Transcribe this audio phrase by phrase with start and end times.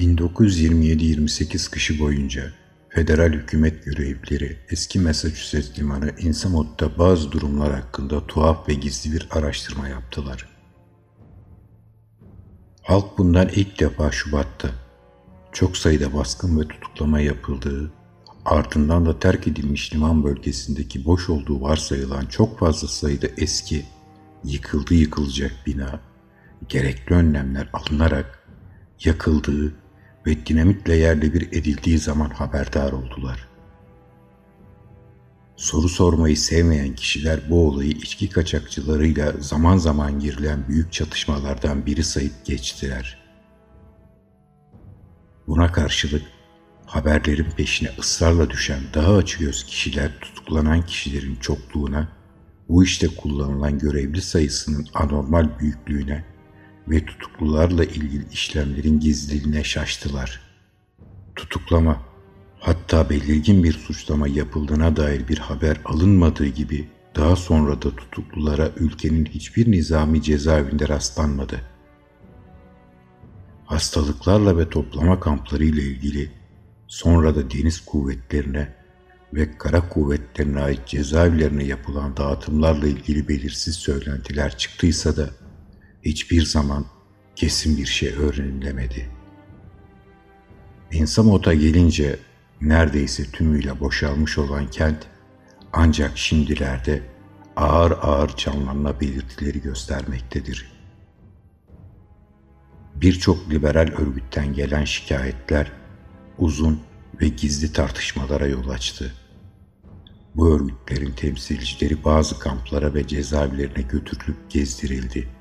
[0.00, 2.52] 1927-28 kışı boyunca
[2.88, 9.88] federal hükümet görevlileri eski Massachusetts limanı Insamot'ta bazı durumlar hakkında tuhaf ve gizli bir araştırma
[9.88, 10.48] yaptılar.
[12.82, 14.68] Halk bundan ilk defa Şubat'ta
[15.52, 17.92] çok sayıda baskın ve tutuklama yapıldığı,
[18.44, 23.84] ardından da terk edilmiş liman bölgesindeki boş olduğu varsayılan çok fazla sayıda eski,
[24.44, 26.00] yıkıldı yıkılacak bina,
[26.68, 28.48] gerekli önlemler alınarak
[29.04, 29.79] yakıldığı
[30.26, 33.48] ve dinamitle yerle bir edildiği zaman haberdar oldular.
[35.56, 42.44] Soru sormayı sevmeyen kişiler bu olayı içki kaçakçılarıyla zaman zaman girilen büyük çatışmalardan biri sayıp
[42.44, 43.20] geçtiler.
[45.46, 46.22] Buna karşılık
[46.86, 52.08] haberlerin peşine ısrarla düşen daha açıgöz kişiler tutuklanan kişilerin çokluğuna,
[52.68, 56.24] bu işte kullanılan görevli sayısının anormal büyüklüğüne
[56.88, 60.40] ve tutuklularla ilgili işlemlerin gizliliğine şaştılar.
[61.36, 62.02] Tutuklama,
[62.60, 69.24] hatta belirgin bir suçlama yapıldığına dair bir haber alınmadığı gibi daha sonra da tutuklulara ülkenin
[69.24, 71.60] hiçbir nizami cezaevinde rastlanmadı.
[73.64, 76.30] Hastalıklarla ve toplama kampları ile ilgili
[76.86, 78.74] sonra da deniz kuvvetlerine
[79.34, 85.30] ve kara kuvvetlerine ait cezaevlerine yapılan dağıtımlarla ilgili belirsiz söylentiler çıktıysa da
[86.02, 86.86] hiçbir zaman
[87.36, 89.10] kesin bir şey öğrenilemedi.
[90.92, 92.18] Ensamot'a gelince
[92.60, 95.06] neredeyse tümüyle boşalmış olan kent
[95.72, 97.02] ancak şimdilerde
[97.56, 100.72] ağır ağır canlanma belirtileri göstermektedir.
[102.94, 105.72] Birçok liberal örgütten gelen şikayetler
[106.38, 106.80] uzun
[107.20, 109.14] ve gizli tartışmalara yol açtı.
[110.34, 115.39] Bu örgütlerin temsilcileri bazı kamplara ve cezaevlerine götürülüp gezdirildi.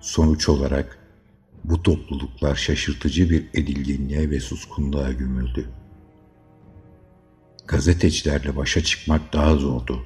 [0.00, 0.98] Sonuç olarak
[1.64, 5.68] bu topluluklar şaşırtıcı bir edilginliğe ve suskunluğa gömüldü.
[7.66, 10.02] Gazetecilerle başa çıkmak daha zordu.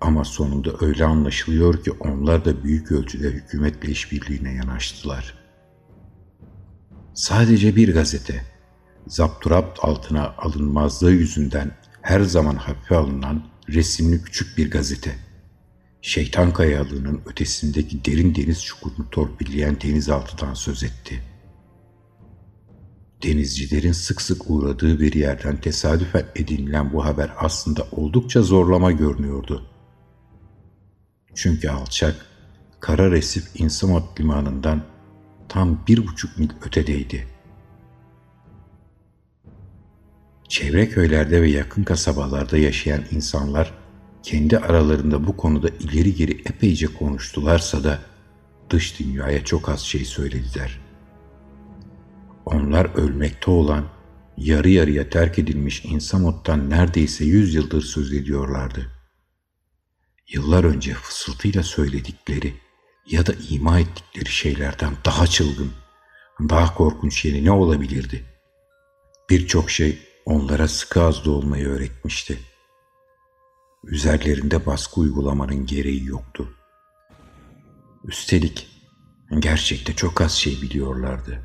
[0.00, 5.34] Ama sonunda öyle anlaşılıyor ki onlar da büyük ölçüde hükümetle işbirliğine yanaştılar.
[7.14, 8.42] Sadece bir gazete,
[9.06, 15.27] zapturapt altına alınmazlığı yüzünden her zaman hafife alınan resimli küçük bir gazete.
[16.02, 21.22] Şeytan kayalığının ötesindeki derin deniz çukurunu torpilleyen denizaltıdan söz etti.
[23.22, 29.66] Denizcilerin sık sık uğradığı bir yerden tesadüfen edinilen bu haber aslında oldukça zorlama görünüyordu.
[31.34, 32.26] Çünkü alçak,
[32.80, 34.84] kara resif İnsamot limanından
[35.48, 37.38] tam bir buçuk mil ötedeydi.''
[40.48, 43.77] Çevre köylerde ve yakın kasabalarda yaşayan insanlar
[44.22, 47.98] kendi aralarında bu konuda ileri geri epeyce konuştularsa da
[48.70, 50.80] dış dünyaya çok az şey söylediler.
[52.44, 53.84] Onlar ölmekte olan,
[54.36, 58.86] yarı yarıya terk edilmiş İnsamot'tan neredeyse yüz yıldır söz ediyorlardı.
[60.32, 62.54] Yıllar önce fısıltıyla söyledikleri
[63.10, 65.72] ya da ima ettikleri şeylerden daha çılgın,
[66.40, 68.24] daha korkunç yeni ne olabilirdi?
[69.30, 72.38] Birçok şey onlara sıkı azlı olmayı öğretmişti.
[73.84, 76.54] Üzerlerinde baskı uygulamanın gereği yoktu.
[78.04, 78.68] Üstelik
[79.38, 81.42] gerçekte çok az şey biliyorlardı.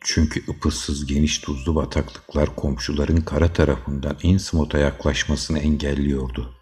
[0.00, 6.54] Çünkü ıpıssız geniş tuzlu bataklıklar komşuların kara tarafından Innsmouth'a yaklaşmasını engelliyordu.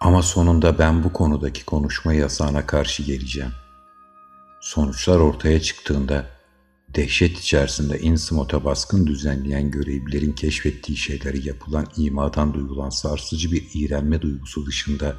[0.00, 3.52] Ama sonunda ben bu konudaki konuşma yasağına karşı geleceğim.
[4.60, 6.37] Sonuçlar ortaya çıktığında
[6.96, 14.66] Dehşet içerisinde Innsmouth'a baskın düzenleyen görevlilerin keşfettiği şeyleri yapılan imadan duyulan sarsıcı bir iğrenme duygusu
[14.66, 15.16] dışında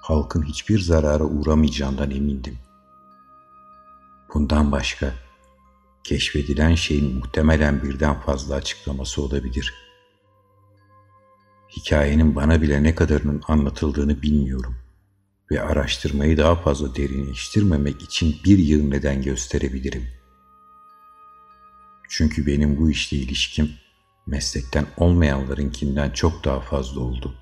[0.00, 2.58] halkın hiçbir zarara uğramayacağından emindim.
[4.34, 5.14] Bundan başka
[6.04, 9.74] keşfedilen şeyin muhtemelen birden fazla açıklaması olabilir.
[11.76, 14.76] Hikayenin bana bile ne kadarının anlatıldığını bilmiyorum
[15.50, 20.23] ve araştırmayı daha fazla derinleştirmemek için bir yıl neden gösterebilirim.''
[22.16, 23.72] Çünkü benim bu işle ilişkim
[24.26, 27.34] meslekten olmayanlarınkinden çok daha fazla oldu.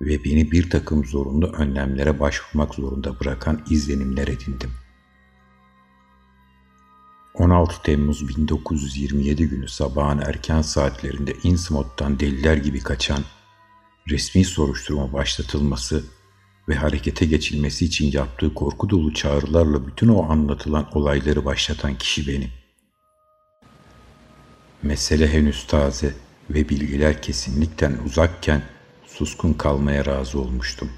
[0.00, 4.70] Ve beni bir takım zorunlu önlemlere başvurmak zorunda bırakan izlenimler edindim.
[7.34, 13.24] 16 Temmuz 1927 günü sabahın erken saatlerinde Innsmouth'tan deliler gibi kaçan,
[14.10, 16.04] resmi soruşturma başlatılması
[16.68, 22.65] ve harekete geçilmesi için yaptığı korku dolu çağrılarla bütün o anlatılan olayları başlatan kişi benim.
[24.86, 26.14] Mesele henüz taze
[26.50, 28.62] ve bilgiler kesinlikten uzakken
[29.06, 30.90] suskun kalmaya razı olmuştum.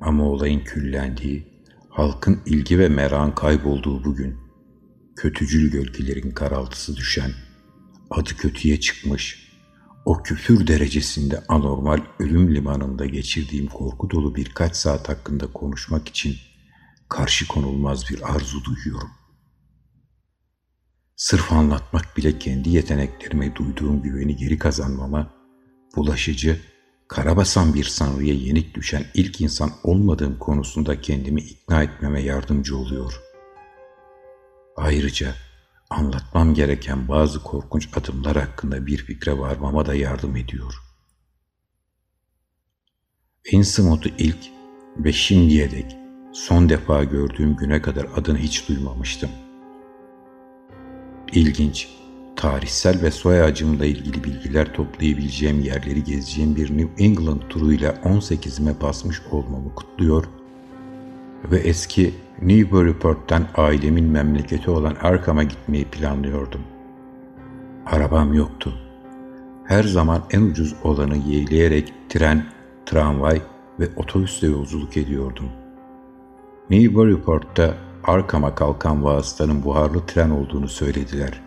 [0.00, 1.46] Ama olayın küllendiği,
[1.88, 4.36] halkın ilgi ve merakın kaybolduğu bugün,
[5.16, 7.30] kötücül gölgelerin karaltısı düşen,
[8.10, 9.52] adı kötüye çıkmış,
[10.04, 16.36] o küfür derecesinde anormal ölüm limanında geçirdiğim korku dolu birkaç saat hakkında konuşmak için
[17.08, 19.10] karşı konulmaz bir arzu duyuyorum.
[21.22, 25.30] Sırf anlatmak bile kendi yeteneklerime duyduğum güveni geri kazanmama,
[25.96, 26.60] bulaşıcı,
[27.08, 33.20] karabasan bir sanrıya yenik düşen ilk insan olmadığım konusunda kendimi ikna etmeme yardımcı oluyor.
[34.76, 35.34] Ayrıca
[35.90, 40.74] anlatmam gereken bazı korkunç adımlar hakkında bir fikre varmama da yardım ediyor.
[43.52, 44.50] Innsmouth'u ilk
[44.96, 45.96] ve şimdiye dek
[46.32, 49.30] son defa gördüğüm güne kadar adını hiç duymamıştım.
[51.32, 51.88] İlginç,
[52.36, 59.22] tarihsel ve soy ağacımla ilgili bilgiler toplayabileceğim yerleri gezeceğim bir New England turuyla 18'ime basmış
[59.30, 60.24] olmamı kutluyor
[61.50, 66.60] ve eski Newburyport'tan ailemin memleketi olan Arkham'a gitmeyi planlıyordum.
[67.86, 68.74] Arabam yoktu.
[69.64, 72.46] Her zaman en ucuz olanı yeğleyerek tren,
[72.86, 73.42] tramvay
[73.80, 75.48] ve otobüsle yolculuk ediyordum.
[76.70, 81.40] Newburyport'ta Arkham'a kalkan vasıtanın buharlı tren olduğunu söylediler.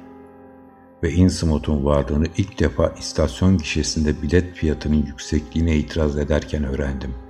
[1.04, 7.26] Ve Innsmouth'un varlığını ilk defa istasyon gişesinde bilet fiyatının yüksekliğine itiraz ederken öğrendim.''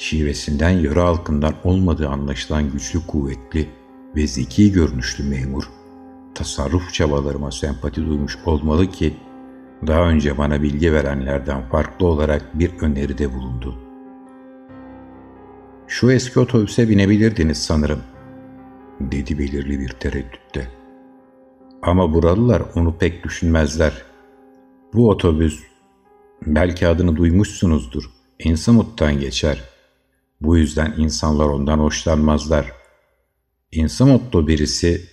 [0.00, 3.68] şivesinden yöre halkından olmadığı anlaşılan güçlü kuvvetli
[4.16, 5.70] ve zeki görünüşlü memur,
[6.34, 9.16] tasarruf çabalarıma sempati duymuş olmalı ki
[9.86, 13.89] daha önce bana bilgi verenlerden farklı olarak bir öneride bulundu.
[15.90, 18.00] Şu eski otobüse binebilirdiniz sanırım,
[19.00, 20.68] dedi belirli bir tereddütte.
[21.82, 23.92] Ama buralılar onu pek düşünmezler.
[24.94, 25.60] Bu otobüs,
[26.46, 28.04] belki adını duymuşsunuzdur,
[28.38, 29.64] Innsmouth'tan geçer.
[30.40, 32.72] Bu yüzden insanlar ondan hoşlanmazlar.
[33.72, 35.08] İnsamotlu birisi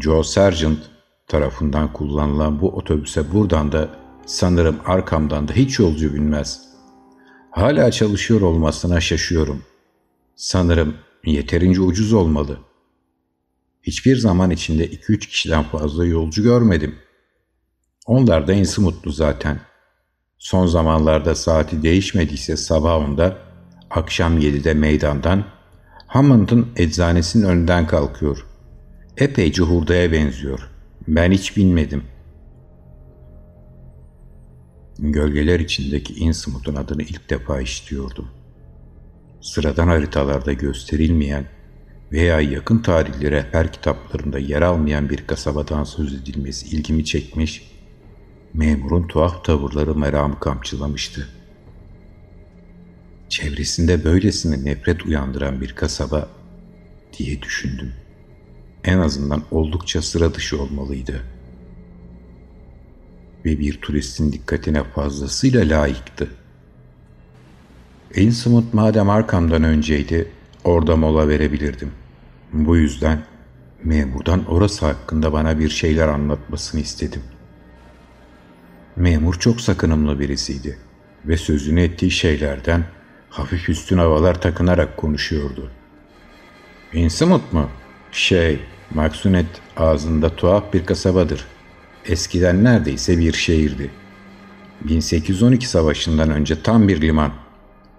[0.00, 0.78] Joe Sargent
[1.26, 3.88] tarafından kullanılan bu otobüse buradan da
[4.26, 6.60] sanırım arkamdan da hiç yolcu binmez.
[7.50, 9.62] Hala çalışıyor olmasına şaşıyorum.
[10.38, 10.94] Sanırım
[11.24, 12.58] yeterince ucuz olmalı.
[13.82, 16.94] Hiçbir zaman içinde iki üç kişiden fazla yolcu görmedim.
[18.06, 19.60] Onlar da insi mutlu zaten.
[20.38, 23.38] Son zamanlarda saati değişmediyse sabah onda
[23.90, 25.44] akşam 7'de meydandan
[26.06, 28.46] Hammond'ın eczanesinin önünden kalkıyor.
[29.16, 30.70] Epeyce hurdaya benziyor.
[31.08, 32.04] Ben hiç bilmedim.
[34.98, 38.37] Gölgeler içindeki Innsmouth'un adını ilk defa işitiyordum.
[39.40, 41.44] Sıradan haritalarda gösterilmeyen
[42.12, 47.70] veya yakın tarihli rehber kitaplarında yer almayan bir kasabadan söz edilmesi ilgimi çekmiş,
[48.54, 51.38] memurun tuhaf tavırları meramı kamçılamıştı.''
[53.28, 56.28] çevresinde böylesine nefret uyandıran bir kasaba
[57.18, 57.92] diye düşündüm.
[58.84, 61.22] En azından oldukça sıra dışı olmalıydı.
[63.44, 66.28] Ve bir turistin dikkatine fazlasıyla layıktı.
[68.14, 70.28] Innsmouth madem arkamdan önceydi,
[70.64, 71.92] orada mola verebilirdim.
[72.52, 73.22] Bu yüzden
[73.84, 77.22] memurdan orası hakkında bana bir şeyler anlatmasını istedim.
[78.96, 80.78] Memur çok sakınımlı birisiydi
[81.26, 82.84] ve sözünü ettiği şeylerden
[83.30, 85.70] hafif üstün havalar takınarak konuşuyordu.
[86.92, 87.68] Innsmouth mu?
[88.12, 88.60] Şey,
[88.94, 89.46] Maksunet
[89.76, 91.44] ağzında tuhaf bir kasabadır.
[92.06, 93.90] Eskiden neredeyse bir şehirdi.
[94.80, 97.32] 1812 savaşından önce tam bir liman.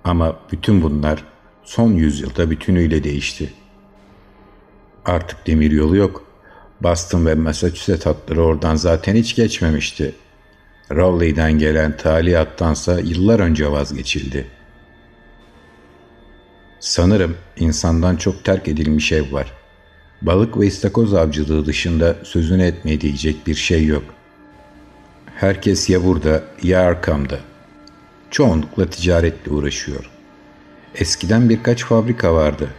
[0.04, 1.24] Ama bütün bunlar
[1.64, 3.54] son yüzyılda bütünüyle değişti.
[5.06, 6.24] Artık demir yolu yok.
[6.82, 10.16] Boston ve Massachusetts hatları oradan zaten hiç geçmemişti.
[10.92, 14.60] Rowley'den gelen talihattansa yıllar önce vazgeçildi.''
[16.80, 19.54] Sanırım insandan çok terk edilmiş ev var.
[20.22, 24.04] Balık ve istakoz avcılığı dışında sözünü etmeye diyecek bir şey yok.
[25.36, 27.40] Herkes ya burada ya arkamda.
[28.32, 30.10] Çoğunlukla ticaretle uğraşıyor.
[30.96, 32.70] Eskiden birkaç fabrika vardı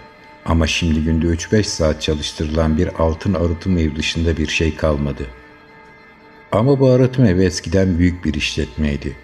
[0.44, 5.26] ama şimdi günde 3-5 saat çalıştırılan bir altın arıtım evi dışında bir şey kalmadı.
[6.52, 9.16] Ama bu arıtım evi eskiden büyük bir işletmeydi.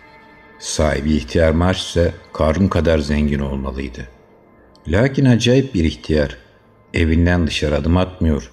[0.58, 4.16] Sahibi ihtiyar marş ise Karun kadar zengin olmalıydı.''
[4.88, 6.36] Lakin acayip bir ihtiyar.
[6.94, 8.50] Evinden dışarı adım atmıyor.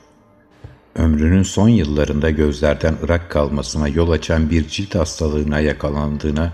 [0.95, 6.53] Ömrünün son yıllarında gözlerden ırak kalmasına yol açan bir cilt hastalığına yakalandığına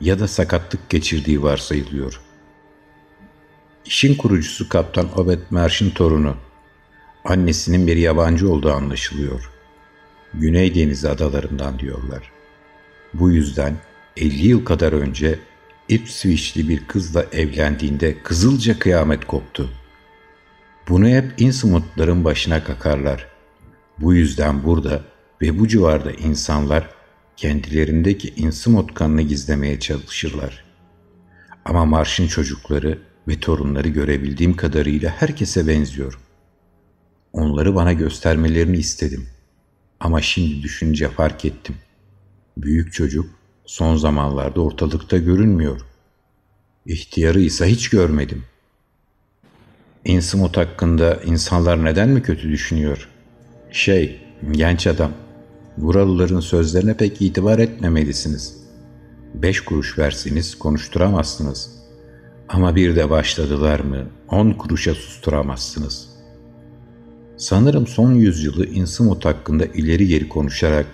[0.00, 2.20] ya da sakatlık geçirdiği varsayılıyor.
[3.84, 6.36] İşin kurucusu Kaptan Obed Marsh'ın torunu.
[7.24, 9.50] Annesinin bir yabancı olduğu anlaşılıyor.
[10.34, 12.32] Güney Denizi adalarından diyorlar.
[13.14, 13.76] Bu yüzden
[14.16, 15.38] 50 yıl kadar önce
[15.88, 19.70] Ipswich'li bir kızla evlendiğinde kızılca kıyamet koptu.
[20.88, 23.26] Bunu hep insumutların başına kakarlar.
[23.98, 25.02] Bu yüzden burada
[25.42, 26.88] ve bu civarda insanlar
[27.40, 30.64] kendilerindeki insumut kanını gizlemeye çalışırlar.
[31.64, 36.18] Ama marşın çocukları ve torunları görebildiğim kadarıyla herkese benziyor.
[37.32, 39.28] Onları bana göstermelerini istedim.
[40.00, 41.74] Ama şimdi düşünce fark ettim.
[42.56, 43.30] Büyük çocuk
[43.66, 45.80] son zamanlarda ortalıkta görünmüyor.
[46.86, 48.44] İhtiyarı ise hiç görmedim.
[50.04, 53.08] İnsımut hakkında insanlar neden mi kötü düşünüyor?
[53.70, 54.20] Şey,
[54.52, 55.12] genç adam,
[55.82, 58.56] buralıların sözlerine pek itibar etmemelisiniz.
[59.34, 61.70] Beş kuruş verseniz konuşturamazsınız.
[62.48, 66.08] Ama bir de başladılar mı on kuruşa susturamazsınız.
[67.36, 70.86] Sanırım son yüzyılı İnsımut hakkında ileri geri konuşarak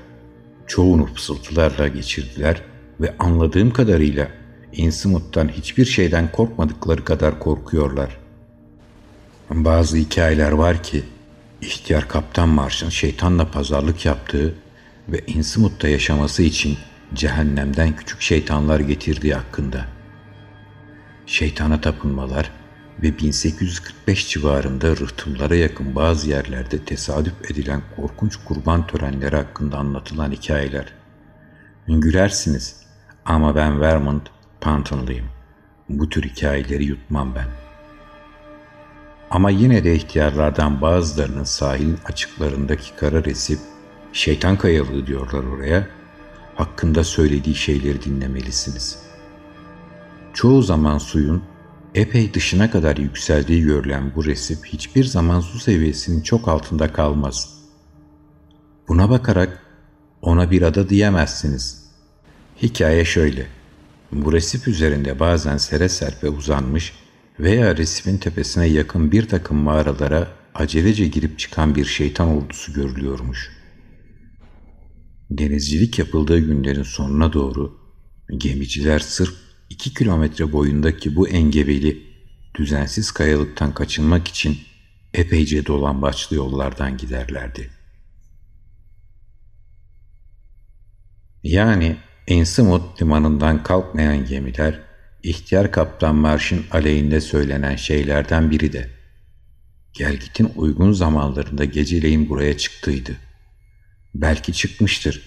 [0.66, 2.62] çoğunu fısıltılarla geçirdiler
[3.00, 4.28] ve anladığım kadarıyla
[4.73, 8.19] İnsımut'tan hiçbir şeyden korkmadıkları kadar korkuyorlar.
[9.50, 11.02] Bazı hikayeler var ki
[11.61, 14.55] ihtiyar Kaptan Marş'ın şeytanla pazarlık yaptığı
[15.09, 16.79] ve İnsımut'ta yaşaması için
[17.15, 19.85] cehennemden küçük şeytanlar getirdiği hakkında.
[21.27, 22.51] Şeytana tapınmalar
[23.03, 30.93] ve 1845 civarında rıhtımlara yakın bazı yerlerde tesadüf edilen korkunç kurban törenleri hakkında anlatılan hikayeler.
[31.89, 32.77] Gülersiniz
[33.25, 35.27] ama ben Vermont Pantonluyum.
[35.89, 37.47] Bu tür hikayeleri yutmam ben.
[39.31, 43.59] Ama yine de ihtiyarlardan bazılarının sahilin açıklarındaki kara resip,
[44.13, 45.87] şeytan kayalığı diyorlar oraya,
[46.55, 48.99] hakkında söylediği şeyleri dinlemelisiniz.
[50.35, 51.43] Çoğu zaman suyun
[51.95, 57.55] epey dışına kadar yükseldiği görülen bu resip hiçbir zaman su seviyesinin çok altında kalmaz.
[58.89, 59.63] Buna bakarak
[60.23, 61.87] ona bir ada diyemezsiniz.
[62.63, 63.47] Hikaye şöyle.
[64.13, 66.93] Bu resip üzerinde bazen sere serpe uzanmış
[67.41, 73.56] veya resifin tepesine yakın bir takım mağaralara acelece girip çıkan bir şeytan ordusu görülüyormuş.
[75.30, 77.78] Denizcilik yapıldığı günlerin sonuna doğru
[78.37, 79.35] gemiciler sırf
[79.71, 82.02] iki kilometre boyundaki bu engebeli,
[82.54, 84.59] düzensiz kayalıktan kaçınmak için
[85.14, 87.71] epeyce dolambaçlı yollardan giderlerdi.
[91.42, 94.80] Yani Ensimut limanından kalkmayan gemiler,
[95.23, 98.90] ihtiyar kaptan Marş'ın aleyhinde söylenen şeylerden biri de.
[99.92, 103.16] Gelgit'in uygun zamanlarında geceleyin buraya çıktıydı.
[104.15, 105.23] Belki çıkmıştır.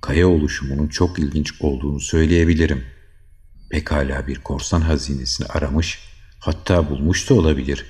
[0.00, 2.84] Kaya oluşumunun çok ilginç olduğunu söyleyebilirim.
[3.70, 5.98] Pekala bir korsan hazinesini aramış,
[6.38, 7.86] hatta bulmuş da olabilir.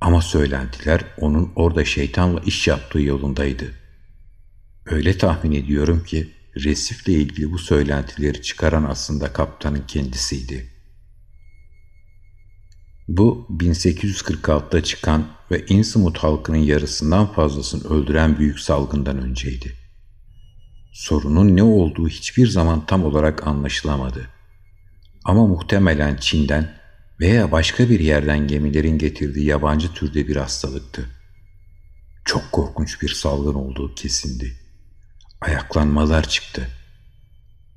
[0.00, 3.70] Ama söylentiler onun orada şeytanla iş yaptığı yolundaydı.
[4.86, 10.71] Öyle tahmin ediyorum ki resifle ilgili bu söylentileri çıkaran aslında kaptanın kendisiydi.
[13.16, 19.76] Bu 1846'da çıkan ve Innsmouth halkının yarısından fazlasını öldüren büyük salgından önceydi.
[20.92, 24.28] Sorunun ne olduğu hiçbir zaman tam olarak anlaşılamadı.
[25.24, 26.78] Ama muhtemelen Çin'den
[27.20, 31.06] veya başka bir yerden gemilerin getirdiği yabancı türde bir hastalıktı.
[32.24, 34.52] Çok korkunç bir salgın olduğu kesindi
[35.40, 36.68] ayaklanmalar çıktı.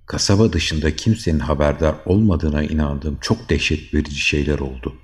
[0.05, 4.95] Kasaba dışında kimsenin haberdar olmadığına inandığım çok dehşet verici şeyler oldu.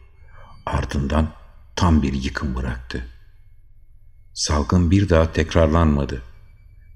[0.65, 1.33] Ardından
[1.75, 3.07] tam bir yıkım bıraktı.
[4.33, 6.21] Salgın bir daha tekrarlanmadı.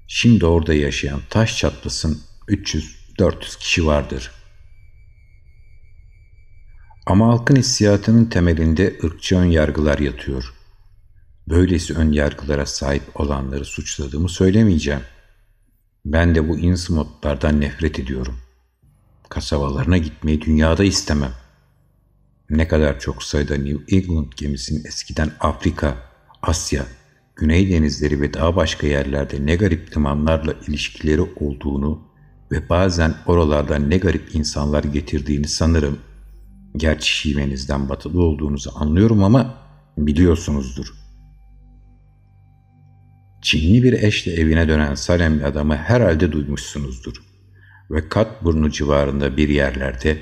[0.08, 4.30] Şimdi orada yaşayan taş çatlasın 300-400 kişi vardır.
[7.06, 10.54] Ama halkın hissiyatının temelinde ırkçı ön yargılar yatıyor.
[11.48, 15.02] Böylesi ön yargılara sahip olanları suçladığımı söylemeyeceğim.
[16.04, 18.38] Ben de bu insmotlardan nefret ediyorum.
[19.28, 21.32] Kasabalarına gitmeyi dünyada istemem.
[22.50, 25.94] Ne kadar çok sayıda New England gemisinin eskiden Afrika,
[26.42, 26.86] Asya,
[27.36, 32.00] Güney denizleri ve daha başka yerlerde ne garip limanlarla ilişkileri olduğunu
[32.52, 35.98] ve bazen oralardan ne garip insanlar getirdiğini sanırım.
[36.76, 39.54] Gerçi şivenizden batılı olduğunuzu anlıyorum ama
[39.98, 41.06] biliyorsunuzdur.''
[43.46, 47.12] Çinli bir eşle evine dönen Salemli adamı herhalde duymuşsunuzdur.
[47.90, 50.18] Ve Katburnu civarında bir yerlerde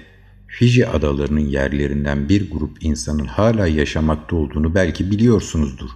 [0.58, 5.90] Fiji adalarının yerlerinden bir grup insanın hala yaşamakta olduğunu belki biliyorsunuzdur.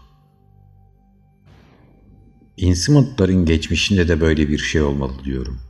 [2.57, 5.61] İnsimutların geçmişinde de böyle bir şey olmalı diyorum.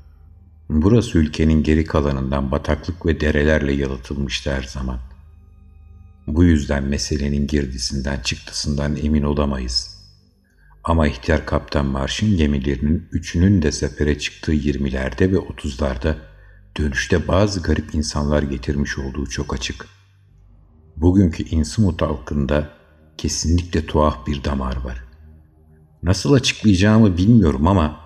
[0.69, 4.99] Burası ülkenin geri kalanından bataklık ve derelerle yalıtılmıştı her zaman.
[6.27, 9.99] Bu yüzden meselenin girdisinden çıktısından emin olamayız.''
[10.89, 16.15] Ama ihtiyar kaptan Marş'ın gemilerinin üçünün de sefere çıktığı 20'lerde ve 30'larda
[16.79, 19.87] dönüşte bazı garip insanlar getirmiş olduğu çok açık.
[20.97, 22.71] Bugünkü Innsmouth halkında
[23.19, 25.05] kesinlikle tuhaf bir damar var.
[26.03, 28.01] Nasıl açıklayacağımı bilmiyorum ama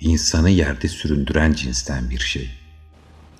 [0.00, 2.50] insanı yerde süründüren cinsten bir şey.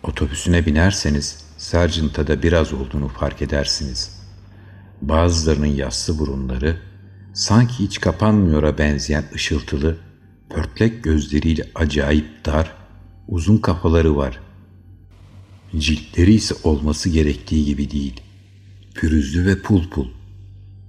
[0.03, 4.19] Otobüsüne binerseniz Sargent'a da biraz olduğunu fark edersiniz.
[5.03, 6.79] Bazılarının yassı burunları
[7.35, 9.97] sanki hiç kapanmıyora benzeyen ışıltılı,
[10.51, 12.73] pörtlek gözleriyle acayip dar,
[13.29, 14.48] uzun kafaları var.
[15.77, 18.21] Ciltleri ise olması gerektiği gibi değil.
[18.95, 20.09] Pürüzlü ve pul pul.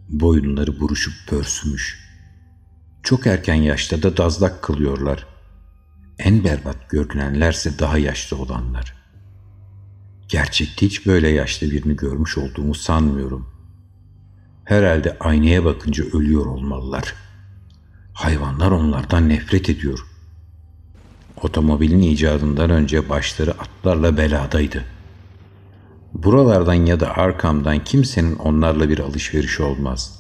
[0.10, 2.10] Boyunları buruşup pörsümüş.
[3.04, 5.26] Çok erken yaşta da dazlak kılıyorlar.
[6.20, 8.94] En berbat görünenlerse daha yaşlı olanlar.
[10.28, 13.50] Gerçekte hiç böyle yaşlı birini görmüş olduğumu sanmıyorum.
[14.66, 17.14] Herhalde aynaya bakınca ölüyor olmalılar.
[18.14, 20.09] Hayvanlar onlardan nefret ediyor.
[21.43, 24.86] Otomobilin icadından önce başları atlarla beladaydı.
[26.13, 30.19] Buralardan ya da arkamdan kimsenin onlarla bir alışveriş olmaz.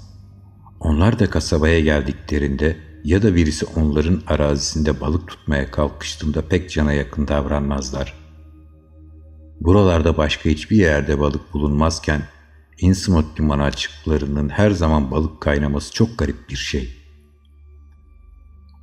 [0.79, 7.27] Onlar da kasabaya geldiklerinde ya da birisi onların arazisinde balık tutmaya kalkıştığında pek cana yakın
[7.27, 8.13] davranmazlar.
[9.61, 12.21] Buralarda başka hiçbir yerde balık bulunmazken
[12.81, 16.98] Innsmouth limanı açıklarının her zaman balık kaynaması çok garip bir şey.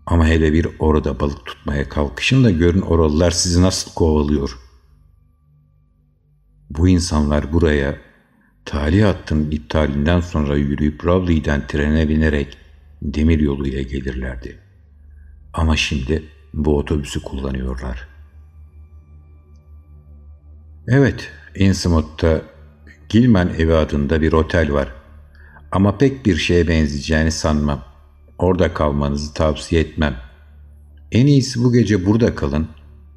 [0.06, 4.58] Ama hele bir orada balık tutmaya kalkışın da görün oralılar sizi nasıl kovalıyor.
[6.70, 7.98] Bu insanlar buraya
[8.64, 12.58] tali hattının iptalinden sonra yürüyüp Rowley'den trene binerek
[13.02, 14.58] demir yoluyla gelirlerdi.
[15.52, 18.08] Ama şimdi bu otobüsü kullanıyorlar.
[20.88, 22.42] Evet, Innsmouth'ta
[23.08, 24.92] Gilman evi adında bir otel var.
[25.72, 27.95] Ama pek bir şeye benzeyeceğini sanmam.
[28.38, 30.16] Orada kalmanızı tavsiye etmem.
[31.12, 32.68] En iyisi bu gece burada kalın.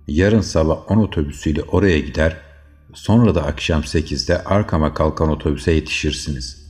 [0.07, 2.37] Yarın sabah 10 otobüsüyle oraya gider.
[2.93, 6.69] Sonra da akşam 8'de arkama kalkan otobüse yetişirsiniz.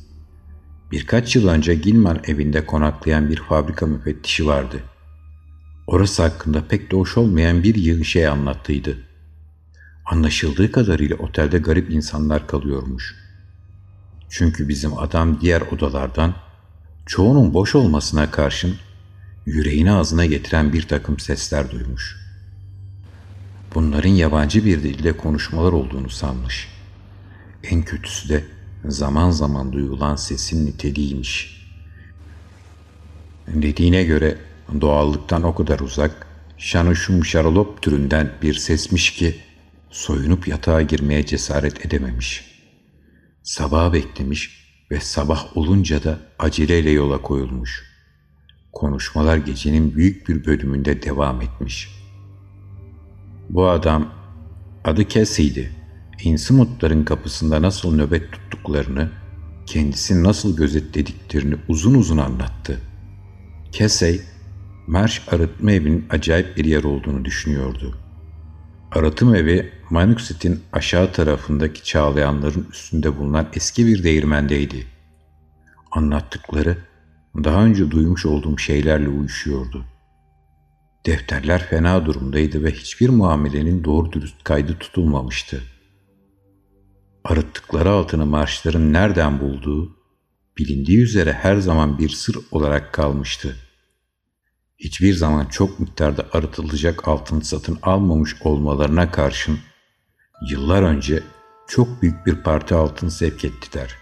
[0.91, 4.79] Birkaç yıl önce Gilman evinde konaklayan bir fabrika müfettişi vardı.
[5.87, 8.97] Orası hakkında pek de hoş olmayan bir yığın şey anlattıydı.
[10.05, 13.15] Anlaşıldığı kadarıyla otelde garip insanlar kalıyormuş.
[14.29, 16.33] Çünkü bizim adam diğer odalardan
[17.09, 18.75] çoğunun boş olmasına karşın
[19.45, 22.17] yüreğini ağzına getiren bir takım sesler duymuş.
[23.75, 26.67] Bunların yabancı bir dilde konuşmalar olduğunu sanmış.
[27.63, 28.43] En kötüsü de
[28.85, 31.67] zaman zaman duyulan sesin niteliğiymiş.
[33.47, 34.37] Dediğine göre
[34.81, 39.35] doğallıktan o kadar uzak, şanuşum şarolop türünden bir sesmiş ki
[39.89, 42.45] soyunup yatağa girmeye cesaret edememiş.
[43.43, 44.58] Sabah beklemiş
[44.91, 47.89] ve sabah olunca da aceleyle yola koyulmuş.
[48.73, 51.89] Konuşmalar gecenin büyük bir bölümünde devam etmiş.
[53.49, 54.13] Bu adam
[54.83, 55.71] adı Cassie'ydi.
[56.23, 59.09] İnsmutların kapısında nasıl nöbet tuttuklarını,
[59.65, 62.81] kendisini nasıl gözetlediklerini uzun uzun anlattı.
[63.71, 64.21] Casey,
[64.87, 67.97] Marş arıtma evinin acayip bir yer olduğunu düşünüyordu.
[68.91, 74.87] Arıtım evi Manuxit'in aşağı tarafındaki çağlayanların üstünde bulunan eski bir değirmendeydi.
[75.91, 76.77] Anlattıkları
[77.35, 79.85] daha önce duymuş olduğum şeylerle uyuşuyordu.
[81.05, 85.63] Defterler fena durumdaydı ve hiçbir muamelenin doğru dürüst kaydı tutulmamıştı.
[87.23, 89.97] Arıttıkları altını marşların nereden bulduğu,
[90.57, 93.55] bilindiği üzere her zaman bir sır olarak kalmıştı.
[94.77, 99.59] Hiçbir zaman çok miktarda arıtılacak altın satın almamış olmalarına karşın
[100.41, 101.23] yıllar önce
[101.67, 103.95] çok büyük bir parti altın sevk ettiler.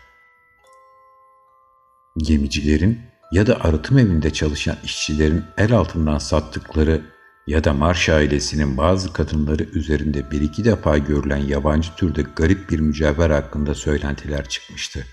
[2.18, 7.02] Gemicilerin ya da arıtım evinde çalışan işçilerin el altından sattıkları
[7.48, 12.80] ya da Marş ailesinin bazı kadınları üzerinde bir iki defa görülen yabancı türde garip bir
[12.80, 15.06] mücevher hakkında söylentiler çıkmıştı.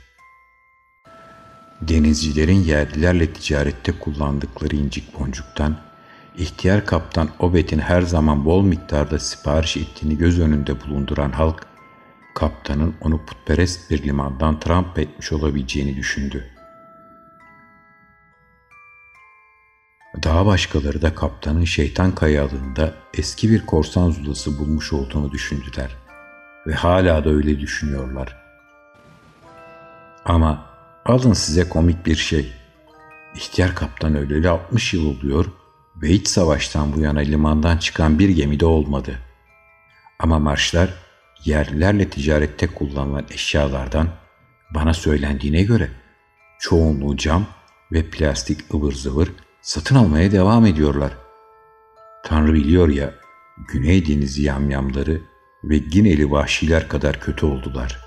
[1.81, 5.77] Denizcilerin yerlilerle ticarette kullandıkları incik boncuktan,
[6.37, 11.66] ihtiyar kaptan Obet'in her zaman bol miktarda sipariş ettiğini göz önünde bulunduran halk,
[12.35, 16.51] kaptanın onu putperest bir limandan tramp etmiş olabileceğini düşündü.
[20.23, 25.97] Daha başkaları da kaptanın şeytan kayalığında eski bir korsan zulası bulmuş olduğunu düşündüler
[26.66, 28.37] ve hala da öyle düşünüyorlar.
[30.25, 30.66] Ama
[31.05, 32.53] alın size komik bir şey.
[33.35, 35.47] İhtiyar kaptan öleli 60 yıl oluyor
[36.03, 39.19] ve hiç savaştan bu yana limandan çıkan bir gemide olmadı.
[40.19, 40.95] Ama marşlar
[41.45, 44.09] yerlilerle ticarette kullanılan eşyalardan
[44.75, 45.91] bana söylendiğine göre
[46.61, 47.47] çoğunluğu cam
[47.93, 51.13] ve plastik ıvır zıvır satın almaya devam ediyorlar.
[52.25, 53.15] Tanrı biliyor ya,
[53.69, 55.23] Güney Denizi yamyamları
[55.65, 58.05] ve Gineli vahşiler kadar kötü oldular.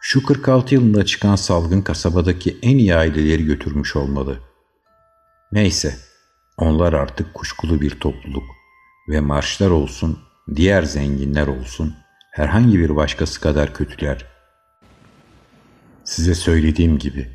[0.00, 4.49] Şu 46 yılında çıkan salgın kasabadaki en iyi aileleri götürmüş olmalı.
[5.52, 5.96] Neyse,
[6.56, 8.44] onlar artık kuşkulu bir topluluk
[9.08, 10.18] ve marşlar olsun,
[10.56, 11.94] diğer zenginler olsun,
[12.30, 14.26] herhangi bir başkası kadar kötüler.
[16.04, 17.30] Size söylediğim gibi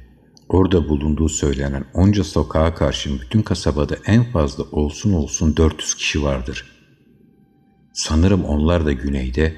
[0.50, 6.72] orada bulunduğu söylenen onca sokağa karşın bütün kasabada en fazla olsun olsun 400 kişi vardır.
[7.94, 9.56] Sanırım onlar da güneyde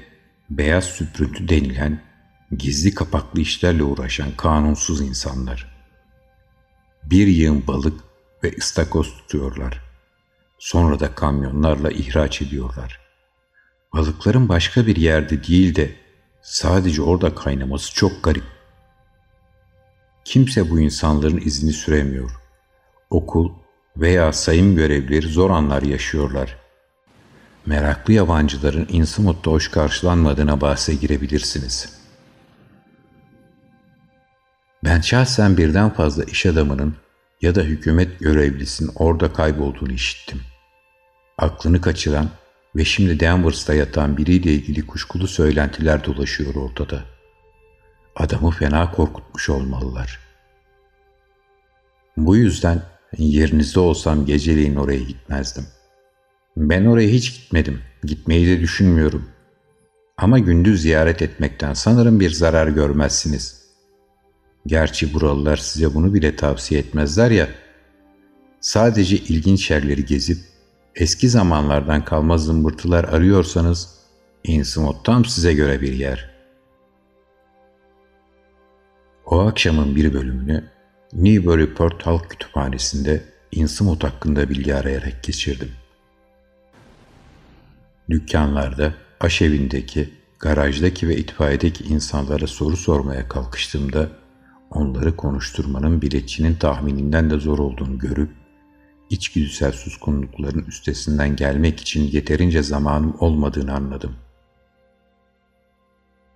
[0.50, 2.02] beyaz süprüntü denilen
[2.58, 5.78] gizli kapaklı işlerle uğraşan kanunsuz insanlar.
[7.04, 8.07] Bir yığın balık
[8.44, 9.82] ve ıstakoz tutuyorlar.
[10.58, 13.00] Sonra da kamyonlarla ihraç ediyorlar.
[13.94, 15.90] Balıkların başka bir yerde değil de
[16.42, 18.44] sadece orada kaynaması çok garip.
[20.24, 22.30] Kimse bu insanların izini süremiyor.
[23.10, 23.52] Okul
[23.96, 26.56] veya sayım görevlileri zor anlar yaşıyorlar.
[27.66, 31.98] Meraklı yabancıların Innsmouth'ta hoş karşılanmadığına bahse girebilirsiniz.
[34.84, 36.96] Ben şahsen birden fazla iş adamının
[37.42, 40.40] ya da hükümet görevlisinin orada kaybolduğunu işittim.
[41.38, 42.28] Aklını kaçıran
[42.76, 47.04] ve şimdi Denver's'ta yatan biriyle ilgili kuşkulu söylentiler dolaşıyor ortada.
[48.16, 50.20] Adamı fena korkutmuş olmalılar.
[52.16, 52.82] Bu yüzden
[53.18, 55.66] yerinizde olsam geceleyin oraya gitmezdim.
[56.56, 57.80] Ben oraya hiç gitmedim.
[58.04, 59.28] Gitmeyi de düşünmüyorum.
[60.16, 63.57] Ama gündüz ziyaret etmekten sanırım bir zarar görmezsiniz.
[64.68, 67.48] Gerçi buralılar size bunu bile tavsiye etmezler ya.
[68.60, 70.38] Sadece ilginç yerleri gezip
[70.94, 73.98] eski zamanlardan kalma zımbırtılar arıyorsanız
[74.44, 76.30] Innsmouth tam size göre bir yer.
[79.26, 80.64] O akşamın bir bölümünü
[81.12, 85.70] Newburyport Halk Kütüphanesi'nde Innsmouth hakkında bilgi arayarak geçirdim.
[88.10, 94.08] Dükkanlarda, aşevindeki, garajdaki ve itfaiyedeki insanlara soru sormaya kalkıştığımda
[94.70, 98.30] onları konuşturmanın biletçinin tahmininden de zor olduğunu görüp
[99.10, 104.16] içgüdüsel suskunlukların üstesinden gelmek için yeterince zamanım olmadığını anladım.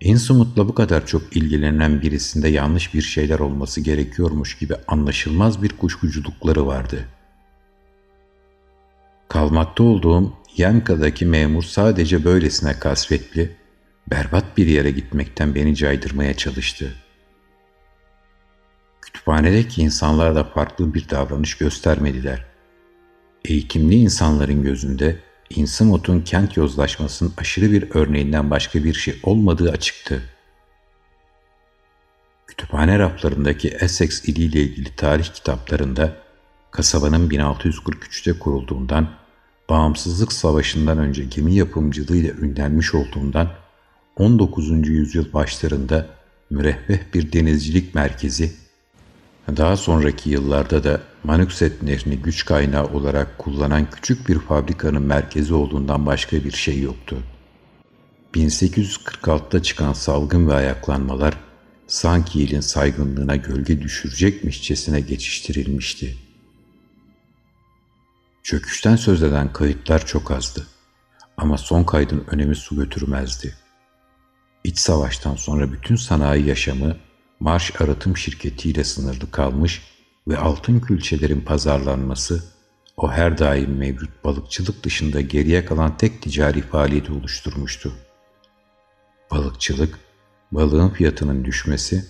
[0.00, 6.66] Insumut'la bu kadar çok ilgilenen birisinde yanlış bir şeyler olması gerekiyormuş gibi anlaşılmaz bir kuşkuculukları
[6.66, 7.04] vardı.
[9.28, 13.56] Kalmakta olduğum Yanka'daki memur sadece böylesine kasvetli,
[14.10, 16.94] berbat bir yere gitmekten beni caydırmaya çalıştı.
[19.12, 22.46] Kütüphanedeki insanlar da farklı bir davranış göstermediler.
[23.44, 25.18] Eğitimli insanların gözünde
[25.50, 30.22] Innsmouth'un kent yozlaşmasının aşırı bir örneğinden başka bir şey olmadığı açıktı.
[32.46, 36.16] Kütüphane raflarındaki Essex iliyle ilgili tarih kitaplarında
[36.70, 39.10] kasabanın 1643'te kurulduğundan,
[39.70, 43.50] bağımsızlık savaşından önce gemi yapımcılığıyla ünlenmiş olduğundan
[44.16, 44.88] 19.
[44.88, 46.06] yüzyıl başlarında
[46.50, 48.61] müreffeh bir denizcilik merkezi
[49.56, 56.06] daha sonraki yıllarda da Manukset Nehri'ni güç kaynağı olarak kullanan küçük bir fabrikanın merkezi olduğundan
[56.06, 57.16] başka bir şey yoktu.
[58.34, 61.34] 1846'da çıkan salgın ve ayaklanmalar
[61.86, 66.16] sanki ilin saygınlığına gölge düşürecekmişçesine geçiştirilmişti.
[68.42, 70.66] Çöküşten söz eden kayıtlar çok azdı
[71.36, 73.54] ama son kaydın önemi su götürmezdi.
[74.64, 76.96] İç savaştan sonra bütün sanayi yaşamı
[77.42, 79.82] marş arıtım şirketiyle sınırlı kalmış
[80.28, 82.44] ve altın külçelerin pazarlanması
[82.96, 87.92] o her daim mevcut balıkçılık dışında geriye kalan tek ticari faaliyeti oluşturmuştu.
[89.30, 89.98] Balıkçılık,
[90.52, 92.04] balığın fiyatının düşmesi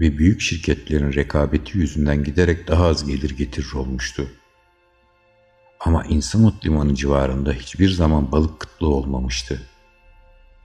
[0.00, 4.28] ve büyük şirketlerin rekabeti yüzünden giderek daha az gelir getirir olmuştu.
[5.80, 9.62] Ama İnsanot Limanı civarında hiçbir zaman balık kıtlığı olmamıştı.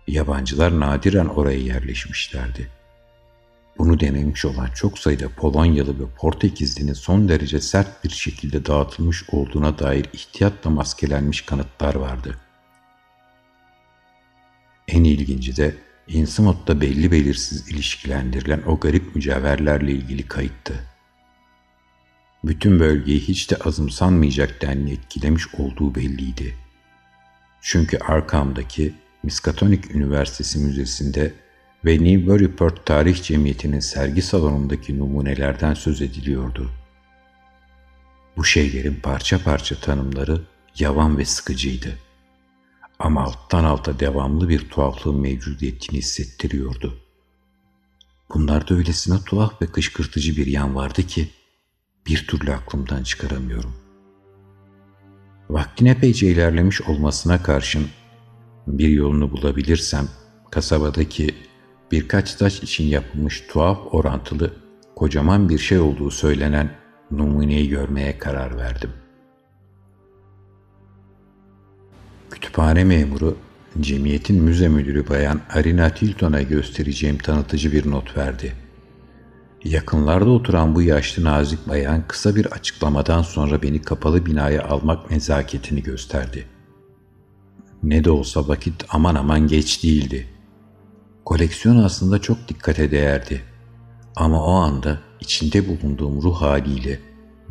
[0.08, 2.81] Yabancılar nadiren oraya yerleşmişlerdi.
[3.78, 9.80] Bunu denemiş olan çok sayıda Polonyalı ve Portekizlinin son derece sert bir şekilde dağıtılmış olduğuna
[9.80, 12.38] dair ihtiyatla maskelenmiş kanıtlar vardı.
[14.88, 15.76] En ilginci de
[16.08, 20.74] Innsmouth'ta belli belirsiz ilişkilendirilen o garip mücevherlerle ilgili kayıttı.
[22.44, 26.56] Bütün bölgeyi hiç de azımsanmayacak denli etkilemiş olduğu belliydi.
[27.62, 31.34] Çünkü Arkham'daki Miskatonic Üniversitesi Müzesi'nde
[31.86, 36.72] ve Newburyport Tarih Cemiyeti'nin sergi salonundaki numunelerden söz ediliyordu.
[38.38, 40.42] Bu şeylerin parça parça tanımları
[40.80, 41.98] yavan ve sıkıcıydı.
[43.00, 46.98] Ama alttan alta devamlı bir tuhaflığın mevcudiyetini hissettiriyordu.
[48.34, 51.30] Bunlarda öylesine tuhaf ve kışkırtıcı bir yan vardı ki
[52.08, 53.76] bir türlü aklımdan çıkaramıyorum.
[55.50, 57.88] Vaktin epeyce ilerlemiş olmasına karşın
[58.68, 60.08] bir yolunu bulabilirsem
[60.52, 61.36] kasabadaki
[61.92, 64.54] birkaç taş için yapılmış tuhaf orantılı
[64.96, 66.70] kocaman bir şey olduğu söylenen
[67.12, 68.90] numuneyi görmeye karar verdim.
[72.32, 73.38] Kütüphane memuru,
[73.80, 78.54] cemiyetin müze müdürü bayan Arina Tilton'a göstereceğim tanıtıcı bir not verdi.
[79.64, 85.84] Yakınlarda oturan bu yaşlı nazik bayan kısa bir açıklamadan sonra beni kapalı binaya almak nezaketini
[85.84, 86.46] gösterdi.
[87.84, 90.28] Ne de olsa vakit aman aman geç değildi.
[91.32, 93.42] Koleksiyon aslında çok dikkate değerdi.
[94.16, 97.00] Ama o anda içinde bulunduğum ruh haliyle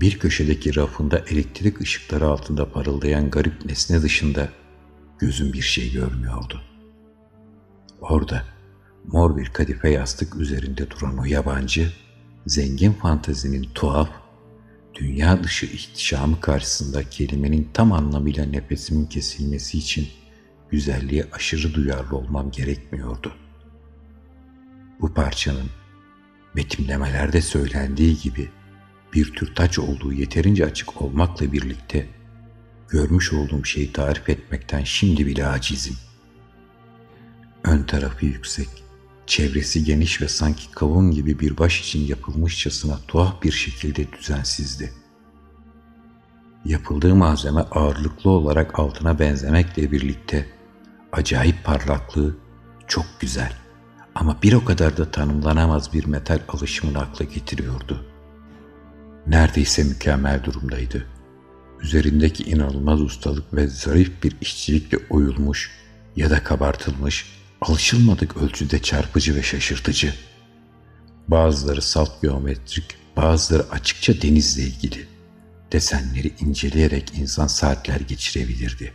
[0.01, 4.49] bir köşedeki rafında elektrik ışıkları altında parıldayan garip nesne dışında
[5.19, 6.61] gözüm bir şey görmüyordu.
[8.01, 8.45] Orada
[9.07, 11.93] mor bir kadife yastık üzerinde duran o yabancı,
[12.47, 14.11] zengin fantazinin tuhaf,
[14.95, 20.09] dünya dışı ihtişamı karşısında kelimenin tam anlamıyla nefesimin kesilmesi için
[20.71, 23.39] güzelliğe aşırı duyarlı olmam gerekmiyordu.
[25.01, 25.71] Bu parçanın
[26.57, 28.51] betimlemelerde söylendiği gibi
[29.13, 32.07] bir tür taç olduğu yeterince açık olmakla birlikte
[32.89, 35.97] görmüş olduğum şeyi tarif etmekten şimdi bile acizim.
[37.65, 38.69] Ön tarafı yüksek,
[39.27, 44.93] çevresi geniş ve sanki kavun gibi bir baş için yapılmışçasına tuhaf bir şekilde düzensizdi.
[46.65, 50.47] Yapıldığı malzeme ağırlıklı olarak altına benzemekle birlikte
[51.13, 52.37] acayip parlaklığı
[52.87, 53.60] çok güzel
[54.14, 58.07] ama bir o kadar da tanımlanamaz bir metal alışımını akla getiriyordu.
[59.27, 61.07] Neredeyse mükemmel durumdaydı.
[61.81, 65.70] Üzerindeki inanılmaz ustalık ve zarif bir işçilikle oyulmuş
[66.16, 67.27] ya da kabartılmış,
[67.61, 70.14] alışılmadık ölçüde çarpıcı ve şaşırtıcı.
[71.29, 72.85] Bazıları salt geometrik,
[73.16, 75.09] bazıları açıkça denizle ilgili.
[75.73, 78.92] Desenleri inceleyerek insan saatler geçirebilirdi.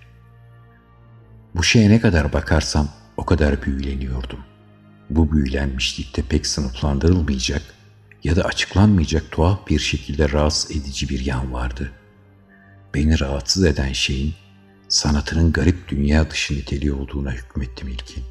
[1.56, 4.39] Bu şeye ne kadar bakarsam o kadar büyüleniyordum.
[5.10, 7.62] Bu büyülenmişlikte pek sınıflandırılmayacak
[8.24, 11.91] ya da açıklanmayacak tuhaf bir şekilde rahatsız edici bir yan vardı.
[12.94, 14.34] Beni rahatsız eden şeyin
[14.88, 18.24] sanatının garip dünya dışı niteliği olduğuna hükmettim ilkin.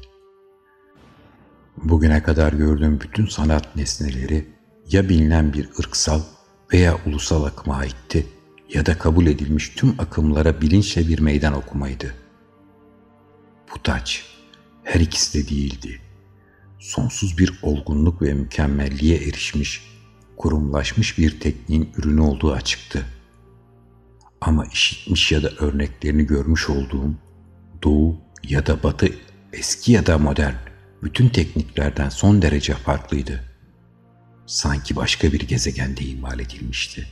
[1.77, 4.49] Bugüne kadar gördüğüm bütün sanat nesneleri
[4.91, 6.21] ya bilinen bir ırksal
[6.73, 8.27] veya ulusal akıma aitti
[8.73, 12.15] ya da kabul edilmiş tüm akımlara bilinçle bir meydan okumaydı.
[13.73, 14.25] Bu taç
[14.83, 16.04] her ikisi de değildi
[16.85, 19.83] sonsuz bir olgunluk ve mükemmelliğe erişmiş,
[20.37, 23.05] kurumlaşmış bir tekniğin ürünü olduğu açıktı.
[24.41, 27.15] Ama işitmiş ya da örneklerini görmüş olduğum
[27.83, 29.09] doğu ya da batı,
[29.53, 30.53] eski ya da modern
[31.03, 33.43] bütün tekniklerden son derece farklıydı.
[34.45, 37.07] Sanki başka bir gezegende imal edilmişti.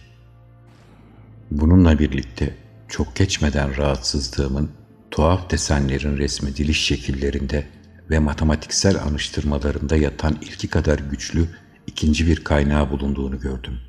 [1.52, 2.56] Bununla birlikte
[2.88, 4.72] çok geçmeden rahatsızlığımın
[5.12, 7.68] tuhaf desenlerin resmediliş şekillerinde
[8.14, 11.48] ve matematiksel anıştırmalarında yatan ilki kadar güçlü
[11.88, 13.80] ikinci bir kaynağı bulunduğunu gördüm.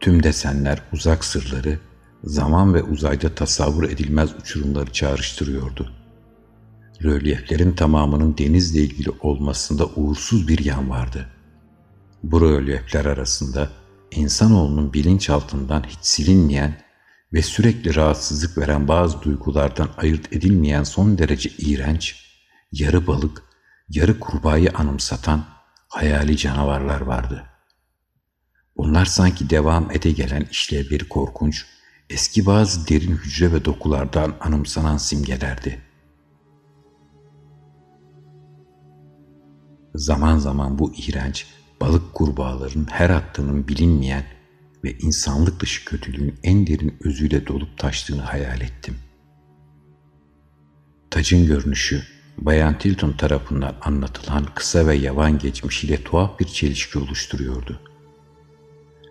[0.00, 1.78] Tüm desenler uzak sırları,
[2.24, 5.92] zaman ve uzayda tasavvur edilmez uçurumları çağrıştırıyordu.
[7.04, 11.26] Rölyeflerin tamamının denizle ilgili olmasında uğursuz bir yan vardı.
[12.22, 13.70] Bu rölyefler arasında
[14.10, 16.74] insanoğlunun bilinçaltından hiç silinmeyen
[17.32, 22.25] ve sürekli rahatsızlık veren bazı duygulardan ayırt edilmeyen son derece iğrenç
[22.72, 23.42] yarı balık,
[23.88, 25.44] yarı kurbağayı anımsatan
[25.88, 27.46] hayali canavarlar vardı.
[28.76, 31.66] Bunlar sanki devam ede gelen işlevleri korkunç,
[32.10, 35.82] eski bazı derin hücre ve dokulardan anımsanan simgelerdi.
[39.94, 41.46] Zaman zaman bu iğrenç
[41.80, 44.24] balık kurbağaların her attığının bilinmeyen
[44.84, 48.96] ve insanlık dışı kötülüğün en derin özüyle dolup taştığını hayal ettim.
[51.10, 57.80] Tacın görünüşü Bayan Tilton tarafından anlatılan kısa ve yavan geçmişiyle tuhaf bir çelişki oluşturuyordu.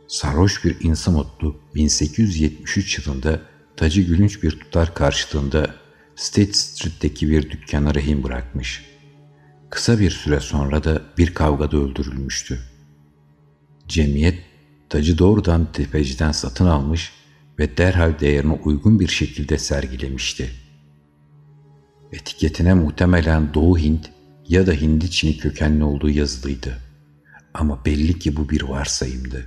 [0.07, 3.41] Sarhoş bir insamotlu 1873 yılında
[3.77, 5.75] tacı gülünç bir tutar karşılığında
[6.15, 8.85] State Street'teki bir dükkana rehin bırakmış.
[9.69, 12.59] Kısa bir süre sonra da bir kavgada öldürülmüştü.
[13.87, 14.39] Cemiyet
[14.89, 17.11] tacı doğrudan tefeciden satın almış
[17.59, 20.64] ve derhal değerine uygun bir şekilde sergilemişti.''
[22.11, 24.09] Etiketine muhtemelen Doğu Hint
[24.47, 26.77] ya da Hindi Çin'i kökenli olduğu yazılıydı.
[27.53, 29.45] Ama belli ki bu bir varsayımdı.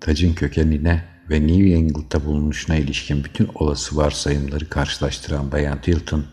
[0.00, 6.24] Tacın kökenine ve New England'da bulunuşuna ilişkin bütün olası varsayımları karşılaştıran Bayan Tilton,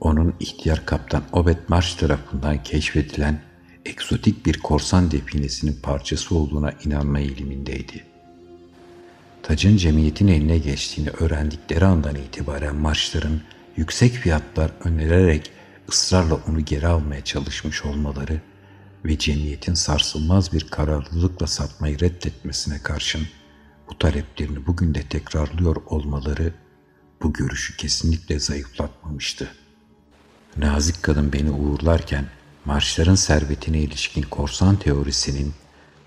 [0.00, 3.40] onun ihtiyar kaptan Obed Marsh tarafından keşfedilen
[3.84, 8.04] egzotik bir korsan definesinin parçası olduğuna inanma eğilimindeydi.
[9.42, 13.40] Tacın cemiyetin eline geçtiğini öğrendikleri andan itibaren Marsh'ların
[13.76, 15.50] yüksek fiyatlar önererek
[15.88, 18.40] ısrarla onu geri almaya çalışmış olmaları
[19.04, 23.26] ve cemiyetin sarsılmaz bir kararlılıkla satmayı reddetmesine karşın
[23.90, 26.54] bu taleplerini bugün de tekrarlıyor olmaları
[27.22, 29.48] bu görüşü kesinlikle zayıflatmamıştı.
[30.56, 32.24] Nazik kadın beni uğurlarken
[32.64, 35.52] marşların servetine ilişkin korsan teorisinin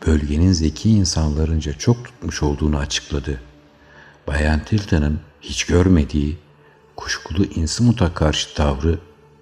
[0.08, 3.42] bölgenin zeki insanlarınca çok tutmuş olduğunu açıkladı.
[4.28, 6.38] Bayan Tilton'ın hiç görmediği
[6.96, 9.00] kuşkulu Innsmouth'a karşı tavrı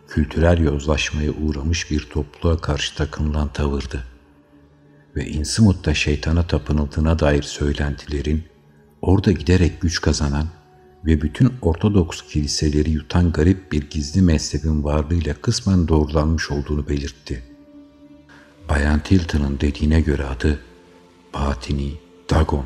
[0.07, 4.03] kültürel yozlaşmaya uğramış bir topluluğa karşı takınılan tavırdı.
[5.15, 8.43] Ve Innsmouth'ta şeytana tapınıldığına dair söylentilerin
[9.01, 10.47] orada giderek güç kazanan
[11.05, 17.43] ve bütün Ortodoks kiliseleri yutan garip bir gizli mezhebin varlığıyla kısmen doğrulanmış olduğunu belirtti.
[18.69, 20.59] Bayan Tilton'ın dediğine göre adı
[21.33, 21.93] Batini
[22.29, 22.65] Dagon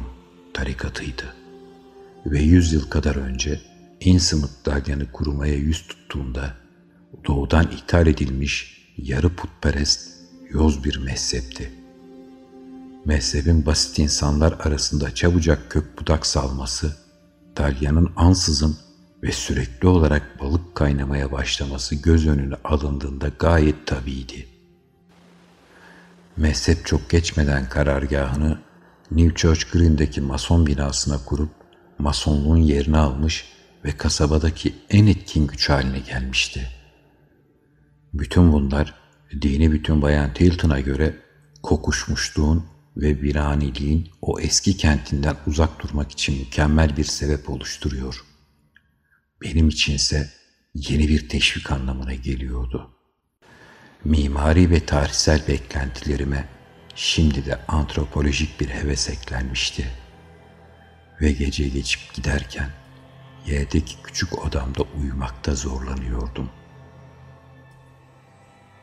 [0.54, 1.34] tarikatıydı.
[2.26, 3.62] Ve yüz yıl kadar önce
[4.06, 6.54] Innsmouth dalyanı kurumaya yüz tuttuğunda
[7.28, 10.10] doğudan ithal edilmiş yarı putperest
[10.50, 11.72] yoz bir mezhepti.
[13.06, 16.96] Mezhebin basit insanlar arasında çabucak kök budak salması,
[17.58, 18.78] dalyanın ansızın
[19.24, 24.48] ve sürekli olarak balık kaynamaya başlaması göz önüne alındığında gayet tabiydi.
[26.38, 28.60] Mezhep çok geçmeden karargahını
[29.12, 31.50] New Church Green'deki mason binasına kurup
[32.00, 33.55] masonluğun yerini almış
[33.86, 36.70] ve kasabadaki en etkin güç haline gelmişti.
[38.14, 38.94] Bütün bunlar
[39.42, 41.16] dini bütün Bayan Tilton'a göre
[41.64, 42.66] kokuşmuşluğun
[42.98, 48.26] ve viraniliğin o eski kentinden uzak durmak için mükemmel bir sebep oluşturuyor.
[49.42, 50.30] Benim içinse
[50.74, 52.92] yeni bir teşvik anlamına geliyordu.
[54.04, 56.48] Mimari ve tarihsel beklentilerime
[56.96, 59.92] şimdi de antropolojik bir heves eklenmişti.
[61.22, 62.70] Ve gece geçip giderken
[63.48, 66.50] Y'deki küçük odamda uyumakta zorlanıyordum.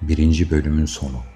[0.02, 1.31] Birinci bölümün sonu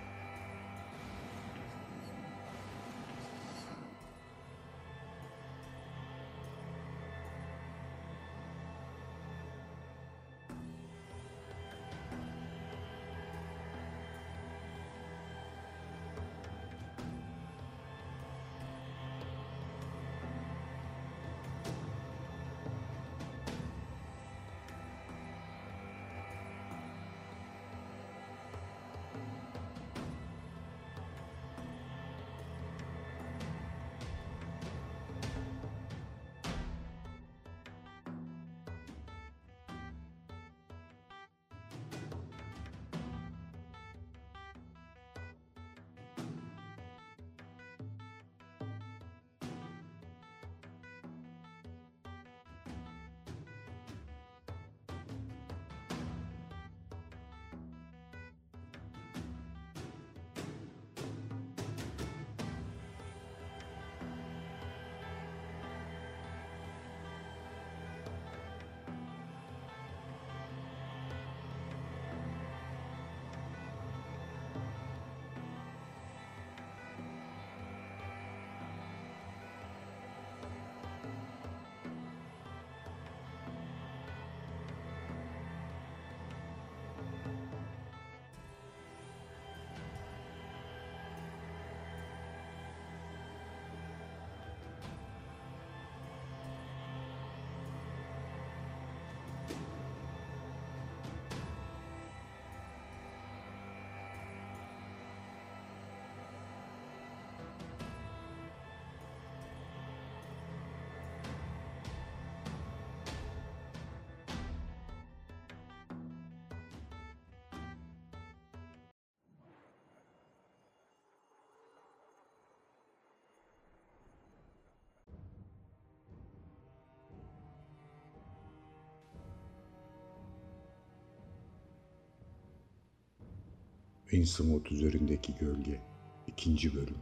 [134.26, 135.80] Innsmouth üzerindeki gölge
[136.26, 136.74] 2.
[136.74, 136.96] bölüm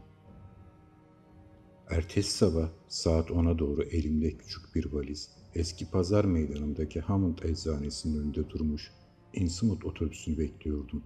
[1.91, 8.51] Ertesi sabah saat 10'a doğru elimde küçük bir valiz eski pazar meydanındaki Hammond eczanesinin önünde
[8.51, 8.93] durmuş
[9.35, 11.03] Innsmouth otobüsünü bekliyordum.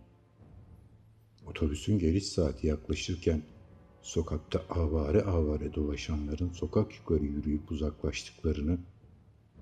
[1.46, 3.42] Otobüsün geliş saati yaklaşırken
[4.02, 8.78] sokakta avare avare dolaşanların sokak yukarı yürüyüp uzaklaştıklarını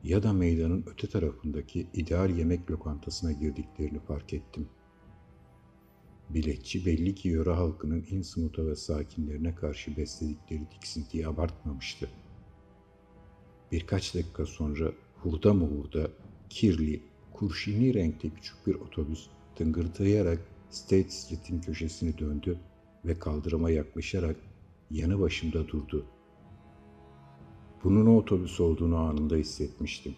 [0.04, 4.68] ya da meydanın öte tarafındaki ideal yemek lokantasına girdiklerini fark ettim.
[6.30, 12.08] Biletçi belli ki yöre halkının Innsmouth'a ve sakinlerine karşı besledikleri tiksintiyi abartmamıştı.
[13.72, 15.68] Birkaç dakika sonra hurda mı
[16.50, 17.02] kirli,
[17.32, 20.38] kurşini renkte küçük bir otobüs tıngırdayarak
[20.70, 22.58] State Street'in köşesini döndü
[23.04, 24.36] ve kaldırıma yaklaşarak
[24.90, 26.06] yanı başımda durdu.
[27.84, 30.14] Bunun o otobüs olduğunu anında hissetmiştim.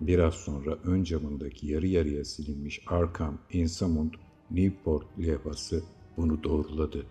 [0.00, 4.12] Biraz sonra ön camındaki yarı yarıya silinmiş Arkham, Insamund,
[4.50, 5.82] Newport levhası
[6.16, 7.06] bunu doğruladı.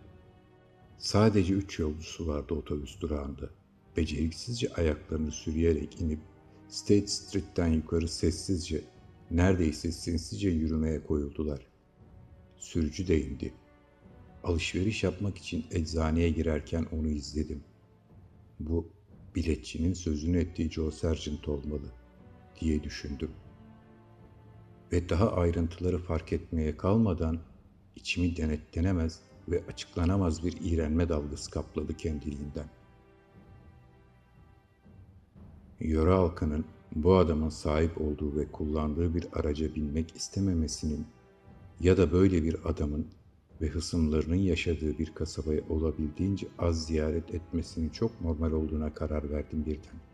[0.98, 3.50] Sadece üç yolcusu vardı otobüs durağında.
[3.98, 6.20] Beceriksizce ayaklarını sürüyerek inip
[6.68, 8.82] State Street'ten yukarı sessizce,
[9.32, 11.60] neredeyse sinsizce yürümeye koyuldular.
[12.58, 13.54] Sürücü de indi.
[14.44, 17.64] Alışveriş yapmak için eczaneye girerken onu izledim.
[18.60, 18.88] Bu
[19.36, 21.92] biletçinin sözünü ettiği Joe Sargent olmalı
[22.62, 23.32] diye düşündüm.
[24.92, 27.40] Ve daha ayrıntıları fark etmeye kalmadan
[27.96, 32.70] içimi denetlenemez ve açıklanamaz bir iğrenme dalgası kapladı kendiliğinden.
[35.80, 36.66] Yöre halkının
[36.96, 41.08] bu adamın sahip olduğu ve kullandığı bir araca binmek istememesinin
[41.80, 43.08] ya da böyle bir adamın
[43.62, 50.09] ve hısımlarının yaşadığı bir kasabaya olabildiğince az ziyaret etmesinin çok normal olduğuna karar verdim birden.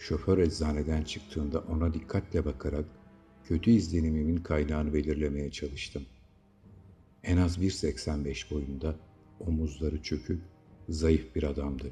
[0.00, 2.84] Şoför eczaneden çıktığında ona dikkatle bakarak
[3.44, 6.02] kötü izlenimimin kaynağını belirlemeye çalıştım.
[7.22, 8.96] En az 1.85 boyunda,
[9.40, 10.42] omuzları çökük,
[10.88, 11.90] zayıf bir adamdı.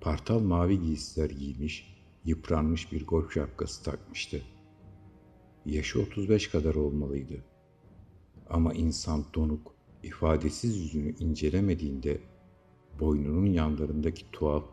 [0.00, 4.42] Partal mavi giysiler giymiş, yıpranmış bir golf şapkası takmıştı.
[5.66, 7.44] Yaşı 35 kadar olmalıydı.
[8.50, 12.20] Ama insan donuk, ifadesiz yüzünü incelemediğinde
[13.00, 14.64] boynunun yanlarındaki tuhaf,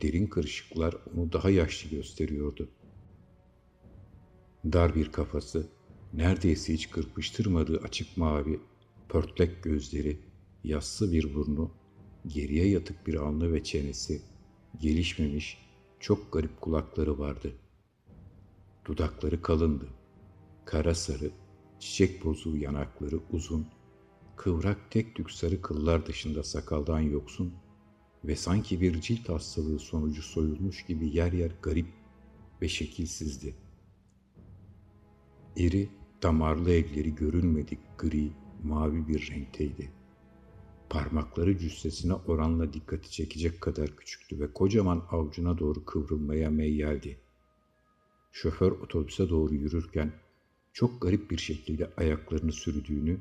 [0.00, 2.68] derin kırışıklar onu daha yaşlı gösteriyordu.
[4.64, 5.66] Dar bir kafası,
[6.12, 8.60] neredeyse hiç kırpıştırmadığı açık mavi,
[9.08, 10.18] pörtlek gözleri,
[10.64, 11.70] yassı bir burnu,
[12.26, 14.22] geriye yatık bir alnı ve çenesi,
[14.80, 15.58] gelişmemiş,
[16.00, 17.52] çok garip kulakları vardı.
[18.84, 19.88] Dudakları kalındı.
[20.64, 21.30] Kara sarı,
[21.80, 23.66] çiçek bozuğu yanakları uzun,
[24.36, 27.54] kıvrak tek tük sarı kıllar dışında sakaldan yoksun
[28.24, 31.86] ve sanki bir cilt hastalığı sonucu soyulmuş gibi yer yer garip
[32.62, 33.54] ve şekilsizdi.
[35.56, 35.88] İri,
[36.22, 39.92] damarlı elleri görünmedik gri, mavi bir renkteydi.
[40.90, 47.18] Parmakları cüssesine oranla dikkati çekecek kadar küçüktü ve kocaman avucuna doğru kıvrılmaya meyyaldi.
[48.32, 50.12] Şoför otobüse doğru yürürken
[50.72, 53.20] çok garip bir şekilde ayaklarını sürdüğünü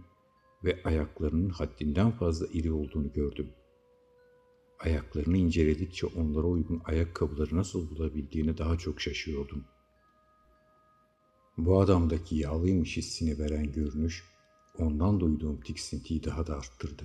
[0.64, 3.50] ve ayaklarının haddinden fazla iri olduğunu gördüm.
[4.84, 9.66] Ayaklarını inceledikçe onlara uygun ayakkabıları nasıl bulabildiğini daha çok şaşıyordum.
[11.58, 14.24] Bu adamdaki yağlıymış hissini veren görünüş,
[14.78, 17.04] ondan duyduğum tiksintiyi daha da arttırdı.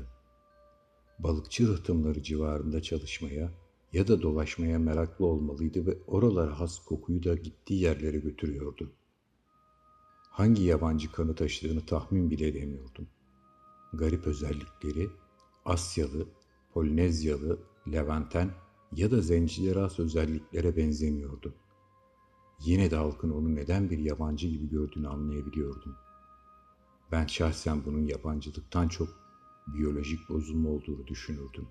[1.18, 3.52] Balıkçı rıhtımları civarında çalışmaya
[3.92, 8.92] ya da dolaşmaya meraklı olmalıydı ve oralara has kokuyu da gittiği yerlere götürüyordu.
[10.30, 13.08] Hangi yabancı kanı taşıdığını tahmin bile edemiyordum.
[13.92, 15.08] Garip özellikleri
[15.64, 16.26] Asyalı,
[16.76, 17.58] Polinezyalı,
[17.92, 18.50] Levanten
[18.92, 21.54] ya da zencilere has özelliklere benzemiyordu.
[22.60, 25.96] Yine de halkın onu neden bir yabancı gibi gördüğünü anlayabiliyordum.
[27.12, 29.08] Ben şahsen bunun yabancılıktan çok
[29.66, 31.68] biyolojik bozulma olduğunu düşünürdüm.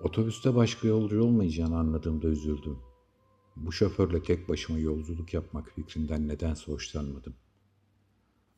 [0.00, 2.78] Otobüste başka yolcu olmayacağını anladığımda üzüldüm.
[3.56, 7.34] Bu şoförle tek başıma yolculuk yapmak fikrinden nedense hoşlanmadım.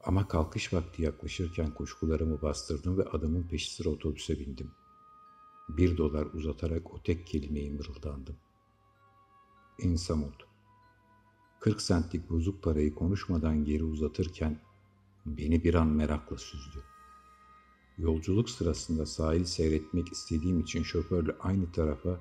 [0.01, 4.71] Ama kalkış vakti yaklaşırken kuşkularımı bastırdım ve adamın peşi sıra otobüse bindim.
[5.69, 8.37] Bir dolar uzatarak o tek kelimeyi mırıldandım.
[9.79, 10.47] İnsamut.
[11.61, 14.61] 40 centlik bozuk parayı konuşmadan geri uzatırken
[15.27, 16.85] beni bir an merakla süzdü.
[17.99, 22.21] Yolculuk sırasında sahil seyretmek istediğim için şoförle aynı tarafa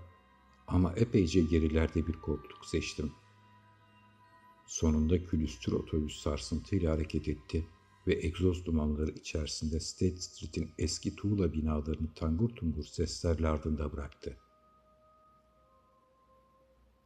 [0.67, 3.11] ama epeyce gerilerde bir koltuk seçtim.
[4.65, 7.67] Sonunda külüstür otobüs sarsıntıyla hareket etti
[8.08, 14.38] ve egzoz dumanları içerisinde State Street'in eski tuğla binalarını tangur tungur seslerle ardında bıraktı.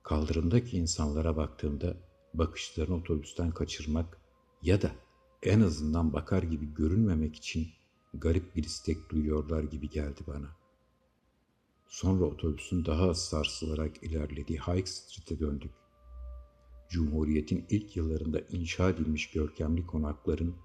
[0.04, 1.97] Kaldırımdaki insanlara baktığımda
[2.34, 4.18] bakışlarını otobüsten kaçırmak
[4.64, 4.91] ya da
[5.43, 7.68] en azından bakar gibi görünmemek için
[8.14, 10.49] garip bir istek duyuyorlar gibi geldi bana.
[11.88, 15.72] Sonra otobüsün daha az sarsılarak ilerlediği High Street'e döndük.
[16.89, 20.56] Cumhuriyet'in ilk yıllarında inşa edilmiş görkemli konakların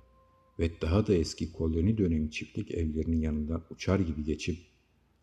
[0.59, 4.59] ve daha da eski koloni dönemi çiftlik evlerinin yanından uçar gibi geçip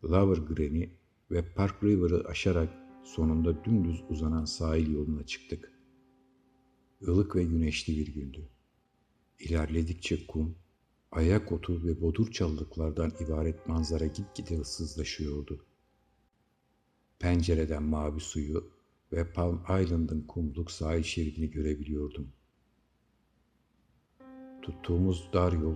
[0.04, 0.90] Lower Green'i
[1.32, 2.70] ve Park River'ı aşarak
[3.04, 5.72] sonunda dümdüz uzanan sahil yoluna çıktık.
[7.02, 8.50] Ilık ve güneşli bir gündü.
[9.40, 10.56] İlerledikçe kum,
[11.12, 15.66] ayak otu ve bodur çalılıklardan ibaret manzara gitgide ıssızlaşıyordu.
[17.20, 18.72] Pencereden mavi suyu
[19.12, 22.34] ve Palm Island'ın kumluk sahil şeridini görebiliyordum.
[24.64, 25.76] Tuttuğumuz dar yol,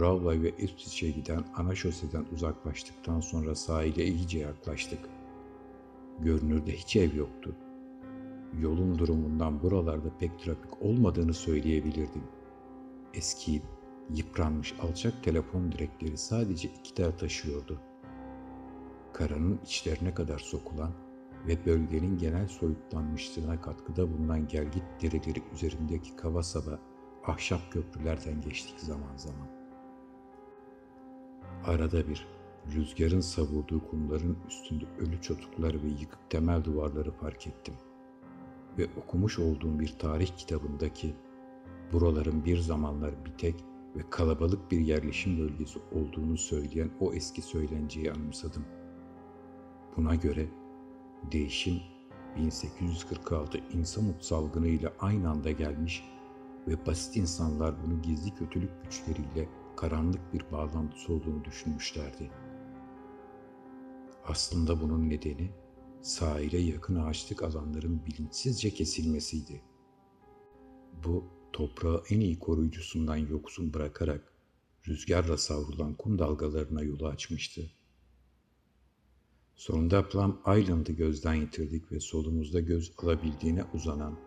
[0.00, 4.98] Rawley ve Ipswich'e giden ana şoseden uzaklaştıktan sonra sahile iyice yaklaştık.
[6.20, 7.56] Görünürde hiç ev yoktu.
[8.60, 12.22] Yolun durumundan buralarda pek trafik olmadığını söyleyebilirdim.
[13.14, 13.62] Eski,
[14.14, 17.80] yıpranmış alçak telefon direkleri sadece iki der taşıyordu.
[19.12, 20.92] Karanın içlerine kadar sokulan
[21.46, 26.80] ve bölgenin genel soyutlanmışlığına katkıda bulunan gelgit dereleri üzerindeki kava saba
[27.26, 29.48] ahşap köprülerden geçtik zaman zaman.
[31.64, 32.26] Arada bir
[32.74, 37.74] rüzgarın savurduğu kumların üstünde ölü çotukları ve yıkık temel duvarları fark ettim.
[38.78, 41.14] Ve okumuş olduğum bir tarih kitabındaki
[41.92, 43.64] buraların bir zamanlar bir tek
[43.96, 48.64] ve kalabalık bir yerleşim bölgesi olduğunu söyleyen o eski söylenciyi anımsadım.
[49.96, 50.46] Buna göre
[51.32, 51.80] değişim
[52.36, 56.04] 1846 insanut salgını ile aynı anda gelmiş
[56.68, 62.30] ve basit insanlar bunu gizli kötülük güçleriyle karanlık bir bağlantısı olduğunu düşünmüşlerdi.
[64.24, 65.50] Aslında bunun nedeni
[66.02, 69.62] sahile yakın ağaçlık alanların bilinçsizce kesilmesiydi.
[71.04, 74.32] Bu toprağı en iyi koruyucusundan yoksun bırakarak
[74.88, 77.70] rüzgarla savrulan kum dalgalarına yolu açmıştı.
[79.56, 84.18] Sonunda Plum Island'ı gözden yitirdik ve solumuzda göz alabildiğine uzanan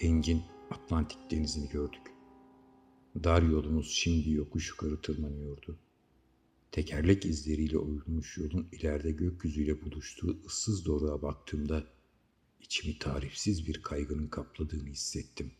[0.00, 2.12] engin Atlantik denizini gördük.
[3.24, 5.78] Dar yolumuz şimdi yokuş yukarı tırmanıyordu.
[6.72, 11.84] Tekerlek izleriyle oyulmuş yolun ileride gökyüzüyle buluştuğu ıssız doruğa baktığımda
[12.60, 15.52] içimi tarifsiz bir kaygının kapladığını hissettim.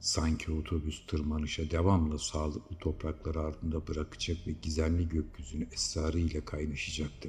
[0.00, 7.28] Sanki otobüs tırmanışa devamlı sağlıklı topraklar ardında bırakacak ve gizemli gökyüzünü esrarıyla kaynaşacaktı.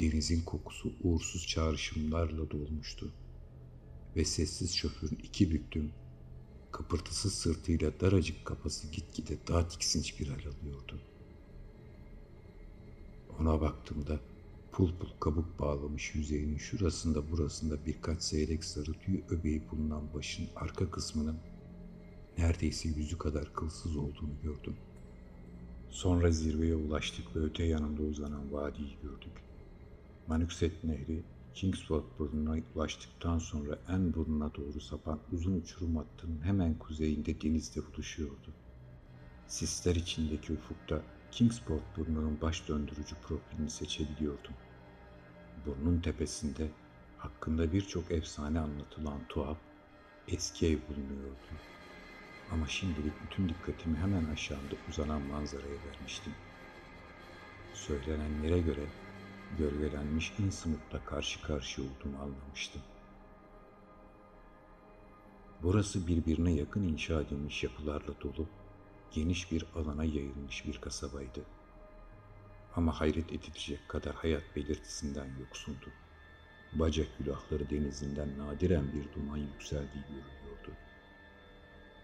[0.00, 3.12] Denizin kokusu uğursuz çağrışımlarla dolmuştu
[4.16, 5.92] ve sessiz şoförün iki büktüm,
[6.72, 11.00] kıpırtısız sırtıyla daracık kafası gitgide daha tiksinç bir hal alıyordu.
[13.38, 14.20] Ona baktığımda
[14.72, 20.90] pul pul kabuk bağlamış yüzeyinin şurasında burasında birkaç seyrek sarı tüy öbeği bulunan başın arka
[20.90, 21.38] kısmının
[22.38, 24.76] neredeyse yüzü kadar kılsız olduğunu gördüm.
[25.90, 29.51] Sonra zirveye ulaştık ve öte yanında uzanan vadiyi gördük.
[30.26, 31.22] Manukset Nehri
[31.54, 38.52] Kingsford burnuna ulaştıktan sonra en burnuna doğru sapan uzun uçurum hattının hemen kuzeyinde denizde buluşuyordu.
[39.46, 44.54] Sisler içindeki ufukta Kingsport burnunun baş döndürücü profilini seçebiliyordum.
[45.66, 46.68] Burnun tepesinde
[47.18, 49.58] hakkında birçok efsane anlatılan tuhaf
[50.28, 51.36] eski ev bulunuyordu.
[52.52, 56.32] Ama şimdilik bütün dikkatimi hemen aşağıda uzanan manzaraya vermiştim.
[57.74, 58.86] Söylenenlere göre
[59.58, 62.82] gölgelenmiş Innsmouth'la karşı karşıya olduğumu anlamıştım.
[65.62, 68.48] Burası birbirine yakın inşa edilmiş yapılarla dolu,
[69.10, 71.44] geniş bir alana yayılmış bir kasabaydı.
[72.76, 75.86] Ama hayret edilecek kadar hayat belirtisinden yoksundu.
[76.72, 80.72] Bacak külahları denizinden nadiren bir duman yükseldiği görülüyordu.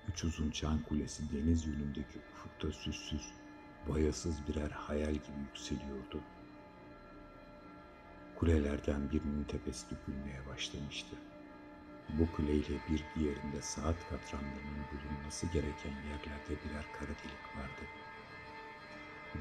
[0.08, 3.32] Üç uzun çan kulesi deniz yönündeki ufukta süssüz,
[3.88, 6.20] bayasız birer hayal gibi yükseliyordu.
[8.38, 11.16] Kulelerden birinin tepesi dökülmeye başlamıştı.
[12.08, 17.84] Bu kuleyle bir diğerinde saat katranlarının bulunması gereken yerlerde birer kara delik vardı.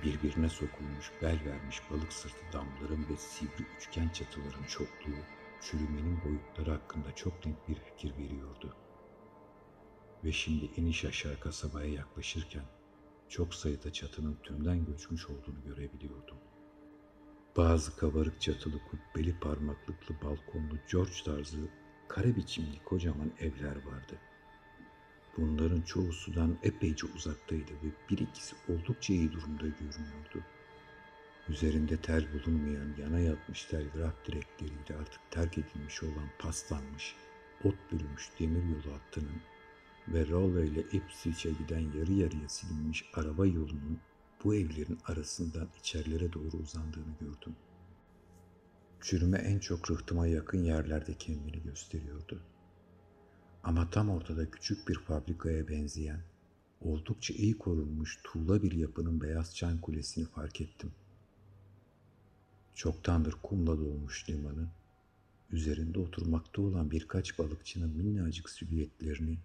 [0.03, 5.21] Birbirine sokulmuş bel vermiş balık sırtı damların ve sivri üçgen çatıların çokluğu
[5.61, 8.75] çürümenin boyutları hakkında çok net bir fikir veriyordu.
[10.23, 12.65] Ve şimdi iniş aşağı kasabaya yaklaşırken
[13.29, 16.37] çok sayıda çatının tümden göçmüş olduğunu görebiliyordum.
[17.57, 21.57] Bazı kabarık çatılı kubbeli parmaklıklı balkonlu George tarzı
[22.07, 24.17] kare biçimli kocaman evler vardı.
[25.37, 30.43] Bunların çoğu sudan epeyce uzaktaydı ve bir ikisi oldukça iyi durumda görünüyordu.
[31.49, 37.15] Üzerinde tel bulunmayan yana yatmış telgraf direkleriyle artık terk edilmiş olan paslanmış,
[37.63, 39.41] ot bürümüş demir yolu hattının
[40.07, 43.99] ve Raleigh ile Ipswich'e giden yarı yarıya silinmiş araba yolunun
[44.47, 47.55] bu evlerin arasından içerilere doğru uzandığını gördüm.
[49.01, 52.41] Çürüme en çok rıhtıma yakın yerlerde kendini gösteriyordu.
[53.63, 56.21] Ama tam ortada küçük bir fabrikaya benzeyen,
[56.81, 60.91] oldukça iyi korunmuş tuğla bir yapının beyaz çan kulesini fark ettim.
[62.75, 64.67] Çoktandır kumla dolmuş limanı,
[65.51, 69.37] üzerinde oturmakta olan birkaç balıkçının minnacık silüetlerini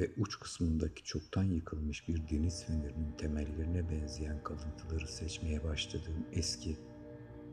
[0.00, 6.76] ve uç kısmındaki çoktan yıkılmış bir deniz fenerinin temellerine benzeyen kalıntıları seçmeye başladığım eski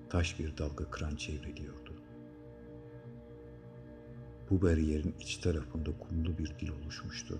[0.09, 1.93] taş bir dalga kıran çevriliyordu.
[4.49, 7.39] Bu bariyerin iç tarafında kumlu bir dil oluşmuştu.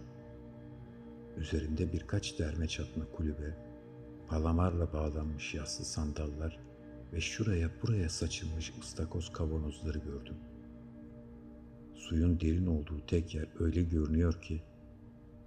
[1.38, 3.58] Üzerinde birkaç derme çatma kulübe,
[4.28, 6.60] palamarla bağlanmış yassı sandallar
[7.14, 10.38] ve şuraya buraya saçılmış ıstakoz kavanozları gördüm.
[11.96, 14.64] Suyun derin olduğu tek yer öyle görünüyor ki,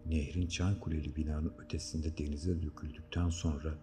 [0.06, 3.74] nehrin çan kuleli binanın ötesinde denize döküldükten sonra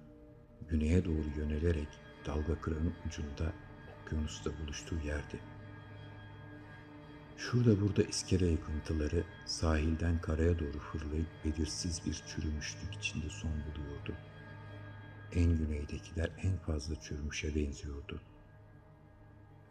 [0.70, 1.88] güneye doğru yönelerek
[2.26, 3.54] dalga kıranın ucunda
[4.02, 5.40] okyanusta buluştuğu yerdi.
[7.38, 14.14] Şurada burada iskele yıkıntıları sahilden karaya doğru fırlayıp belirsiz bir çürümüşlük içinde son buluyordu.
[15.34, 18.22] En güneydekiler en fazla çürümüşe benziyordu.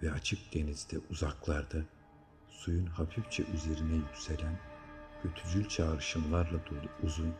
[0.02, 1.84] Ve açık denizde uzaklarda
[2.48, 4.58] suyun hafifçe üzerine yükselen
[5.22, 7.34] kötücül çağrışımlarla dolu uzun,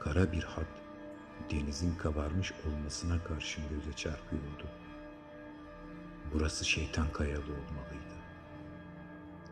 [0.00, 0.66] kara bir hat
[1.50, 4.68] denizin kabarmış olmasına karşın göze çarpıyordu.
[6.32, 8.18] Burası şeytan kayalı olmalıydı.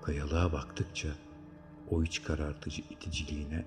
[0.02, 1.08] Kayalığa baktıkça
[1.90, 3.64] o iç karartıcı iticiliğine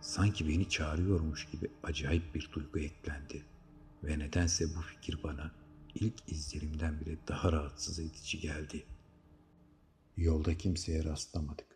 [0.00, 3.44] sanki beni çağırıyormuş gibi acayip bir duygu eklendi
[4.04, 5.50] ve nedense bu fikir bana
[5.94, 8.86] ilk izlerimden bile daha rahatsız edici geldi.
[10.16, 11.75] Yolda kimseye rastlamadık.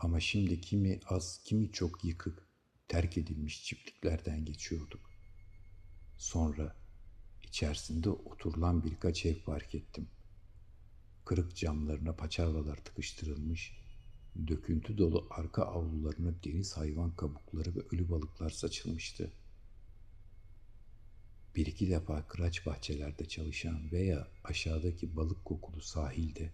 [0.00, 2.48] Ama şimdi kimi az, kimi çok yıkık,
[2.88, 5.10] terk edilmiş çiftliklerden geçiyorduk.
[6.16, 6.76] Sonra
[7.42, 10.08] içerisinde oturulan birkaç ev fark ettim.
[11.24, 13.72] Kırık camlarına paçavralar tıkıştırılmış,
[14.48, 19.32] döküntü dolu arka avlularına deniz hayvan kabukları ve ölü balıklar saçılmıştı.
[21.56, 26.52] Bir iki defa kıraç bahçelerde çalışan veya aşağıdaki balık kokulu sahilde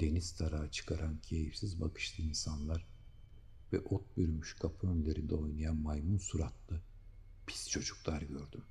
[0.00, 2.86] deniz tarağı çıkaran keyifsiz bakışlı insanlar
[3.72, 6.82] ve ot bürümüş kapı önlerinde oynayan maymun suratlı
[7.46, 8.64] pis çocuklar gördüm.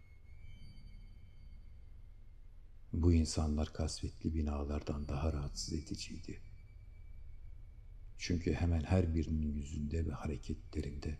[2.93, 6.41] Bu insanlar kasvetli binalardan daha rahatsız ediciydi.
[8.17, 11.17] Çünkü hemen her birinin yüzünde ve hareketlerinde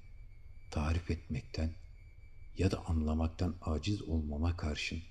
[0.72, 1.76] tarif etmekten
[2.58, 5.02] ya da anlamaktan aciz olmama karşın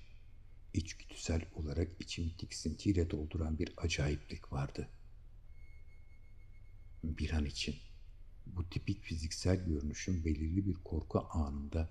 [0.75, 4.89] içgüdüsel olarak içimi tiksintiyle dolduran bir acayiplik vardı.
[7.03, 7.75] Bir an için
[8.45, 11.89] bu tipik fiziksel görünüşün belirli bir korku anında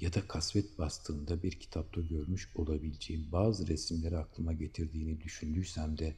[0.00, 6.16] ya da kasvet bastığında bir kitapta görmüş olabileceğim bazı resimleri aklıma getirdiğini düşündüysem de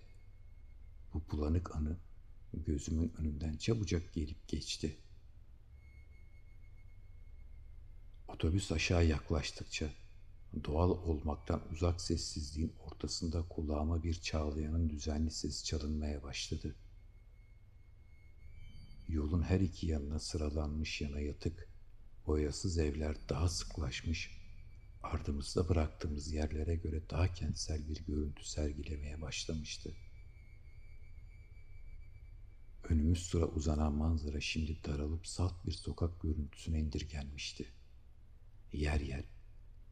[1.15, 1.97] bu bulanık anı
[2.53, 4.97] gözümün önünden çabucak gelip geçti.
[8.29, 10.02] Otobüs aşağı yaklaştıkça
[10.65, 16.77] doğal olmaktan uzak sessizliğin ortasında kulağıma bir çağlayanın düzenli sesi çalınmaya başladı.
[19.09, 21.69] Yolun her iki yanına sıralanmış yana yatık,
[22.27, 24.31] boyasız evler daha sıklaşmış,
[25.03, 29.95] ardımızda bıraktığımız yerlere göre daha kentsel bir görüntü sergilemeye başlamıştı.
[32.89, 37.67] Önümüz sıra uzanan manzara şimdi daralıp salt bir sokak görüntüsüne indirgenmişti.
[38.73, 39.25] Yer yer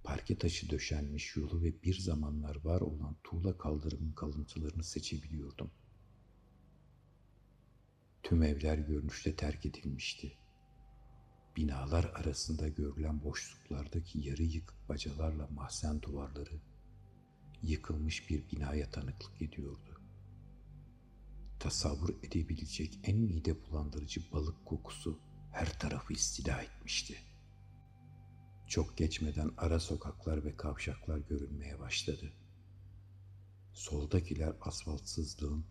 [0.04, 5.70] parke taşı döşenmiş yolu ve bir zamanlar var olan tuğla kaldırımın kalıntılarını seçebiliyordum.
[8.22, 10.32] Tüm evler görünüşle terk edilmişti.
[11.56, 16.60] Binalar arasında görülen boşluklardaki yarı yıkık bacalarla mahzen duvarları
[17.62, 20.00] yıkılmış bir binaya tanıklık ediyordu.
[21.58, 25.20] Tasavvur edebilecek en mide bulandırıcı balık kokusu
[25.52, 27.29] her tarafı istila etmişti.''
[28.70, 32.32] Çok geçmeden ara sokaklar ve kavşaklar görünmeye başladı.
[33.72, 35.64] Soldakiler asfaltsızlığın,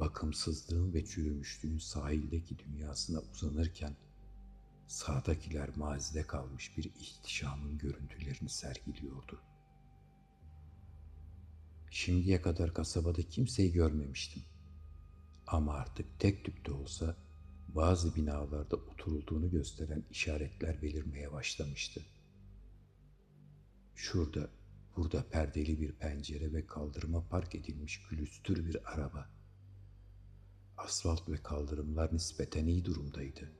[0.00, 3.96] bakımsızlığın ve çürümüşlüğün sahildeki dünyasına uzanırken
[4.86, 9.40] sağdakiler mazide kalmış bir ihtişamın görüntülerini sergiliyordu.
[11.90, 14.42] Şimdiye kadar kasabada kimseyi görmemiştim.
[15.46, 17.16] Ama artık tek tük olsa
[17.68, 22.02] bazı binalarda oturulduğunu gösteren işaretler belirmeye başlamıştı.
[23.94, 24.50] Şurada,
[24.96, 29.30] burada perdeli bir pencere ve kaldırıma park edilmiş külüstür bir araba.
[30.76, 33.52] Asfalt ve kaldırımlar nispeten iyi durumdaydı.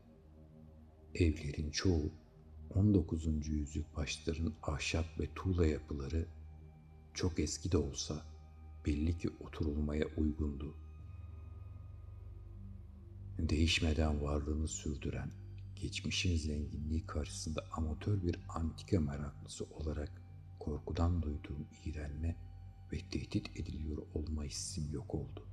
[1.14, 2.12] Evlerin çoğu
[2.74, 3.48] 19.
[3.48, 6.26] yüzyıl başların ahşap ve tuğla yapıları
[7.14, 8.26] çok eski de olsa
[8.86, 10.74] belli ki oturulmaya uygundu.
[13.38, 15.30] Değişmeden varlığını sürdüren,
[15.76, 20.21] geçmişin zenginliği karşısında amatör bir antika meraklısı olarak
[20.64, 22.36] korkudan duyduğum iğrenme
[22.92, 25.46] ve tehdit ediliyor olma hissim yok oldu.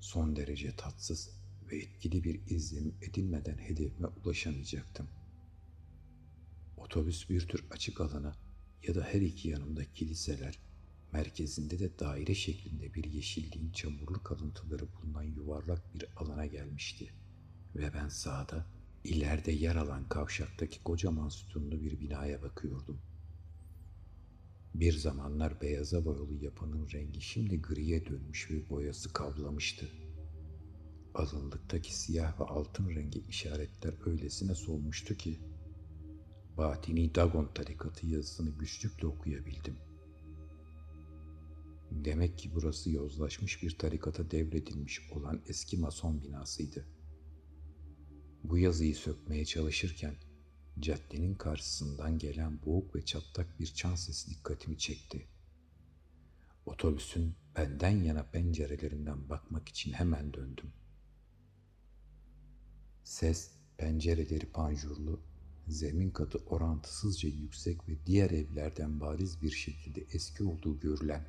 [0.00, 1.30] Son derece tatsız
[1.70, 5.08] ve etkili bir izlenim edinmeden hedefime ulaşamayacaktım.
[6.76, 8.36] Otobüs bir tür açık alana
[8.82, 10.58] ya da her iki yanımda kiliseler,
[11.12, 17.12] merkezinde de daire şeklinde bir yeşilliğin çamurlu kalıntıları bulunan yuvarlak bir alana gelmişti.
[17.76, 18.66] Ve ben sağda,
[19.04, 23.00] ileride yer alan kavşaktaki kocaman sütunlu bir binaya bakıyordum.
[24.80, 29.88] Bir zamanlar beyaza boyalı yapının rengi şimdi griye dönmüş ve boyası kavlamıştı.
[31.14, 35.38] Alınlıktaki siyah ve altın rengi işaretler öylesine solmuştu ki
[36.58, 39.76] Batini Dagon tarikatı yazısını güçlükle okuyabildim.
[41.90, 46.86] Demek ki burası yozlaşmış bir tarikata devredilmiş olan eski mason binasıydı.
[48.44, 50.14] Bu yazıyı sökmeye çalışırken
[50.80, 55.26] caddenin karşısından gelen boğuk ve çatlak bir çan sesi dikkatimi çekti.
[56.66, 60.72] Otobüsün benden yana pencerelerinden bakmak için hemen döndüm.
[63.04, 65.20] Ses pencereleri panjurlu,
[65.68, 71.24] zemin katı orantısızca yüksek ve diğer evlerden bariz bir şekilde eski olduğu görülen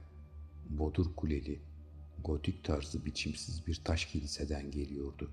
[0.70, 1.62] bodur kuleli,
[2.24, 5.32] gotik tarzı biçimsiz bir taş kiliseden geliyordu.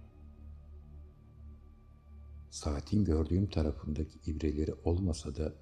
[2.57, 5.53] Saatin gördüğüm tarafındaki ibreleri olmasa da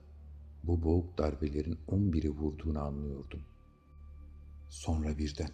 [0.65, 3.43] bu boğuk darbelerin on biri vurduğunu anlıyordum.
[4.69, 5.51] Sonra birden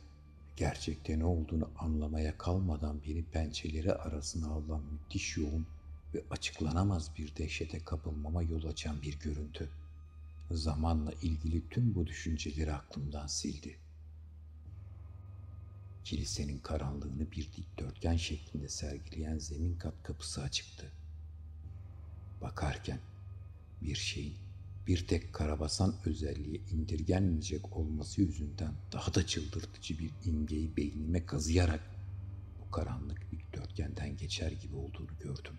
[0.56, 5.66] gerçekte ne olduğunu anlamaya kalmadan beni pençeleri arasına alan müthiş yoğun
[6.14, 9.68] ve açıklanamaz bir dehşete kapılmama yol açan bir görüntü.
[10.50, 13.76] Zamanla ilgili tüm bu düşünceleri aklımdan sildi.
[16.04, 20.92] Kilisenin karanlığını bir dikdörtgen şeklinde sergileyen zemin kat kapısı açıktı.
[22.40, 23.00] Bakarken
[23.82, 24.36] bir şeyin
[24.86, 31.90] bir tek karabasan özelliği indirgenmeyecek olması yüzünden daha da çıldırtıcı bir imgeyi beynime kazıyarak
[32.60, 35.58] bu karanlık dikdörtgenden geçer gibi olduğunu gördüm.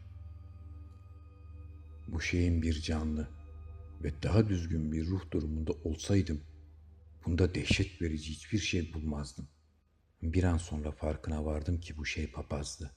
[2.08, 3.30] Bu şeyin bir canlı
[4.04, 6.42] ve daha düzgün bir ruh durumunda olsaydım
[7.26, 9.48] bunda dehşet verici hiçbir şey bulmazdım.
[10.22, 12.92] Bir an sonra farkına vardım ki bu şey papazdı.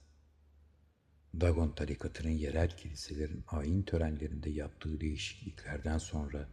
[1.41, 6.49] Dagon tarikatının yerel kiliselerin ayin törenlerinde yaptığı değişikliklerden sonra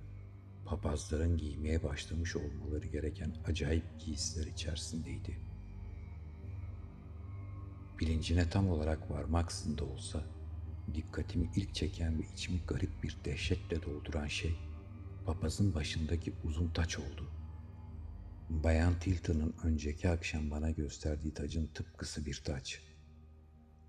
[0.65, 5.39] papazların giymeye başlamış olmaları gereken acayip giysiler içerisindeydi.
[7.99, 10.23] Bilincine tam olarak varmaksızın da olsa
[10.93, 14.55] dikkatimi ilk çeken ve içimi garip bir dehşetle dolduran şey
[15.25, 17.31] papazın başındaki uzun taç oldu.
[18.49, 22.81] Bayan Tilton'ın önceki akşam bana gösterdiği tacın tıpkısı bir taç.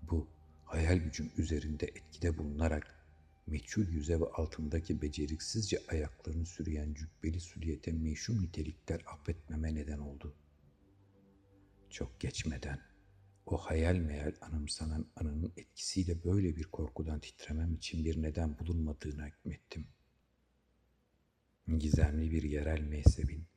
[0.01, 0.27] Bu
[0.73, 2.95] hayal gücüm üzerinde etkide bulunarak
[3.47, 10.35] meçhul yüze ve altındaki beceriksizce ayaklarını sürüyen cübbeli süliyete meşhum nitelikler affetmeme neden oldu.
[11.89, 12.79] Çok geçmeden
[13.45, 19.87] o hayal meyal anımsanan anının etkisiyle böyle bir korkudan titremem için bir neden bulunmadığına hükmettim.
[21.77, 23.47] Gizemli bir yerel mezhebin,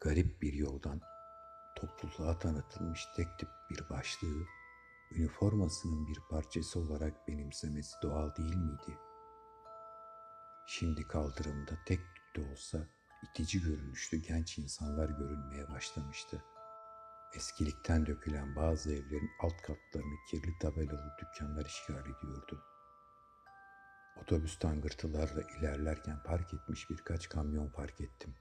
[0.00, 1.00] garip bir yoldan
[1.76, 4.46] topluluğa tanıtılmış tek tip bir başlığı,
[5.12, 8.98] üniformasının bir parçası olarak benimsemesi doğal değil miydi?
[10.66, 12.00] Şimdi kaldırımda tek
[12.36, 12.88] de olsa
[13.22, 16.54] itici görünüşlü genç insanlar görünmeye başlamıştı.''
[17.34, 22.64] Eskilikten dökülen bazı evlerin alt katlarını kirli tabelalı dükkanlar işgal ediyordu.
[24.16, 28.34] Otobüs tangırtılarla ilerlerken park etmiş birkaç kamyon fark ettim.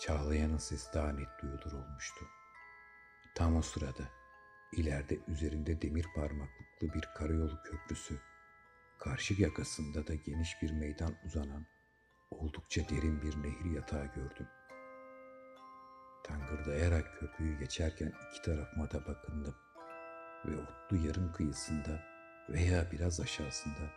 [0.00, 2.24] Çağlayan'ın sesi daha net duyulur olmuştu.
[3.36, 4.08] Tam o sırada
[4.76, 8.20] ileride üzerinde demir parmaklıklı bir karayolu köprüsü,
[8.98, 11.66] karşı yakasında da geniş bir meydan uzanan
[12.30, 14.64] oldukça derin bir nehir yatağı gördüm.''
[16.24, 19.54] Tangırdayarak köprüyü geçerken iki tarafıma da bakındım
[20.46, 22.02] ve otlu yarım kıyısında
[22.48, 23.90] veya biraz aşağısında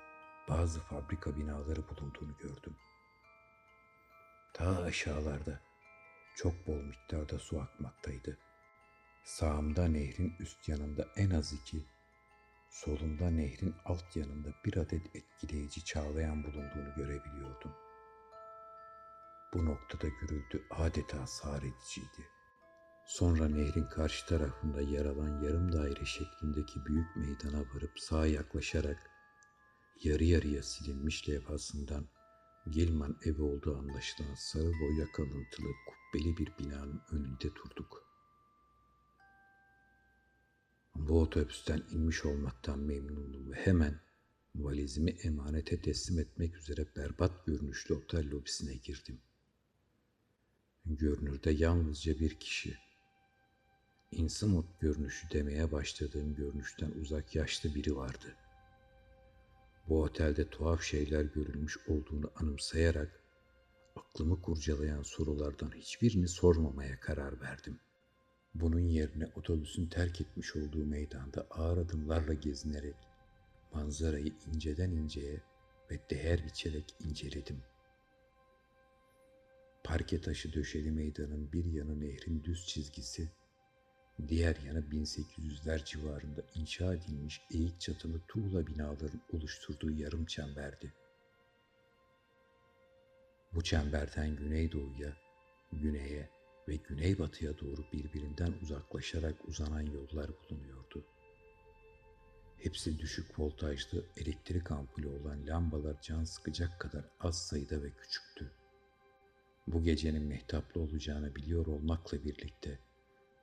[0.49, 2.75] bazı fabrika binaları bulunduğunu gördüm.
[4.53, 5.59] Ta aşağılarda
[6.35, 8.37] çok bol miktarda su akmaktaydı.
[9.27, 11.85] Sağımda nehrin üst yanında en az iki,
[12.69, 17.87] solumda nehrin alt yanında bir adet etkileyici çağlayan bulunduğunu görebiliyordum.''
[19.53, 22.29] Bu noktada gürültü adeta sağır ediciydi.
[23.05, 29.11] Sonra nehrin karşı tarafında yer alan yarım daire şeklindeki büyük meydana varıp sağa yaklaşarak
[30.03, 32.07] yarı yarıya silinmiş levhasından
[32.71, 38.06] Gilman evi olduğu anlaşılan sarı boya kalıntılı kubbeli bir binanın önünde durduk.
[40.97, 43.99] Bu otobüsten inmiş olmaktan memnundum ve hemen
[44.55, 49.21] valizimi emanete teslim etmek üzere berbat görünüşlü otel lobisine girdim.
[50.85, 52.77] Görünürde yalnızca bir kişi.
[54.11, 58.35] İnsamut görünüşü demeye başladığım görünüşten uzak yaşlı biri vardı.
[59.89, 63.21] Bu otelde tuhaf şeyler görülmüş olduğunu anımsayarak
[63.95, 67.79] aklımı kurcalayan sorulardan hiçbirini sormamaya karar verdim.
[68.59, 72.95] Bunun yerine otobüsün terk etmiş olduğu meydanda ağır adımlarla gezinerek
[73.73, 75.41] manzarayı inceden inceye
[75.91, 77.61] ve değer biçerek inceledim.
[79.83, 83.29] Parke taşı döşeli meydanın bir yanı nehrin düz çizgisi,
[84.27, 90.93] diğer yanı 1800'ler civarında inşa edilmiş eğik çatılı tuğla binaların oluşturduğu yarım çemberdi.
[93.53, 95.17] Bu çemberden güneydoğuya,
[95.71, 96.36] güneye
[96.67, 101.05] ve güneybatıya doğru birbirinden uzaklaşarak uzanan yollar bulunuyordu.
[102.57, 108.51] Hepsi düşük voltajlı elektrik ampulü olan lambalar can sıkacak kadar az sayıda ve küçüktü.
[109.67, 112.79] Bu gecenin mehtaplı olacağını biliyor olmakla birlikte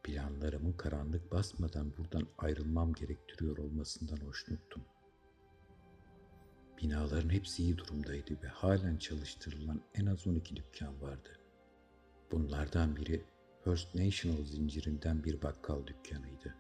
[0.02, 4.82] planlarımın karanlık basmadan buradan ayrılmam gerektiriyor olmasından hoşnuttum.
[6.82, 11.43] Binaların hepsi iyi durumdaydı ve halen çalıştırılan en az 12 dükkan vardı.
[12.34, 13.24] Bunlardan biri
[13.64, 16.54] First National zincirinden bir bakkal dükkanıydı.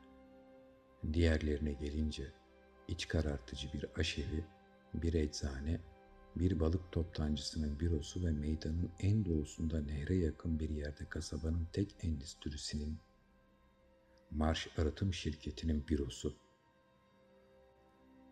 [1.12, 2.32] Diğerlerine gelince
[2.88, 4.44] iç karartıcı bir aşevi,
[4.94, 5.80] bir eczane,
[6.36, 12.98] bir balık toptancısının bürosu ve meydanın en doğusunda nehre yakın bir yerde kasabanın tek endüstrisinin
[14.30, 16.36] Marş Arıtım Şirketi'nin bürosu.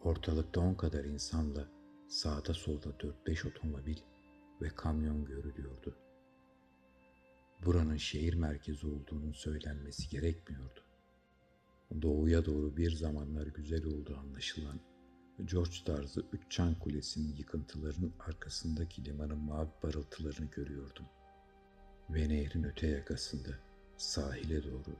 [0.02, 1.68] Ortalıkta on kadar insanla
[2.08, 3.96] sağda solda 4-5 otomobil
[4.60, 5.96] ve kamyon görülüyordu.
[7.64, 10.80] Buranın şehir merkezi olduğunun söylenmesi gerekmiyordu.
[12.02, 14.80] Doğuya doğru bir zamanlar güzel olduğu anlaşılan
[15.44, 21.06] George tarzı üç çan kulesinin yıkıntılarının arkasındaki limanın mavi parıltılarını görüyordum.
[22.10, 23.50] Ve nehrin öte yakasında
[23.96, 24.96] sahile doğru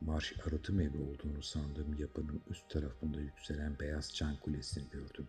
[0.00, 5.28] marş arıtım evi olduğunu sandığım yapının üst tarafında yükselen beyaz çan kulesini gördüm.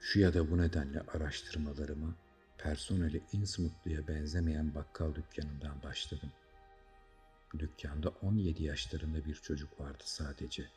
[0.00, 2.14] Şu ya da bu nedenle araştırmalarımı
[2.62, 6.32] personeli Innsmouth'luya benzemeyen bakkal dükkanından başladım.
[7.58, 10.68] Dükkanda 17 yaşlarında bir çocuk vardı sadece.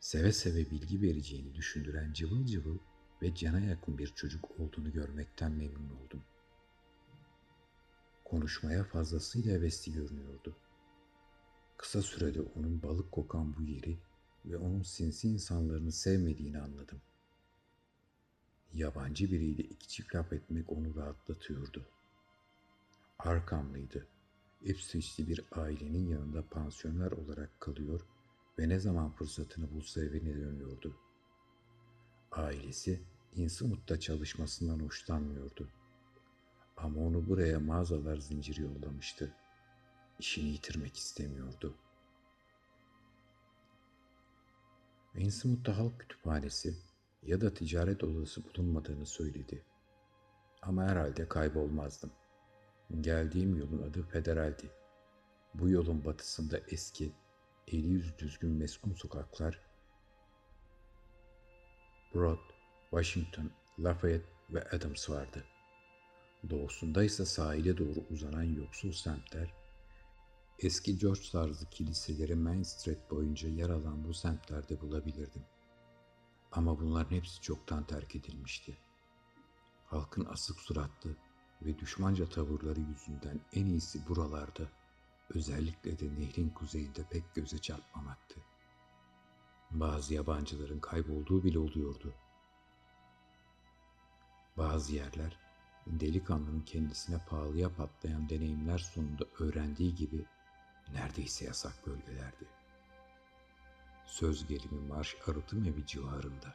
[0.00, 2.78] Seve seve bilgi vereceğini düşündüren cıvıl cıvıl
[3.22, 6.22] ve cana yakın bir çocuk olduğunu görmekten memnun oldum.
[8.24, 10.56] Konuşmaya fazlasıyla hevesli görünüyordu.
[11.76, 13.98] Kısa sürede onun balık kokan bu yeri
[14.44, 17.00] ve onun sinsi insanlarını sevmediğini anladım.
[18.74, 21.86] Yabancı biriyle iki çift laf etmek onu rahatlatıyordu.
[23.18, 24.06] Arkamlıydı.
[24.62, 28.00] Ipswich'li bir ailenin yanında pansiyoner olarak kalıyor
[28.58, 30.96] ve ne zaman fırsatını bulsa evine dönüyordu.
[32.32, 33.02] Ailesi
[33.34, 35.68] Innsmouth'ta çalışmasından hoşlanmıyordu.
[36.76, 39.34] Ama onu buraya mağazalar zinciri yollamıştı.
[40.18, 41.74] İşini yitirmek istemiyordu.
[45.14, 46.74] Innsmouth'ta halk kütüphanesi
[47.22, 49.64] ya da ticaret odası bulunmadığını söyledi.
[50.62, 52.10] Ama herhalde kaybolmazdım.
[53.00, 54.70] Geldiğim yolun adı Federal'di.
[55.54, 57.12] Bu yolun batısında eski,
[57.68, 59.60] eli yüz düzgün meskun sokaklar,
[62.14, 62.38] Broad,
[62.90, 65.44] Washington, Lafayette ve Adams vardı.
[66.50, 69.54] Doğusunda ise sahile doğru uzanan yoksul semtler,
[70.58, 75.42] eski George tarzı kiliseleri Main Street boyunca yer alan bu semtlerde bulabilirdim.
[76.52, 78.78] Ama bunların hepsi çoktan terk edilmişti.
[79.86, 81.16] Halkın asık suratlı
[81.62, 84.68] ve düşmanca tavırları yüzünden en iyisi buralarda,
[85.34, 88.40] özellikle de nehrin kuzeyinde pek göze çarpmamaktı.
[89.70, 92.14] Bazı yabancıların kaybolduğu bile oluyordu.
[94.56, 95.38] Bazı yerler
[95.86, 100.24] delikanlının kendisine pahalıya patlayan deneyimler sonunda öğrendiği gibi
[100.92, 102.61] neredeyse yasak bölgelerdi
[104.06, 106.54] söz gelimi marş arıtım evi civarında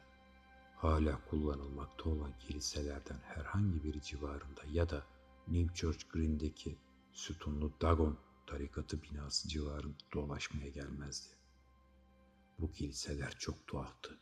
[0.76, 5.06] hala kullanılmakta olan kiliselerden herhangi biri civarında ya da
[5.48, 6.78] New Church Green'deki
[7.12, 11.28] sütunlu Dagon tarikatı binası civarında dolaşmaya gelmezdi.
[12.58, 14.18] Bu kiliseler çok tuhaftı.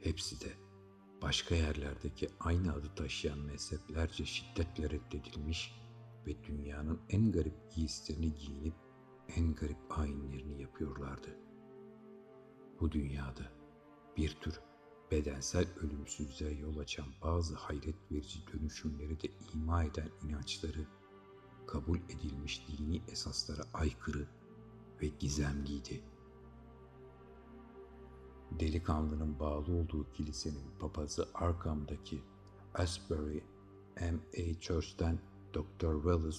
[0.00, 0.52] Hepsi de
[1.22, 5.74] başka yerlerdeki aynı adı taşıyan mezheplerce şiddetle reddedilmiş
[6.26, 8.74] ve dünyanın en garip giysilerini giyinip
[9.36, 11.36] en garip ayinlerini yapıyorlardı.
[12.80, 13.52] Bu dünyada
[14.16, 14.60] bir tür
[15.10, 20.86] bedensel ölümsüzlüğe yol açan bazı hayret verici dönüşümleri de ima eden inançları
[21.66, 24.26] kabul edilmiş dini esaslara aykırı
[25.02, 26.02] ve gizemliydi.
[28.50, 32.22] Delikanlının bağlı olduğu kilisenin papazı Arkham'daki
[32.74, 33.40] Asbury
[34.00, 34.60] M.A.
[34.60, 35.18] Church'ten
[35.54, 35.94] Dr.
[35.94, 36.38] Wallace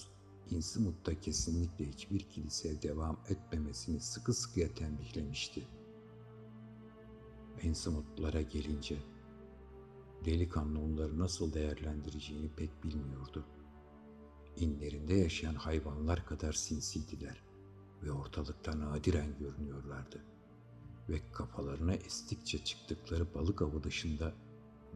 [0.50, 5.68] İnsimut'ta kesinlikle hiçbir kiliseye devam etmemesini sıkı sıkıya tembihlemişti.
[7.62, 8.98] Ensimutlara gelince
[10.24, 13.44] delikanlı onları nasıl değerlendireceğini pek bilmiyordu.
[14.56, 17.42] İnlerinde yaşayan hayvanlar kadar sinsiydiler
[18.02, 20.24] ve ortalıkta nadiren görünüyorlardı.
[21.08, 24.34] Ve kafalarına estikçe çıktıkları balık avı dışında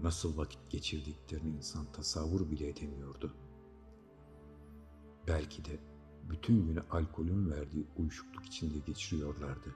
[0.02, 3.34] nasıl vakit geçirdiklerini insan tasavvur bile edemiyordu.
[5.28, 5.78] Belki de
[6.30, 9.74] bütün günü alkolün verdiği uyuşukluk içinde geçiriyorlardı.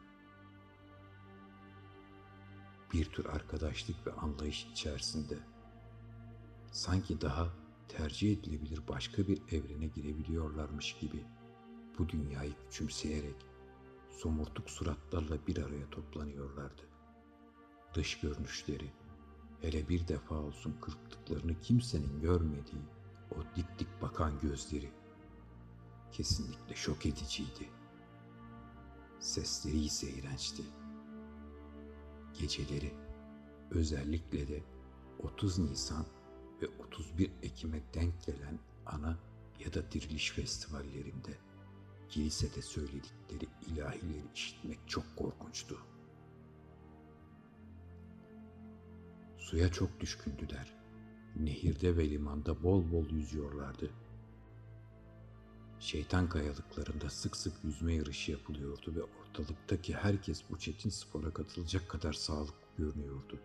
[2.93, 5.39] Bir tür arkadaşlık ve anlayış içerisinde
[6.71, 7.49] sanki daha
[7.89, 11.25] tercih edilebilir başka bir evrene girebiliyorlarmış gibi
[11.99, 13.37] bu dünyayı küçümseyerek
[14.11, 16.83] somurtuk suratlarla bir araya toplanıyorlardı.
[17.95, 18.91] Dış görünüşleri,
[19.61, 22.83] hele bir defa olsun kırptıklarını kimsenin görmediği
[23.31, 25.02] o dik dik bakan gözleri
[26.13, 27.69] kesinlikle şok ediciydi.
[29.21, 30.63] Sesleri ise iğrençti.
[32.41, 32.95] Geceleri
[33.71, 34.63] özellikle de
[35.23, 36.07] 30 Nisan
[36.63, 39.19] ve 31 Ekim'e denk gelen ana
[39.59, 41.39] ya da diriliş festivallerinde
[42.09, 45.79] kilisede söyledikleri ilahileri işitmek çok korkunçtu.
[49.39, 50.75] Suya çok düşkündüler.
[51.37, 53.91] Nehirde ve limanda bol bol yüzüyorlardı.
[55.83, 62.13] Şeytan kayalıklarında sık sık yüzme yarışı yapılıyordu ve ortalıktaki herkes bu çetin spora katılacak kadar
[62.13, 63.39] sağlıklı görünüyordu.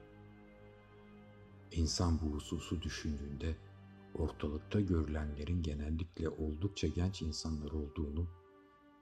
[1.71, 3.55] İnsan bu hususu düşündüğünde
[4.13, 8.27] ortalıkta görülenlerin genellikle oldukça genç insanlar olduğunu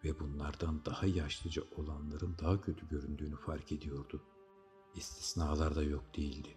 [0.03, 4.21] ve bunlardan daha yaşlıca olanların daha kötü göründüğünü fark ediyordu.
[4.95, 6.55] İstisnalar da yok değildi.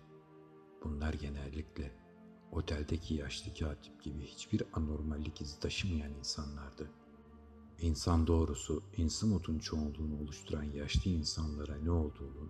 [0.85, 2.08] Bunlar genellikle
[2.53, 6.91] oteldeki yaşlı katip gibi hiçbir anormallik izi taşımayan insanlardı.
[7.81, 12.49] İnsan doğrusu Innsmouth'un çoğunluğunu oluşturan yaşlı insanlara ne olduğunu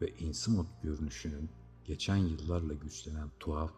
[0.00, 1.50] ve Innsmouth görünüşünün
[1.84, 3.72] geçen yıllarla güçlenen tuhaf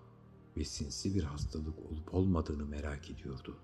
[0.57, 3.57] ve sinsi bir hastalık olup olmadığını merak ediyordu.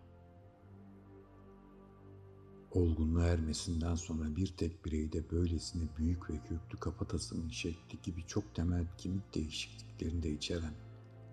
[2.70, 8.87] Olgunluğa ermesinden sonra bir tek bireyde böylesine büyük ve köklü kafatasının şekli gibi çok temel
[8.99, 10.74] kemik değişikliklerini de içeren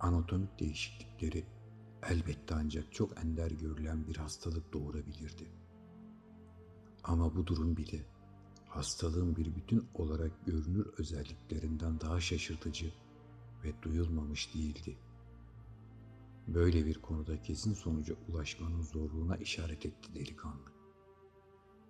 [0.02, 1.46] anatomik değişiklikleri
[2.10, 5.52] elbette ancak çok ender görülen bir hastalık doğurabilirdi.
[7.04, 8.06] Ama bu durum bile
[8.68, 12.94] hastalığın bir bütün olarak görünür özelliklerinden daha şaşırtıcı
[13.64, 14.98] ve duyulmamış değildi.
[16.48, 20.72] Böyle bir konuda kesin sonuca ulaşmanın zorluğuna işaret etti delikanlı.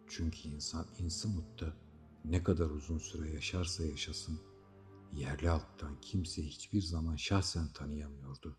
[0.07, 1.73] Çünkü insan Innsmouth'ta
[2.25, 4.39] ne kadar uzun süre yaşarsa yaşasın,
[5.13, 8.57] yerli halktan kimse hiçbir zaman şahsen tanıyamıyordu.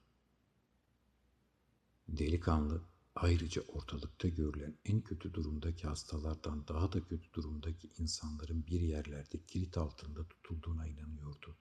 [2.09, 2.83] Delikanlı
[3.15, 9.79] ayrıca ortalıkta görülen en kötü durumdaki hastalardan daha da kötü durumdaki insanların bir yerlerde kilit
[9.79, 11.57] altında tutulduğuna inanıyordu.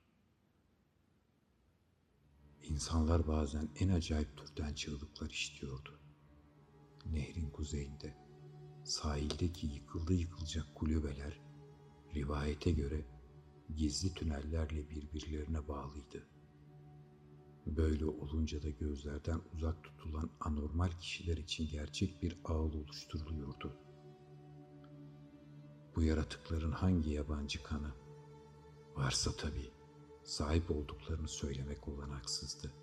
[2.64, 6.00] İnsanlar bazen en acayip türden çığlıklar işitiyordu.
[7.06, 8.18] Nehrin kuzeyinde,
[8.86, 11.40] sahildeki yıkıldı yıkılacak kulübeler,
[12.16, 13.06] rivayete göre
[13.76, 16.28] gizli tünellerle birbirlerine bağlıydı.
[17.66, 23.78] Böyle olunca da gözlerden uzak tutulan anormal kişiler için gerçek bir ağıl oluşturuluyordu.
[25.96, 27.92] Bu yaratıkların hangi yabancı kanı
[28.96, 29.72] varsa tabii
[30.24, 32.74] sahip olduklarını söylemek olanaksızdı.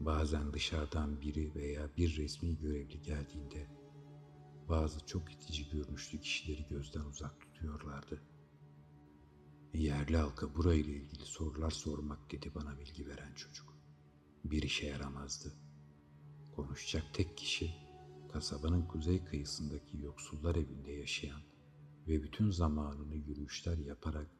[0.00, 3.66] Bazen dışarıdan biri veya bir resmi görevli geldiğinde
[4.68, 8.22] bazı çok itici görünüşlü kişileri gözden uzak tutuyorlardı.
[9.74, 13.74] Yerli halka burayla ilgili sorular sormak dedi bana bilgi veren çocuk.
[14.44, 15.52] Bir işe yaramazdı.
[16.56, 17.74] Konuşacak tek kişi
[18.32, 21.40] kasabanın kuzey kıyısındaki yoksullar evinde yaşayan
[22.08, 24.30] ve bütün zamanını yürüyüşler yaparak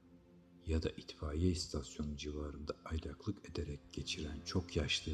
[0.67, 5.13] ya da itfaiye istasyonu civarında aylaklık ederek geçiren çok yaşlı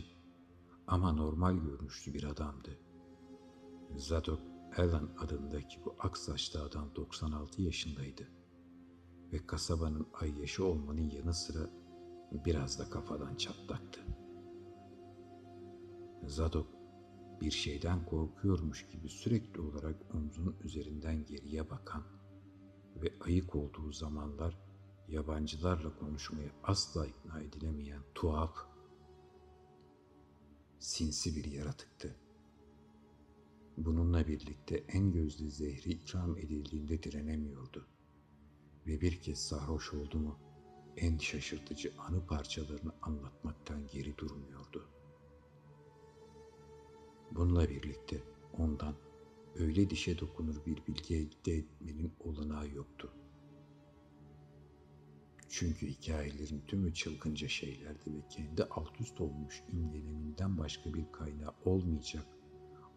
[0.86, 2.78] ama normal görünüşlü bir adamdı.
[3.96, 4.40] Zadok
[4.76, 8.39] Alan adındaki bu aksaçlı adam 96 yaşındaydı
[9.32, 11.70] ve kasabanın ayyaşı olmanın yanı sıra
[12.44, 14.00] biraz da kafadan çatlaktı.
[16.26, 16.66] Zadok
[17.40, 22.02] bir şeyden korkuyormuş gibi sürekli olarak omzunun üzerinden geriye bakan
[22.96, 24.58] ve ayık olduğu zamanlar
[25.08, 28.56] yabancılarla konuşmaya asla ikna edilemeyen tuhaf,
[30.78, 32.16] sinsi bir yaratıktı.
[33.76, 37.86] Bununla birlikte en gözlü zehri ikram edildiğinde direnemiyordu.
[38.90, 40.38] Ve bir kez sarhoş oldu mu
[40.96, 44.88] en şaşırtıcı anı parçalarını anlatmaktan geri durmuyordu.
[47.32, 48.22] Bununla birlikte
[48.58, 48.94] ondan
[49.54, 53.12] öyle dişe dokunur bir bilgi elde etmenin olanağı yoktu.
[55.48, 62.26] Çünkü hikayelerin tümü çılgınca şeylerdi ve kendi alt üst olmuş imgeleminden başka bir kaynağı olmayacak,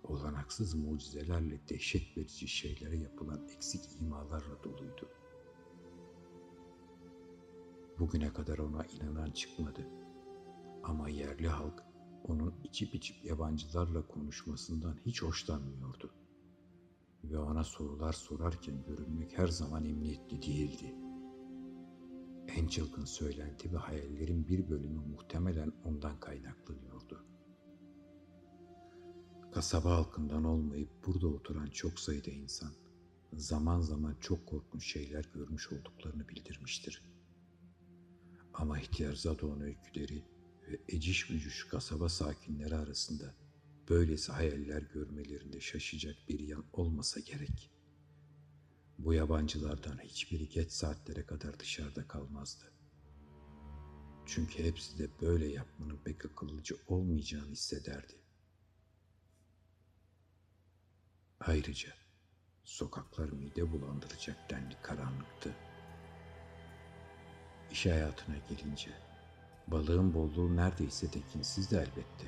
[0.03, 5.09] olanaksız mucizelerle dehşet verici şeylere yapılan eksik imalarla doluydu.
[7.99, 9.87] Bugüne kadar ona inanan çıkmadı.
[10.83, 11.83] Ama yerli halk
[12.23, 16.13] onun içip içip yabancılarla konuşmasından hiç hoşlanmıyordu.
[17.23, 20.95] Ve ona sorular sorarken görünmek her zaman emniyetli değildi.
[22.47, 27.25] En çılgın söylenti ve hayallerin bir bölümü muhtemelen ondan kaynaklanıyordu.
[29.51, 32.71] Kasaba halkından olmayıp burada oturan çok sayıda insan
[33.33, 37.12] zaman zaman çok korkunç şeyler görmüş olduklarını bildirmiştir.
[38.53, 40.23] Ama ihtiyar Zadon öyküleri
[40.67, 43.35] ve eciş bücüş kasaba sakinleri arasında
[43.89, 47.71] böylesi hayaller görmelerinde şaşacak bir yan olmasa gerek.
[48.97, 52.73] Bu yabancılardan hiçbiri geç saatlere kadar dışarıda kalmazdı.
[54.25, 58.13] Çünkü hepsi de böyle yapmanın pek akıllıcı olmayacağını hissederdi.
[61.39, 61.93] Ayrıca
[62.63, 65.55] sokaklar mide bulandıracak denli karanlıktı.
[67.73, 68.91] İş hayatına gelince
[69.67, 72.27] balığın bolluğu neredeyse tekinsiz de elbette.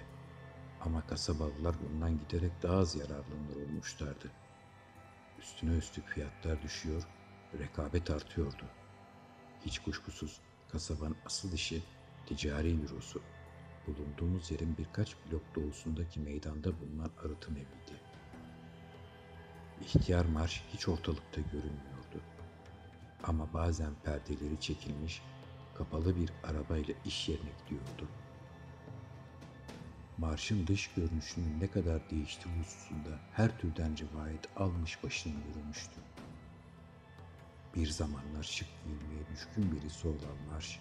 [0.81, 4.31] Ama kasabalılar bundan giderek daha az yararlanır olmuşlardı.
[5.39, 7.03] Üstüne üstlük fiyatlar düşüyor,
[7.59, 8.65] rekabet artıyordu.
[9.65, 10.41] Hiç kuşkusuz
[10.71, 11.83] kasabanın asıl işi
[12.25, 13.21] ticari bürosu.
[13.87, 18.01] Bulunduğumuz yerin birkaç blok doğusundaki meydanda bulunan arıtım eviydi.
[19.81, 22.21] İhtiyar marş hiç ortalıkta görünmüyordu.
[23.23, 25.21] Ama bazen perdeleri çekilmiş,
[25.77, 28.07] kapalı bir arabayla iş yerine gidiyordu.
[30.17, 36.01] Marşın dış görünüşünün ne kadar değiştiği hususunda her türden rivayet almış başını yürümüştü.
[37.75, 40.79] Bir zamanlar şık giyinmeye düşkün birisi olan Marş,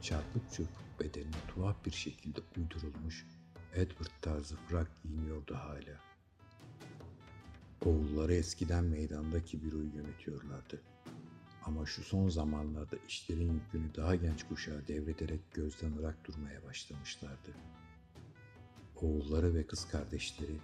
[0.00, 3.26] çarpık çırpık bedenine tuhaf bir şekilde uydurulmuş
[3.74, 6.00] Edward tarzı frak giyiniyordu hala.
[7.84, 10.80] Oğulları eskiden meydandaki büroyu yönetiyorlardı.
[11.64, 17.50] Ama şu son zamanlarda işlerin yükünü daha genç kuşağa devrederek gözden ırak durmaya başlamışlardı.
[18.96, 20.56] Oğulları ve kız kardeşleri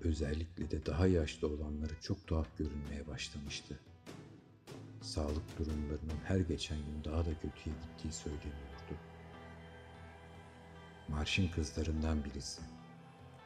[0.00, 3.80] özellikle de daha yaşlı olanları çok tuhaf görünmeye başlamıştı.
[5.02, 8.94] Sağlık durumlarının her geçen gün daha da kötüye gittiği söyleniyordu.
[11.08, 12.62] Marşın kızlarından birisi,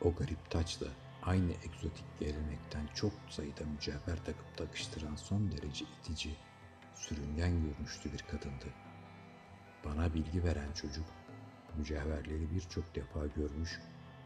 [0.01, 0.87] o garip taçla
[1.23, 6.37] aynı egzotik gelenekten çok sayıda mücevher takıp takıştıran son derece itici,
[6.99, 8.67] sürüngen görünüşlü bir kadındı.
[9.85, 11.07] Bana bilgi veren çocuk,
[11.77, 13.81] mücevherleri birçok defa görmüş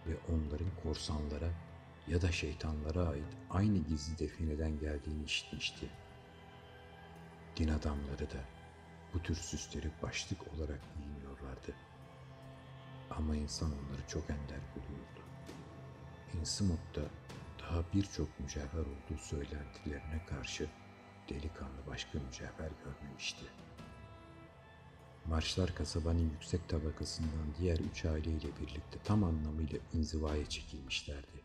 [0.06, 1.50] ve onların korsanlara
[2.08, 5.90] ya da şeytanlara ait aynı gizli defineden geldiğini işitmişti.
[7.56, 8.44] Din adamları da
[9.14, 11.74] bu tür süsleri başlık olarak giyiniyorlardı.
[13.10, 15.20] Ama insan onları çok ender buluyordu.
[16.34, 17.02] Innsmouth'ta
[17.60, 20.68] daha birçok mücevher olduğu söylentilerine karşı
[21.28, 23.44] delikanlı başka mücevher görmemişti.
[25.26, 31.42] Marşlar kasabanın yüksek tabakasından diğer üç aileyle birlikte tam anlamıyla inzivaya çekilmişlerdi.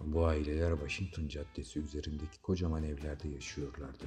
[0.00, 4.04] Bu aileler Washington Caddesi üzerindeki kocaman evlerde yaşıyorlardı.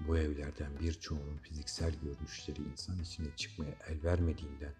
[0.00, 4.74] Bu evlerden birçoğunun fiziksel görünüşleri insan içine çıkmaya el vermediğinden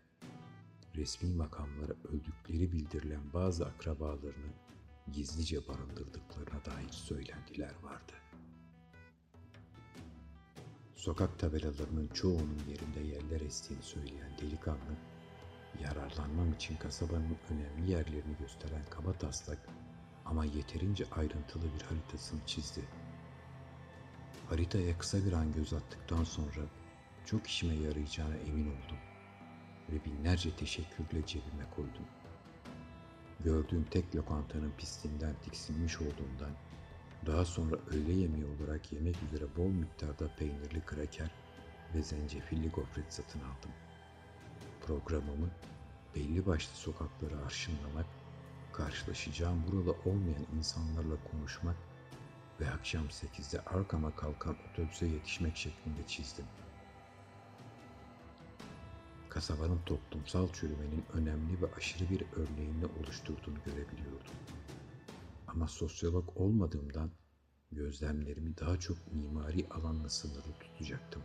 [0.97, 4.53] resmi makamlara öldükleri bildirilen bazı akrabalarını
[5.12, 8.12] gizlice barındırdıklarına dair söylentiler vardı.
[10.95, 14.97] Sokak tabelalarının çoğunun yerinde yerler estiğini söyleyen delikanlı,
[15.81, 19.69] yararlanmam için kasabanın önemli yerlerini gösteren kaba taslak
[20.24, 22.85] ama yeterince ayrıntılı bir haritasını çizdi.
[24.49, 26.62] Haritaya kısa bir an göz attıktan sonra
[27.27, 28.99] çok işime yarayacağına emin oldum
[29.91, 32.20] ve binlerce teşekkürle cebime koydum.
[33.45, 36.53] Gördüğüm tek lokantanın pistinden tiksinmiş olduğundan
[37.27, 41.31] daha sonra öğle yemeği olarak yemek üzere bol miktarda peynirli kraker
[41.95, 43.71] ve zencefilli gofret satın aldım.
[44.87, 45.51] Programımı
[46.15, 48.07] belli başlı sokakları arşınlamak,
[48.73, 51.77] karşılaşacağım burada olmayan insanlarla konuşmak
[52.61, 56.47] ve akşam 8'de arkama kalkan otobüse yetişmek şeklinde çizdim.
[59.31, 64.35] Kasabanın toplumsal çürümenin önemli ve aşırı bir örneğini oluşturduğunu görebiliyordum.
[65.48, 67.11] Ama sosyolog olmadığımdan
[67.73, 71.23] gözlemlerimi daha çok mimari alanla sınırlı tutacaktım.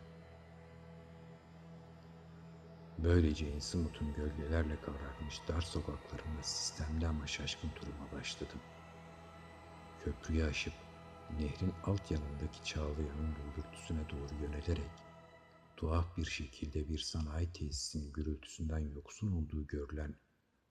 [2.98, 8.76] Böylece Innsmouth'un gölgelerle kavrarmış dar sokaklarında sistemli ama şaşkın turuma başladım.''
[10.06, 10.74] Köprüyü aşıp
[11.40, 14.92] nehrin alt yanındaki Çağlayan'ın gürültüsüne doğru yönelerek
[15.78, 20.16] tuhaf bir şekilde bir sanayi tesisinin gürültüsünden yoksun olduğu görülen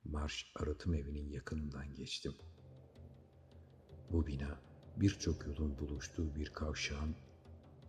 [0.04, 2.34] Marş Arıtım Evi'nin yakınından geçtim.
[4.10, 4.60] Bu bina
[4.96, 7.16] birçok yolun buluştuğu bir kavşağın,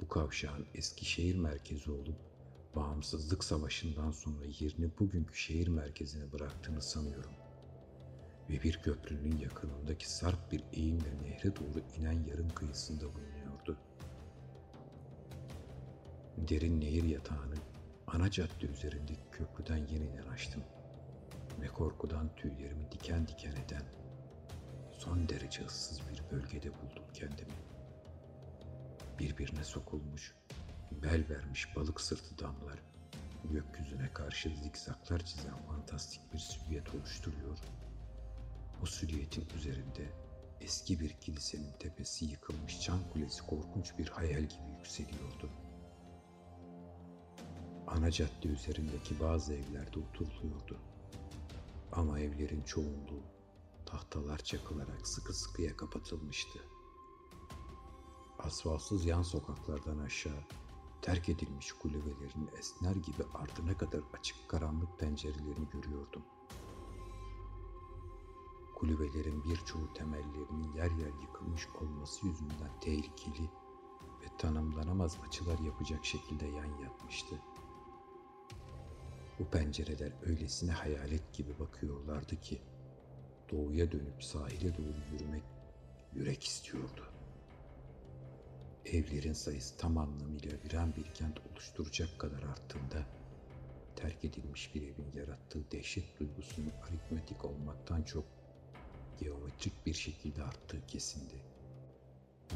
[0.01, 2.17] bu kavşağın Eskişehir merkezi olup
[2.75, 7.33] bağımsızlık savaşından sonra yerini bugünkü şehir merkezine bıraktığını sanıyorum.
[8.49, 13.34] Ve bir köprünün yakınındaki sarp bir eğimle nehre doğru inen yarım kıyısında bulunuyordu.
[16.37, 17.55] Derin nehir yatağını
[18.07, 20.63] ana cadde üzerindeki köprüden yeniden açtım
[21.61, 23.83] ve korkudan tüylerimi diken diken eden
[24.91, 27.53] son derece ıssız bir bölgede buldum kendimi.
[29.19, 30.35] Birbirine sokulmuş,
[30.91, 32.79] bel vermiş balık sırtı damlar,
[33.51, 37.57] gökyüzüne karşı zikzaklar çizen fantastik bir silüet oluşturuyor.
[38.81, 40.09] Bu silüetin üzerinde
[40.61, 45.49] eski bir kilisenin tepesi yıkılmış çan kulesi korkunç bir hayal gibi yükseliyordu.
[47.87, 50.79] Ana cadde üzerindeki bazı evlerde oturuluyordu.
[51.91, 53.23] Ama evlerin çoğunluğu
[53.85, 56.59] tahtalar çakılarak sıkı sıkıya kapatılmıştı.
[58.39, 60.43] Asfaltsız yan sokaklardan aşağı
[61.01, 66.21] terk edilmiş kulübelerin esner gibi ardına kadar açık karanlık pencerelerini görüyordum.
[68.75, 73.49] Kulübelerin birçoğu temellerinin yer yer yıkılmış olması yüzünden tehlikeli
[74.21, 77.35] ve tanımlanamaz açılar yapacak şekilde yan yatmıştı.
[79.39, 82.61] Bu pencereler öylesine hayalet gibi bakıyorlardı ki
[83.51, 85.43] doğuya dönüp sahile doğru yürümek
[86.13, 87.01] yürek istiyordu.
[88.85, 93.05] Evlerin sayısı tam anlamıyla viran bir kent oluşturacak kadar arttığında
[93.95, 98.25] terk edilmiş bir evin yarattığı dehşet duygusunun aritmetik olmaktan çok
[99.19, 101.35] geometrik bir şekilde arttığı kesindi.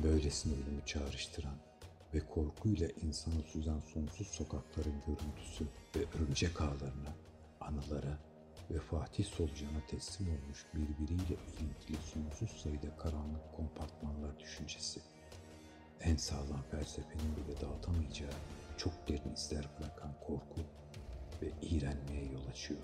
[0.03, 1.57] Böylesine ölümü çağrıştıran
[2.13, 7.13] ve korkuyla insanı süzen sonsuz sokakların görüntüsü ve örümcek ağlarına,
[7.61, 8.17] anılara
[8.71, 15.01] ve Fatih Solucan'a teslim olmuş birbiriyle ilintili sonsuz sayıda karanlık kompartmanlar düşüncesi.
[16.01, 18.33] En sağlam felsefenin bile dağıtamayacağı
[18.77, 20.61] çok derin izler bırakan korku
[21.41, 22.79] ve iğrenmeye yol açıyor.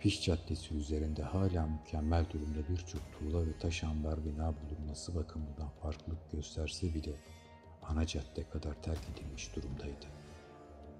[0.00, 6.32] Piş Caddesi üzerinde hala mükemmel durumda birçok tuğla ve taş ambar bina bulunması bakımından farklılık
[6.32, 7.12] gösterse bile
[7.88, 10.06] ana cadde kadar terk edilmiş durumdaydı.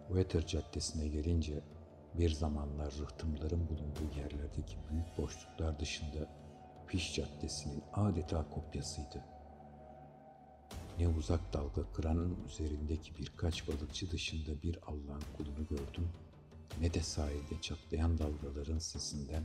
[0.09, 1.63] Wetter Caddesi'ne gelince
[2.15, 6.31] bir zamanlar rıhtımların bulunduğu yerlerdeki büyük boşluklar dışında
[6.87, 9.25] Piş Caddesi'nin adeta kopyasıydı.
[10.99, 16.09] Ne uzak dalga kıranın üzerindeki birkaç balıkçı dışında bir Allah'ın kulunu gördüm
[16.81, 19.45] ne de sahilde çatlayan dalgaların sesinden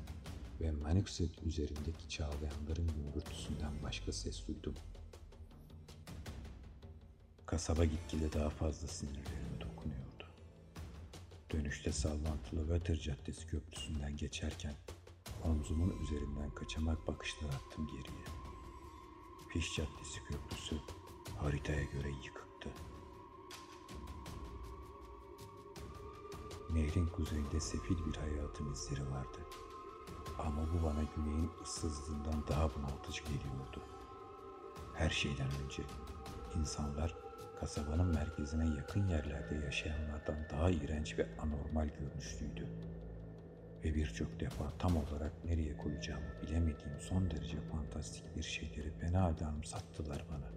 [0.61, 4.76] ve Manukset üzerindeki çağlayanların gümbürtüsünden başka ses duydum.
[7.52, 10.26] Kasaba gitgide daha fazla sinirlerime dokunuyordu.
[11.52, 14.76] Dönüşte sallantılı Veter Caddesi köprüsünden geçerken
[15.44, 18.26] omzumun üzerinden kaçamak bakışlar attım geriye.
[19.49, 20.76] Piş Caddesi köprüsü
[21.40, 22.69] haritaya göre yıkıktı.
[26.73, 29.40] Nehrin kuzeyinde sefil bir hayatın izleri vardı.
[30.40, 33.82] Ama bu bana güneyin ıssızlığından daha bunaltıcı geliyordu.
[34.94, 35.84] Her şeyden önce
[36.60, 37.20] insanlar
[37.62, 42.68] kasabanın merkezine yakın yerlerde yaşayanlardan daha iğrenç ve anormal görünüşlüydü.
[43.84, 49.46] Ve birçok defa tam olarak nereye koyacağımı bilemediğim son derece fantastik bir şeyleri fena halde
[49.46, 50.52] anımsattılar bana.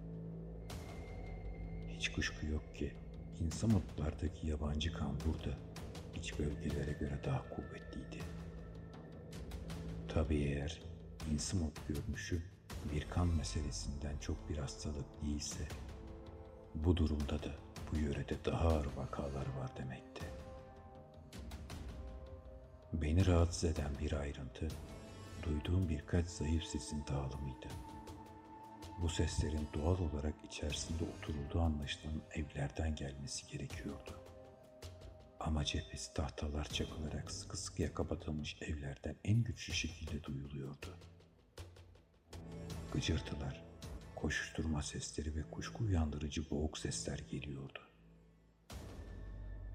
[1.89, 2.93] Hiç kuşku yok ki
[3.39, 5.57] insan otlardaki yabancı kan burada
[6.15, 8.23] iç bölgelere göre daha kuvvetliydi.
[10.07, 10.81] Tabii eğer
[11.31, 12.41] insımot görünüşü
[12.93, 15.67] bir kan meselesinden çok bir hastalık değilse,
[16.75, 17.51] bu durumda da
[17.91, 20.25] bu yörede daha ağır vakalar var demekti.
[22.93, 24.67] Beni rahatsız eden bir ayrıntı,
[25.43, 27.67] duyduğum birkaç zayıf sesin dağılımıydı.
[29.01, 34.19] Bu seslerin doğal olarak içerisinde oturulduğu anlaşılan evlerden gelmesi gerekiyordu.
[35.39, 40.97] Ama cephesi tahtalar çakılarak sıkı sıkıya kapatılmış evlerden en güçlü şekilde duyuluyordu.
[42.93, 43.64] Gıcırtılar,
[44.15, 47.79] koşuşturma sesleri ve kuşku uyandırıcı boğuk sesler geliyordu.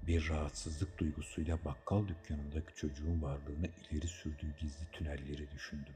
[0.07, 5.95] Bir rahatsızlık duygusuyla bakkal dükkanındaki çocuğun varlığını ileri sürdüğü gizli tünelleri düşündüm.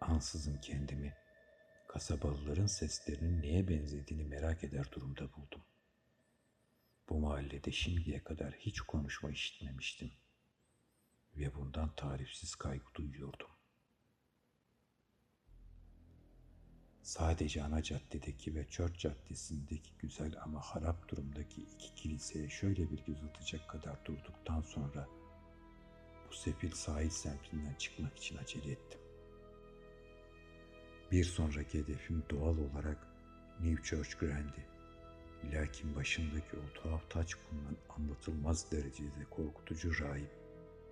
[0.00, 1.14] Ansızın kendimi
[1.88, 5.62] kasabalıların seslerinin neye benzediğini merak eder durumda buldum.
[7.08, 10.12] Bu mahallede şimdiye kadar hiç konuşma işitmemiştim
[11.36, 13.55] ve bundan tarifsiz kaygı duyuyordum.
[17.06, 23.24] Sadece ana caddedeki ve Church caddesindeki güzel ama harap durumdaki iki kiliseye şöyle bir göz
[23.24, 25.08] atacak kadar durduktan sonra
[26.28, 29.00] bu sefil sahil semtinden çıkmak için acele ettim.
[31.12, 33.06] Bir sonraki hedefim doğal olarak
[33.60, 34.66] New Church Grand'i.
[35.52, 40.45] Lakin başındaki o tuhaf taç bulunan anlatılmaz derecede korkutucu rahip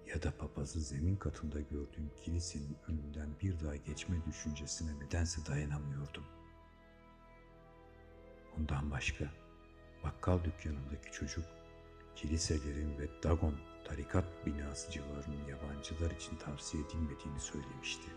[0.06, 6.24] ya da papazı zemin katında gördüğüm kilisenin önünden bir daha geçme düşüncesine nedense dayanamıyordum.
[8.56, 9.24] Bundan başka
[10.04, 11.44] bakkal dükkanındaki çocuk
[12.16, 13.54] kiliselerin ve Dagon
[13.84, 18.10] tarikat binası civarının yabancılar için tavsiye edilmediğini söylemişti.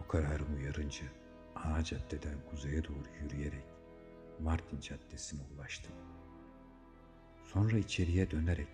[0.00, 1.06] Bu kararımı uyarınca
[1.54, 3.64] ana caddeden kuzeye doğru yürüyerek
[4.40, 5.92] Martin Caddesi'ne ulaştım.
[7.44, 8.68] Sonra içeriye dönerek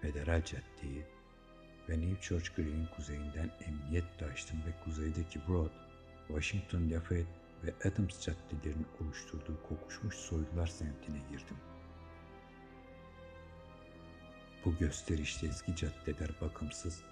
[0.00, 1.06] Federal Caddeyi
[1.88, 5.70] ve New Church Green'in kuzeyinden emniyet açtım ve kuzeydeki Broad,
[6.28, 11.56] Washington Lafayette ve Adams caddelerinin oluşturduğu kokuşmuş soylular semtine girdim.
[14.64, 17.02] Bu gösterişli eski caddeler bakımsız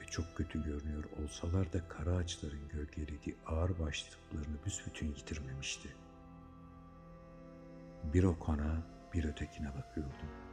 [0.00, 5.88] ve çok kötü görünüyor olsalar da kara ağaçların gölgelediği ağır başlıklarını büsbütün yitirmemişti.
[8.14, 8.82] Bir o konağa
[9.14, 10.45] bir ötekine bakıyordum.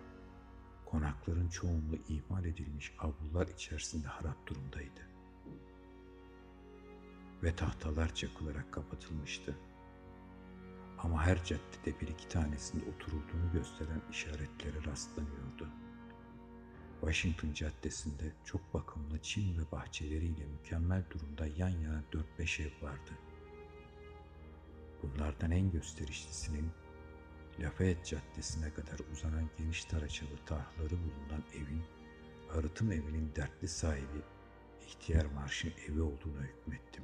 [0.93, 5.01] Konakların çoğunluğu ihmal edilmiş avlular içerisinde harap durumdaydı.
[7.43, 9.55] Ve tahtalar çakılarak kapatılmıştı.
[10.99, 15.69] Ama her caddede bir iki tanesinde oturulduğunu gösteren işaretlere rastlanıyordu.
[17.01, 22.03] Washington Caddesi'nde çok bakımlı çim ve bahçeleriyle mükemmel durumda yan yana
[22.39, 23.11] 4-5 ev vardı.
[25.03, 26.71] Bunlardan en gösterişlisinin
[27.59, 31.83] Lafayette Caddesi'ne kadar uzanan geniş taraçalı tahları bulunan evin,
[32.53, 34.21] arıtım evinin dertli sahibi
[34.87, 37.03] ihtiyar marşın evi olduğuna hükmettim.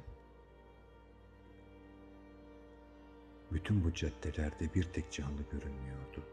[3.52, 6.24] Bütün bu caddelerde bir tek canlı görünmüyordu.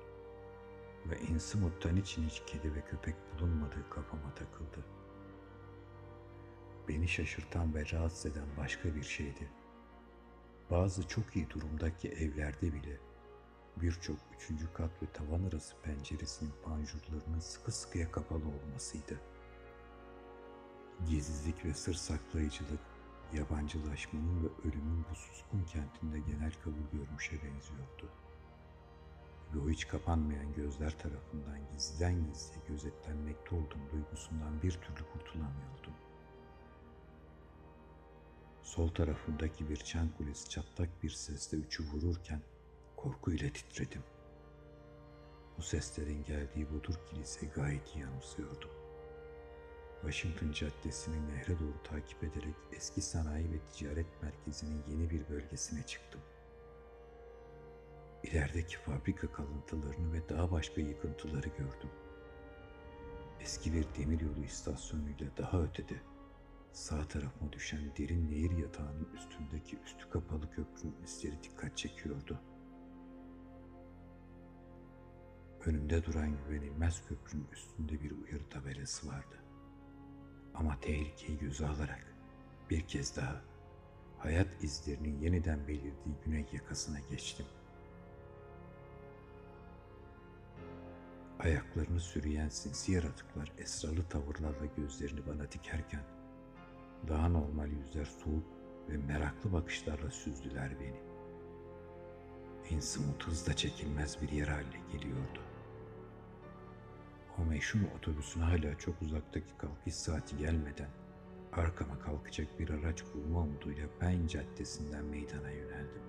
[1.06, 4.86] Ve Innsmouth'tan için hiç kedi ve köpek bulunmadığı kafama takıldı.
[6.88, 9.50] Beni şaşırtan ve rahatsız eden başka bir şeydi.
[10.72, 12.98] Bazı çok iyi durumdaki evlerde bile
[13.82, 19.20] birçok üçüncü kat ve tavan arası penceresinin panjurlarının sıkı sıkıya kapalı olmasıydı.
[21.10, 22.80] Gizlilik ve sır saklayıcılık,
[23.34, 28.10] yabancılaşmanın ve ölümün bu suskun kentinde genel kabul görmüşe benziyordu.
[29.54, 35.94] Ve o hiç kapanmayan gözler tarafından gizliden gizliye gözetlenmekte olduğum duygusundan bir türlü kurtulamıyordum.
[38.64, 42.42] Sol tarafındaki bir çan kulesi çatlak bir sesle üçü vururken
[42.98, 44.04] Korkuyla titredim.
[45.58, 48.70] Bu seslerin geldiği Budur Kilise gayet iyi anımsıyordum.
[50.02, 56.22] Washington Caddesi'ni nehre doğru takip ederek eski sanayi ve ticaret merkezinin yeni bir bölgesine çıktım.
[58.24, 61.90] İlerideki fabrika kalıntılarını ve daha başka yıkıntıları gördüm.
[63.40, 65.96] Eski bir demiryolu istasyonuyla daha ötede
[66.72, 72.57] sağ tarafıma düşen derin nehir yatağının üstündeki üstü kapalı köprünün izleri dikkat çekiyordu.''
[75.68, 79.36] Önümde duran güvenilmez köprünün üstünde bir uyarı tabelası vardı.
[80.54, 82.16] Ama tehlikeyi göze alarak
[82.70, 83.42] bir kez daha
[84.18, 87.46] hayat izlerinin yeniden belirdiği güney yakasına geçtim.
[91.40, 96.04] Ayaklarını sürüyen sinsi yaratıklar esralı tavırlarla gözlerini bana dikerken
[97.08, 98.46] daha normal yüzler soğuk
[98.90, 101.02] ve meraklı bakışlarla süzdüler beni.
[102.70, 105.47] Innsmouth hızla çekilmez bir yer haline geliyordu.
[107.42, 110.90] O meşhur otobüsün hala çok uzaktaki kalkış saati gelmeden
[111.54, 116.02] arkama kalkacak bir araç bulma umuduyla Pine Caddesi'nden meydana yöneldim.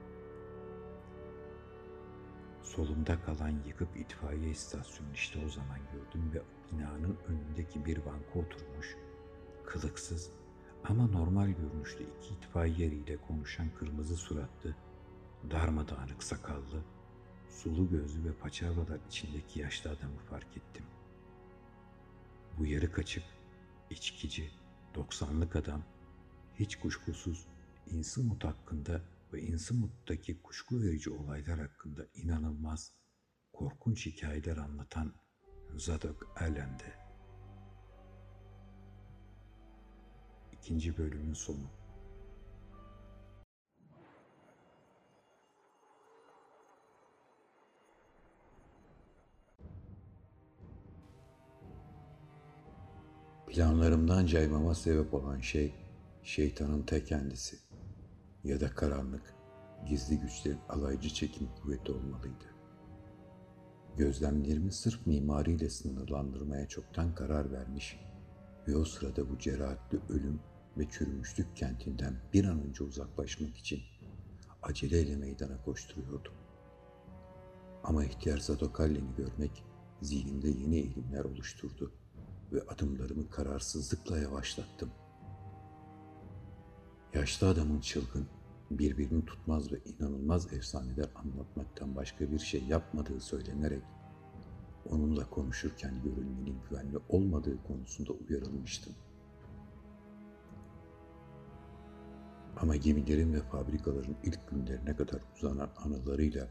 [2.62, 6.42] Solumda kalan yıkık itfaiye istasyonu işte o zaman gördüm ve
[6.72, 8.96] binanın önündeki bir banka oturmuş,
[9.66, 10.30] kılıksız
[10.84, 14.74] ama normal görünüşlü iki itfaiyeriyle konuşan kırmızı suratlı,
[15.50, 16.82] darmadağınık sakallı,
[17.48, 20.84] sulu gözlü ve paçavralar içindeki yaşlı adamı fark ettim.
[22.58, 23.24] Bu yarı kaçık,
[23.90, 24.50] içkici,
[24.94, 25.82] doksanlık adam
[26.54, 27.46] hiç kuşkusuz
[27.86, 29.00] Innsmouth hakkında
[29.32, 32.92] ve Innsmouth'taki kuşku verici olaylar hakkında inanılmaz,
[33.52, 35.14] korkunç hikayeler anlatan
[35.76, 36.94] Zadok Allen'de.
[40.52, 41.77] İkinci bölümün sonu.
[53.48, 55.74] Planlarımdan caymama sebep olan şey
[56.22, 57.56] şeytanın ta kendisi.
[58.44, 59.34] ya da karanlık,
[59.88, 62.44] gizli güçlerin alaycı çekim kuvveti olmalıydı.
[63.96, 68.00] Gözlemlerimi sırf mimariyle sınırlandırmaya çoktan karar vermiş
[68.68, 70.40] ve o sırada bu cerahatli ölüm
[70.78, 73.80] ve çürümüşlük kentinden bir an önce uzaklaşmak için
[74.62, 76.34] aceleyle meydana koşturuyordum.
[77.84, 79.64] Ama ihtiyar Zadokallen'i görmek
[80.02, 81.92] zihnimde yeni eğilimler oluşturdu
[82.52, 84.90] ve adımlarımı kararsızlıkla yavaşlattım.
[87.14, 88.26] Yaşlı adamın çılgın,
[88.70, 93.82] birbirini tutmaz ve inanılmaz efsaneler anlatmaktan başka bir şey yapmadığı söylenerek
[94.90, 98.94] onunla konuşurken görünmenin güvenli olmadığı konusunda uyarılmıştım.
[102.56, 106.48] Ama gemilerin ve fabrikaların ilk günlerine kadar uzanan anılarıyla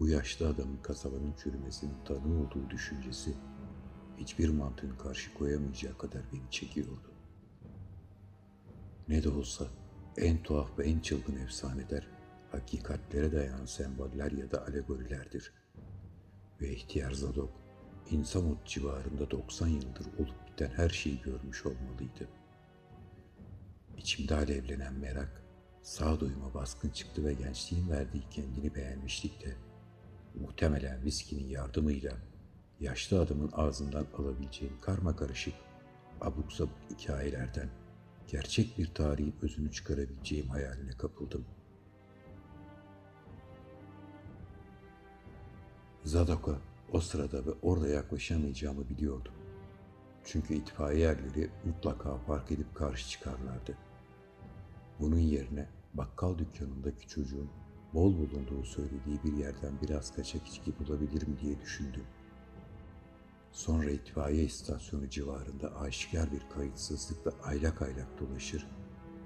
[0.00, 3.34] bu yaşlı adamın kasabanın çürümesinin tanı olduğu düşüncesi
[4.18, 7.12] hiçbir mantığın karşı koyamayacağı kadar beni çekiyordu.
[9.08, 9.66] Ne de olsa
[10.16, 12.06] en tuhaf ve en çılgın efsaneler
[12.52, 15.52] hakikatlere dayanan semboller ya da alegorilerdir.
[16.60, 17.50] Ve ihtiyar Zadok,
[18.10, 22.28] İnsamut civarında 90 yıldır olup biten her şeyi görmüş olmalıydı.
[23.98, 25.42] İçimde alevlenen merak,
[25.82, 29.56] sağduyuma baskın çıktı ve gençliğin verdiği kendini beğenmişlikle,
[30.34, 32.12] muhtemelen viskinin yardımıyla
[32.80, 35.54] yaşlı adamın ağzından alabileceğim karma karışık,
[36.20, 37.68] abuk sabuk hikayelerden
[38.28, 41.44] gerçek bir tarihin özünü çıkarabileceğim hayaline kapıldım.
[46.04, 46.58] Zadok'a
[46.92, 49.32] o sırada ve orada yaklaşamayacağımı biliyordum.
[50.24, 53.78] Çünkü itfaiye erleri mutlaka fark edip karşı çıkarlardı.
[55.00, 57.50] Bunun yerine bakkal dükkanındaki çocuğun
[57.94, 62.04] bol bulunduğu söylediği bir yerden biraz kaçak içki bulabilir mi diye düşündüm.
[63.54, 68.66] Sonra itfaiye istasyonu civarında aşikar bir kayıtsızlıkla aylak aylak dolaşır,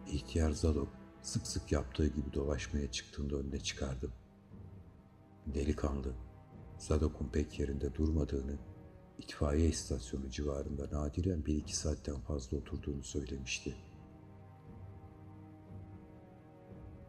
[0.07, 0.89] ihtiyar Zadok
[1.23, 4.13] sık sık yaptığı gibi dolaşmaya çıktığında önüne çıkardım.
[5.47, 6.13] Delikanlı,
[6.79, 8.59] Zadok'un pek yerinde durmadığını,
[9.19, 13.77] itfaiye istasyonu civarında nadiren bir iki saatten fazla oturduğunu söylemişti.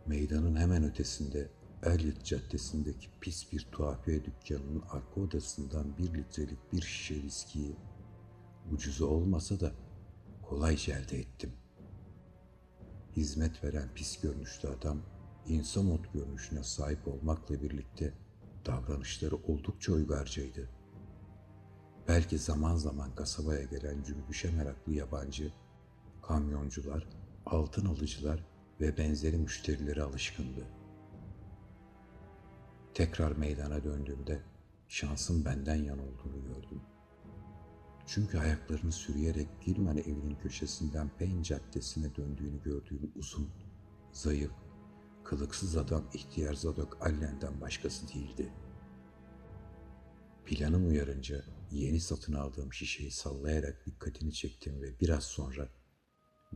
[0.06, 1.50] Meydanın hemen ötesinde
[1.84, 7.76] Elliot Caddesi'ndeki pis bir tuhafiye dükkanının arka odasından bir litrelik bir şişe viskiyi
[8.72, 9.72] ucuzu olmasa da
[10.49, 11.51] kolayca elde ettim.
[13.15, 15.01] Hizmet veren pis görünüşlü adam
[15.47, 18.14] insamot görünüşüne sahip olmakla birlikte
[18.65, 20.69] davranışları oldukça uygarcaydı.
[22.07, 25.53] Belki zaman zaman kasabaya gelen cümbüşe meraklı yabancı,
[26.22, 27.07] kamyoncular,
[27.45, 28.43] altın alıcılar
[28.81, 30.78] ve benzeri müşterilere alışkındı.''
[32.94, 34.41] Tekrar meydana döndüğümde
[34.88, 36.82] şansın benden yan olduğunu gördüm.
[38.06, 43.49] Çünkü ayaklarını sürüyerek Gilman evinin köşesinden Payne Caddesi'ne döndüğünü gördüğüm uzun,
[44.11, 44.52] zayıf,
[45.24, 48.53] kılıksız adam ihtiyar Zadok Allen'den başkası değildi.
[50.45, 55.70] Planım uyarınca yeni satın aldığım şişeyi sallayarak dikkatini çektim ve biraz sonra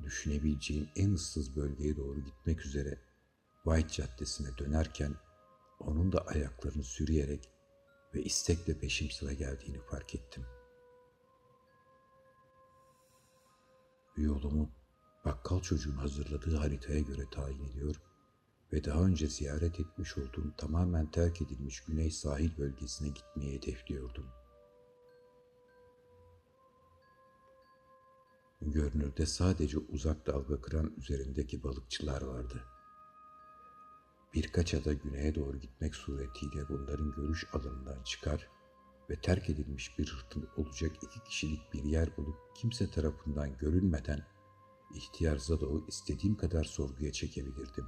[0.03, 2.97] düşünebileceğim en ıssız bölgeye doğru gitmek üzere
[3.63, 5.15] White Caddesi'ne dönerken
[5.79, 7.49] onun da ayaklarını sürüyerek
[8.15, 10.45] ve istekle peşim sıra geldiğini fark ettim.
[14.17, 14.69] Yolumu
[15.25, 17.95] bakkal çocuğun hazırladığı haritaya göre tayin ediyor
[18.73, 24.25] ve daha önce ziyaret etmiş olduğum tamamen terk edilmiş güney sahil bölgesine gitmeye hedefliyordum.
[28.61, 32.72] Görünürde sadece uzak dalga kıran üzerindeki balıkçılar vardı.''
[34.33, 38.47] Birkaç ada güneye doğru gitmek suretiyle bunların görüş alanından çıkar
[39.09, 44.25] ve terk edilmiş bir hırtın olacak iki kişilik bir yer bulup kimse tarafından görülmeden
[44.95, 47.85] ihtiyar Zado'u istediğim kadar sorguya çekebilirdim.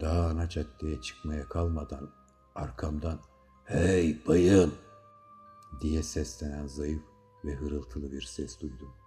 [0.00, 2.10] Daha ana caddeye çıkmaya kalmadan
[2.54, 3.20] arkamdan
[3.64, 4.74] ''Hey bayım!''
[5.80, 7.02] diye seslenen zayıf
[7.44, 9.01] ve hırıltılı bir ses duydum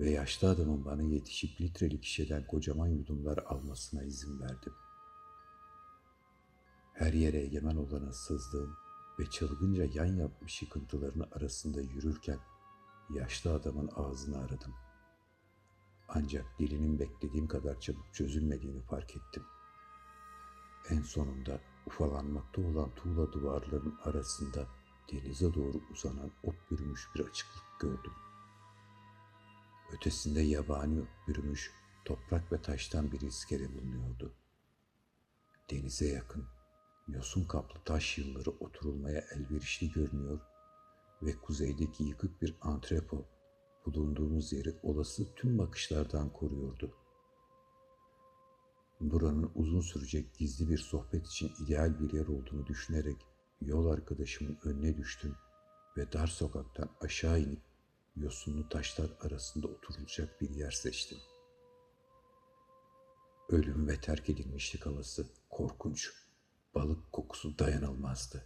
[0.00, 4.72] ve yaşlı adamın bana yetişip litrelik şişeden kocaman yudumlar almasına izin verdim.
[6.92, 8.76] Her yere egemen olana sızdığım
[9.18, 12.38] ve çılgınca yan yapmış yıkıntılarını arasında yürürken
[13.14, 14.74] yaşlı adamın ağzını aradım.
[16.08, 19.42] Ancak dilinin beklediğim kadar çabuk çözülmediğini fark ettim.
[20.88, 24.66] En sonunda ufalanmakta olan tuğla duvarların arasında
[25.12, 28.29] denize doğru uzanan ot bürümüş bir açıklık gördüm.''
[29.92, 31.72] Ötesinde yabani bürümüş
[32.04, 34.32] toprak ve taştan bir iskele bulunuyordu.
[35.70, 36.46] Denize yakın,
[37.08, 40.40] yosun kaplı taş yılları oturulmaya elverişli görünüyor
[41.22, 43.24] ve kuzeydeki yıkık bir antrepo
[43.86, 46.94] bulunduğumuz yeri olası tüm bakışlardan koruyordu.
[49.00, 53.26] Buranın uzun sürecek gizli bir sohbet için ideal bir yer olduğunu düşünerek
[53.60, 55.34] yol arkadaşımın önüne düştüm
[55.96, 57.69] ve dar sokaktan aşağı inip
[58.22, 61.18] yosunlu taşlar arasında oturulacak bir yer seçtim.
[63.48, 66.10] Ölüm ve terk edilmişlik havası korkunç,
[66.74, 68.44] balık kokusu dayanılmazdı.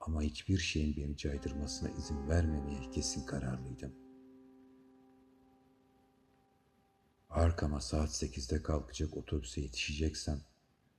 [0.00, 3.94] Ama hiçbir şeyin beni caydırmasına izin vermemeye kesin kararlıydım.
[7.30, 10.40] Arkama saat sekizde kalkacak otobüse yetişeceksem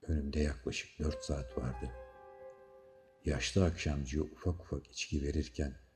[0.02, 1.92] önümde yaklaşık dört saat vardı.
[3.26, 5.87] Yaşlı akşamcıya ufak ufak içki verirken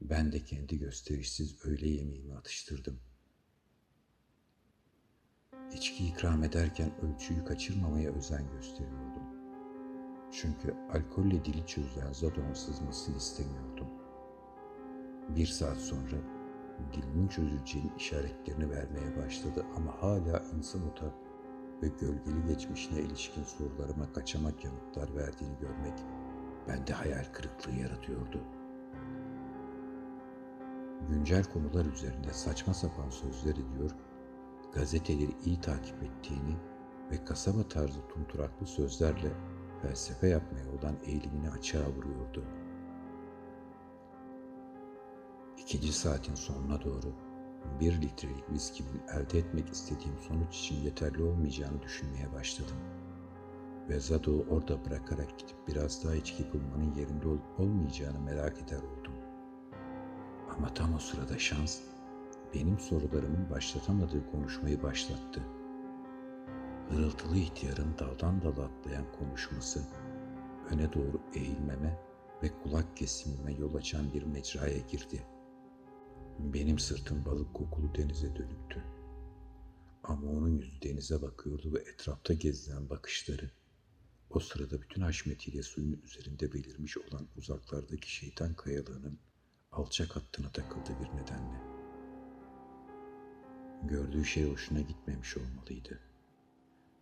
[0.00, 3.00] ben de kendi gösterişsiz öğle yemeğimi atıştırdım.
[5.74, 9.22] İçki ikram ederken ölçüyü kaçırmamaya özen gösteriyordum.
[10.32, 13.88] Çünkü alkolle dili çözülen Zadon sızmasını istemiyordum.
[15.28, 16.16] Bir saat sonra
[16.92, 21.14] dilinin çözüleceğinin işaretlerini vermeye başladı ama hala insan uta
[21.82, 25.98] ve gölgeli geçmişine ilişkin sorularıma kaçamak yanıtlar verdiğini görmek
[26.68, 28.55] bende hayal kırıklığı yaratıyordu.
[31.08, 33.90] Güncel konular üzerinde saçma sapan sözler ediyor,
[34.74, 36.56] gazeteleri iyi takip ettiğini
[37.10, 39.32] ve kasaba tarzı tunturaklı sözlerle
[39.82, 42.44] felsefe yapmaya olan eğilimini açığa vuruyordu.
[45.58, 47.12] İkinci saatin sonuna doğru
[47.80, 52.76] bir litrelik viskimin elde etmek istediğim sonuç için yeterli olmayacağını düşünmeye başladım.
[53.88, 59.15] Ve Zado'yu orada bırakarak gidip biraz daha içki bulmanın yerinde olup olmayacağını merak eder oldum.
[60.56, 61.80] Ama tam o sırada şans
[62.54, 65.42] benim sorularımın başlatamadığı konuşmayı başlattı.
[66.90, 69.86] Hırıltılı ihtiyarın daldan dala atlayan konuşması
[70.70, 72.00] öne doğru eğilmeme
[72.42, 75.26] ve kulak kesimime yol açan bir mecraya girdi.
[76.38, 78.84] Benim sırtım balık kokulu denize dönüktü.
[80.04, 83.50] Ama onun yüzü denize bakıyordu ve etrafta gezilen bakışları
[84.30, 89.18] o sırada bütün haşmetiyle suyun üzerinde belirmiş olan uzaklardaki şeytan kayalığının
[89.76, 91.60] alçak hattına takıldı bir nedenle.
[93.82, 96.00] Gördüğü şey hoşuna gitmemiş olmalıydı.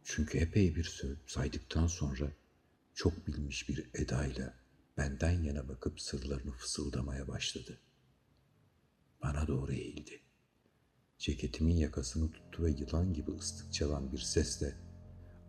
[0.05, 2.33] Çünkü epey bir söz saydıktan sonra
[2.95, 4.55] çok bilmiş bir edayla
[4.97, 7.81] benden yana bakıp sırlarını fısıldamaya başladı.
[9.23, 10.21] Bana doğru eğildi.
[11.19, 14.75] Ceketimin yakasını tuttu ve yılan gibi ıslık çalan bir sesle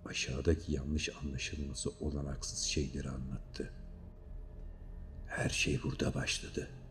[0.06, 3.74] aşağıdaki yanlış anlaşılması olanaksız şeyleri anlattı.
[5.28, 6.85] Her şey burada başladı.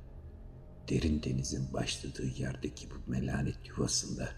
[0.89, 4.33] Derin denizin başladığı yerdeki bu melanet yuvasında.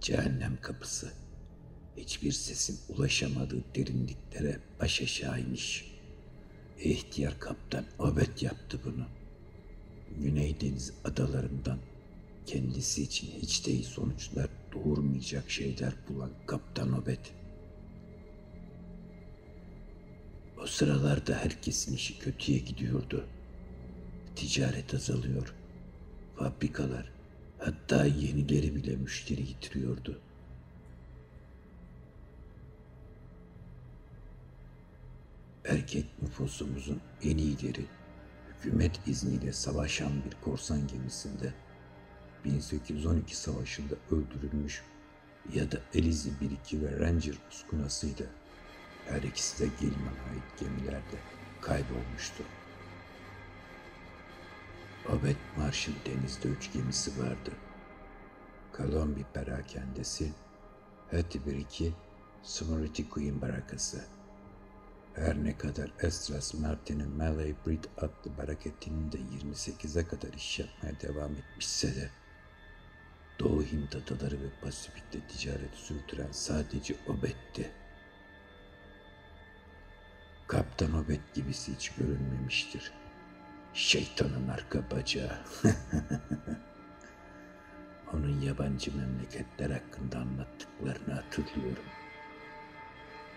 [0.00, 1.12] Cehennem kapısı.
[1.96, 5.92] Hiçbir sesin ulaşamadığı derinliklere baş aşağı iniş.
[6.80, 9.06] İhtiyar kaptan Obet yaptı bunu.
[10.20, 11.78] Güney Deniz adalarından
[12.46, 17.32] kendisi için hiç de iyi sonuçlar doğurmayacak şeyler bulan Kaptan Obet.
[20.62, 23.26] O sıralarda herkesin işi kötüye gidiyordu.
[24.36, 25.54] Ticaret azalıyor.
[26.36, 27.12] Fabrikalar
[27.58, 30.20] hatta yenileri bile müşteri getiriyordu.
[35.64, 37.84] Erkek nüfusumuzun en iyileri
[38.48, 41.52] hükümet izniyle savaşan bir korsan gemisinde
[42.44, 44.82] 1812 savaşında öldürülmüş
[45.54, 46.30] ya da Elizi
[46.66, 48.26] 1-2 ve Ranger uskunasıydı.
[49.08, 51.16] Her ikisi de Gilman'a ait gemilerde
[51.60, 52.44] kaybolmuştu.
[55.08, 57.52] Obed Marsh'ın denizde üç gemisi vardı.
[58.76, 60.32] Colombi perakendesi,
[61.10, 61.90] Hattie 1-2,
[62.42, 64.04] Smurity Queen barakası.
[65.14, 71.32] Her ne kadar Estras Martin'in Malay Breed adlı baraketinin de 28'e kadar iş yapmaya devam
[71.32, 72.10] etmişse de
[73.38, 77.70] Doğu Hint adaları ve Pasifik'te ticaret sürdüren sadece Obed'ti.
[80.46, 83.01] Kaptan Obed gibisi hiç görünmemiştir.
[83.74, 85.38] Şeytanın arka bacağı.
[88.12, 91.84] Onun yabancı memleketler hakkında anlattıklarını hatırlıyorum.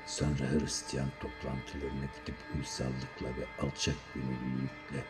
[0.06, 5.04] Sonra Hristiyan toplantılarına gidip uysallıkla ve alçak gönüllülükle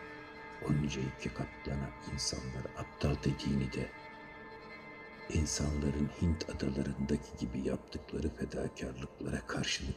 [0.70, 3.90] onca iki katlana insanları aptal dediğini de
[5.30, 9.96] insanların Hint adalarındaki gibi yaptıkları fedakarlıklara karşılık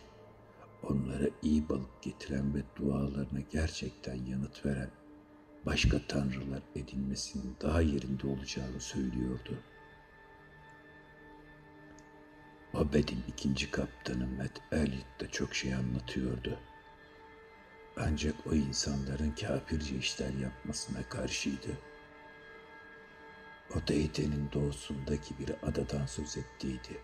[0.83, 4.91] onlara iyi balık getiren ve dualarına gerçekten yanıt veren
[5.71, 9.59] başka tanrılar edinmesinin daha yerinde olacağını söylüyordu.
[12.75, 16.59] Obed'in ikinci kaptanı Matt Elliot da çok şey anlatıyordu.
[17.97, 21.79] Ancak o insanların kafirce işler yapmasına karşıydı.
[23.77, 27.01] O Deyte'nin doğusundaki bir adadan söz ettiydi.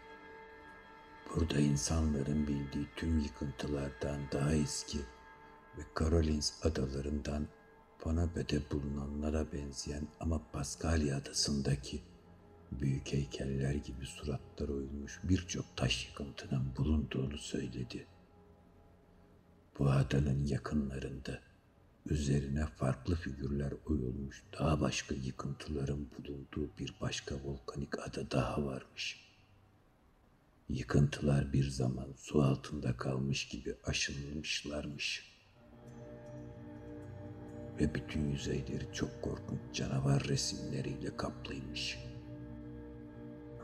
[1.35, 4.99] Burada insanların bildiği tüm yıkıntılardan daha eski
[5.79, 7.49] ve Karolins adalarından
[8.05, 12.03] Ponape'de bulunanlara benzeyen ama Paskalya adasındaki
[12.73, 18.07] büyük heykeller gibi suratlar oyulmuş birçok taş yıkıntının bulunduğunu söyledi.
[19.79, 21.41] Bu adanın yakınlarında
[22.07, 29.31] üzerine farklı figürler oyulmuş daha başka yıkıntıların bulunduğu bir başka volkanik ada daha varmış.
[30.69, 35.34] Yıkıntılar bir zaman su altında kalmış gibi aşınmışlarmış.
[37.81, 41.99] Ve bütün yüzeyleri çok korkunç canavar resimleriyle kaplıymış.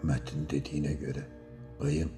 [0.02, 1.26] Metin dediğine göre
[1.80, 2.10] bayım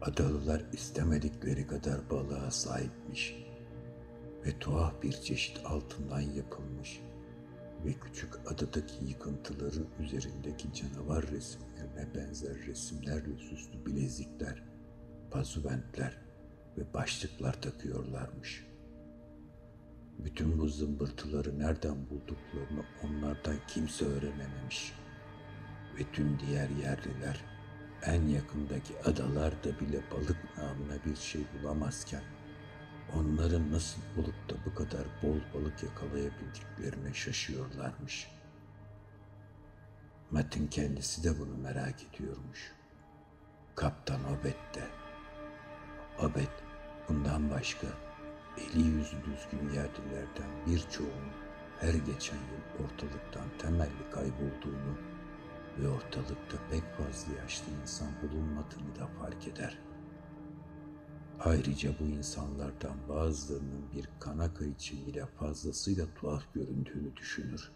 [0.00, 3.36] adalılar istemedikleri kadar balığa sahipmiş
[4.46, 7.00] ve tuhaf bir çeşit altından yapılmış
[7.84, 14.62] ve küçük adadaki yıkıntıların üzerindeki canavar resimlerine benzer resimlerle süslü bilezikler,
[15.30, 16.18] pazuventler
[16.78, 18.66] ve başlıklar takıyorlarmış.
[20.18, 24.92] Bütün bu zımbırtıları nereden bulduklarını onlardan kimse öğrenememiş.
[25.98, 27.44] Ve tüm diğer yerliler
[28.02, 32.22] en yakındaki adalarda bile balık namına bir şey bulamazken
[33.14, 38.28] onların nasıl olup da bu kadar bol balık yakalayabildiklerine şaşıyorlarmış.
[40.30, 42.72] Metin kendisi de bunu merak ediyormuş.
[43.74, 44.88] Kaptan Obed de.
[46.18, 46.48] Obed
[47.08, 47.86] bundan başka
[48.58, 51.32] eli yüzü düzgün yerlilerden birçoğunun
[51.80, 54.98] her geçen yıl ortalıktan temelli kaybolduğunu
[55.78, 59.86] ve ortalıkta pek fazla yaşlı insan bulunmadığını da fark eder.''
[61.40, 67.72] Ayrıca bu insanlardan bazılarının bir kanaka için bile fazlasıyla tuhaf göründüğünü düşünür.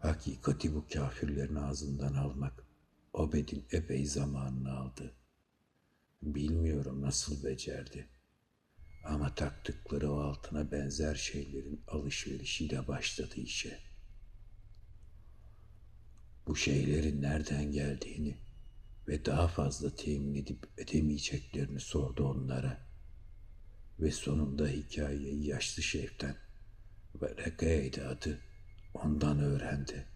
[0.00, 2.64] Hakikati bu kafirlerin ağzından almak
[3.12, 5.14] Obed'in epey zamanını aldı.
[6.24, 8.08] Bilmiyorum nasıl becerdi.
[9.04, 13.78] Ama taktıkları o altına benzer şeylerin alışverişiyle başladı işe.
[16.46, 18.38] Bu şeylerin nereden geldiğini,
[19.08, 22.86] ve daha fazla temin edip edemeyeceklerini sordu onlara.
[24.00, 26.36] Ve sonunda hikayeyi yaşlı şeften
[27.22, 28.40] ve Rekaya'ydı adı
[28.94, 30.06] ondan öğrendi.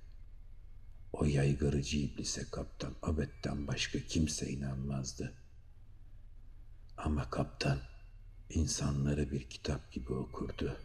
[1.12, 5.34] O yaygırıcı iblise kaptan Abed'den başka kimse inanmazdı.
[6.98, 7.78] Ama kaptan
[8.50, 10.76] insanları bir kitap gibi okurdu.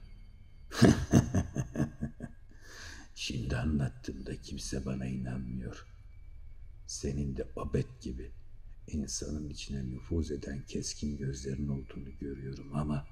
[3.16, 5.94] Şimdi anlattığımda kimse bana inanmıyor.''
[6.88, 8.32] Senin de Abed gibi
[8.88, 13.08] insanın içine nüfuz eden keskin gözlerin olduğunu görüyorum ama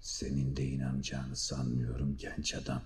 [0.00, 2.84] senin de inanacağını sanmıyorum genç adam.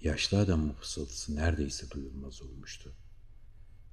[0.00, 2.92] Yaşlı adamın fısıltısı neredeyse duyulmaz olmuştu.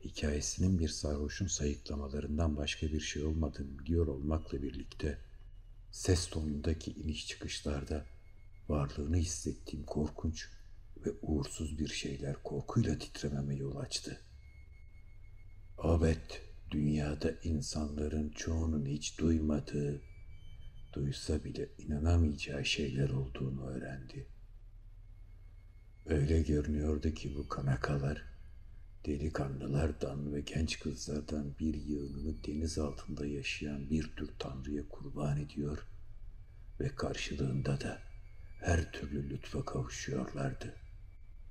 [0.03, 5.17] Hikayesinin bir sarhoşun sayıklamalarından başka bir şey olmadığını biliyor olmakla birlikte
[5.91, 8.05] ses tonundaki iniş çıkışlarda
[8.69, 10.49] varlığını hissettiğim korkunç
[11.05, 14.21] ve uğursuz bir şeyler korkuyla titrememe yol açtı.
[15.83, 20.01] Evet, dünyada insanların çoğunun hiç duymadığı,
[20.93, 24.27] duysa bile inanamayacağı şeyler olduğunu öğrendi.
[26.05, 28.32] Öyle görünüyordu ki bu kanakalar,
[29.05, 35.87] delikanlılardan ve genç kızlardan bir yığınını deniz altında yaşayan bir tür tanrıya kurban ediyor
[36.79, 38.01] ve karşılığında da
[38.59, 40.75] her türlü lütfa kavuşuyorlardı.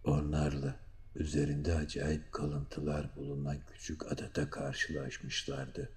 [0.04, 0.76] Onlarla
[1.14, 5.92] üzerinde acayip kalıntılar bulunan küçük adada karşılaşmışlardı.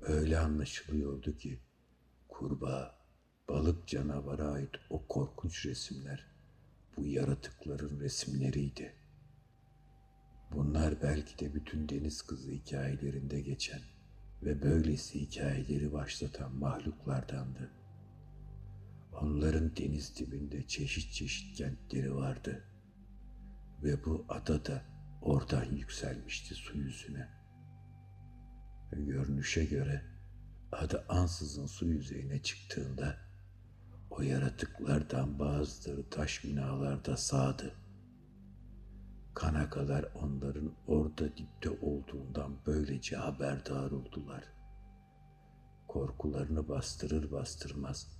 [0.00, 1.60] Öyle anlaşılıyordu ki
[2.28, 2.98] kurbağa,
[3.48, 6.26] balık canavara ait o korkunç resimler
[6.96, 9.05] bu yaratıkların resimleriydi.
[10.52, 13.80] Bunlar belki de bütün deniz kızı hikayelerinde geçen
[14.42, 17.70] ve böylesi hikayeleri başlatan mahluklardandı.
[19.12, 22.64] Onların deniz dibinde çeşit çeşit kentleri vardı.
[23.82, 24.82] Ve bu ada da
[25.22, 27.28] oradan yükselmişti su yüzüne.
[28.92, 30.02] Görünüşe göre
[30.72, 33.16] ada ansızın su yüzeyine çıktığında
[34.10, 37.85] o yaratıklardan bazıları taş binalarda sağdı.
[39.36, 44.44] Kanakalar onların orada dipte olduğundan böylece haberdar oldular.
[45.88, 48.18] Korkularını bastırır bastırmaz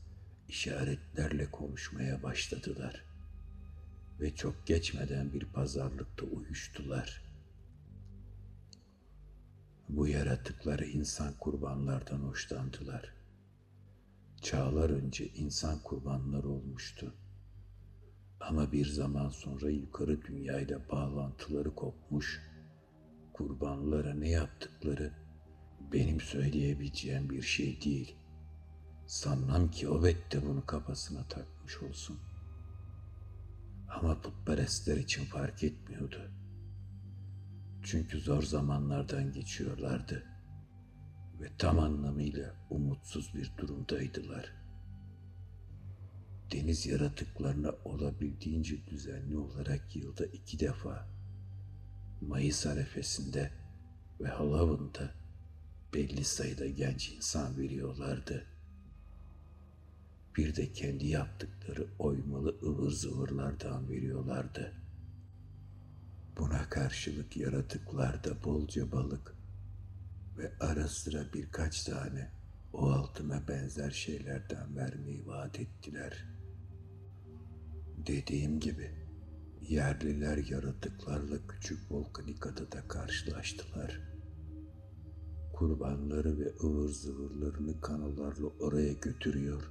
[0.48, 3.04] işaretlerle konuşmaya başladılar
[4.20, 7.22] ve çok geçmeden bir pazarlıkta uyuştular.
[9.88, 13.14] Bu yaratıklar insan kurbanlardan hoşlandılar.
[14.42, 17.14] Çağlar önce insan kurbanları olmuştu.
[18.40, 22.42] Ama bir zaman sonra yukarı dünyayla bağlantıları kopmuş,
[23.32, 25.12] kurbanlara ne yaptıkları
[25.92, 28.16] benim söyleyebileceğim bir şey değil.
[29.06, 32.18] Sanmam ki Obed de bunu kafasına takmış olsun.
[33.88, 36.30] Ama putperestler için fark etmiyordu.
[37.82, 40.26] Çünkü zor zamanlardan geçiyorlardı
[41.40, 44.65] ve tam anlamıyla umutsuz bir durumdaydılar.
[46.52, 51.08] Deniz yaratıklarına olabildiğince düzenli olarak yılda iki defa
[52.20, 53.50] Mayıs arefesinde
[54.20, 55.14] ve Halloween'da
[55.94, 58.46] belli sayıda genç insan veriyorlardı.
[60.36, 64.72] Bir de kendi yaptıkları oymalı ıvır zıvırlardan veriyorlardı.
[66.38, 69.34] Buna karşılık yaratıklarda bolca balık
[70.38, 72.30] ve ara sıra birkaç tane
[72.72, 76.35] o altıma benzer şeylerden vermeyi vaat ettiler.
[78.06, 78.90] Dediğim gibi
[79.68, 84.00] yerliler yaratıklarla küçük volkanik adada karşılaştılar.
[85.52, 89.70] Kurbanları ve ıvır zıvırlarını kanolarla oraya götürüyor.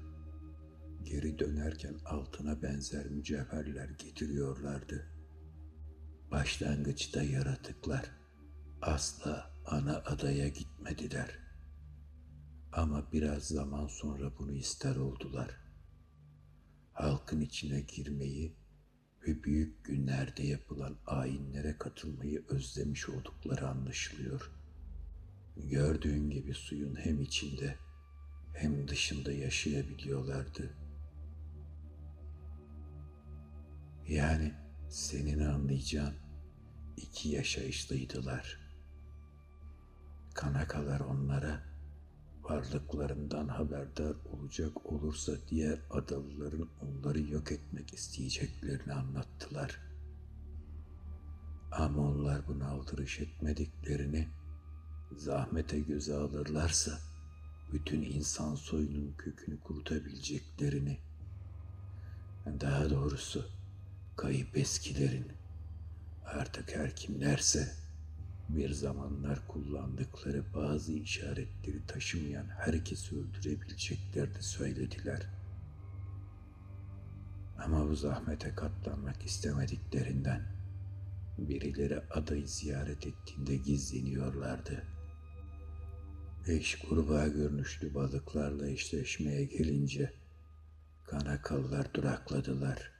[1.03, 5.05] Geri dönerken altına benzer mücevherler getiriyorlardı.
[6.31, 8.11] Başlangıçta yaratıklar
[8.81, 11.39] asla ana adaya gitmediler.
[12.71, 15.64] Ama biraz zaman sonra bunu ister oldular.
[16.95, 18.55] Halkın içine girmeyi
[19.27, 24.51] ve büyük günlerde yapılan ayinlere katılmayı özlemiş oldukları anlaşılıyor.
[25.57, 27.75] Gördüğün gibi suyun hem içinde
[28.53, 30.73] hem dışında yaşayabiliyorlardı.
[34.07, 34.53] Yani
[34.89, 36.15] senin anlayacağın
[36.97, 38.59] iki yaşayışlıydılar.
[40.33, 41.74] Kanakalar onlara
[42.49, 49.79] varlıklarından haberdar olacak olursa diğer adalıların onları yok etmek isteyeceklerini anlattılar.
[51.71, 54.27] Ama onlar buna aldırış etmediklerini,
[55.17, 56.99] zahmete göze alırlarsa
[57.73, 60.97] bütün insan soyunun kökünü kurutabileceklerini,
[62.61, 63.45] daha doğrusu
[64.15, 65.27] kayıp eskilerin
[66.25, 67.84] artık her kimlerse
[68.49, 75.21] bir zamanlar kullandıkları bazı işaretleri taşımayan herkesi öldürebileceklerini söylediler.
[77.57, 80.41] Ama bu zahmete katlanmak istemediklerinden
[81.37, 84.83] birileri adayı ziyaret ettiğinde gizleniyorlardı.
[86.47, 90.13] Beş kurbağa görünüşlü balıklarla eşleşmeye gelince
[91.03, 92.91] kanakallar durakladılar.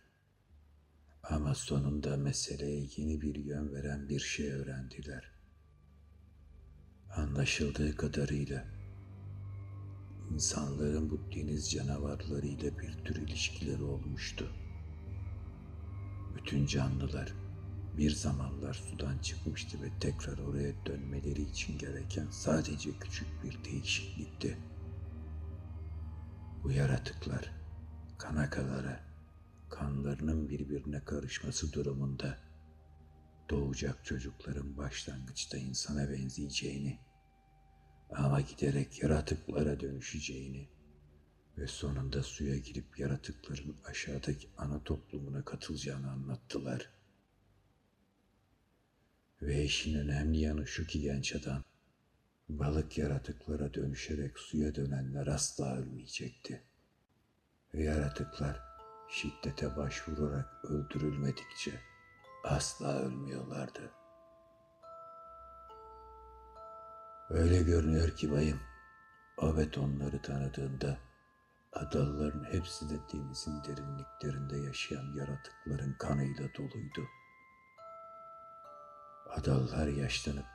[1.24, 5.35] Ama sonunda meseleye yeni bir yön veren bir şey öğrendiler.
[7.18, 8.66] Anlaşıldığı kadarıyla
[10.34, 14.52] insanların bu deniz canavarlarıyla bir tür ilişkileri olmuştu.
[16.36, 17.34] Bütün canlılar
[17.98, 24.58] bir zamanlar sudan çıkmıştı ve tekrar oraya dönmeleri için gereken sadece küçük bir değişiklikti.
[26.64, 27.52] Bu yaratıklar
[28.18, 29.00] kanakalara,
[29.70, 32.38] kanlarının birbirine karışması durumunda
[33.50, 37.05] doğacak çocukların başlangıçta insana benzeyeceğini
[38.10, 40.69] ama giderek yaratıklara dönüşeceğini
[41.57, 46.90] ve sonunda suya girip yaratıkların aşağıdaki ana toplumuna katılacağını anlattılar.
[49.41, 51.64] Ve işin önemli yanı şu ki genç adam,
[52.49, 56.64] balık yaratıklara dönüşerek suya dönenler asla ölmeyecekti.
[57.73, 58.61] Ve yaratıklar
[59.10, 61.82] şiddete başvurarak öldürülmedikçe
[62.44, 63.91] asla ölmüyorlardı.
[67.30, 68.60] Öyle görünüyor ki bayım,
[69.38, 70.98] Obed onları tanıdığında
[71.74, 77.08] adalıların hepsi de denizin derinliklerinde yaşayan yaratıkların kanıyla doluydu.
[79.30, 80.46] Adalılar yaşlanıp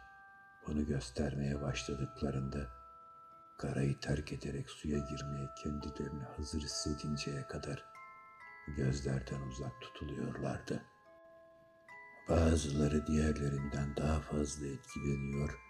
[0.66, 2.68] bunu göstermeye başladıklarında
[3.58, 7.84] karayı terk ederek suya girmeye kendilerini hazır hissedinceye kadar
[8.76, 10.82] gözlerden uzak tutuluyorlardı.
[12.28, 15.69] Bazıları diğerlerinden daha fazla etkileniyor,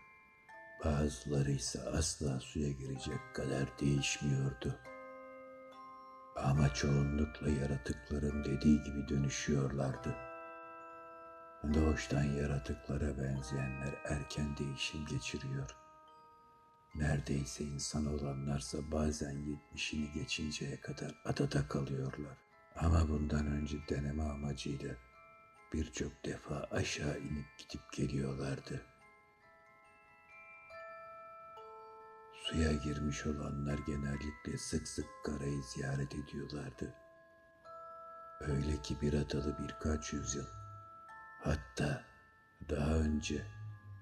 [0.85, 4.79] bazıları ise asla suya girecek kadar değişmiyordu.
[6.37, 10.17] Ama çoğunlukla yaratıkların dediği gibi dönüşüyorlardı.
[11.75, 15.77] Doğuştan yaratıklara benzeyenler erken değişim geçiriyor.
[16.95, 22.39] Neredeyse insan olanlarsa bazen yetmişini geçinceye kadar adada kalıyorlar.
[22.77, 24.95] Ama bundan önce deneme amacıyla
[25.73, 28.90] birçok defa aşağı inip gidip geliyorlardı.
[32.51, 36.95] Suya girmiş olanlar genellikle sık sık karayı ziyaret ediyorlardı.
[38.41, 40.47] Öyle ki bir adalı birkaç yüzyıl,
[41.41, 42.05] hatta
[42.69, 43.47] daha önce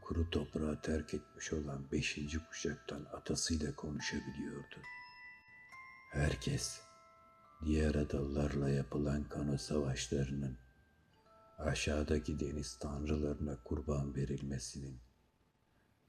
[0.03, 4.77] kuru toprağı terk etmiş olan beşinci kuşaktan atasıyla konuşabiliyordu.
[6.13, 6.81] Herkes
[7.65, 10.59] diğer adalılarla yapılan kano savaşlarının
[11.59, 15.08] aşağıdaki deniz tanrılarına kurban verilmesinin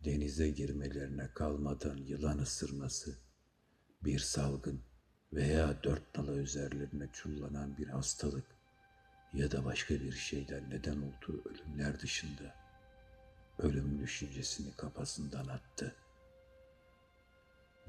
[0.05, 3.19] denize girmelerine kalmadan yılan ısırması,
[4.03, 4.81] bir salgın
[5.33, 8.45] veya dört nala üzerlerine çullanan bir hastalık
[9.33, 12.55] ya da başka bir şeyden neden olduğu ölümler dışında
[13.59, 15.95] ölüm düşüncesini kafasından attı.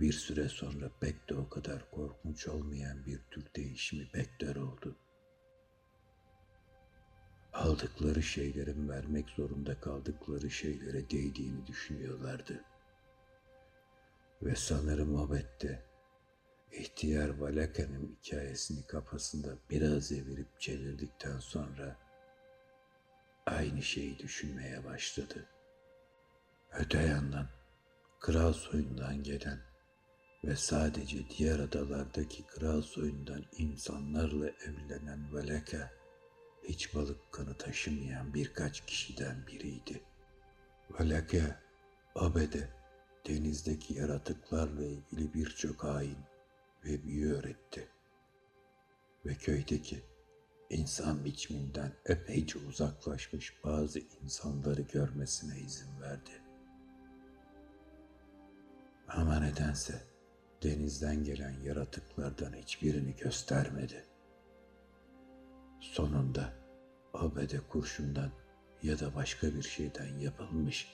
[0.01, 4.97] Bir süre sonra pek de o kadar korkunç olmayan bir tür değişimi bekler oldu.
[7.53, 12.65] Aldıkları şeylerin vermek zorunda kaldıkları şeylere değdiğini düşünüyorlardı.
[14.43, 15.83] Ve sanırım Obet'te
[16.73, 21.97] ihtiyar Valakan'ın hikayesini kafasında biraz evirip çevirdikten sonra
[23.47, 25.47] aynı şeyi düşünmeye başladı.
[26.73, 27.49] Öte yandan
[28.21, 29.59] kral soyundan gelen
[30.45, 36.00] ve sadece diğer adalardaki kral soyundan insanlarla evlenen Valaka
[36.63, 40.01] hiç balık kanı taşımayan birkaç kişiden biriydi.
[40.91, 41.61] Valaka,
[42.15, 42.69] Abede,
[43.29, 46.19] denizdeki yaratıklarla ilgili birçok hain
[46.85, 47.89] ve büyü öğretti.
[49.27, 50.03] Ve köydeki
[50.71, 56.31] insan biçiminden epeyce uzaklaşmış bazı insanları görmesine izin verdi.
[59.09, 60.03] Ama nedense
[60.63, 64.10] denizden gelen yaratıklardan hiçbirini göstermedi.
[65.81, 66.53] Sonunda
[67.15, 68.31] abede kurşundan
[68.83, 70.93] ya da başka bir şeyden yapılmış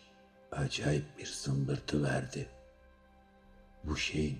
[0.52, 2.48] acayip bir zımbırtı verdi.
[3.84, 4.38] Bu şeyin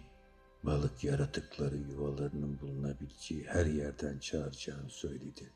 [0.62, 5.52] balık yaratıkları yuvalarının bulunabileceği her yerden çağıracağını söyledi.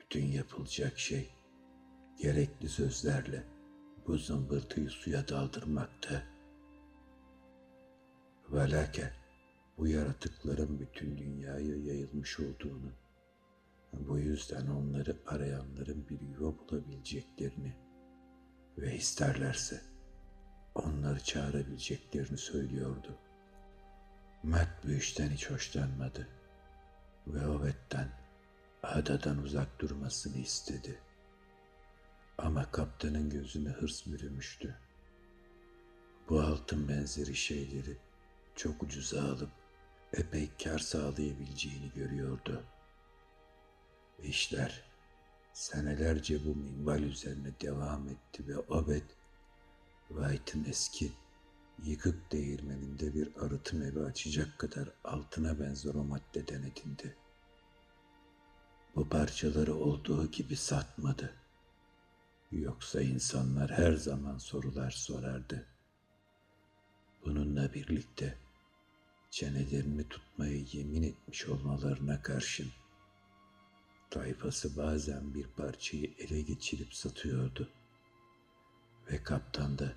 [0.00, 1.30] Bütün yapılacak şey
[2.22, 3.44] gerekli sözlerle
[4.06, 6.26] bu zımbırtıyı suya daldırmaktı.
[8.50, 9.12] Velake
[9.78, 12.92] bu yaratıkların bütün dünyaya yayılmış olduğunu,
[13.92, 17.76] bu yüzden onları arayanların bir yuva bulabileceklerini
[18.78, 19.80] ve isterlerse
[20.74, 23.18] onları çağırabileceklerini söylüyordu.
[24.42, 26.28] Mert bu işten hiç hoşlanmadı
[27.26, 28.08] ve Ovet'ten
[28.82, 30.98] adadan uzak durmasını istedi.
[32.38, 34.76] Ama kaptanın gözüne hırs bürümüştü.
[36.28, 37.96] Bu altın benzeri şeyleri
[38.56, 39.57] çok ucuza alıp
[40.12, 42.64] epey kar sağlayabileceğini görüyordu.
[44.22, 44.82] İşler
[45.52, 49.10] senelerce bu minval üzerine devam etti ve Obed,
[50.08, 51.12] White'ın eski
[51.84, 57.16] yıkık değirmeninde bir arıtım evi açacak kadar altına benzer o maddeden edindi.
[58.96, 61.34] Bu parçaları olduğu gibi satmadı.
[62.52, 65.66] Yoksa insanlar her zaman sorular sorardı.
[67.24, 68.38] Bununla birlikte
[69.30, 72.68] çenelerini tutmayı yemin etmiş olmalarına karşın
[74.10, 77.70] tayfası bazen bir parçayı ele geçirip satıyordu.
[79.10, 79.92] Ve kaptan da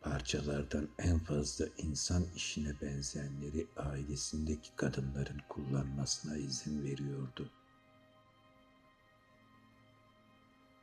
[0.00, 7.50] parçalardan en fazla insan işine benzeyenleri ailesindeki kadınların kullanmasına izin veriyordu.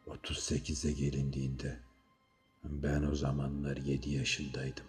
[0.08, 1.80] 38'e gelindiğinde
[2.64, 4.86] ben o zamanlar 7 yaşındaydım.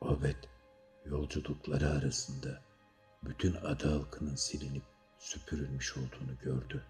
[0.00, 0.53] Obed
[1.04, 2.62] yolculukları arasında
[3.22, 4.82] bütün ada halkının silinip
[5.18, 6.84] süpürülmüş olduğunu gördü.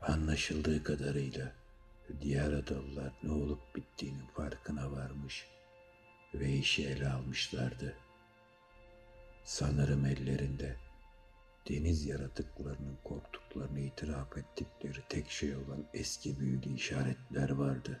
[0.00, 1.52] Anlaşıldığı kadarıyla
[2.20, 5.46] diğer adalılar ne olup bittiğinin farkına varmış
[6.34, 7.96] ve işi ele almışlardı.
[9.44, 10.76] Sanırım ellerinde
[11.68, 18.00] deniz yaratıklarının korktuklarını itiraf ettikleri tek şey olan eski büyülü işaretler vardı.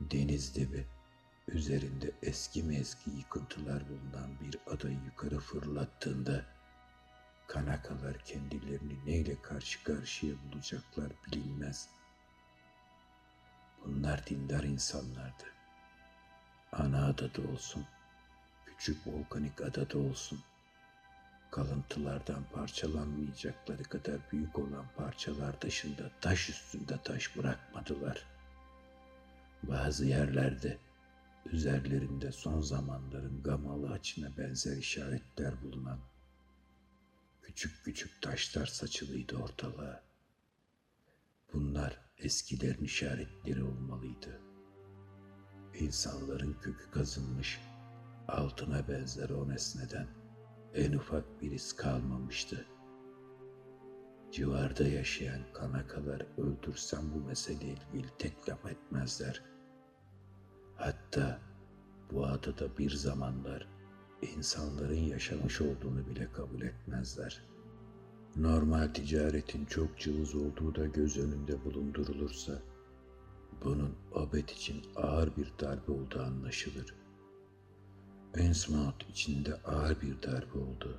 [0.00, 0.86] Deniz dibi
[1.54, 6.44] üzerinde eski mezgi yıkıntılar bulunan bir adayı yukarı fırlattığında
[7.46, 11.88] kanakalar kendilerini neyle karşı karşıya bulacaklar bilinmez.
[13.84, 15.44] Bunlar dindar insanlardı.
[16.72, 17.86] Ana adada olsun,
[18.66, 20.40] küçük volkanik adada olsun,
[21.50, 28.24] kalıntılardan parçalanmayacakları kadar büyük olan parçalar dışında taş üstünde taş bırakmadılar.
[29.62, 30.78] Bazı yerlerde
[31.46, 35.98] üzerlerinde son zamanların gamalı açına benzer işaretler bulunan
[37.42, 40.02] küçük küçük taşlar saçılıydı ortalığa.
[41.52, 44.40] Bunlar eskilerin işaretleri olmalıydı.
[45.74, 47.60] İnsanların kökü kazınmış
[48.28, 50.06] altına benzer o nesneden
[50.74, 52.66] en ufak bir iz kalmamıştı.
[54.32, 59.42] Civarda yaşayan kanakalar öldürsem bu meseleyle ilgili tek laf etmezler.
[60.80, 61.40] Hatta
[62.12, 63.68] bu adada bir zamanlar
[64.22, 67.42] insanların yaşamış olduğunu bile kabul etmezler.
[68.36, 72.62] Normal ticaretin çok cılız olduğu da göz önünde bulundurulursa,
[73.64, 76.94] bunun Obed için ağır bir darbe olduğu anlaşılır.
[78.34, 80.98] Ensmouth için de ağır bir darbe oldu.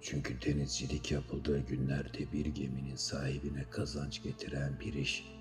[0.00, 5.35] Çünkü denizcilik yapıldığı günlerde bir geminin sahibine kazanç getiren bir iş,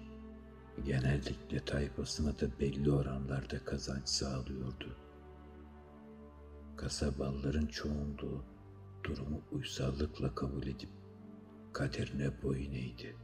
[0.84, 4.95] genellikle tayfasına da belli oranlarda kazanç sağlıyordu.
[6.77, 8.43] Kasabalıların çoğunluğu
[9.03, 10.89] durumu uysallıkla kabul edip
[11.73, 13.15] kaderine boyun eğdi.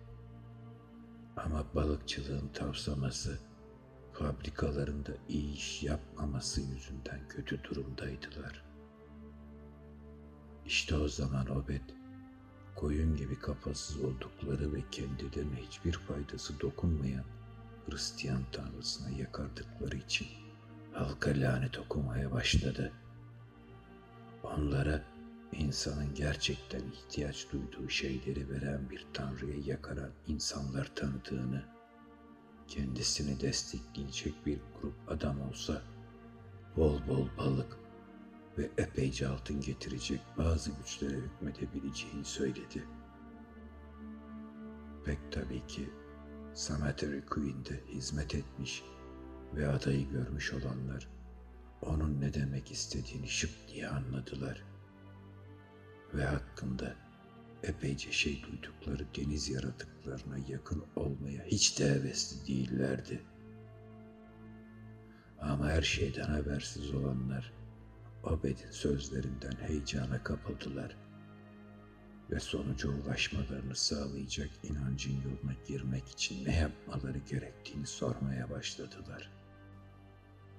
[1.37, 3.39] Ama balıkçılığın tavsaması
[4.13, 8.63] fabrikalarında iyi iş yapmaması yüzünden kötü durumdaydılar.
[10.65, 11.81] İşte o zaman Obed,
[12.75, 17.25] koyun gibi kafasız oldukları ve kendilerine hiçbir faydası dokunmayan
[17.89, 20.27] Hristiyan tanrısına yakardıkları için
[20.93, 22.91] halka lanet okumaya başladı.
[24.43, 25.03] Onlara
[25.51, 31.65] insanın gerçekten ihtiyaç duyduğu şeyleri veren bir tanrıya yakaran insanlar tanıdığını,
[32.67, 35.81] kendisini destekleyecek bir grup adam olsa,
[36.77, 37.77] bol bol balık
[38.57, 42.83] ve epeyce altın getirecek bazı güçlere hükmedebileceğini söyledi.
[45.05, 45.89] Pek tabii ki
[46.55, 48.83] Cemetery Queen'de hizmet etmiş
[49.55, 51.07] ve adayı görmüş olanlar
[51.81, 54.63] onun ne demek istediğini şıp diye anladılar.
[56.13, 56.95] Ve hakkında
[57.63, 63.21] epeyce şey duydukları deniz yaratıklarına yakın olmaya hiç de hevesli değillerdi.
[65.41, 67.53] Ama her şeyden habersiz olanlar
[68.23, 71.00] Obed'in sözlerinden heyecana kapıldılar
[72.31, 79.31] ve sonuca ulaşmalarını sağlayacak inancın yoluna girmek için ne yapmaları gerektiğini sormaya başladılar.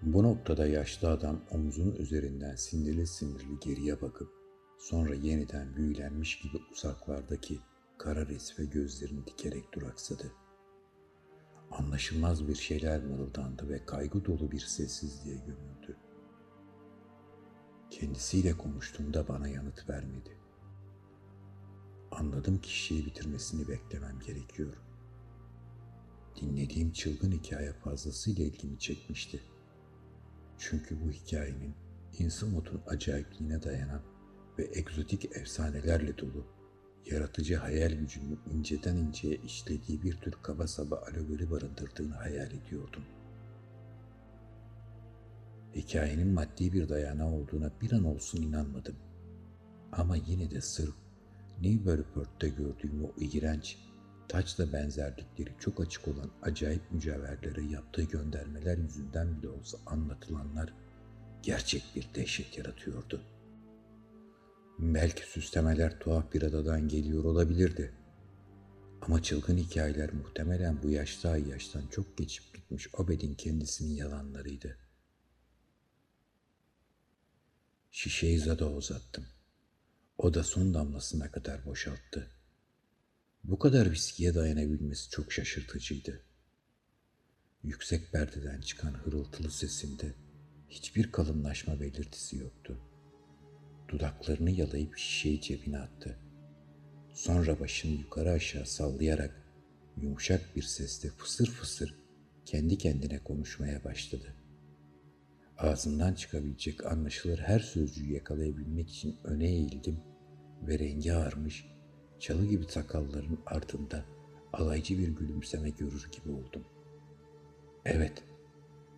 [0.02, 4.30] Bu noktada yaşlı adam omzunun üzerinden sinirli sinirli geriye bakıp
[4.78, 7.60] sonra yeniden büyülenmiş gibi uzaklardaki
[7.98, 10.32] kara resme gözlerini dikerek duraksadı.
[11.70, 15.96] Anlaşılmaz bir şeyler mırıldandı ve kaygı dolu bir sessizliğe gömüldü.
[17.90, 20.41] Kendisiyle konuştuğumda bana yanıt vermedi.
[22.12, 24.74] Anladım ki şişeyi bitirmesini beklemem gerekiyor.
[26.40, 29.40] Dinlediğim çılgın hikaye fazlasıyla ilgimi çekmişti.
[30.58, 31.74] Çünkü bu hikayenin
[32.18, 34.02] Innsmouth'un acayipliğine dayanan
[34.58, 36.46] ve egzotik efsanelerle dolu,
[37.06, 43.02] yaratıcı hayal gücünün inceden inceye işlediği bir tür kaba saba alegori barındırdığını hayal ediyordum.
[45.74, 48.96] Hikayenin maddi bir dayanağı olduğuna bir an olsun inanmadım.
[49.92, 50.94] Ama yine de sırf
[51.62, 53.78] Newburyport'ta gördüğüm o iğrenç,
[54.28, 60.74] taçla benzerlikleri çok açık olan acayip mücevherlere yaptığı göndermeler yüzünden bile olsa anlatılanlar
[61.42, 63.22] gerçek bir dehşet yaratıyordu.
[64.78, 67.92] Belki süslemeler tuhaf bir adadan geliyor olabilirdi.
[69.02, 74.78] Ama çılgın hikayeler muhtemelen bu yaşta yaştan çok geçip gitmiş Obed'in kendisinin yalanlarıydı.
[77.90, 79.24] Şişeyi Zada uzattım.
[80.18, 82.30] O da son damlasına kadar boşalttı.
[83.44, 86.22] Bu kadar viskiye dayanabilmesi çok şaşırtıcıydı.
[87.62, 90.14] Yüksek perdeden çıkan hırıltılı sesinde
[90.68, 92.78] hiçbir kalınlaşma belirtisi yoktu.
[93.88, 96.18] Dudaklarını yalayıp şişeyi cebine attı.
[97.14, 99.42] Sonra başını yukarı aşağı sallayarak
[99.96, 101.98] yumuşak bir sesle fısır fısır
[102.44, 104.36] kendi kendine konuşmaya başladı.
[105.62, 110.00] Ağzından çıkabilecek anlaşılır her sözcüğü yakalayabilmek için öne eğildim
[110.62, 111.66] ve rengi ağarmış,
[112.18, 114.04] çalı gibi sakalların ardında
[114.52, 116.64] alaycı bir gülümseme görür gibi oldum.
[117.84, 118.24] Evet,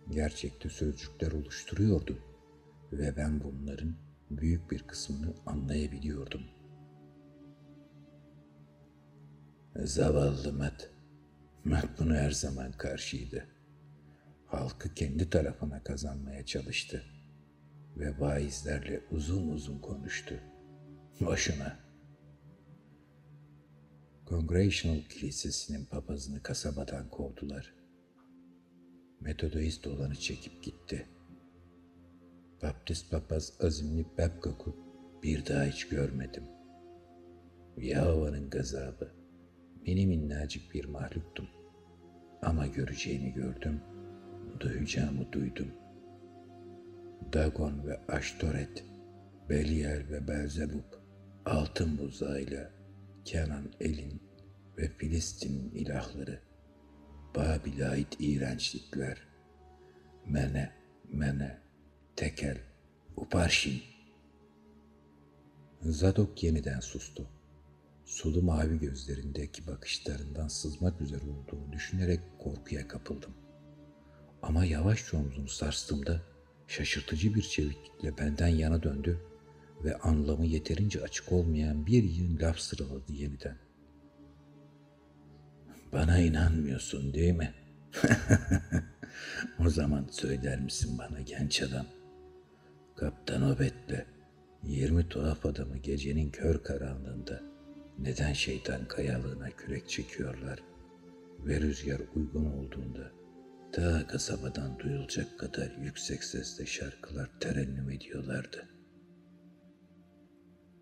[0.09, 2.17] gerçekte sözcükler oluşturuyordu
[2.91, 3.95] ve ben bunların
[4.31, 6.41] büyük bir kısmını anlayabiliyordum.
[9.75, 10.89] Zavallı Matt.
[11.63, 13.54] Matt buna her zaman karşıydı.
[14.55, 17.03] Halkı kendi tarafına kazanmaya çalıştı
[17.97, 20.35] ve vaizlerle uzun uzun konuştu.
[21.21, 21.79] Boşuna.
[24.29, 27.73] Congregational Kilisesi'nin papazını kasabadan kovdular.
[29.19, 31.09] Metodoist olanı çekip gitti.
[32.63, 34.75] Baptist papaz azimli Babcock'u
[35.23, 36.43] bir daha hiç görmedim.
[37.77, 39.11] Yahova'nın gazabı.
[39.81, 41.47] Mini minnacık bir mahluktum.
[42.41, 43.81] Ama göreceğimi gördüm,
[44.59, 45.67] duyacağımı duydum.
[47.33, 48.83] Dagon ve Ashtoret
[49.49, 50.93] Belial ve Belzebub,
[51.45, 52.71] altın buzağıyla
[53.25, 54.21] Kenan Elin
[54.77, 56.39] ve Filistin'in ilahları,
[57.35, 59.27] Babil'e ait iğrençlikler,
[60.25, 60.71] Mene,
[61.11, 61.57] Mene,
[62.15, 62.57] Tekel,
[63.17, 63.81] Uparşin.
[65.81, 67.27] Zadok yeniden sustu.
[68.05, 73.33] Sulu mavi gözlerindeki bakışlarından sızmak üzere olduğunu düşünerek korkuya kapıldım.
[74.45, 76.21] Ama yavaşça omzunu sarstığımda
[76.67, 79.19] şaşırtıcı bir çeviklikle benden yana döndü
[79.83, 83.57] ve anlamı yeterince açık olmayan bir yığın laf sıraladı yeniden.
[85.93, 87.53] Bana inanmıyorsun değil mi?
[89.59, 91.85] o zaman söyler misin bana genç adam?
[92.95, 94.05] Kaptan Obet'le
[94.63, 97.43] 20 tuhaf adamı gecenin kör karanlığında
[97.99, 100.59] neden şeytan kayalığına kürek çekiyorlar
[101.39, 103.11] ve rüzgar uygun olduğunda
[103.75, 108.69] ta kasabadan duyulacak kadar yüksek sesle şarkılar terennüm ediyorlardı.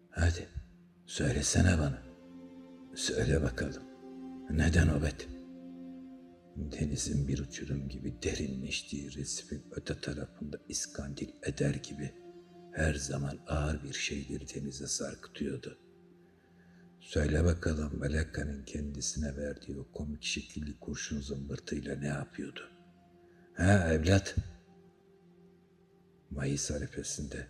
[0.09, 0.47] Hadi
[1.05, 2.03] söylesene bana.
[2.95, 3.83] Söyle bakalım.
[4.49, 5.27] Neden Obet?
[6.55, 12.11] Denizin bir uçurum gibi derinleştiği resifin öte tarafında iskandil eder gibi
[12.71, 15.77] her zaman ağır bir şeyleri denize sarkıtıyordu.
[16.99, 22.72] Söyle bakalım Meleka'nın kendisine verdiği o komik şekilli kurşun zımbırtıyla ne yapıyordu?
[23.53, 24.35] Ha evlat?
[26.29, 27.47] Mayıs arifesinde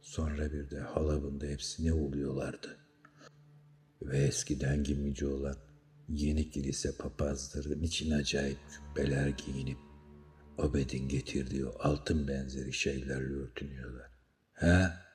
[0.00, 2.76] sonra bir de halavında hepsi ne oluyorlardı?
[4.02, 5.56] Ve eskiden gimici olan
[6.08, 9.78] yeni kilise papazları niçin acayip cübbeler giyinip
[10.58, 14.10] Obed'in getirdiği altın benzeri şeylerle örtünüyorlar?
[14.52, 15.06] Ha?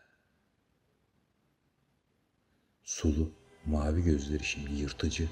[2.83, 3.31] Sulu,
[3.65, 5.29] mavi gözleri şimdi yırtıcı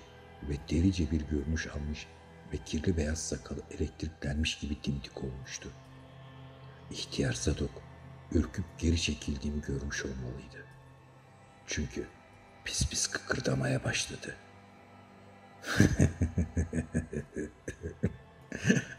[0.50, 2.08] ve delice bir görünüş almış
[2.54, 5.70] ve kirli beyaz sakalı elektriklenmiş gibi dimdik olmuştu.
[6.92, 7.82] İhtiyar Zadok,
[8.32, 10.66] ürküp geri çekildiğimi görmüş olmalıydı.
[11.68, 12.08] Çünkü
[12.66, 14.36] pis pis kıkırdamaya başladı.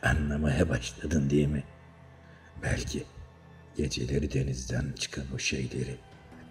[0.03, 1.65] Anlamaya başladın değil mi?
[2.63, 3.07] Belki
[3.77, 5.97] geceleri denizden çıkan o şeyleri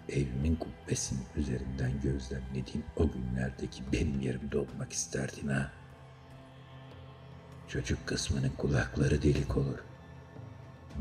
[0.08, 5.72] evimin kubbesinin üzerinden gözlemlediğim o günlerdeki benim yerimde olmak isterdin ha?
[7.68, 9.78] Çocuk kısmının kulakları delik olur.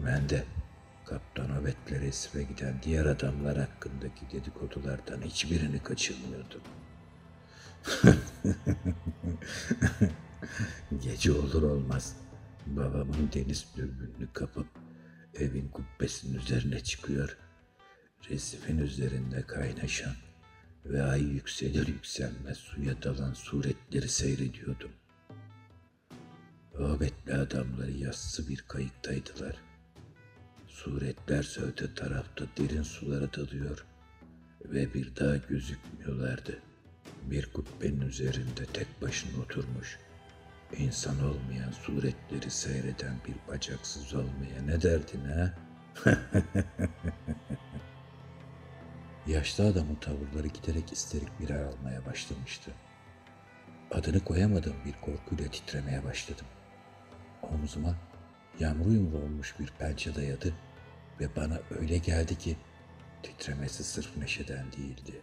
[0.05, 0.43] Ben de
[1.05, 6.61] Kaptan Ovet'le resme giden diğer adamlar hakkındaki dedikodulardan hiçbirini kaçırmıyordum.
[11.03, 12.15] Gece olur olmaz
[12.65, 14.67] babamın deniz dürbününü kapıp
[15.33, 17.37] evin kubbesinin üzerine çıkıyor.
[18.29, 20.15] Resifin üzerinde kaynaşan
[20.85, 24.91] ve ay yükselir yükselmez suya dalan suretleri seyrediyordum.
[26.79, 29.55] Robetli adamları yassı bir kayıktaydılar.
[30.67, 33.85] Suretler öte tarafta derin sulara dalıyor
[34.65, 36.59] ve bir daha gözükmüyorlardı.
[37.23, 39.99] Bir kubbenin üzerinde tek başına oturmuş,
[40.77, 45.53] insan olmayan suretleri seyreden bir bacaksız olmaya ne derdin ha?
[49.27, 52.71] Yaşlı adamın tavırları giderek isterik birer almaya başlamıştı.
[53.91, 56.45] Adını koyamadığım bir korkuyla titremeye başladım.
[57.51, 57.95] Omzuma
[58.59, 60.53] yağmur yumru olmuş bir pençe dayadı
[61.19, 62.57] ve bana öyle geldi ki
[63.23, 65.21] titremesi sırf neşeden değildi.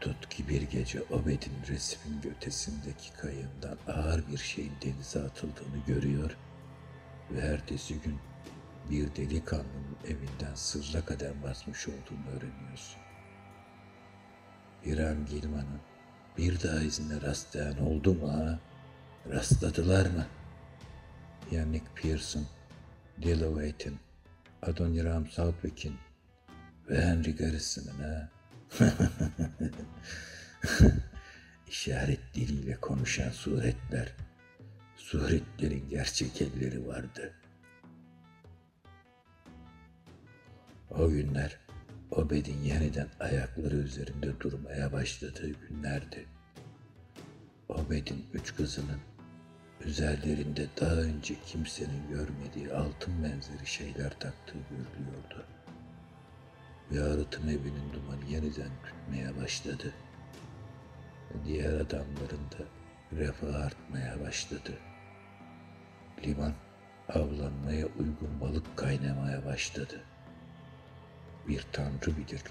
[0.00, 6.36] Tut ki bir gece Obed'in resmin götesindeki kayığından ağır bir şeyin denize atıldığını görüyor
[7.30, 8.18] ve ertesi gün
[8.90, 13.00] bir delikanlının evinden sırla kadem basmış olduğunu öğreniyorsun.
[14.84, 15.80] İrem Gilman'ın
[16.38, 18.60] bir daha izine rastlayan oldu mu ha?
[19.28, 20.26] Rastladılar mı?
[21.50, 22.46] Yannick Pearson,
[23.22, 23.98] Dillaway'tin,
[24.62, 25.94] Adoniram Southwick'in
[26.88, 28.28] ve Henry Garrison'ın ha?
[31.68, 34.12] İşaret diliyle konuşan suretler,
[34.96, 37.32] suretlerin gerçek elleri vardı.
[40.90, 41.58] O günler
[42.10, 46.26] Obed'in yeniden ayakları üzerinde durmaya başladığı günlerdi.
[47.68, 49.00] Obed'in üç kızının
[49.84, 55.46] üzerlerinde daha önce kimsenin görmediği altın benzeri şeyler taktığı görülüyordu.
[56.92, 59.92] Ve arıtım evinin dumanı yeniden tütmeye başladı.
[61.44, 62.64] Diğer adamların da
[63.12, 64.78] refah artmaya başladı.
[66.24, 66.52] Liman
[67.08, 70.00] avlanmaya uygun balık kaynamaya başladı.
[71.48, 72.42] Bir tanrı bilir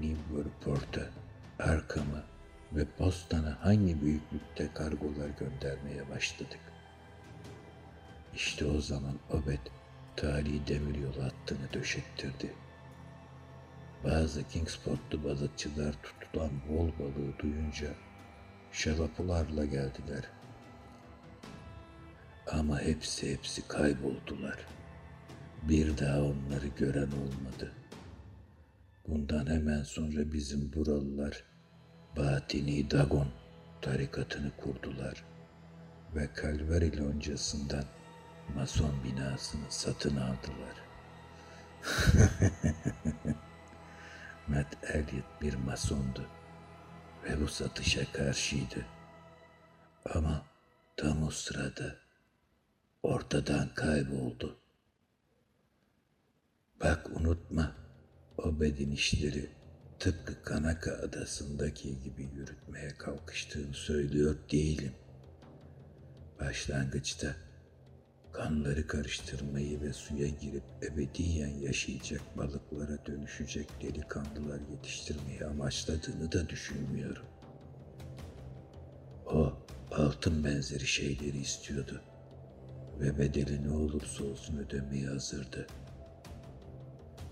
[0.00, 1.10] Newport'a,
[1.58, 2.33] Arkham'a
[2.72, 6.60] ve Boston'a hangi büyüklükte kargolar göndermeye başladık.
[8.34, 9.66] İşte o zaman Obed
[10.16, 12.54] tali demiryolu hattını döşettirdi.
[14.04, 17.94] Bazı Kingsportlu balıkçılar tutulan bol balığı duyunca
[18.72, 20.24] şalapularla geldiler.
[22.50, 24.58] Ama hepsi hepsi kayboldular.
[25.62, 27.72] Bir daha onları gören olmadı.
[29.08, 31.44] Bundan hemen sonra bizim buralılar
[32.16, 33.28] Batini Dagon
[33.82, 35.24] tarikatını kurdular
[36.14, 37.84] ve Kalvari loncasından
[38.54, 40.84] Mason binasını satın aldılar.
[44.48, 46.26] Matt Elliot bir masondu
[47.24, 48.86] ve bu satışa karşıydı.
[50.14, 50.42] Ama
[50.96, 51.96] tam o sırada
[53.02, 54.58] ortadan kayboldu.
[56.80, 57.72] Bak unutma,
[58.38, 59.53] o beden işleri
[60.04, 64.92] tıpkı Kanaka adasındaki gibi yürütmeye kalkıştığını söylüyor değilim.
[66.40, 67.36] Başlangıçta
[68.32, 77.26] kanları karıştırmayı ve suya girip ebediyen yaşayacak balıklara dönüşecek delikanlılar yetiştirmeyi amaçladığını da düşünmüyorum.
[79.26, 79.52] O
[79.90, 82.02] altın benzeri şeyleri istiyordu
[83.00, 85.66] ve bedeli ne olursa olsun ödemeye hazırdı.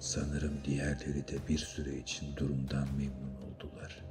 [0.03, 4.05] Sanırım diğerleri de bir süre için durumdan memnun oldular.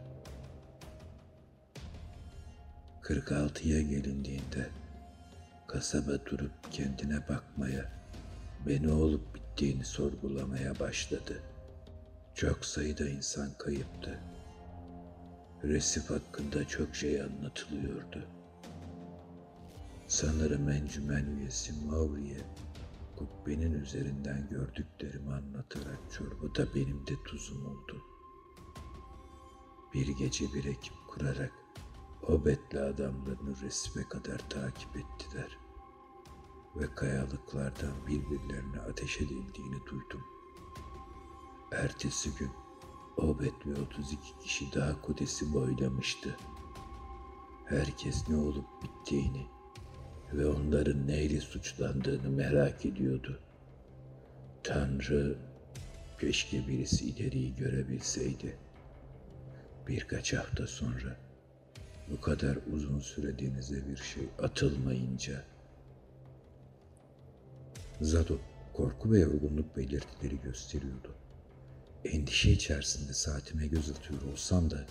[3.01, 4.69] 46'ya gelindiğinde
[5.67, 7.91] kasaba durup kendine bakmaya
[8.67, 11.41] ve ne olup bittiğini sorgulamaya başladı.
[12.35, 14.19] Çok sayıda insan kayıptı.
[15.63, 18.27] Resif hakkında çok şey anlatılıyordu.
[20.07, 21.73] Sanırım encümen üyesi
[23.21, 28.01] Mavri'ye kubbenin üzerinden gördüklerimi anlatarak çorbada benim de tuzum oldu.
[29.93, 31.53] Bir gece bir ekip kurarak
[32.27, 35.57] o betli adamlarını resme kadar takip ettiler
[36.75, 40.23] ve kayalıklardan birbirlerine ateş edildiğini duydum.
[41.71, 42.51] Ertesi gün
[43.17, 46.37] Obet ve 32 kişi daha Kudes'i boylamıştı.
[47.65, 49.47] Herkes ne olup bittiğini
[50.33, 53.39] ve onların neyle suçlandığını merak ediyordu.
[54.63, 55.35] Tanrı
[56.21, 58.57] keşke birisi ileriyi görebilseydi.
[59.87, 61.17] Birkaç hafta sonra
[62.11, 65.43] bu kadar uzun süre denize bir şey atılmayınca
[68.01, 68.37] Zado
[68.73, 71.15] korku ve yorgunluk belirtileri gösteriyordu.
[72.05, 74.85] Endişe içerisinde saatime göz atıyor olsam da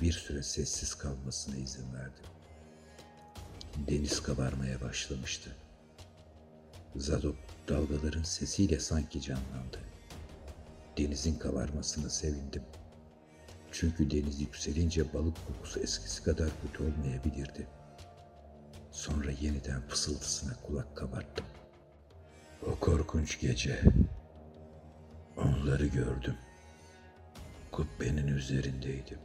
[0.00, 2.24] bir süre sessiz kalmasına izin verdim.
[3.76, 5.56] Deniz kabarmaya başlamıştı.
[6.96, 7.36] Zadok
[7.68, 9.80] dalgaların sesiyle sanki canlandı.
[10.98, 12.62] Denizin kabarmasına sevindim.
[13.72, 17.66] Çünkü deniz yükselince balık kokusu eskisi kadar kötü olmayabilirdi.
[18.90, 21.46] Sonra yeniden fısıltısına kulak kabarttım.
[22.66, 23.80] O korkunç gece
[25.36, 26.36] onları gördüm.
[27.72, 29.18] Kubbenin üzerindeydim.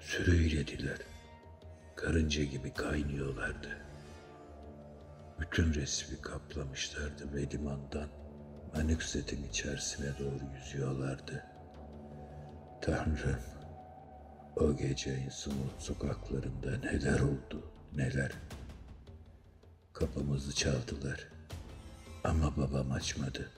[0.00, 0.98] Sürüylediler.
[1.96, 3.78] Karınca gibi kaynıyorlardı.
[5.40, 8.08] Bütün resmi kaplamışlardı ve limandan
[8.74, 11.44] Manükset'in içerisine doğru yüzüyorlardı.
[12.82, 13.40] Tanrım,
[14.56, 18.32] o gece Innsmouth sokaklarında neler oldu, neler.
[19.92, 21.28] Kapımızı çaldılar
[22.24, 23.50] ama babam açmadı.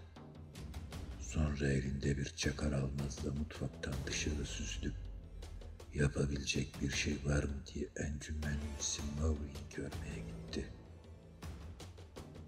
[1.21, 4.88] Sonra elinde bir çakar almazla mutfaktan dışarı süzdü.
[5.99, 10.73] Yapabilecek bir şey var mı diye encümen üyesi Maury'i görmeye gitti.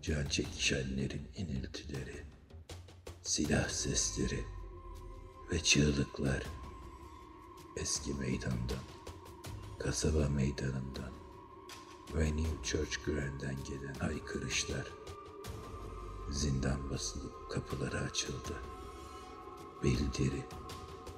[0.02, 2.24] Can çekişenlerin iniltileri,
[3.22, 4.44] silah sesleri
[5.52, 6.42] ve çığlıklar
[7.76, 8.84] eski meydandan,
[9.78, 11.12] kasaba meydanından
[12.14, 14.86] ve New Church Grand'den gelen haykırışlar.
[16.30, 18.54] Zindan basılıp kapıları açıldı.
[19.82, 20.42] Bildiri,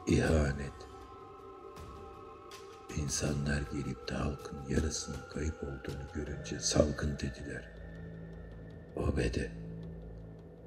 [0.07, 0.92] ihanet.
[2.97, 7.71] İnsanlar gelip de halkın yarısının kayıp olduğunu görünce salgın dediler.
[8.97, 9.51] Obede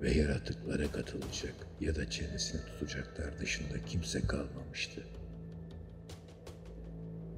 [0.02, 5.04] ve yaratıklara katılacak ya da çenesini tutacaklar dışında kimse kalmamıştı.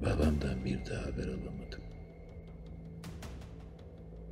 [0.02, 1.82] Babamdan bir daha haber alamadım.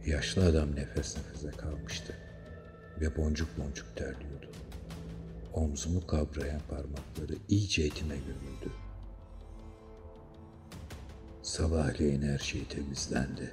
[0.06, 2.14] Yaşlı adam nefes nefese kalmıştı
[3.00, 4.50] ve boncuk boncuk terliyordu.
[5.52, 8.85] Omzumu kavrayan parmakları iyice etime gömüldü.
[11.46, 13.52] Sabahleyin her şey temizlendi.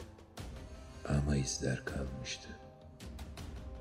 [1.08, 2.50] Ama izler kalmıştı.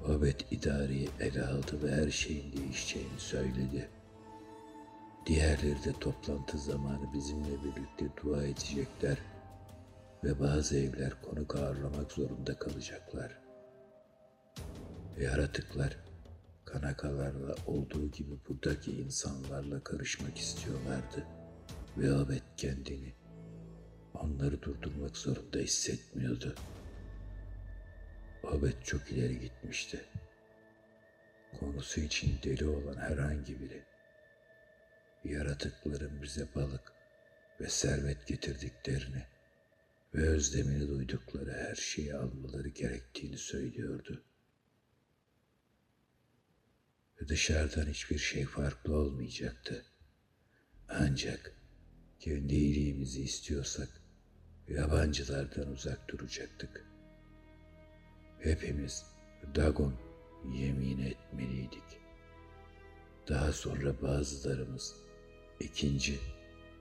[0.09, 3.89] Obet idareyi ele aldı ve her şeyin değişeceğini söyledi.
[5.26, 9.18] Diğerleri de toplantı zamanı bizimle birlikte dua edecekler
[10.24, 13.39] ve bazı evler konuk ağırlamak zorunda kalacaklar.
[15.20, 15.97] Yaratıklar
[16.64, 21.26] Kanakalarla olduğu gibi buradaki insanlarla karışmak istiyorlardı.
[21.97, 23.22] Ve Abed kendini
[24.14, 26.55] onları durdurmak zorunda hissetmiyordu.
[28.44, 30.05] Abed çok ileri gitmişti.
[31.60, 33.82] Konusu için deli olan herhangi biri,
[35.24, 36.93] yaratıkların bize balık
[37.60, 39.26] ve servet getirdiklerini
[40.14, 44.24] ve özlemini duydukları her şeyi almaları gerektiğini söylüyordu.
[47.20, 49.84] Ve dışarıdan hiçbir şey farklı olmayacaktı.
[50.89, 51.52] Ancak
[52.20, 54.02] kendi iyiliğimizi istiyorsak
[54.68, 56.84] yabancılardan uzak duracaktık.
[58.39, 59.05] Hepimiz
[59.55, 59.94] Dagon
[60.52, 62.01] yemin etmeliydik.
[63.28, 64.97] Daha sonra bazılarımız
[65.60, 66.18] ikinci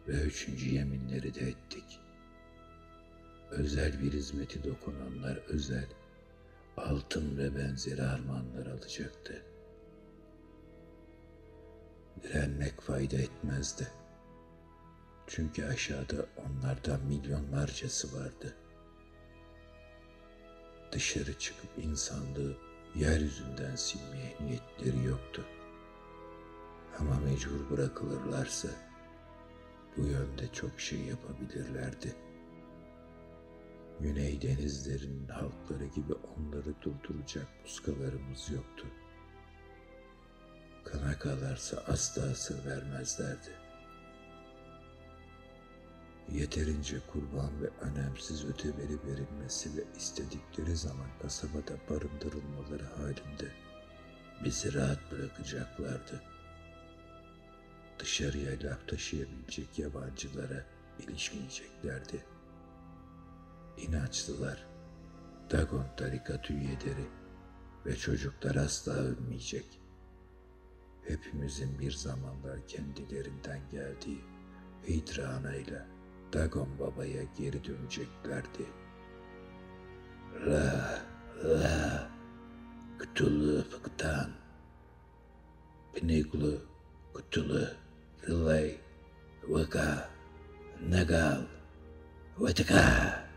[0.07, 1.99] ve üçüncü yeminleri de ettik.
[3.51, 5.87] Özel bir hizmeti dokunanlar özel,
[6.77, 9.43] altın ve benzeri armağanlar alacaktı.
[12.23, 13.87] Direnmek fayda etmezdi.
[15.35, 18.55] Çünkü aşağıda onlardan milyonlarcası vardı.
[20.91, 22.57] Dışarı çıkıp insanlığı
[22.95, 25.45] yeryüzünden silmeye niyetleri yoktu.
[26.99, 28.67] Ama mecbur bırakılırlarsa
[29.97, 32.15] bu yönde çok şey yapabilirlerdi.
[33.99, 38.87] Güney denizlerinin halkları gibi onları durduracak muskalarımız yoktu.
[40.85, 43.60] Kana kalarsa asla sır vermezlerdi.
[46.29, 53.51] Yeterince kurban ve önemsiz öteberi verilmesi ve istedikleri zaman kasabada barındırılmaları halinde
[54.43, 56.21] bizi rahat bırakacaklardı.
[57.99, 60.65] Dışarıya laf taşıyabilecek yabancılara
[60.99, 62.25] ilişmeyeceklerdi.
[63.77, 64.65] İnançlılar,
[65.51, 67.07] Dagon tarikat üyeleri
[67.85, 69.79] ve çocuklar asla ölmeyecek.
[71.07, 74.21] Hepimizin bir zamanlar kendilerinden geldiği
[74.87, 75.85] Hidrana ile
[76.33, 78.65] Dagon babaya geri döneceklerdi.
[80.45, 80.99] Ra,
[81.43, 82.09] ra,
[82.99, 84.31] kutulu fıktan,
[85.93, 86.61] piniglu,
[87.13, 87.67] kutulu,
[88.27, 88.77] relay,
[89.47, 90.09] vaka,
[90.89, 91.41] nagal,
[92.37, 93.31] vatika.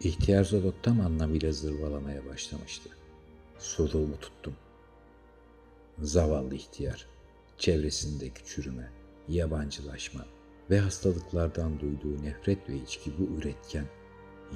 [0.00, 2.90] İhtiyar Zodok tam anlamıyla zırvalamaya başlamıştı.
[3.58, 4.54] Soluğumu tuttum.
[5.98, 7.06] Zavallı ihtiyar,
[7.60, 8.92] çevresindeki çürüme,
[9.28, 10.26] yabancılaşma
[10.70, 13.86] ve hastalıklardan duyduğu nefret ve içki bu üretken,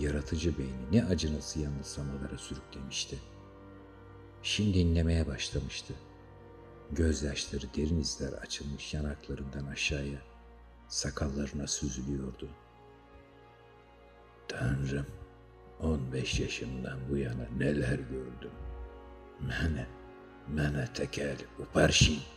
[0.01, 3.18] yaratıcı beyni ne acınası yanılsamalara sürüklemişti.
[4.43, 5.94] Şimdi inlemeye başlamıştı.
[6.93, 10.18] Gözyaşları derin izler açılmış yanaklarından aşağıya,
[10.89, 12.48] sakallarına süzülüyordu.
[14.48, 15.06] Tanrım,
[15.81, 18.51] 15 yaşımdan bu yana neler gördüm.
[19.40, 19.86] Mene,
[20.48, 22.34] mene tekel, uparşin.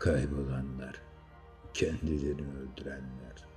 [0.00, 1.02] Kaybolanlar,
[1.74, 3.48] kendilerini öldürenler.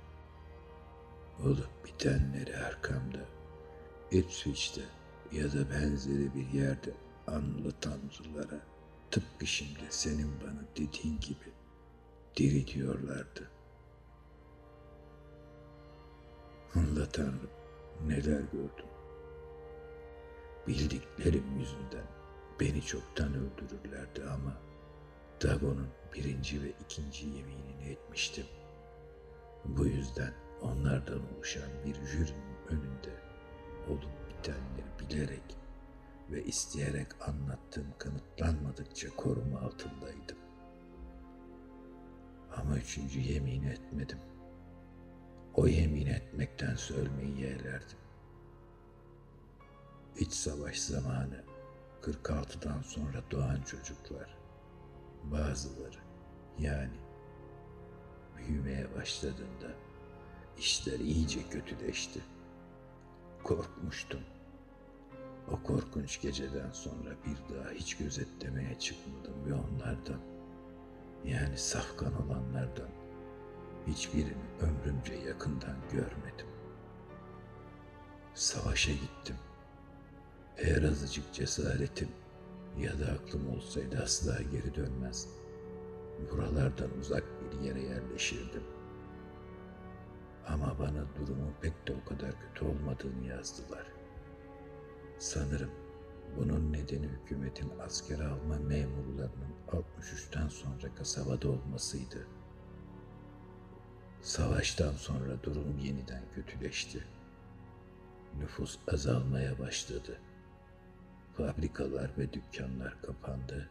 [1.44, 3.18] Olup bitenleri arkamda,
[4.10, 4.82] Ipswich'te
[5.32, 6.90] ya da benzeri bir yerde
[7.26, 8.60] anlı tanrılara
[9.10, 11.52] tıpkı şimdi senin bana dediğin gibi
[12.36, 13.50] diri diyorlardı.
[16.74, 17.50] Allah Tanrım
[18.06, 18.86] neler gördüm.
[20.66, 22.06] Bildiklerim yüzünden
[22.60, 24.56] beni çoktan öldürürlerdi ama
[25.42, 28.46] Dagon'un birinci ve ikinci yeminini etmiştim.
[29.64, 30.32] Bu yüzden
[30.62, 33.20] onlardan oluşan bir jürinin önünde
[33.88, 35.56] olup bitenleri bilerek
[36.30, 40.38] ve isteyerek anlattığım kanıtlanmadıkça koruma altındaydım.
[42.56, 44.18] Ama üçüncü yemin etmedim.
[45.54, 47.98] O yemin etmekten ölmeyi yeğlerdim.
[50.18, 51.44] İç savaş zamanı
[52.02, 54.38] 46'dan sonra doğan çocuklar,
[55.24, 56.03] bazıları
[56.58, 56.96] yani
[58.36, 59.74] büyümeye başladığında
[60.58, 62.20] işler iyice kötüleşti.
[63.42, 64.20] Korkmuştum.
[65.50, 70.20] O korkunç geceden sonra bir daha hiç gözetlemeye çıkmadım ve onlardan
[71.24, 72.88] yani safkan olanlardan
[73.86, 76.46] hiçbirini ömrümce yakından görmedim.
[78.34, 79.36] Savaşa gittim.
[80.56, 82.08] Eğer azıcık cesaretim
[82.78, 85.28] ya da aklım olsaydı asla geri dönmez.
[86.30, 88.62] Buralardan uzak bir yere yerleşirdim.
[90.48, 93.86] Ama bana durumun pek de o kadar kötü olmadığını yazdılar.
[95.18, 95.70] Sanırım
[96.36, 102.26] bunun nedeni hükümetin asker alma memurlarının 63'ten sonra kasabada olmasıydı.
[104.22, 107.04] Savaştan sonra durum yeniden kötüleşti.
[108.38, 110.18] Nüfus azalmaya başladı.
[111.36, 113.68] Fabrikalar ve dükkanlar kapandı.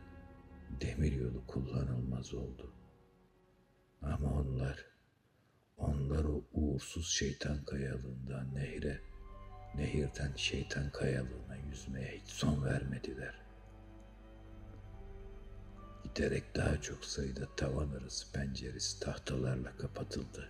[0.82, 2.74] Demiryolu kullanılmaz oldu.
[4.02, 4.86] Ama onlar,
[5.78, 9.02] onlar o uğursuz şeytan kayalığından nehre,
[9.76, 13.42] nehirden şeytan kayalığına yüzmeye hiç son vermediler.
[16.04, 20.50] Giderek daha çok sayıda tavan arası penceresi tahtalarla kapatıldı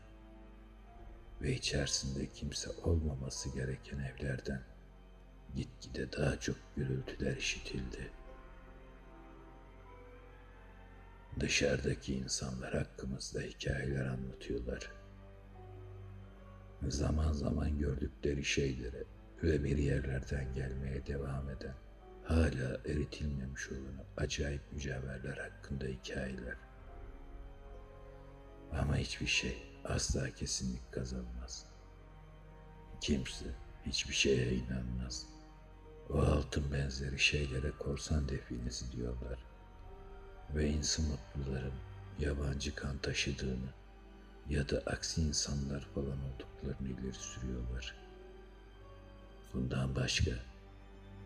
[1.42, 4.64] ve içerisinde kimse olmaması gereken evlerden
[5.56, 8.12] gitgide daha çok gürültüler işitildi.
[11.40, 14.92] Dışarıdaki insanlar hakkımızda hikayeler anlatıyorlar.
[16.88, 19.04] Zaman zaman gördükleri şeylere
[19.44, 21.76] ve bir yerlerden gelmeye devam eden,
[22.24, 26.56] hala eritilmemiş olan acayip mücevherler hakkında hikayeler.
[28.72, 31.66] Ama hiçbir şey asla kesinlik kazanmaz.
[33.02, 33.46] Kimse
[33.86, 35.28] hiçbir şeye inanmaz.
[36.10, 39.53] O altın benzeri şeylere korsan definesi diyorlar.
[40.56, 41.74] Ve insan mutluların
[42.20, 43.70] yabancı kan taşıdığını
[44.50, 47.96] ya da aksi insanlar falan olduklarını ileri sürüyorlar.
[49.54, 50.32] Bundan başka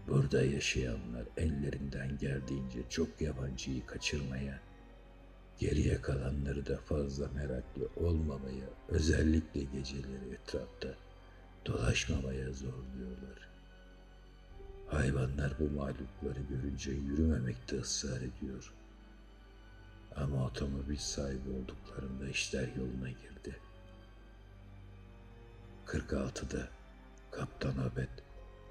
[0.07, 4.59] burada yaşayanlar ellerinden geldiğince çok yabancıyı kaçırmaya,
[5.59, 10.93] geriye kalanları da fazla meraklı olmamaya, özellikle geceleri etrafta
[11.65, 13.49] dolaşmamaya zorluyorlar.
[14.87, 18.73] Hayvanlar bu mağlupları görünce yürümemekte ısrar ediyor.
[20.23, 23.59] Ama otomobil sahibi olduklarında işler yoluna girdi.
[25.85, 26.67] 46'da
[27.31, 28.09] Kaptan Abed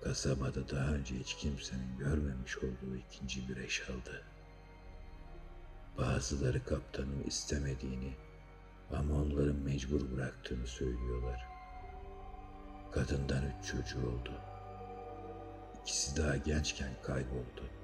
[0.04, 4.24] kasabada daha önce hiç kimsenin görmemiş olduğu ikinci bir eş aldı.
[5.98, 8.14] Bazıları kaptanın istemediğini
[8.92, 11.46] ama onların mecbur bıraktığını söylüyorlar.
[12.92, 14.32] Kadından üç çocuğu oldu.
[15.82, 17.75] İkisi daha gençken kayboldu.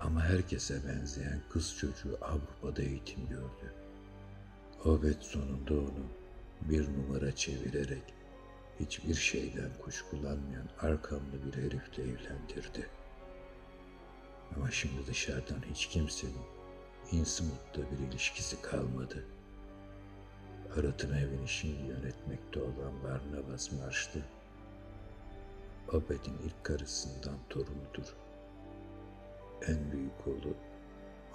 [0.00, 3.74] Ama herkese benzeyen kız çocuğu Avrupa'da eğitim gördü.
[4.84, 6.06] Obed sonunda onu
[6.60, 8.02] bir numara çevirerek
[8.80, 12.88] hiçbir şeyden kuşkulanmayan arkamlı bir herifle evlendirdi.
[14.56, 16.46] Ama şimdi dışarıdan hiç kimsenin
[17.12, 19.24] Innsmouth'ta bir ilişkisi kalmadı.
[20.76, 24.20] Arat'ın evini şimdi yönetmekte olan Barnabas Marşlı,
[25.88, 28.25] Obed'in ilk karısından torunudur.
[29.62, 30.54] En büyük oğlu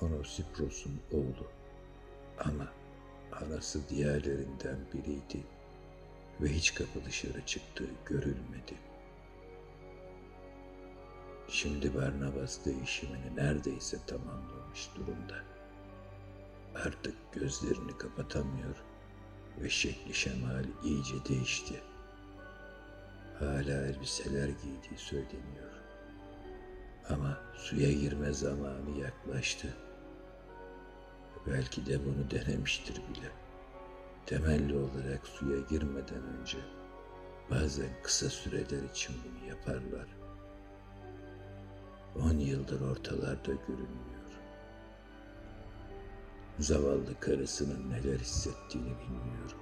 [0.01, 1.47] Onosipros'un oğlu.
[2.39, 2.67] Ama
[3.31, 5.43] anası diğerlerinden biriydi
[6.41, 8.73] ve hiç kapı dışarı çıktığı görülmedi.
[11.47, 15.43] Şimdi Barnabas değişimini neredeyse tamamlamış durumda.
[16.75, 18.75] Artık gözlerini kapatamıyor
[19.61, 21.81] ve şekli şemali iyice değişti.
[23.39, 25.70] Hala elbiseler giydiği söyleniyor.
[27.13, 29.67] Ama suya girme zamanı yaklaştı.
[31.47, 33.31] Belki de bunu denemiştir bile.
[34.25, 36.57] Temelli olarak suya girmeden önce
[37.51, 40.07] bazen kısa süreler için bunu yaparlar.
[42.15, 44.31] On yıldır ortalarda görünmüyor.
[46.59, 49.61] Zavallı karısının neler hissettiğini bilmiyorum.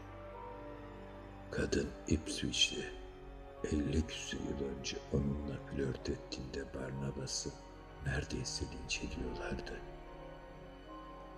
[1.51, 2.98] Kadın Ipswich'te
[3.63, 7.49] 50 küsur yıl önce onunla flört ettiğinde Barnabas'ı
[8.05, 9.79] neredeyse linç ediyorlardı.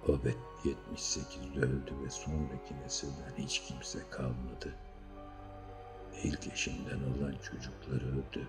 [0.07, 4.75] Obed 78'de öldü ve sonraki nesilden hiç kimse kalmadı.
[6.23, 8.47] İlk eşinden olan çocukları öldü.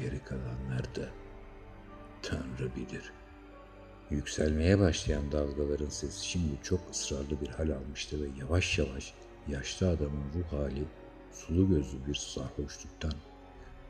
[0.00, 1.08] Geri kalanlar da
[2.22, 3.12] Tanrı bilir.
[4.10, 9.14] Yükselmeye başlayan dalgaların sesi şimdi çok ısrarlı bir hal almıştı ve yavaş yavaş
[9.48, 10.84] yaşlı adamın ruh hali
[11.36, 13.14] sulu gözlü bir sarhoşluktan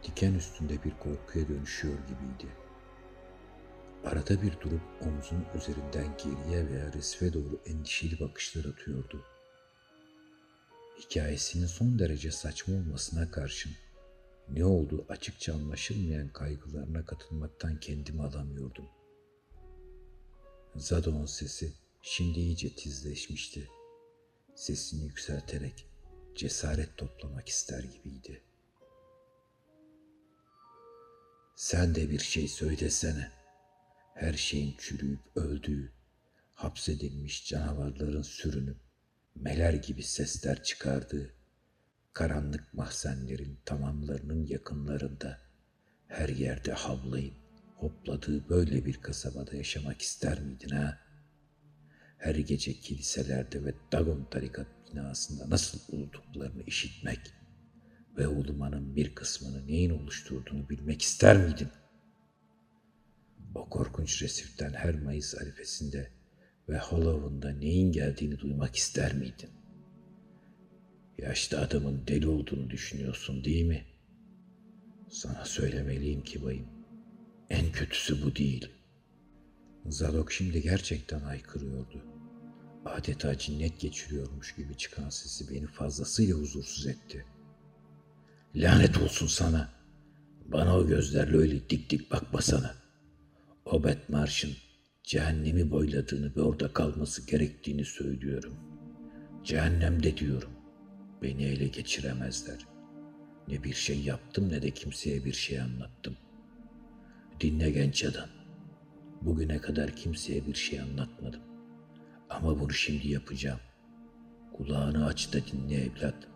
[0.03, 2.53] diken üstünde bir korkuya dönüşüyor gibiydi.
[4.05, 9.25] Arada bir durup omzun üzerinden geriye veya resfe doğru endişeli bakışlar atıyordu.
[10.99, 13.73] Hikayesinin son derece saçma olmasına karşın
[14.49, 18.87] ne olduğu açıkça anlaşılmayan kaygılarına katılmaktan kendimi alamıyordum.
[20.77, 23.69] Zadok'un sesi şimdi iyice tizleşmişti.
[24.55, 25.86] Sesini yükselterek
[26.37, 28.43] cesaret toplamak ister gibiydi.
[31.57, 33.33] Sen de bir şey söylesene.
[34.15, 35.93] Her şeyin çürüyüp öldüğü,
[36.55, 38.77] hapsedilmiş canavarların sürünüp
[39.35, 41.35] meler gibi sesler çıkardığı,
[42.13, 45.41] karanlık mahzenlerin tamamlarının yakınlarında
[46.09, 47.37] her yerde havlayıp
[47.75, 50.99] hopladığı böyle bir kasabada yaşamak ister miydin ha?
[52.19, 57.21] Her gece kiliselerde ve Dagon tarikat binasında nasıl uluduklarını işitmek
[58.19, 61.69] ve ulumanın bir kısmını neyin oluşturduğunu bilmek ister miydin?
[63.55, 66.11] O korkunç resiften her Mayıs arifesinde
[66.69, 69.51] ve Halloween'da neyin geldiğini duymak ister miydin?
[71.19, 73.85] Yaşlı adamın deli olduğunu düşünüyorsun değil mi?
[75.09, 76.67] Sana söylemeliyim ki bayım,
[77.51, 78.69] en kötüsü bu değil.
[79.87, 82.16] Zadok şimdi gerçekten haykırıyordu.
[82.87, 87.25] Adeta cinnet geçiriyormuş gibi çıkan sesi beni fazlasıyla huzursuz etti.
[88.55, 89.69] Lanet olsun sana.
[90.45, 92.75] Bana o gözlerle öyle dik dik bakmasana.
[93.65, 94.53] O Betmarş'ın
[95.03, 98.55] cehennemi boyladığını ve orada kalması gerektiğini söylüyorum.
[99.45, 100.51] Cehennemde diyorum.
[101.23, 102.67] Beni ele geçiremezler.
[103.49, 106.17] Ne bir şey yaptım ne de kimseye bir şey anlattım.
[107.41, 108.29] Dinle genç adam.
[109.23, 111.56] Bugüne kadar kimseye bir şey anlatmadım.
[112.31, 113.61] Ama bunu şimdi yapacağım.
[114.53, 116.29] Kulağını aç da dinle evlat.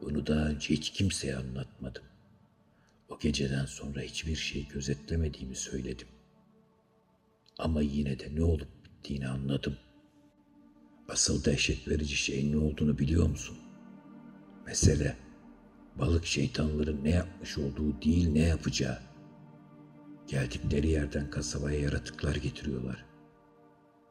[0.00, 2.02] Bunu daha önce hiç kimseye anlatmadım.
[3.08, 6.08] O geceden sonra hiçbir şey gözetlemediğimi söyledim.
[7.58, 9.76] Ama yine de ne olup bittiğini anladım.
[11.08, 13.56] Asıl dehşet verici şeyin ne olduğunu biliyor musun?
[14.66, 15.16] Mesele
[15.98, 18.98] balık şeytanların ne yapmış olduğu değil ne yapacağı.
[20.26, 23.04] Geldikleri yerden kasabaya yaratıklar getiriyorlar.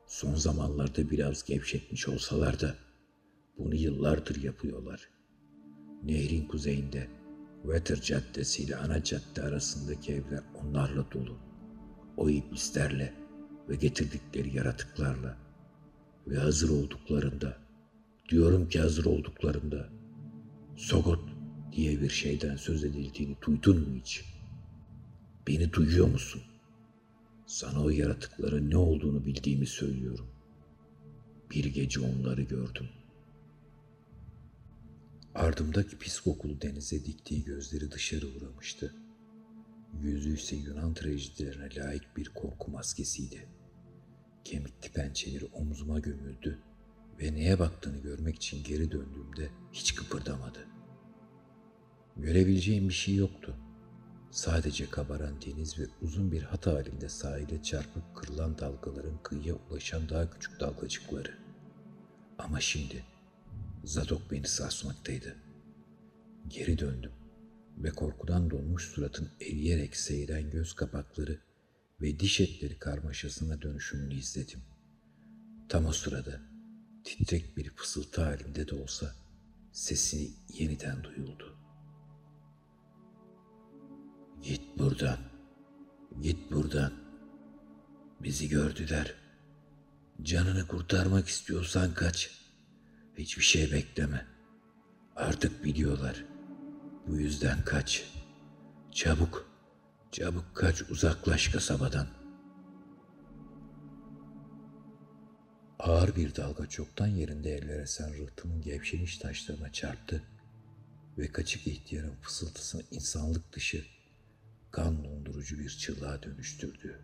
[0.08, 2.76] Son zamanlarda biraz gevşetmiş olsalar da
[3.58, 5.10] bunu yıllardır yapıyorlar.
[6.04, 7.08] Nehrin kuzeyinde
[7.64, 11.38] Wetter Caddesi ile ana cadde arasındaki evler onlarla dolu.
[12.18, 13.14] O iblislerle
[13.70, 15.38] ve getirdikleri yaratıklarla
[16.28, 17.58] ve hazır olduklarında,
[18.30, 19.90] diyorum ki hazır olduklarında,
[20.76, 21.20] Sogot
[21.72, 24.26] diye bir şeyden söz edildiğini duydun mu hiç?
[25.48, 26.42] Beni duyuyor musun?
[27.48, 30.28] Sana o yaratıkların ne olduğunu bildiğimi söylüyorum.
[31.52, 32.90] Bir gece onları gördüm.
[35.36, 38.96] Ardımdaki pis kokulu denize diktiği gözleri dışarı vuramıştı.
[40.02, 43.48] Yüzü ise Yunan trajedilerine layık bir korku maskesiydi.
[44.44, 46.60] Kemikli pençeleri omzuma gömüldü
[47.20, 50.68] ve neye baktığını görmek için geri döndüğümde hiç kıpırdamadı.
[52.18, 53.56] Görebileceğim bir şey yoktu.
[54.36, 60.30] Sadece kabaran deniz ve uzun bir hat halinde sahile çarpıp kırılan dalgaların kıyıya ulaşan daha
[60.30, 61.38] küçük dalgacıkları.
[62.38, 63.04] Ama şimdi
[63.84, 65.36] Zadok beni sarsmaktaydı.
[66.48, 67.12] Geri döndüm
[67.78, 71.40] ve korkudan donmuş suratın eriyerek seyren göz kapakları
[72.02, 74.60] ve diş etleri karmaşasına dönüşümünü izledim.
[75.70, 76.42] Tam o sırada
[77.04, 79.16] titrek bir fısıltı halinde de olsa
[79.72, 81.55] sesi yeniden duyuldu.
[84.44, 85.18] Git buradan,
[86.22, 86.94] git buradan.
[88.20, 89.14] Bizi gördüler.
[90.22, 92.32] Canını kurtarmak istiyorsan kaç.
[93.18, 94.26] Hiçbir şey bekleme.
[95.16, 96.26] Artık biliyorlar.
[97.08, 98.12] Bu yüzden kaç.
[98.92, 99.50] Çabuk,
[100.12, 102.08] çabuk kaç uzaklaş kasabadan.
[105.80, 110.24] Ağır bir dalga çoktan yerinde eller esen rıhtımın gevşemiş taşlarına çarptı
[111.18, 113.86] ve kaçık ihtiyarın fısıltısını insanlık dışı,
[114.76, 117.02] kan dondurucu bir çığlığa dönüştürdü.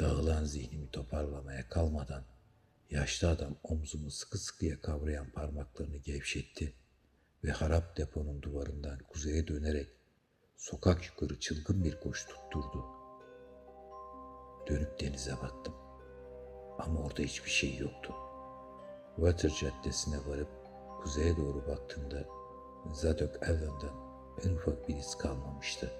[0.00, 2.24] Dağılan zihnimi toparlamaya kalmadan
[2.90, 6.74] yaşlı adam omzumu sıkı sıkıya kavrayan parmaklarını gevşetti
[7.44, 9.88] ve harap deponun duvarından kuzeye dönerek
[10.56, 12.84] sokak yukarı çılgın bir koş tutturdu.
[14.68, 15.74] Dönüp denize baktım.
[16.78, 18.14] Ama orada hiçbir şey yoktu.
[19.16, 20.50] Water Caddesi'ne varıp
[21.02, 22.26] kuzeye doğru baktığımda
[22.92, 24.05] Zadok Allen'dan
[24.44, 25.90] en ufak bir iz kalmamıştı.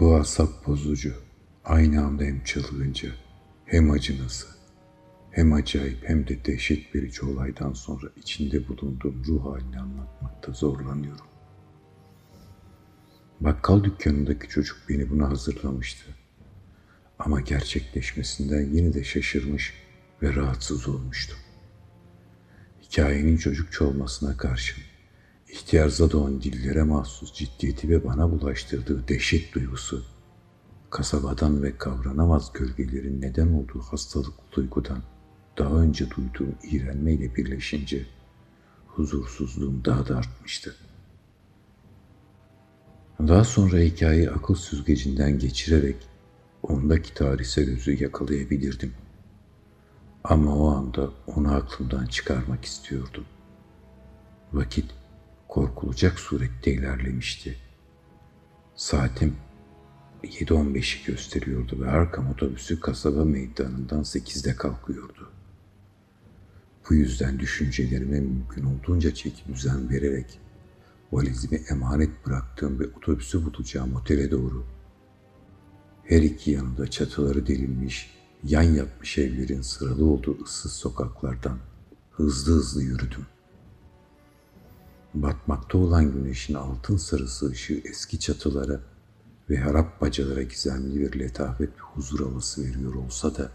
[0.00, 1.14] Bu asap bozucu.
[1.64, 3.08] Aynı anda hem çılgınca,
[3.64, 4.46] hem acınası,
[5.30, 11.26] hem acayip hem de dehşet verici olaydan sonra içinde bulunduğum ruh halini anlatmakta zorlanıyorum.
[13.40, 16.04] Bakkal dükkanındaki çocuk beni buna hazırlamıştı.
[17.18, 19.74] Ama gerçekleşmesinden yine de şaşırmış
[20.22, 21.38] ve rahatsız olmuştum.
[22.82, 24.82] Hikayenin çocukça olmasına karşın
[25.54, 30.04] ihtiyarza doğan dillere mahsus ciddiyeti ve bana bulaştırdığı dehşet duygusu,
[30.90, 35.02] kasabadan ve kavranamaz gölgelerin neden olduğu hastalıklı duygudan
[35.58, 38.06] daha önce duyduğum iğrenmeyle birleşince
[38.86, 40.76] huzursuzluğum daha da artmıştı.
[43.18, 45.96] Daha sonra hikayeyi akıl süzgecinden geçirerek
[46.62, 48.94] ondaki tarihsel özü yakalayabilirdim.
[50.24, 53.24] Ama o anda onu aklımdan çıkarmak istiyordum.
[54.52, 55.03] Vakit
[55.54, 57.56] korkulacak surette ilerlemişti.
[58.76, 59.36] Saatim
[60.22, 65.30] 7.15'i gösteriyordu ve arkam otobüsü kasaba meydanından 8'de kalkıyordu.
[66.90, 70.40] Bu yüzden düşüncelerime mümkün olduğunca çeki düzen vererek
[71.12, 74.64] valizimi emanet bıraktığım ve otobüsü bulacağım otele doğru
[76.04, 78.14] her iki yanında çatıları delinmiş,
[78.44, 81.58] yan yatmış evlerin sıralı olduğu ıssız sokaklardan
[82.10, 83.26] hızlı hızlı yürüdüm.
[85.14, 88.80] Batmakta olan güneşin altın sarısı ışığı eski çatılara
[89.50, 93.50] ve harap bacalara gizemli bir letafet ve huzur havası veriyor olsa da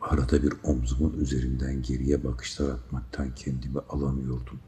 [0.00, 4.60] arada bir omzumun üzerinden geriye bakışlar atmaktan kendimi alamıyordum.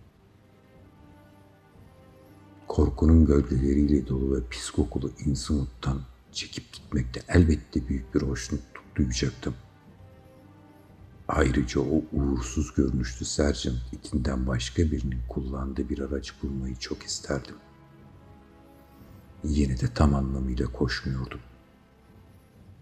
[2.69, 6.01] Korkunun gölgeleriyle dolu ve pis kokulu Innsmouth'tan
[6.33, 9.55] çekip gitmekte elbette büyük bir hoşnutluk duyacaktım.
[11.28, 17.56] Ayrıca o uğursuz görünüşlü Sergeant itinden başka birinin kullandığı bir araç bulmayı çok isterdim.
[19.44, 21.40] Yine de tam anlamıyla koşmuyordum.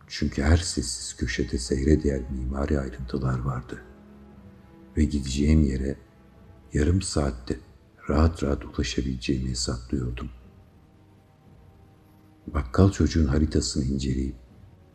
[0.07, 3.83] Çünkü her sessiz köşede seyre değer mimari ayrıntılar vardı.
[4.97, 5.97] Ve gideceğim yere
[6.73, 7.59] yarım saatte
[8.09, 10.31] rahat rahat ulaşabileceğimi hesaplıyordum.
[12.47, 14.44] Bakkal çocuğun haritasını inceleyip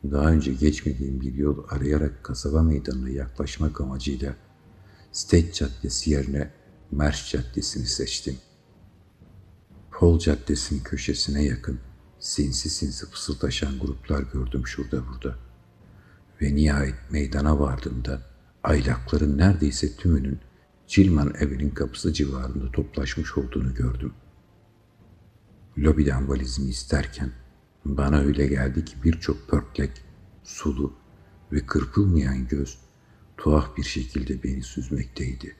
[0.04, 4.36] daha önce geçmediğim bir yol arayarak kasaba meydanına yaklaşmak amacıyla
[5.12, 6.52] State Caddesi yerine
[6.92, 8.38] Merş Caddesi'ni seçtim.
[9.92, 11.80] Pol Caddesi'nin köşesine yakın
[12.20, 15.36] sinsi sinsi fısıldaşan gruplar gördüm şurada burada.
[16.42, 18.22] Ve nihayet meydana vardığımda
[18.64, 20.40] aylakların neredeyse tümünün
[20.88, 24.14] Cilman evinin kapısı civarında toplaşmış olduğunu gördüm.
[25.78, 27.32] Lobiden valizimi isterken
[27.86, 29.92] bana öyle geldi ki birçok pörtlek,
[30.44, 30.94] sulu
[31.52, 32.80] ve kırpılmayan göz
[33.38, 35.56] tuhaf bir şekilde beni süzmekteydi.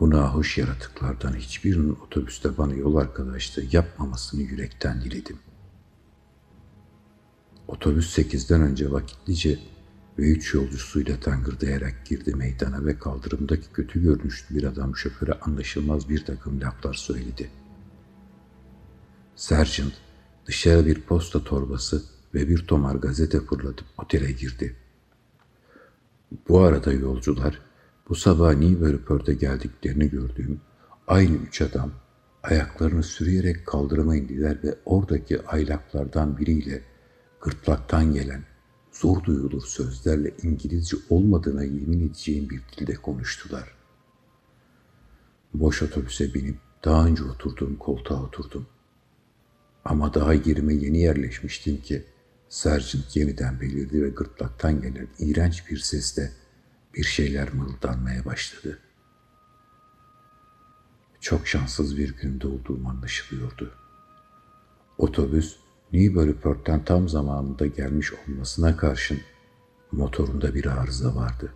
[0.00, 5.38] Bu nahoş yaratıklardan hiçbirinin otobüste bana yol arkadaşlığı yapmamasını yürekten diledim.
[7.68, 9.58] Otobüs sekizden önce vakitlice
[10.18, 16.24] ve üç yolcusuyla tangırdayarak girdi meydana ve kaldırımdaki kötü görünüşlü bir adam şoföre anlaşılmaz bir
[16.24, 17.50] takım laflar söyledi.
[19.36, 19.92] Sergeant
[20.46, 22.02] dışarı bir posta torbası
[22.34, 24.76] ve bir tomar gazete fırlatıp otele girdi.
[26.48, 27.60] Bu arada yolcular
[28.08, 30.60] bu sabah Newberrypör'de geldiklerini gördüğüm
[31.06, 31.90] aynı üç adam
[32.42, 36.82] ayaklarını sürüyerek kaldırıma indiler ve oradaki aylaklardan biriyle
[37.40, 38.44] gırtlaktan gelen
[38.92, 43.74] zor duyulur sözlerle İngilizce olmadığına yemin edeceğim bir dilde konuştular.
[45.54, 48.66] Boş otobüse binip daha önce oturduğum koltuğa oturdum.
[49.84, 52.04] Ama daha yerime yeni yerleşmiştim ki
[52.48, 56.32] Sergeant yeniden belirdi ve gırtlaktan gelen iğrenç bir sesle
[56.94, 58.78] bir şeyler mırıldanmaya başladı.
[61.20, 63.72] Çok şanssız bir günde olduğum anlaşılıyordu.
[64.98, 65.56] Otobüs
[65.92, 69.20] Newburyport'tan tam zamanında gelmiş olmasına karşın
[69.92, 71.52] motorunda bir arıza vardı.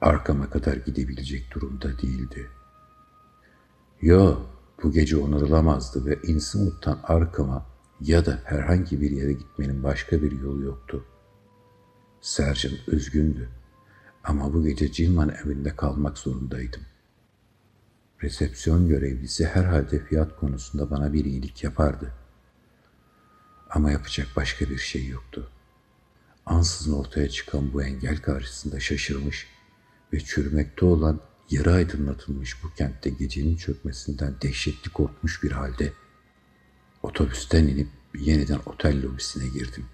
[0.00, 2.50] Arkama kadar gidebilecek durumda değildi.
[4.02, 4.36] Yo,
[4.82, 7.66] bu gece onarılamazdı ve Innsmouth'tan arkama
[8.00, 11.04] ya da herhangi bir yere gitmenin başka bir yolu yoktu.
[12.20, 13.48] Sergeant üzgündü
[14.24, 16.82] ama bu gece Cilman evinde kalmak zorundaydım.
[18.22, 22.12] Resepsiyon görevlisi herhalde fiyat konusunda bana bir iyilik yapardı.
[23.70, 25.50] Ama yapacak başka bir şey yoktu.
[26.46, 29.46] Ansızın ortaya çıkan bu engel karşısında şaşırmış
[30.12, 35.92] ve çürümekte olan yarı aydınlatılmış bu kentte gecenin çökmesinden dehşetli korkmuş bir halde
[37.02, 39.84] otobüsten inip yeniden otel lobisine girdim.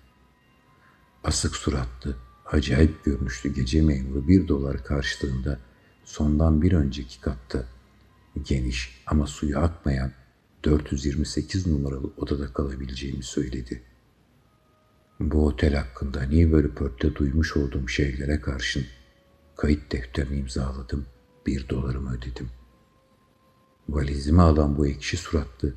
[1.24, 2.16] Asık suratlı,
[2.46, 5.58] acayip görünüşlü gece memuru bir dolar karşılığında
[6.04, 7.64] sondan bir önceki katta
[8.42, 10.12] geniş ama suyu akmayan
[10.64, 13.82] 428 numaralı odada kalabileceğimi söyledi.
[15.20, 18.86] Bu otel hakkında Newburyport'ta duymuş olduğum şeylere karşın
[19.56, 21.06] kayıt defterini imzaladım,
[21.46, 22.50] bir dolarımı ödedim.
[23.88, 25.74] Valizimi alan bu ekşi suratlı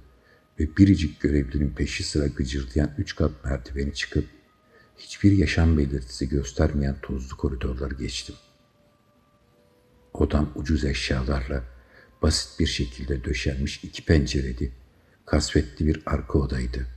[0.60, 4.26] ve biricik görevlinin peşi sıra gıcırdayan üç kat merdiveni çıkıp
[4.98, 8.36] hiçbir yaşam belirtisi göstermeyen tozlu koridorları geçtim.
[10.14, 11.64] Odam ucuz eşyalarla
[12.22, 14.72] basit bir şekilde döşenmiş iki pencereli,
[15.26, 16.88] kasvetli bir arka odaydı.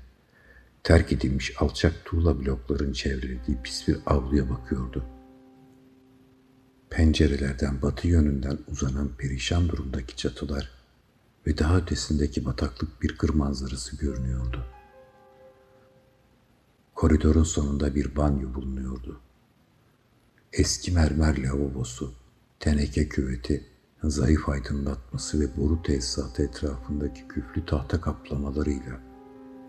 [0.82, 5.04] Terk edilmiş alçak tuğla blokların çevrelediği pis bir avluya bakıyordu.
[6.90, 10.70] Pencerelerden batı yönünden uzanan perişan durumdaki çatılar
[11.46, 14.66] ve daha ötesindeki bataklık bir kır manzarası görünüyordu.
[16.94, 19.20] Koridorun sonunda bir banyo bulunuyordu.
[20.52, 22.14] Eski mermer lavabosu,
[22.60, 23.66] teneke küveti,
[24.02, 29.00] zayıf aydınlatması ve boru tesisatı etrafındaki küflü tahta kaplamalarıyla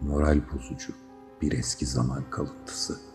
[0.02, 0.94] moral bozucu
[1.42, 3.11] bir eski zaman kalıntısı.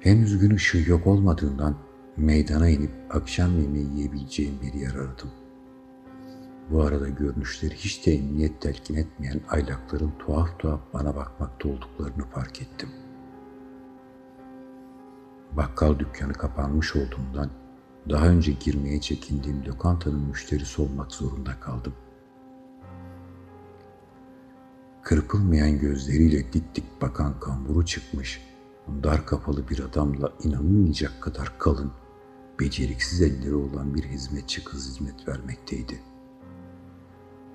[0.00, 1.76] Henüz gün ışığı yok olmadığından
[2.16, 5.30] meydana inip akşam yemeği yiyebileceğim bir yer aradım.
[6.70, 12.62] Bu arada görünüşleri hiç de emniyet telkin etmeyen aylakların tuhaf tuhaf bana bakmakta olduklarını fark
[12.62, 12.88] ettim.
[15.52, 17.50] Bakkal dükkanı kapanmış olduğundan
[18.08, 21.94] daha önce girmeye çekindiğim lokantanın müşterisi olmak zorunda kaldım.
[25.02, 28.47] Kırpılmayan gözleriyle dik dik bakan kamburu çıkmış,
[29.02, 31.92] dar kapalı bir adamla inanılmayacak kadar kalın,
[32.60, 36.00] beceriksiz elleri olan bir hizmetçi kız hizmet vermekteydi.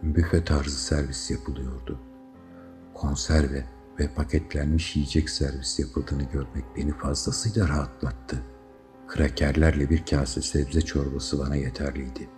[0.03, 1.99] Büfe tarzı servis yapılıyordu.
[2.93, 3.65] Konserve
[3.99, 8.43] ve paketlenmiş yiyecek servis yapıldığını görmek beni fazlasıyla rahatlattı.
[9.07, 12.29] Krakerlerle bir kase sebze çorbası bana yeterliydi.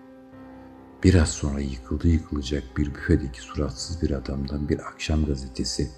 [1.04, 5.92] Biraz sonra yıkıldı yıkılacak bir büfedeki suratsız bir adamdan bir akşam gazetesi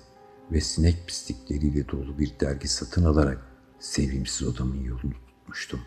[0.52, 3.42] ve sinek pislikleriyle dolu bir dergi satın alarak
[3.80, 5.82] sevimsiz odamın yolunu tutmuştum.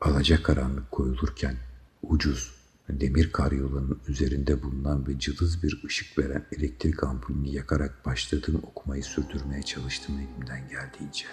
[0.00, 1.56] Alacakaranlık koyulurken
[2.02, 9.04] ucuz demir karyolanın üzerinde bulunan ve cılız bir ışık veren elektrik ampulünü yakarak başladığım okumayı
[9.04, 11.26] sürdürmeye çalıştım elimden geldiğince.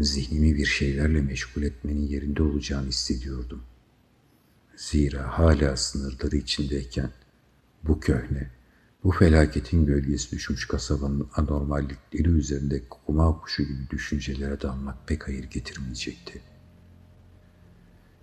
[0.00, 3.62] Zihnimi bir şeylerle meşgul etmenin yerinde olacağını hissediyordum.
[4.76, 7.10] Zira hala sınırları içindeyken
[7.88, 8.50] bu köhne,
[9.04, 16.58] bu felaketin gölgesi düşmüş kasabanın anormallikleri üzerinde kuma kuşu gibi düşüncelere dalmak pek hayır getirmeyecekti.''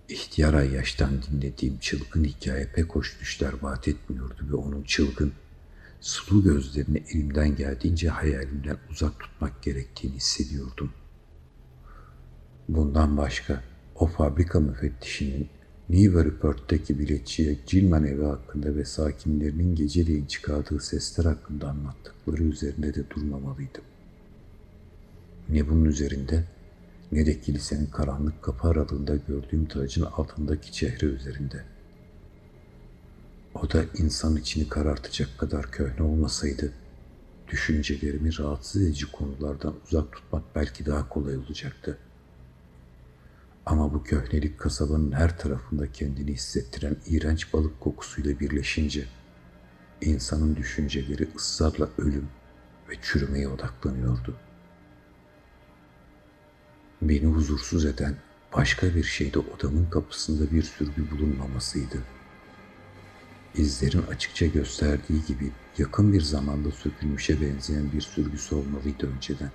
[0.09, 5.33] İhtiyar yaştan dinlediğim çılgın hikaye pek hoş düşler vaat etmiyordu ve onun çılgın,
[6.01, 10.93] sulu gözlerini elimden geldiğince hayalimden uzak tutmak gerektiğini hissediyordum.
[12.69, 13.63] Bundan başka
[13.95, 15.49] o fabrika müfettişinin
[15.89, 23.83] Newburyport'taki biletçiye Cilman evi hakkında ve sakinlerinin geceleyin çıkardığı sesler hakkında anlattıkları üzerinde de durmamalıydım.
[25.49, 26.43] Ne bunun üzerinde
[27.11, 31.63] ne de kilisenin karanlık kapı aralığında gördüğüm tacın altındaki çehre üzerinde.
[33.55, 36.73] O da insan içini karartacak kadar köhne olmasaydı,
[37.47, 41.97] düşüncelerimi rahatsız edici konulardan uzak tutmak belki daha kolay olacaktı.
[43.65, 49.05] Ama bu köhnelik kasabanın her tarafında kendini hissettiren iğrenç balık kokusuyla birleşince,
[50.01, 52.27] insanın düşünceleri ısrarla ölüm
[52.89, 54.45] ve çürümeye odaklanıyordu.''
[57.01, 58.15] Beni huzursuz eden
[58.55, 62.03] başka bir şey de odamın kapısında bir sürgü bulunmamasıydı.
[63.55, 69.51] İzlerin açıkça gösterdiği gibi yakın bir zamanda sökülmüşe benzeyen bir sürgüsü olmalıydı önceden.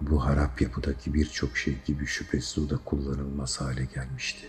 [0.00, 4.46] Bu harap yapıdaki birçok şey gibi şüphesiz o da kullanılmaz hale gelmişti.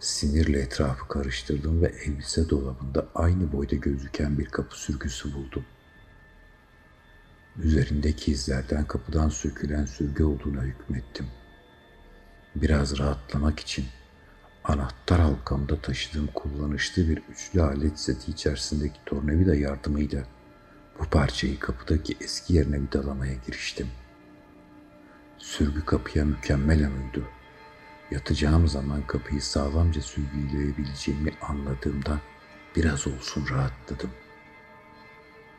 [0.00, 5.82] Sinirle etrafı karıştırdım ve elbise dolabında aynı boyda gözüken bir kapı sürgüsü buldum.''
[7.58, 11.26] Üzerindeki izlerden kapıdan sökülen sürgü olduğuna hükmettim.
[12.56, 13.84] Biraz rahatlamak için
[14.64, 20.24] anahtar halkamda taşıdığım kullanışlı bir üçlü alet seti içerisindeki tornavida yardımıyla
[21.02, 23.88] bu parçayı kapıdaki eski yerine vidalamaya giriştim.
[25.38, 27.28] Sürgü kapıya mükemmel uydu.
[28.10, 32.20] Yatacağım zaman kapıyı sağlamca sürgüleyebileceğimi anladığımda
[32.76, 34.10] biraz olsun rahatladım.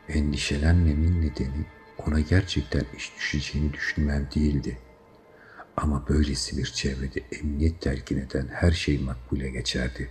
[0.08, 1.66] Endişelenmemin nedeni
[2.06, 4.78] ona gerçekten iş düşeceğini düşünmem değildi.
[5.76, 10.10] Ama böylesi bir çevrede emniyet telkin eden her şey makbule geçerdi.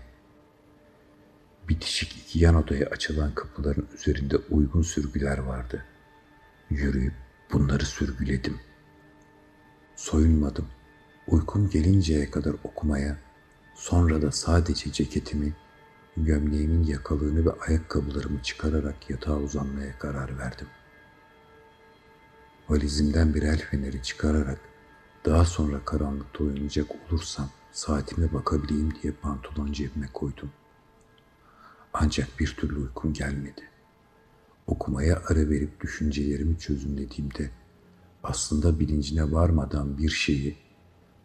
[1.69, 5.85] Bitişik iki yan odaya açılan kapıların üzerinde uygun sürgüler vardı.
[6.69, 7.13] Yürüyüp
[7.51, 8.59] bunları sürgüledim.
[9.95, 10.67] Soyunmadım.
[11.27, 13.17] Uykum gelinceye kadar okumaya,
[13.75, 15.53] sonra da sadece ceketimi
[16.17, 20.67] Gömleğimin yakalığını ve ayakkabılarımı çıkararak yatağa uzanmaya karar verdim.
[22.69, 24.59] Valizimden bir el feneri çıkararak
[25.25, 30.51] daha sonra karanlıkta uyanacak olursam saatime bakabileyim diye pantolon cebime koydum.
[31.93, 33.69] Ancak bir türlü uykum gelmedi.
[34.67, 37.51] Okumaya ara verip düşüncelerimi çözümlediğimde
[38.23, 40.57] aslında bilincine varmadan bir şeyi,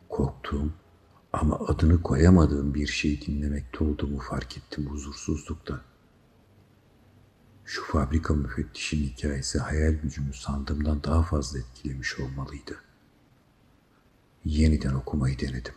[0.08, 0.72] korktuğum
[1.32, 5.80] ama adını koyamadığım bir şeyi dinlemekte olduğumu fark ettim huzursuzlukta.
[7.64, 12.76] Şu fabrika müfettişin hikayesi hayal gücümü sandığımdan daha fazla etkilemiş olmalıydı.
[14.44, 15.74] Yeniden okumayı denedim.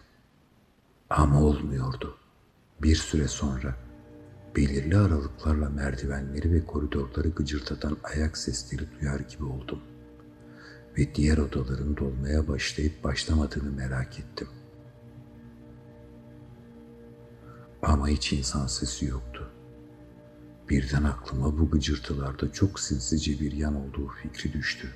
[1.09, 2.17] Ama olmuyordu.
[2.81, 3.75] Bir süre sonra
[4.55, 9.80] belirli aralıklarla merdivenleri ve koridorları gıcırtatan ayak sesleri duyar gibi oldum.
[10.97, 14.47] Ve diğer odaların dolmaya başlayıp başlamadığını merak ettim.
[17.81, 19.51] Ama hiç insan sesi yoktu.
[20.69, 24.88] Birden aklıma bu gıcırtılarda çok sinsice bir yan olduğu fikri düştü.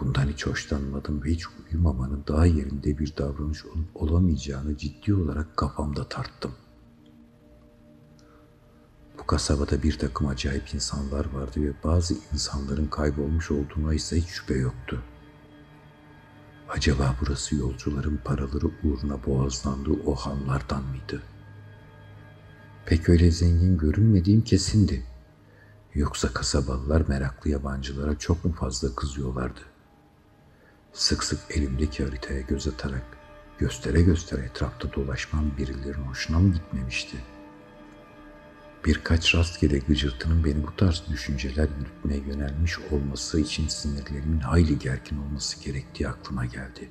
[0.00, 6.08] Bundan hiç hoşlanmadım ve hiç uyumamanın daha yerinde bir davranış olup olamayacağını ciddi olarak kafamda
[6.08, 6.52] tarttım.
[9.24, 14.54] Bu kasabada bir takım acayip insanlar vardı ve bazı insanların kaybolmuş olduğuna ise hiç şüphe
[14.54, 15.02] yoktu.
[16.68, 21.22] Acaba burası yolcuların paraları uğruna boğazlandığı o hanlardan mıydı?
[22.86, 25.04] Pek öyle zengin görünmediğim kesindi.
[25.94, 29.60] Yoksa kasabalılar meraklı yabancılara çok mu fazla kızıyorlardı?
[30.92, 33.04] Sık sık elimdeki haritaya göz atarak
[33.58, 37.33] göstere göstere etrafta dolaşmam birilerinin hoşuna mı gitmemişti?''
[38.84, 45.64] Birkaç rastgele gıcırtının beni bu tarz düşünceler yürütmeye yönelmiş olması için sinirlerimin hayli gergin olması
[45.64, 46.90] gerektiği aklıma geldi.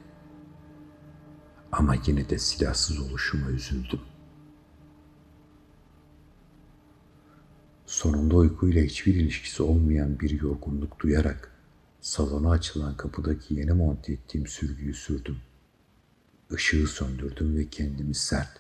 [1.72, 4.02] Ama yine de silahsız oluşuma üzüldüm.
[7.86, 11.52] Sonunda uykuyla hiçbir ilişkisi olmayan bir yorgunluk duyarak
[12.02, 15.38] salona açılan kapıdaki yeni monte ettiğim sürgüyü sürdüm.
[16.56, 18.60] Işığı söndürdüm ve kendimi sert,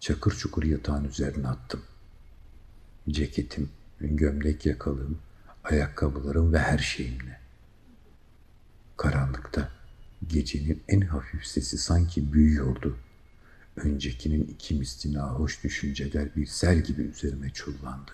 [0.00, 1.95] çakır çukur yatağın üzerine attım.''
[3.10, 3.70] Ceketim,
[4.00, 5.18] gömlek yakalığım,
[5.64, 7.40] ayakkabılarım ve her şeyimle.
[8.96, 9.72] Karanlıkta
[10.26, 12.98] gecenin en hafif sesi sanki büyüyordu.
[13.76, 18.12] Öncekinin iki misli hoş düşünceler bir sel gibi üzerime çullandı.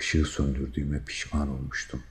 [0.00, 2.02] Işığı söndürdüğüme pişman olmuştum.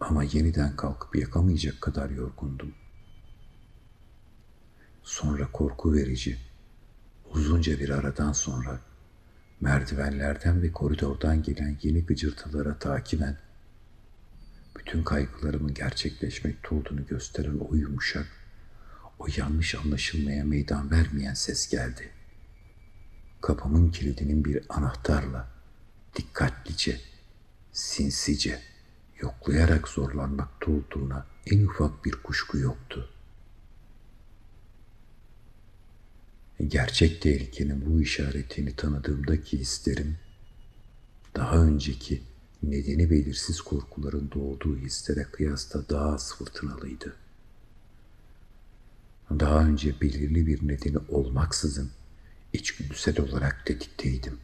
[0.00, 2.74] Ama yeniden kalkıp yakamayacak kadar yorgundum.
[5.02, 6.38] Sonra korku verici,
[7.30, 8.80] uzunca bir aradan sonra
[9.60, 13.38] merdivenlerden ve koridordan gelen yeni gıcırtılara takiben
[14.76, 18.26] bütün kaygılarımın gerçekleşmekte olduğunu gösteren o yumuşak,
[19.18, 22.10] o yanlış anlaşılmaya meydan vermeyen ses geldi.
[23.40, 25.48] Kapımın kilidinin bir anahtarla
[26.16, 27.00] dikkatlice,
[27.72, 28.60] sinsice,
[29.20, 33.17] yoklayarak zorlanmakta olduğuna en ufak bir kuşku yoktu.''
[36.66, 40.16] Gerçek tehlikenin bu işaretini tanıdığımdaki hislerim,
[41.36, 42.22] daha önceki
[42.62, 47.16] nedeni belirsiz korkuların doğduğu hislere kıyasla daha az fırtınalıydı.
[49.30, 51.90] Daha önce belirli bir nedeni olmaksızın
[52.52, 54.38] içgüdüsel olarak tetikteydim.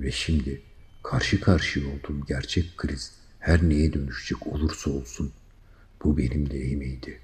[0.00, 0.62] Ve şimdi
[1.02, 5.32] karşı karşıya olduğum gerçek kriz her neye dönüşecek olursa olsun
[6.04, 7.20] bu benim lehimeydi.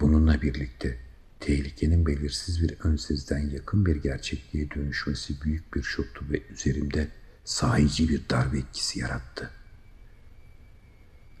[0.00, 1.03] Bununla birlikte
[1.44, 7.08] tehlikenin belirsiz bir önsezden yakın bir gerçekliğe dönüşmesi büyük bir şoktu ve üzerimde
[7.44, 9.50] sahici bir darbe etkisi yarattı.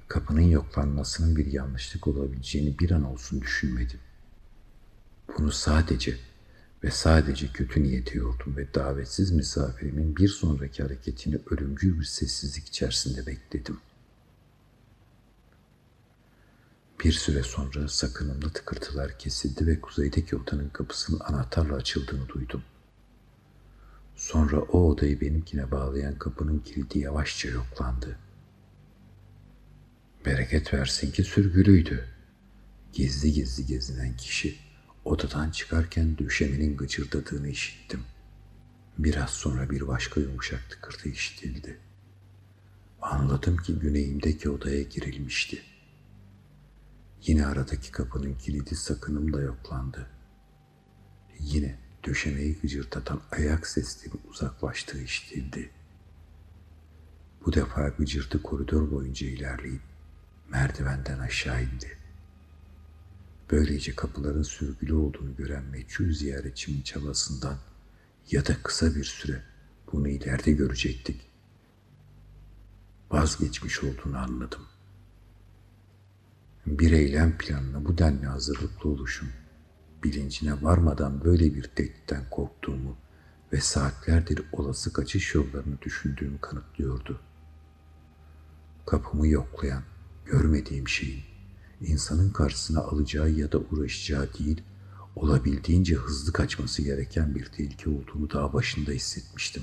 [0.08, 4.00] Kapının yoklanmasının bir yanlışlık olabileceğini bir an olsun düşünmedim.
[5.38, 6.16] Bunu sadece
[6.84, 13.26] ve sadece kötü niyete yordum ve davetsiz misafirimin bir sonraki hareketini ölümcül bir sessizlik içerisinde
[13.26, 13.93] bekledim.''
[17.04, 22.62] Bir süre sonra sakınımlı tıkırtılar kesildi ve kuzeydeki odanın kapısının anahtarla açıldığını duydum.
[24.16, 28.18] Sonra o odayı benimkine bağlayan kapının kilidi yavaşça yoklandı.
[30.26, 32.08] Bereket versin ki sürgülüydü.
[32.92, 34.58] Gizli gizli gezinen kişi
[35.04, 38.00] odadan çıkarken döşemenin gıcırdadığını işittim.
[38.98, 41.78] Biraz sonra bir başka yumuşak tıkırtı işitildi.
[43.02, 45.73] Anladım ki güneyimdeki odaya girilmişti.''
[47.26, 50.06] Yine aradaki kapının kilidi sakınımla yoklandı.
[51.38, 55.70] Yine döşemeyi gıcırtatan ayak sesleri uzaklaştığı işitildi.
[57.46, 59.82] Bu defa gıcırtı koridor boyunca ilerleyip
[60.50, 61.98] merdivenden aşağı indi.
[63.50, 67.58] Böylece kapıların sürgülü olduğunu gören meçhul ziyaretçimin çabasından
[68.30, 69.42] ya da kısa bir süre
[69.92, 71.20] bunu ileride görecektik.
[73.10, 74.73] Vazgeçmiş olduğunu anladım.
[76.66, 79.28] Bir eylem planına bu denli hazırlıklı oluşum,
[80.04, 82.96] bilincine varmadan böyle bir tehditten korktuğumu
[83.52, 87.20] ve saatlerdir olası kaçış yollarını düşündüğümü kanıtlıyordu.
[88.86, 89.82] Kapımı yoklayan,
[90.26, 91.22] görmediğim şeyin,
[91.80, 94.62] insanın karşısına alacağı ya da uğraşacağı değil,
[95.16, 99.62] olabildiğince hızlı kaçması gereken bir tehlike olduğunu daha başında hissetmiştim.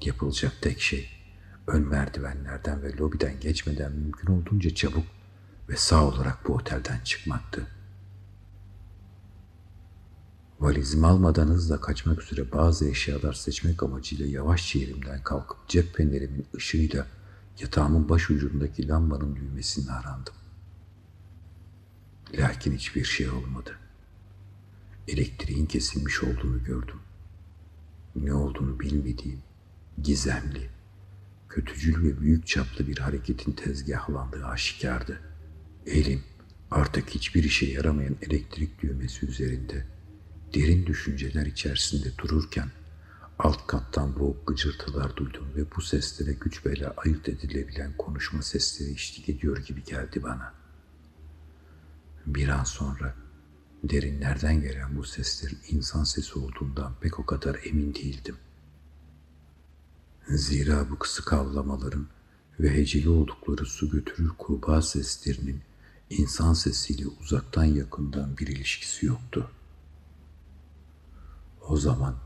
[0.00, 1.08] Yapılacak tek şey,
[1.66, 5.17] ön merdivenlerden ve lobiden geçmeden mümkün olduğunca çabuk
[5.68, 7.66] ve sağ olarak bu otelden çıkmaktı.
[10.60, 17.06] Valizimi almadan hızla kaçmak üzere bazı eşyalar seçmek amacıyla yavaşça yerimden kalkıp cep fenerimin ışığıyla
[17.58, 20.34] yatağımın baş ucundaki lambanın düğmesini arandım.
[22.34, 23.78] Lakin hiçbir şey olmadı.
[25.08, 27.00] Elektriğin kesilmiş olduğunu gördüm.
[28.16, 29.42] Ne olduğunu bilmediğim,
[30.02, 30.70] gizemli,
[31.48, 35.27] kötücül ve büyük çaplı bir hareketin tezgahlandığı aşikardı.
[35.88, 36.22] Elim
[36.70, 39.86] artık hiçbir işe yaramayan elektrik düğmesi üzerinde
[40.54, 42.70] derin düşünceler içerisinde dururken
[43.38, 49.28] alt kattan boğuk gıcırtılar duydum ve bu seslere güç bela ayırt edilebilen konuşma sesleri eşlik
[49.28, 50.54] ediyor gibi geldi bana.
[52.26, 53.14] Bir an sonra
[53.84, 58.36] derinlerden gelen bu seslerin insan sesi olduğundan pek o kadar emin değildim.
[60.28, 62.06] Zira bu kısık avlamaların
[62.60, 65.67] ve heceli oldukları su götürür kurbağa seslerinin
[66.10, 69.50] insan sesiyle uzaktan yakından bir ilişkisi yoktu.
[71.68, 72.16] O zaman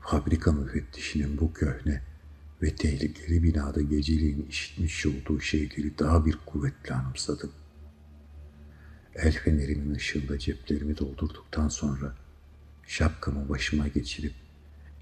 [0.00, 2.02] fabrika müfettişinin bu köhne
[2.62, 7.52] ve tehlikeli binada geceliğin işitmiş olduğu şeyleri daha bir kuvvetli anımsadım.
[9.14, 12.16] El fenerimin ışığında ceplerimi doldurduktan sonra
[12.86, 14.34] şapkamı başıma geçirip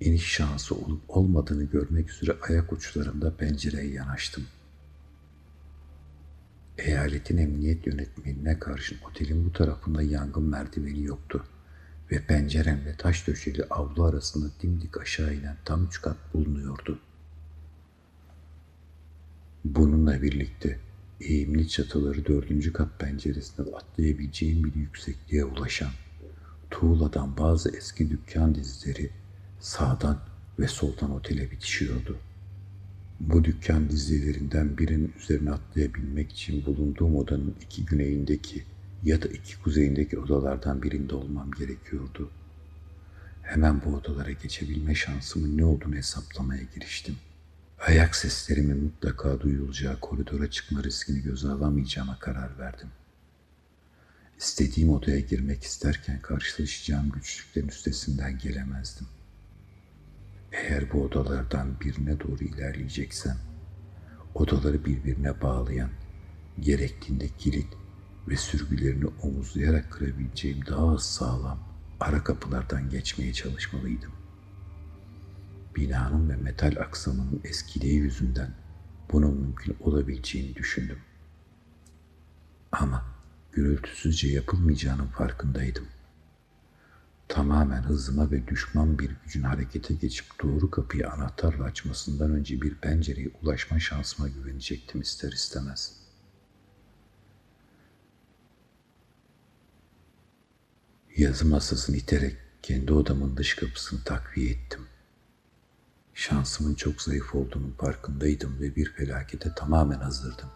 [0.00, 4.44] iniş şansı olup olmadığını görmek üzere ayak uçlarımda pencereye yanaştım.
[6.78, 11.44] Eyaletin emniyet yönetmenine karşın otelin bu tarafında yangın merdiveni yoktu
[12.10, 16.98] ve penceremle taş döşeli avlu arasında dimdik aşağı inen tam üç kat bulunuyordu.
[19.64, 20.78] Bununla birlikte
[21.20, 25.90] eğimli çatıları dördüncü kat penceresinden atlayabileceğim bir yüksekliğe ulaşan
[26.70, 29.10] tuğladan bazı eski dükkan dizileri
[29.60, 30.18] sağdan
[30.58, 32.18] ve soldan otele bitişiyordu.
[33.28, 38.64] Bu dükkan dizilerinden birinin üzerine atlayabilmek için bulunduğum odanın iki güneyindeki
[39.02, 42.30] ya da iki kuzeyindeki odalardan birinde olmam gerekiyordu.
[43.42, 47.16] Hemen bu odalara geçebilme şansımın ne olduğunu hesaplamaya giriştim.
[47.78, 52.88] Ayak seslerimin mutlaka duyulacağı koridora çıkma riskini göze alamayacağıma karar verdim.
[54.38, 59.06] İstediğim odaya girmek isterken karşılaşacağım güçlüklerin üstesinden gelemezdim.
[60.52, 63.38] Eğer bu odalardan birine doğru ilerleyeceksem,
[64.34, 65.90] odaları birbirine bağlayan,
[66.60, 67.68] gerektiğinde kilit
[68.28, 71.58] ve sürgülerini omuzlayarak kırabileceğim daha az sağlam
[72.00, 74.12] ara kapılardan geçmeye çalışmalıydım.
[75.76, 78.54] Binanın ve metal aksamının eskiliği yüzünden
[79.12, 80.98] bunun mümkün olabileceğini düşündüm.
[82.72, 83.04] Ama
[83.52, 85.86] gürültüsüzce yapılmayacağının farkındaydım.
[87.32, 93.30] Tamamen hızıma ve düşman bir gücün harekete geçip doğru kapıyı anahtarla açmasından önce bir pencereye
[93.42, 95.92] ulaşma şansıma güvenecektim ister istemez.''
[101.16, 104.86] Yazı masasını iterek kendi odamın dış kapısını takviye ettim.
[106.14, 110.48] Şansımın çok zayıf olduğunun farkındaydım ve bir felakete tamamen hazırdım.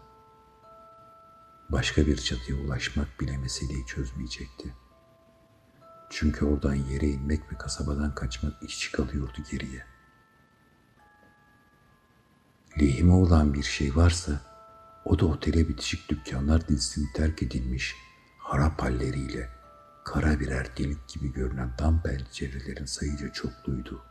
[1.69, 4.86] Başka bir çatıya ulaşmak bile meseleyi çözmeyecekti.
[6.09, 9.85] Çünkü oradan yere inmek ve kasabadan kaçmak işçi kalıyordu geriye.
[12.79, 14.41] Lehime olan bir şey varsa
[15.05, 17.95] o da otele bitişik dükkanlar dizisini terk edilmiş
[18.37, 19.49] harap halleriyle
[20.05, 24.03] kara birer delik gibi görünen tam pencerelerin sayıca çokluydu.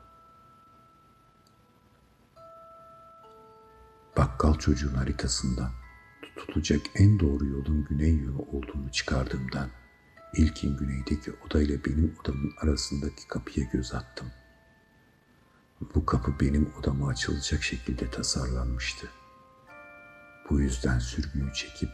[4.16, 5.70] Bakkal çocuğun haritasından
[6.36, 9.70] tutulacak en doğru yolun güney yönü olduğunu çıkardığımdan
[10.34, 14.26] ilkin güneydeki odayla benim odamın arasındaki kapıya göz attım.
[15.94, 19.08] Bu kapı benim odama açılacak şekilde tasarlanmıştı.
[20.50, 21.90] Bu yüzden sürgüyü çekip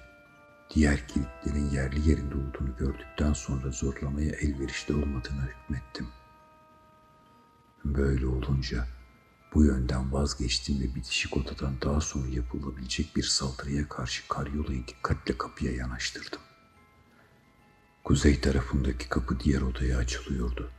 [0.75, 6.09] diğer kilitlerin yerli yerinde olduğunu gördükten sonra zorlamaya elverişli olmadığını hükmettim.
[7.85, 8.87] Böyle olunca
[9.55, 15.73] bu yönden vazgeçtim ve bitişik odadan daha sonra yapılabilecek bir saldırıya karşı karyolayı dikkatle kapıya
[15.73, 16.41] yanaştırdım.
[18.05, 20.71] Kuzey tarafındaki kapı diğer odaya açılıyordu.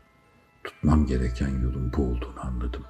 [0.64, 2.86] Tutmam gereken yolun bu olduğunu anladım.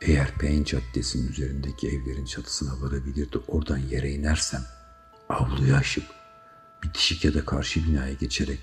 [0.00, 4.64] Eğer Payne Caddesi'nin üzerindeki evlerin çatısına varabilir de oradan yere inersem
[5.28, 6.04] avluyu aşıp
[6.82, 8.58] bitişik ya da karşı binaya geçerek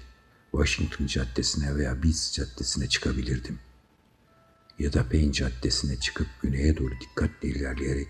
[0.52, 3.60] Washington Caddesi'ne veya Beats Caddesi'ne çıkabilirdim.
[4.80, 8.08] Ya da Payne Caddesi'ne çıkıp güneye doğru dikkatle ilerleyerek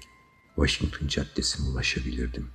[0.55, 2.49] Washington Caddesi'ne ulaşabilirdim.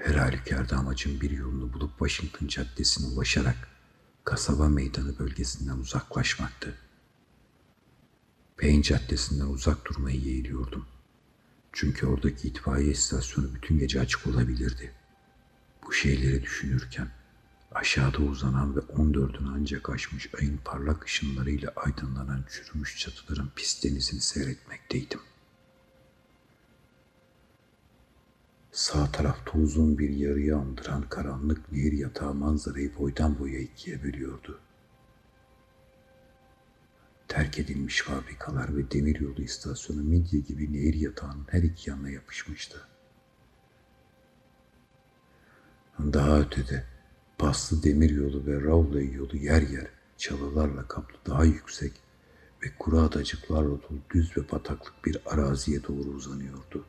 [0.00, 3.68] Her halükarda amacım bir yolunu bulup Washington Caddesi'ne ulaşarak
[4.24, 6.78] kasaba meydanı bölgesinden uzaklaşmaktı.
[8.60, 10.86] Payne Caddesi'nden uzak durmayı yeğliyordum.
[11.72, 14.92] Çünkü oradaki itfaiye istasyonu bütün gece açık olabilirdi.
[15.86, 17.08] Bu şeyleri düşünürken
[17.72, 25.20] aşağıda uzanan ve 14'ünü ancak aşmış ayın parlak ışınlarıyla aydınlanan çürümüş çatıların pis denizini seyretmekteydim.
[28.72, 34.60] Sağ tarafta uzun bir yarıyı andıran karanlık nehir yatağı manzarayı boydan boya ikiye bölüyordu.
[37.28, 42.86] Terk edilmiş fabrikalar ve demiryolu istasyonu midye gibi nehir yatağının her iki yanına yapışmıştı.
[45.98, 46.84] Daha ötede
[47.38, 49.86] paslı demiryolu ve Rowley yolu yer yer
[50.18, 51.92] çalılarla kaplı daha yüksek
[52.62, 56.86] ve kuru adacıklarla dolu düz ve bataklık bir araziye doğru uzanıyordu.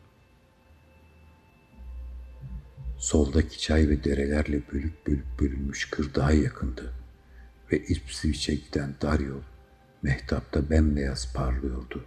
[3.02, 6.94] Soldaki çay ve derelerle bölük bölük bölünmüş kır daha yakındı
[7.72, 9.42] ve Ipswich'e giden dar yol
[10.02, 12.06] mehtapta bembeyaz parlıyordu.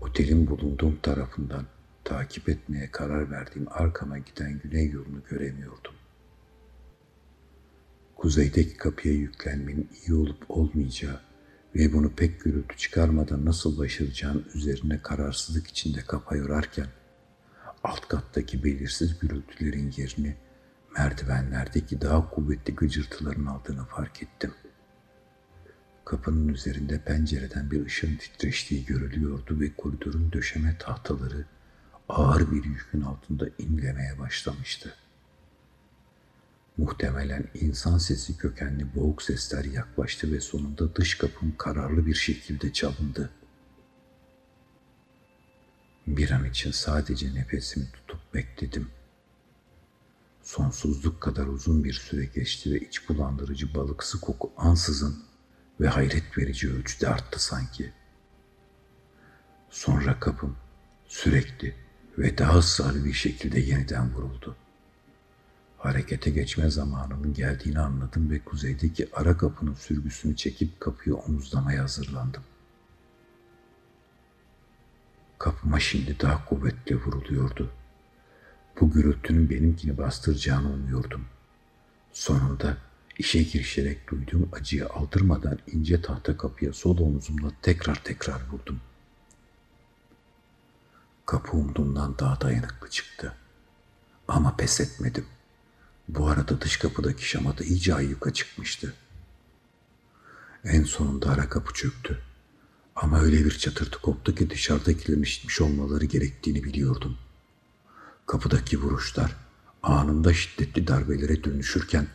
[0.00, 1.66] Otelin bulunduğum tarafından
[2.04, 5.94] takip etmeye karar verdiğim arkama giden güney yolunu göremiyordum.
[8.16, 11.20] Kuzeydeki kapıya yüklenmenin iyi olup olmayacağı
[11.74, 16.86] ve bunu pek gürültü çıkarmadan nasıl başaracağım üzerine kararsızlık içinde kafa yorarken
[17.84, 20.36] alt kattaki belirsiz gürültülerin yerini
[20.98, 24.54] merdivenlerdeki daha kuvvetli gıcırtıların aldığını fark ettim.
[26.04, 31.44] Kapının üzerinde pencereden bir ışığın titreştiği görülüyordu ve koridorun döşeme tahtaları
[32.08, 34.94] ağır bir yükün altında inlemeye başlamıştı.
[36.76, 43.30] Muhtemelen insan sesi kökenli boğuk sesler yaklaştı ve sonunda dış kapım kararlı bir şekilde çalındı.
[46.06, 48.88] Bir an için sadece nefesimi tutup bekledim.
[50.42, 55.24] Sonsuzluk kadar uzun bir süre geçti ve iç bulandırıcı balıksı koku ansızın
[55.80, 57.92] ve hayret verici ölçüde arttı sanki.
[59.70, 60.56] Sonra kapım
[61.06, 61.74] sürekli
[62.18, 64.56] ve daha ısrarlı bir şekilde yeniden vuruldu.
[65.78, 72.42] Harekete geçme zamanının geldiğini anladım ve kuzeydeki ara kapının sürgüsünü çekip kapıyı omuzlamaya hazırlandım.
[75.42, 77.70] Kapıma şimdi daha kuvvetli vuruluyordu.
[78.80, 81.24] Bu gürültünün benimkini bastıracağını umuyordum.
[82.12, 82.76] Sonunda
[83.18, 88.80] işe girişerek duyduğum acıyı aldırmadan ince tahta kapıya sol omuzumla tekrar tekrar vurdum.
[91.26, 93.36] Kapı umduğumdan daha dayanıklı çıktı.
[94.28, 95.26] Ama pes etmedim.
[96.08, 98.94] Bu arada dış kapıdaki şamata iyice ayyuka çıkmıştı.
[100.64, 102.22] En sonunda ara kapı çöktü.
[102.96, 107.18] Ama öyle bir çatırtı koptu ki dışarıdakilerin işitmiş olmaları gerektiğini biliyordum.
[108.26, 109.36] Kapıdaki vuruşlar
[109.82, 112.06] anında şiddetli darbelere dönüşürken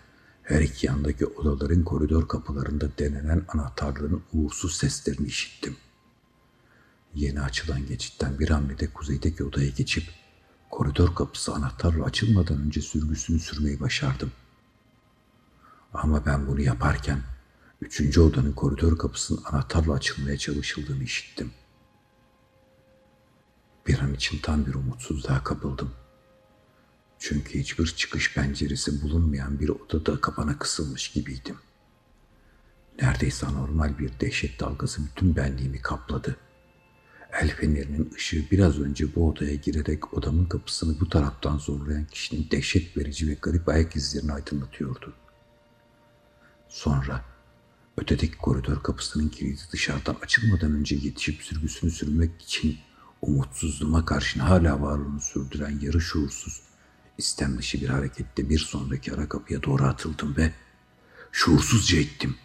[0.44, 5.78] her iki yandaki odaların koridor kapılarında denenen anahtarların uğursuz seslerini işittim.
[7.14, 10.04] Yeni açılan geçitten bir hamlede kuzeydeki odaya geçip
[10.72, 14.32] koridor kapısı anahtarla açılmadan önce sürgüsünü sürmeyi başardım.
[15.94, 17.22] Ama ben bunu yaparken
[17.82, 21.52] üçüncü odanın koridor kapısının anahtarla açılmaya çalışıldığını işittim.
[23.88, 25.92] Bir an için tam bir umutsuzluğa kapıldım.
[27.20, 31.56] Çünkü hiçbir çıkış penceresi bulunmayan bir odada kapana kısılmış gibiydim.
[33.02, 36.38] Neredeyse anormal bir dehşet dalgası bütün benliğimi kapladı.
[37.42, 42.98] El fenerinin ışığı biraz önce bu odaya girerek odamın kapısını bu taraftan zorlayan kişinin dehşet
[42.98, 45.14] verici ve garip ayak izlerini aydınlatıyordu.
[46.70, 47.37] Sonra
[47.98, 52.78] ötedeki koridor kapısının kilidi dışarıdan açılmadan önce yetişip sürgüsünü sürmek için
[53.22, 56.62] umutsuzluğuma karşın hala varlığını sürdüren yarı şuursuz,
[57.18, 60.54] istem dışı bir harekette bir sonraki ara kapıya doğru atıldım ve
[61.32, 62.36] şuursuzca ettim.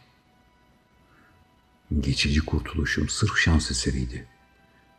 [2.01, 4.27] Geçici kurtuluşum sırf şans eseriydi.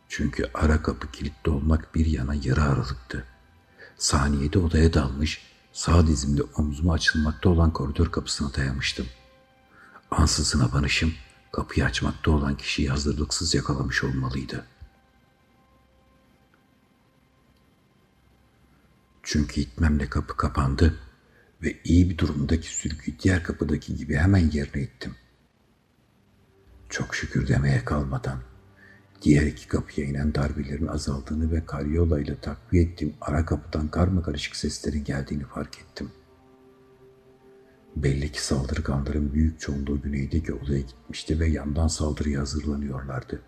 [0.08, 3.24] Çünkü ara kapı kilitli olmak bir yana yarı aralıktı.
[3.96, 5.42] Saniyede odaya dalmış,
[5.72, 9.06] sağ dizimde omzuma açılmakta olan koridor kapısına dayamıştım.
[10.16, 11.14] Ansızın abanışım,
[11.52, 14.66] kapıyı açmakta olan kişiyi hazırlıksız yakalamış olmalıydı.
[19.22, 20.98] Çünkü itmemle kapı kapandı
[21.62, 25.14] ve iyi bir durumdaki sürgüyü diğer kapıdaki gibi hemen yerine ittim.
[26.88, 28.38] Çok şükür demeye kalmadan
[29.22, 34.56] diğer iki kapıya inen darbelerin azaldığını ve karyola ile takviye ettiğim ara kapıdan karma karışık
[34.56, 36.10] seslerin geldiğini fark ettim.
[37.96, 43.42] Belli ki saldırganların büyük çoğunluğu güneydeki odaya gitmişti ve yandan saldırıya hazırlanıyorlardı.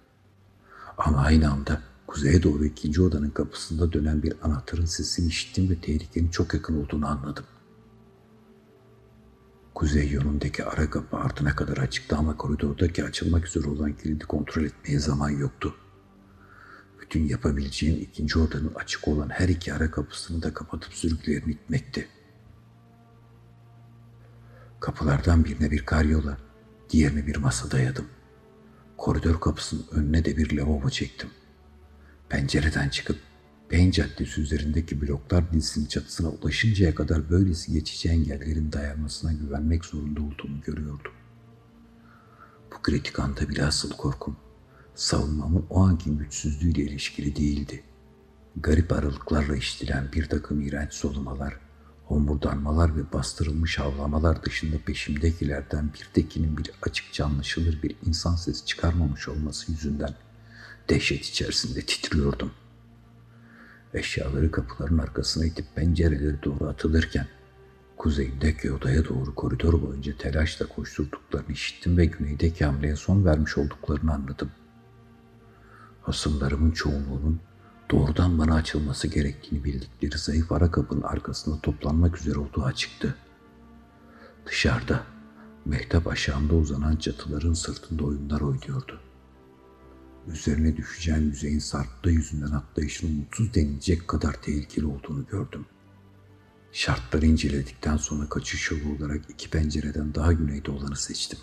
[0.99, 6.29] Ama aynı anda kuzeye doğru ikinci odanın kapısında dönen bir anahtarın sesini işittim ve tehlikenin
[6.29, 7.45] çok yakın olduğunu anladım.
[9.75, 14.99] Kuzey yönündeki ara kapı ardına kadar açıktı ama koridordaki açılmak üzere olan kilidi kontrol etmeye
[14.99, 15.75] zaman yoktu.
[17.01, 22.09] Bütün yapabileceğim ikinci odanın açık olan her iki ara kapısını da kapatıp sürükleyelim gitmekti.
[24.81, 26.39] Kapılardan birine bir karyola,
[26.91, 28.07] diğerine bir masa dayadım.
[28.97, 31.31] Koridor kapısının önüne de bir lavabo çektim.
[32.29, 33.19] Pencereden çıkıp
[33.71, 40.61] Beyin Caddesi üzerindeki bloklar dizisinin çatısına ulaşıncaya kadar böylesi geçici engellerin dayanmasına güvenmek zorunda olduğumu
[40.67, 41.13] görüyordum.
[42.73, 44.37] Bu kritik anda bile asıl korkum,
[44.95, 47.83] savunmamın o anki güçsüzlüğüyle ilişkili değildi.
[48.57, 51.61] Garip aralıklarla işitilen bir takım iğrenç solumalar,
[52.09, 59.29] homurdanmalar ve bastırılmış havlamalar dışında peşimdekilerden bir tekinin bir açıkça anlaşılır bir insan sesi çıkarmamış
[59.29, 60.15] olması yüzünden
[60.89, 62.67] dehşet içerisinde titriyordum.''
[63.97, 67.27] Eşyaları kapıların arkasına itip pencereleri doğru atılırken
[67.97, 74.51] kuzeyindeki odaya doğru koridor boyunca telaşla koşturduklarını işittim ve güneydeki hamleye son vermiş olduklarını anladım.
[76.03, 77.41] Hasımlarımın çoğunluğunun
[77.91, 83.15] doğrudan bana açılması gerektiğini bildikleri zayıf ara kapının arkasında toplanmak üzere olduğu açıktı.
[84.47, 85.03] Dışarıda,
[85.65, 89.01] mehtap aşağımda uzanan çatıların sırtında oyunlar oynuyordu
[90.29, 95.67] üzerine düşeceğim yüzeyin sarktığı yüzünden atlayışın umutsuz denilecek kadar tehlikeli olduğunu gördüm.
[96.73, 101.39] Şartları inceledikten sonra kaçış yolu olarak iki pencereden daha güneyde olanı seçtim.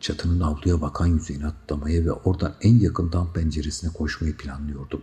[0.00, 5.02] Çatının avluya bakan yüzeyine atlamayı ve oradan en yakından penceresine koşmayı planlıyordum.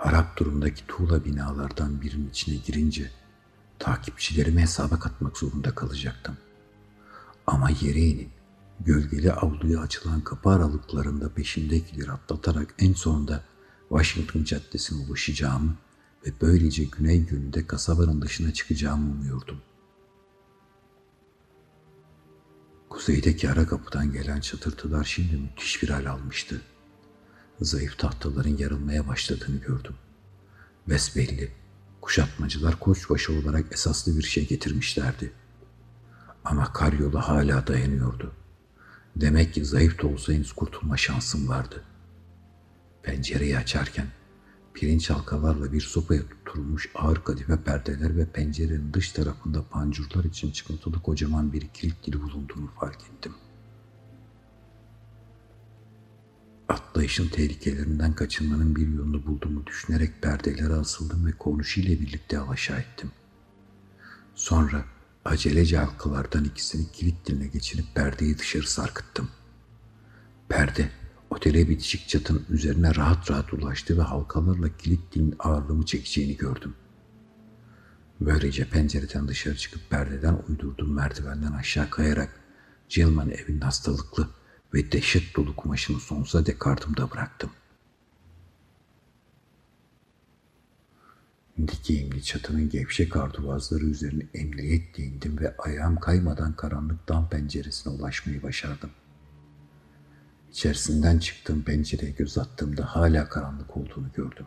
[0.00, 3.10] Harap durumdaki tuğla binalardan birinin içine girince
[3.78, 6.36] takipçilerimi hesaba katmak zorunda kalacaktım.
[7.46, 8.30] Ama yere inip
[8.80, 13.44] gölgeli avluya açılan kapı aralıklarında peşimdekileri atlatarak en sonunda
[13.88, 15.76] Washington Caddesi'ne ulaşacağımı
[16.26, 19.60] ve böylece güney yönünde kasabanın dışına çıkacağımı umuyordum.
[22.88, 26.62] Kuzeydeki ara kapıdan gelen çatırtılar şimdi müthiş bir hal almıştı.
[27.60, 29.94] Zayıf tahtaların yarılmaya başladığını gördüm.
[30.88, 31.52] Besbelli,
[32.00, 35.32] kuşatmacılar koçbaşı olarak esaslı bir şey getirmişlerdi.
[36.44, 38.32] Ama karyolu hala dayanıyordu.
[39.16, 41.84] Demek ki zayıf da olsa henüz kurtulma şansım vardı.
[43.02, 44.06] Pencereyi açarken
[44.74, 51.02] pirinç halkalarla bir sopaya tutulmuş ağır kadife perdeler ve pencerenin dış tarafında pancurlar için çıkıntılı
[51.02, 53.34] kocaman bir kilit dili bulunduğunu fark ettim.
[56.70, 63.10] Atlayışın tehlikelerinden kaçınmanın bir yolunu bulduğumu düşünerek perdelere asıldım ve konuşuyla birlikte alaşağı ettim.
[64.34, 64.84] Sonra
[65.24, 69.28] Acelece halkalardan ikisini kilit diline geçirip perdeyi dışarı sarkıttım.
[70.48, 70.88] Perde
[71.30, 76.74] otele bitişik çatının üzerine rahat rahat ulaştı ve halkalarla kilit dilin ağırlığımı çekeceğini gördüm.
[78.20, 82.40] Böylece pencereden dışarı çıkıp perdeden uydurduğum merdivenden aşağı kayarak
[82.88, 84.28] Gilman evinin hastalıklı
[84.74, 87.50] ve dehşet dolu kumaşını sonsuza dek ardımda bıraktım.
[91.68, 98.90] Dikeyimli çatının gevşek arduvazları üzerine emniyetle indim ve ayağım kaymadan karanlık dam penceresine ulaşmayı başardım.
[100.52, 104.46] İçerisinden çıktığım pencereye göz attığımda hala karanlık olduğunu gördüm.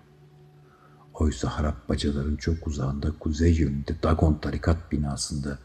[1.13, 5.59] Oysa harap bacaların çok uzağında kuzey yönünde Dagon tarikat binasında,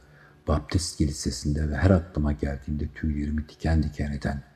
[0.49, 4.48] Baptist kilisesinde ve her aklıma geldiğimde tüylerimi diken diken eden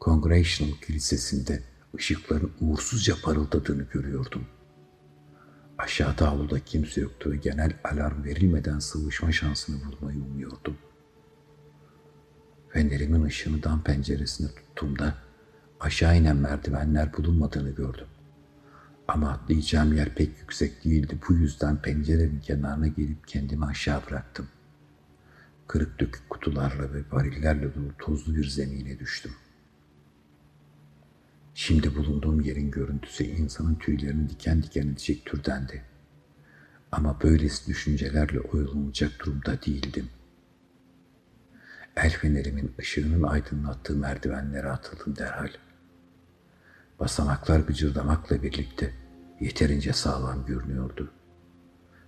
[0.00, 1.62] Congregational kilisesinde
[1.96, 4.58] ışıkların uğursuzca parıldadığını görüyordum.''
[5.78, 10.76] Aşağıda avluda kimse yoktu ve genel alarm verilmeden sıvışma şansını bulmayı umuyordum.
[12.68, 15.14] Fenerimin ışığını dam penceresine tuttuğumda
[15.80, 18.06] aşağı inen merdivenler bulunmadığını gördüm.
[19.08, 21.18] Ama atlayacağım yer pek yüksek değildi.
[21.28, 24.48] Bu yüzden pencerenin kenarına gelip kendimi aşağı bıraktım.
[25.66, 29.32] Kırık dökük kutularla ve varillerle dolu tozlu bir zemine düştüm.
[31.60, 35.84] Şimdi bulunduğum yerin görüntüsü insanın tüylerini diken diken edecek türdendi.
[36.92, 40.08] Ama böylesi düşüncelerle oyalanacak durumda değildim.
[41.96, 45.48] El fenerimin ışığının aydınlattığı merdivenlere atıldım derhal.
[47.00, 48.94] Basamaklar gıcırdamakla birlikte
[49.40, 51.10] yeterince sağlam görünüyordu.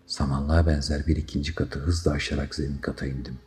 [0.07, 3.39] Samanlığa benzer bir ikinci katı hızla aşarak zemin kata indim.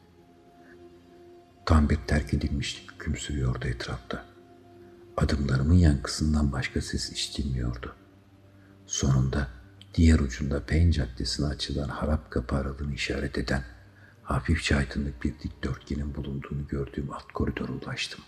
[1.66, 4.33] Tam bir terk edilmişlik hüküm sürüyordu etrafta.
[5.18, 7.96] Adımlarımın yankısından başka ses işitilmiyordu.
[8.86, 9.48] Sonunda
[9.94, 13.64] diğer ucunda Pen Caddesi'ne açılan harap kapı aralığını işaret eden
[14.24, 18.22] hafifçe aydınlık bir dikdörtgenin bulunduğunu gördüğüm alt koridora ulaştım.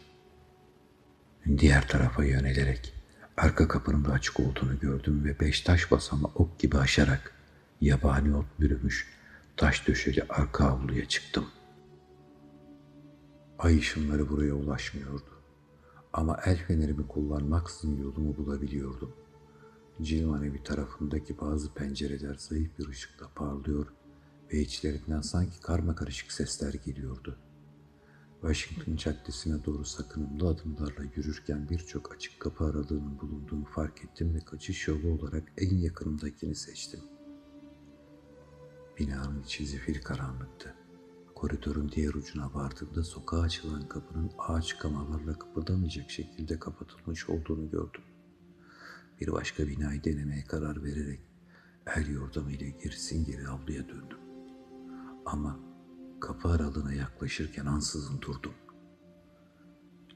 [1.57, 2.93] Diğer tarafa yönelerek
[3.37, 7.31] arka kapının da açık olduğunu gördüm ve beş taş basama ok gibi aşarak
[7.81, 9.07] yabani ot bürümüş
[9.57, 11.45] taş döşeli arka avluya çıktım.
[13.59, 15.34] Ay ışınları buraya ulaşmıyordu.
[16.15, 19.13] Ama el fenerimi kullanmaksızın yolumu bulabiliyordum.
[20.01, 23.87] Cilvan evi tarafındaki bazı pencereler zayıf bir ışıkla parlıyor
[24.53, 27.37] ve içlerinden sanki karma karışık sesler geliyordu.
[28.41, 34.87] Washington Caddesi'ne doğru sakınımlı adımlarla yürürken birçok açık kapı aralığının bulunduğunu fark ettim ve kaçış
[34.87, 36.99] yolu olarak en yakınımdakini seçtim.
[38.99, 40.84] Binanın içi zifir karanlıktı.
[41.35, 48.01] Koridorun diğer ucuna vardığımda sokağa açılan kapının ağaç kamalarla kıpırdamayacak şekilde kapatılmış olduğunu gördüm.
[49.21, 51.19] Bir başka binayı denemeye karar vererek
[51.95, 54.17] el yordamıyla gerisin geri avluya döndüm.
[55.25, 55.59] Ama
[56.21, 58.53] kapı aralığına yaklaşırken ansızın durdum.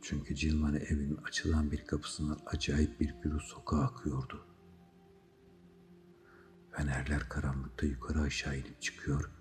[0.02, 4.46] Çünkü Cilmane evinin açılan bir kapısından acayip bir gürültü sokağa akıyordu.
[6.72, 9.39] Fenerler karanlıkta yukarı aşağı inip çıkıyor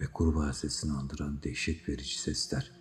[0.00, 2.72] ve kurbağa sesini andıran dehşet verici sesler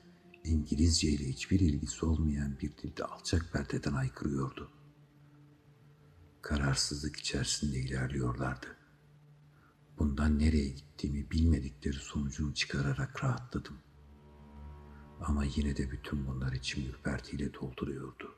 [0.43, 4.71] İngilizce ile hiçbir ilgisi olmayan bir dilde alçak perdeden aykırıyordu.
[6.41, 8.77] Kararsızlık içerisinde ilerliyorlardı.
[9.99, 13.77] Bundan nereye gittiğimi bilmedikleri sonucunu çıkararak rahatladım.
[15.21, 18.35] Ama yine de bütün bunlar içimi ürpertiyle dolduruyordu.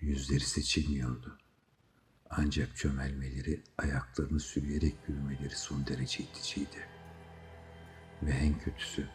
[0.00, 1.38] Yüzleri seçilmiyordu.
[2.30, 6.93] Ancak çömelmeleri, ayaklarını sürüyerek yürümeleri son derece iticiydi.
[8.22, 9.08] Ve en kötüsü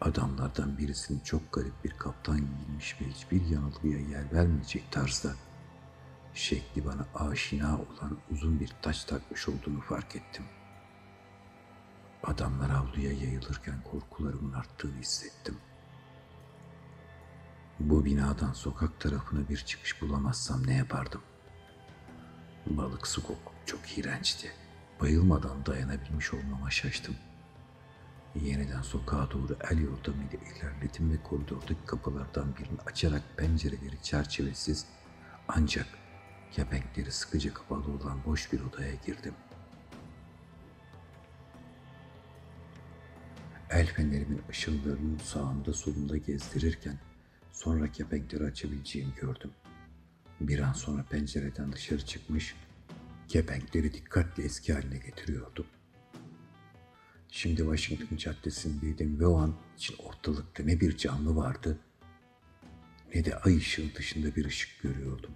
[0.00, 5.34] adamlardan birisinin çok garip bir kaptan giyinmiş ve hiçbir yanılgıya yer vermeyecek tarzda
[6.34, 10.44] şekli bana aşina olan uzun bir taç takmış olduğunu fark ettim.
[12.24, 15.58] Adamlar avluya yayılırken korkularımın arttığını hissettim.
[17.80, 21.20] Bu binadan sokak tarafına bir çıkış bulamazsam ne yapardım?
[22.66, 24.52] Balık su koku çok iğrençti.
[25.00, 27.16] Bayılmadan dayanabilmiş olmama şaştım.
[28.42, 34.86] Yeniden sokağa doğru el yordamıyla ilerledim ve koridordaki kapılardan birini açarak pencereleri çerçevesiz
[35.48, 35.86] ancak
[36.52, 39.34] kepenkleri sıkıca kapalı olan boş bir odaya girdim.
[43.70, 46.98] El fenerimin ışınlarının sağında solunda gezdirirken
[47.52, 49.50] sonra kepenkleri açabileceğimi gördüm.
[50.40, 52.56] Bir an sonra pencereden dışarı çıkmış,
[53.28, 55.66] kepenkleri dikkatle eski haline getiriyordum.
[57.36, 61.78] Şimdi Washington Caddesi'ndeydim ve o an için ortalıkta ne bir canlı vardı
[63.14, 65.30] ne de ay ışığı dışında bir ışık görüyordum.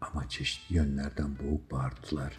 [0.00, 2.38] Ama çeşitli yönlerden boğuk bağırtılar,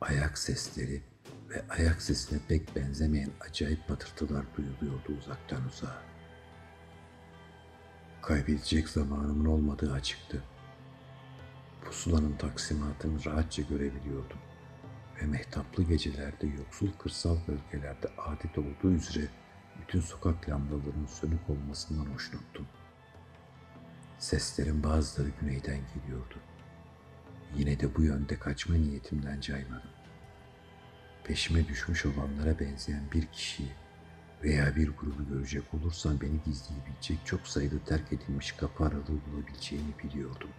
[0.00, 1.02] ayak sesleri
[1.48, 6.02] ve ayak sesine pek benzemeyen acayip patırtılar duyuluyordu uzaktan uzağa.
[8.22, 10.42] Kaybedecek zamanımın olmadığı açıktı.
[11.84, 14.38] Pusulanın taksimatını rahatça görebiliyordum
[15.22, 19.28] ve mehtaplı gecelerde yoksul kırsal bölgelerde adet olduğu üzere
[19.80, 22.66] bütün sokak lambalarının sönük olmasından hoşnuttum.
[24.18, 26.34] Seslerin bazıları güneyden geliyordu.
[27.56, 29.90] Yine de bu yönde kaçma niyetimden caymadım.
[31.24, 33.72] Peşime düşmüş olanlara benzeyen bir kişiyi
[34.42, 40.50] veya bir grubu görecek olursam beni gizleyebilecek çok sayıda terk edilmiş kapı aralığı bulabileceğini biliyordum.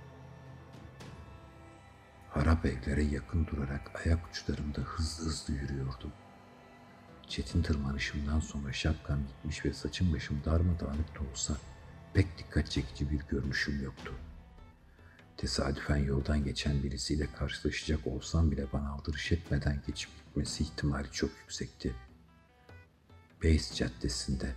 [2.37, 6.11] Harap evlere yakın durarak ayak uçlarımda hızlı hızlı yürüyordum.
[7.27, 11.57] Çetin tırmanışımdan sonra şapkam gitmiş ve saçım başım darmadağınık da olsa
[12.13, 14.13] pek dikkat çekici bir görünüşüm yoktu.
[15.37, 21.95] Tesadüfen yoldan geçen birisiyle karşılaşacak olsam bile bana aldırış etmeden geçip gitmesi ihtimali çok yüksekti.
[23.43, 24.55] Beys Caddesi'nde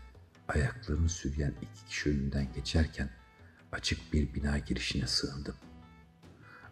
[0.49, 3.10] ayaklarını sürüyen iki kişi önünden geçerken
[3.73, 5.55] açık bir bina girişine sığındım.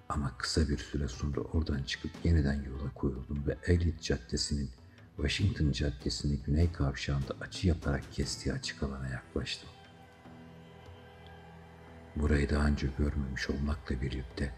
[0.09, 4.71] Ama kısa bir süre sonra oradan çıkıp yeniden yola koyuldum ve Elliot Caddesi'nin
[5.17, 9.69] Washington Caddesi'ni güney kavşağında açı yaparak kestiği açık alana yaklaştım.
[12.17, 14.55] Burayı daha önce görmemiş olmakla birlikte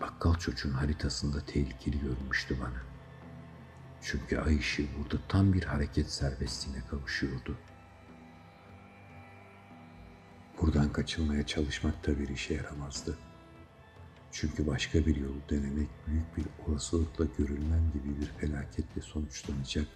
[0.00, 2.82] bakkal çocuğun haritasında tehlikeli görünmüştü bana.
[4.02, 7.56] Çünkü ay ışığı burada tam bir hareket serbestliğine kavuşuyordu.
[10.60, 13.18] Buradan kaçılmaya çalışmak da bir işe yaramazdı.
[14.36, 19.86] Çünkü başka bir yolu denemek büyük bir olasılıkla görülmem gibi bir felaketle sonuçlanacak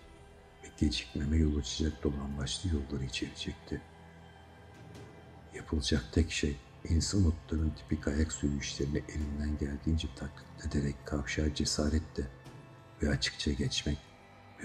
[0.65, 3.81] ve gecikmeme yol açacak dolambaçlı yolları içerecekti.
[5.55, 6.57] Yapılacak tek şey
[6.89, 12.27] Innsmouth'ların tipik ayak sürüşlerini elinden geldiğince taklit ederek kavşağa cesaretle
[13.03, 13.99] ve açıkça geçmek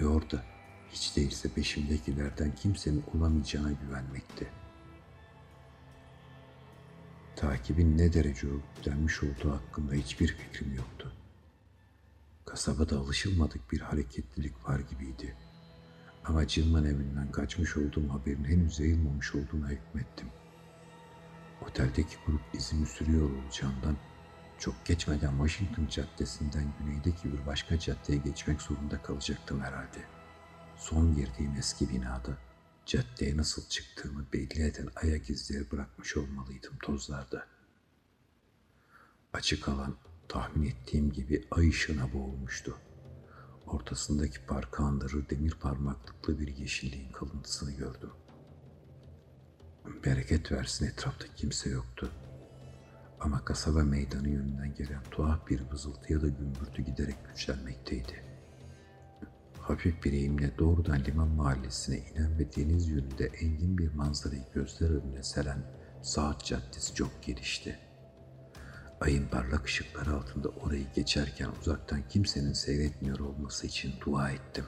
[0.00, 0.44] ve orada
[0.90, 4.63] hiç değilse peşimdekilerden kimsenin olamayacağına güvenmekti.
[7.36, 11.12] Takibin ne derece örgütlenmiş olduğu hakkında hiçbir fikrim yoktu.
[12.44, 15.36] Kasabada alışılmadık bir hareketlilik var gibiydi.
[16.24, 20.28] Ama Cilman evinden kaçmış olduğum haberin henüz yayılmamış olduğuna hükmettim.
[21.62, 23.96] Oteldeki grup izimi sürüyor olacağından
[24.58, 29.98] çok geçmeden Washington Caddesi'nden güneydeki bir başka caddeye geçmek zorunda kalacaktım herhalde.
[30.76, 32.36] Son girdiğim eski binada
[32.86, 37.46] caddeye nasıl çıktığımı belli eden ayak izleri bırakmış olmalıydım tozlarda.
[39.32, 39.96] Açık alan
[40.28, 42.78] tahmin ettiğim gibi ay ışığına boğulmuştu.
[43.66, 48.10] Ortasındaki parkı andırır demir parmaklıklı bir yeşilliğin kalıntısını gördüm.
[50.04, 52.10] Bereket versin etrafta kimse yoktu.
[53.20, 58.23] Ama kasaba meydanı yönünden gelen tuhaf bir vızıltı ya da gümbürtü giderek güçlenmekteydi.
[59.64, 65.22] Hafif bir eğimle doğrudan liman mahallesine inen ve deniz yönünde engin bir manzarayı gözler önüne
[65.22, 65.58] seren
[66.02, 67.78] Saat Caddesi çok gelişti.
[69.00, 74.64] Ayın parlak ışıkları altında orayı geçerken uzaktan kimsenin seyretmiyor olması için dua ettim.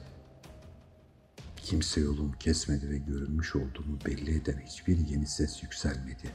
[1.57, 6.31] Kimse yolumu kesmedi ve görünmüş olduğumu belli eden hiçbir yeni ses yükselmedi.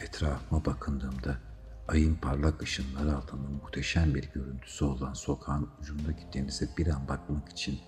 [0.00, 1.47] Etrafıma bakındığımda
[1.88, 7.78] ayın parlak ışınları altında muhteşem bir görüntüsü olan sokağın ucundaki denize bir an bakmak için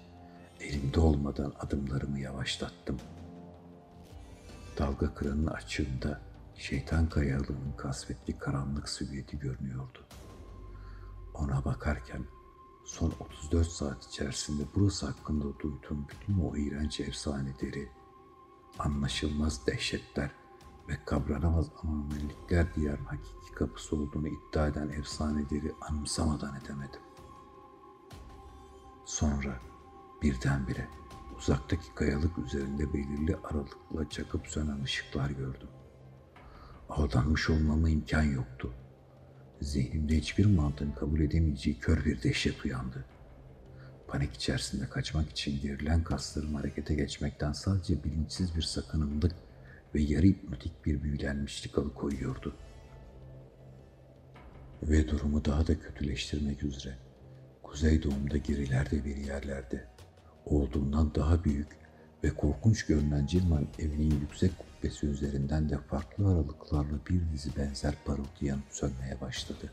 [0.60, 2.96] elimde olmadan adımlarımı yavaşlattım.
[4.78, 6.20] Dalga kıranın açığında
[6.54, 10.06] şeytan kayalığının kasvetli karanlık silüeti görünüyordu.
[11.34, 12.24] Ona bakarken
[12.84, 17.88] son 34 saat içerisinde burası hakkında duyduğum bütün o iğrenç efsaneleri,
[18.78, 20.30] anlaşılmaz dehşetler
[20.90, 27.00] ve kavranamaz anormallikler diyarın hakiki kapısı olduğunu iddia eden efsaneleri anımsamadan edemedim.
[29.04, 29.60] Sonra
[30.22, 30.88] birdenbire
[31.38, 35.68] uzaktaki kayalık üzerinde belirli aralıkla çakıp sönen ışıklar gördüm.
[36.88, 38.72] Aldanmış olmama imkan yoktu.
[39.60, 43.04] Zihnimde hiçbir mantığın kabul edemeyeceği kör bir dehşet uyandı.
[44.08, 49.32] Panik içerisinde kaçmak için gerilen kaslarım harekete geçmekten sadece bilinçsiz bir sakınımlık
[49.94, 52.56] ve yarı hipnotik bir büyülenmişlik alıkoyuyordu.
[54.82, 56.94] Ve durumu daha da kötüleştirmek üzere
[57.62, 59.84] kuzeydoğumda gerilerde bir yerlerde
[60.46, 61.68] olduğundan daha büyük
[62.24, 68.44] ve korkunç görünen Cilman evinin yüksek kubbesi üzerinden de farklı aralıklarla bir dizi benzer parıltı
[68.44, 69.72] yanıp sönmeye başladı.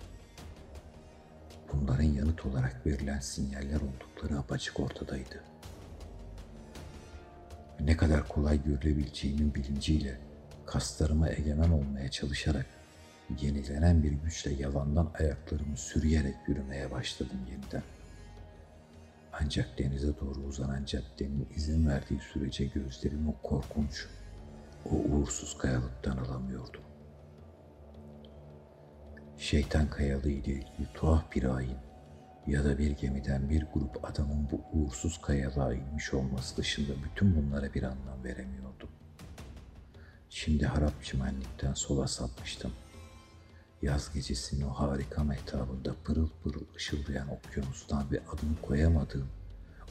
[1.73, 5.43] Bunların yanıt olarak verilen sinyaller oldukları apaçık ortadaydı.
[7.79, 10.17] Ne kadar kolay görülebileceğimin bilinciyle
[10.65, 12.65] kaslarıma egemen olmaya çalışarak
[13.41, 17.83] yenilenen bir güçle yalandan ayaklarımı sürüyerek yürümeye başladım yeniden.
[19.33, 24.05] Ancak denize doğru uzanan caddenin izin verdiği sürece gözlerim o korkunç,
[24.85, 26.81] o uğursuz kayalıktan alamıyordum.
[29.37, 31.77] Şeytan kayalığı ile ilgili tuhaf bir ayin
[32.47, 37.73] ya da bir gemiden bir grup adamın bu uğursuz kayalığa inmiş olması dışında bütün bunlara
[37.73, 38.89] bir anlam veremiyordum.
[40.29, 42.73] Şimdi harap çimenlikten sola sapmıştım.
[43.81, 49.29] Yaz gecesinin o harika mehtabında pırıl pırıl ışıldayan okyanustan ve adını koyamadığım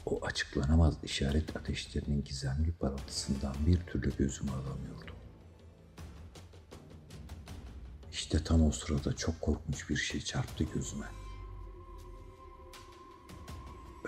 [0.05, 5.15] o açıklanamaz işaret ateşlerinin gizemli parıltısından bir türlü gözümü alamıyordum.
[8.11, 11.05] İşte tam o sırada çok korkunç bir şey çarptı gözüme.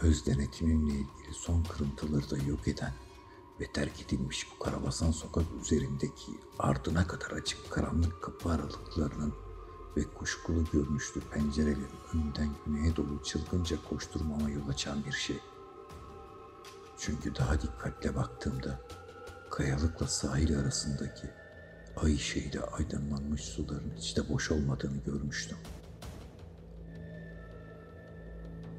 [0.01, 2.93] Öz denetimimle ilgili son kırıntıları da yok eden
[3.59, 9.33] ve terk edilmiş bu karabasan sokak üzerindeki ardına kadar açık karanlık kapı aralıklarının
[9.97, 15.39] ve kuşkulu görünüşlü pencerelerin önünden güneye doğru çılgınca koşturmama yol açan bir şey.
[16.97, 18.81] Çünkü daha dikkatle baktığımda
[19.51, 21.29] kayalıkla sahil arasındaki
[21.97, 25.57] ay ışığıyla aydınlanmış suların hiç de boş olmadığını görmüştüm.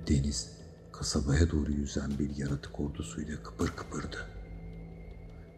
[0.09, 0.60] Deniz
[1.01, 4.17] kasabaya doğru yüzen bir yaratık ordusuyla kıpır kıpırdı.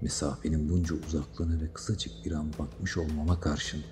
[0.01, 3.83] Mesafenin bunca uzaklığına ve kısacık bir an bakmış olmama karşın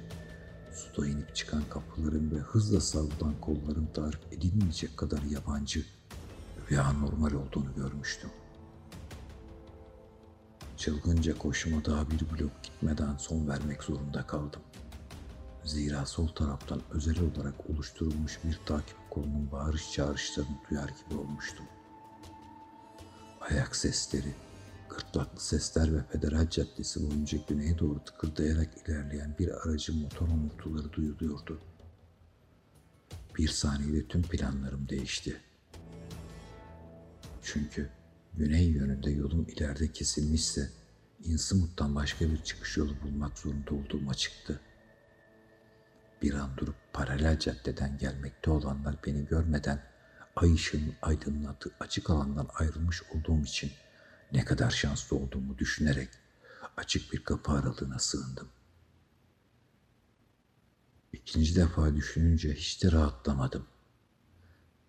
[0.73, 5.85] suda inip çıkan kapıların ve hızla savrulan kolların tarif edilmeyecek kadar yabancı
[6.70, 8.31] ve anormal olduğunu görmüştüm.
[10.77, 14.62] Çılgınca koşuma daha bir blok gitmeden son vermek zorunda kaldım.
[15.65, 21.67] Zira sol taraftan özel olarak oluşturulmuş bir takip kolunun bağırış çağrışlarını duyar gibi olmuştum.
[23.41, 24.35] Ayak sesleri,
[24.89, 31.61] Gırtlaklı sesler ve Federal Caddesi boyunca güneye doğru tıkırdayarak ilerleyen bir aracın motor homurtuları duyuluyordu.
[33.39, 35.41] Bir saniyede tüm planlarım değişti.
[37.43, 37.91] Çünkü
[38.35, 40.71] güney yönünde yolum ileride kesilmişse
[41.25, 44.61] Innsmouth'tan başka bir çıkış yolu bulmak zorunda olduğum açıktı.
[46.23, 49.83] Bir an durup paralel caddeden gelmekte olanlar beni görmeden
[50.37, 53.73] ay ışığının aydınlattığı açık alandan ayrılmış olduğum için
[54.33, 56.09] ne kadar şanslı olduğumu düşünerek
[56.77, 58.49] açık bir kapı aralığına sığındım.
[61.13, 63.67] İkinci defa düşününce hiç de rahatlamadım.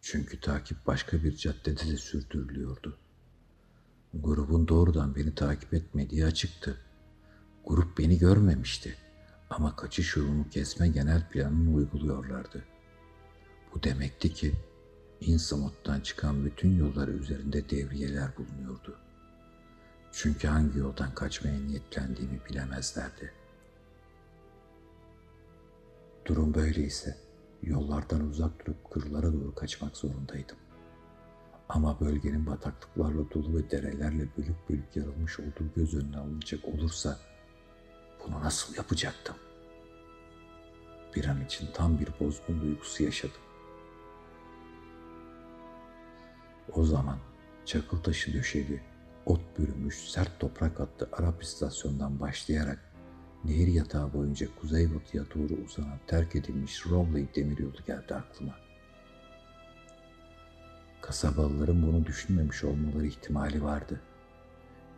[0.01, 2.98] Çünkü takip başka bir caddede de sürdürülüyordu.
[4.14, 6.77] Grubun doğrudan beni takip etmediği açıktı.
[7.66, 8.98] Grup beni görmemişti
[9.51, 12.63] ama kaçış yolunu kesme genel planını uyguluyorlardı.
[13.73, 14.53] Bu demekti ki
[15.21, 18.97] Innsmouth'tan çıkan bütün yolları üzerinde devriyeler bulunuyordu.
[20.11, 23.33] Çünkü hangi yoldan kaçmaya niyetlendiğimi bilemezlerdi.
[26.25, 27.17] Durum böyleyse
[27.63, 30.57] yollardan uzak durup kırlara doğru kaçmak zorundaydım.
[31.69, 37.19] Ama bölgenin bataklıklarla dolu ve derelerle bölük bölük yarılmış olduğu göz önüne alınacak olursa
[38.27, 39.35] bunu nasıl yapacaktım?
[41.16, 43.41] Bir an için tam bir bozgun duygusu yaşadım.
[46.74, 47.17] O zaman
[47.66, 48.82] çakıl taşı döşeli,
[49.25, 52.80] ot bürümüş, sert toprak attı Arap istasyondan başlayarak
[53.45, 58.56] nehir yatağı boyunca kuzeybatıya doğru uzanan terk edilmiş Rowley demiryolu geldi aklıma.
[61.01, 64.01] Kasabalıların bunu düşünmemiş olmaları ihtimali vardı.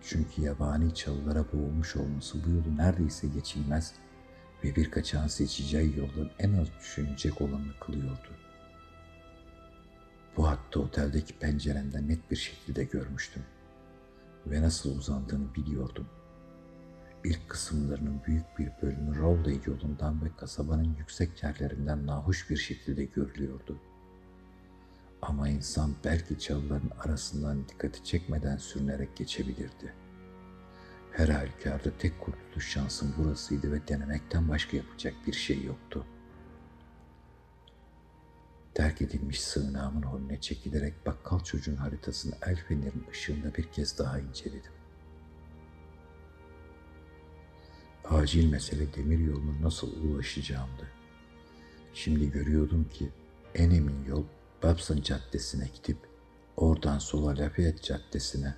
[0.03, 3.93] Çünkü yabani çalılara boğulmuş olması bu yolu neredeyse geçilmez
[4.64, 8.30] ve bir kaçağın seçeceği yoldan en az düşünecek olanı kılıyordu.
[10.38, 13.43] Bu hattı oteldeki penceremden net bir şekilde görmüştüm
[14.45, 16.07] ve nasıl uzandığını biliyordum.
[17.23, 23.77] İlk kısımlarının büyük bir bölümü Rowley yolundan ve kasabanın yüksek yerlerinden nahoş bir şekilde görülüyordu.
[25.27, 29.93] Ama insan belki çalıların arasından dikkati çekmeden sürünerek geçebilirdi.
[31.11, 36.06] Her halükarda tek kurtuluş şansım burasıydı ve denemekten başka yapacak bir şey yoktu.
[38.74, 44.74] Terk edilmiş sığınağımın holüne çekilerek bakkal çocuğun haritasını el fenerin ışığında bir kez daha inceledim.
[48.06, 50.88] Acil mesele demir yoluna nasıl ulaşacağımdı.
[51.93, 53.10] Şimdi görüyordum ki
[53.56, 54.24] en emin yol
[54.64, 55.98] Babson Caddesi'ne gidip
[56.58, 58.56] oradan sola Lafayette Caddesi'ne,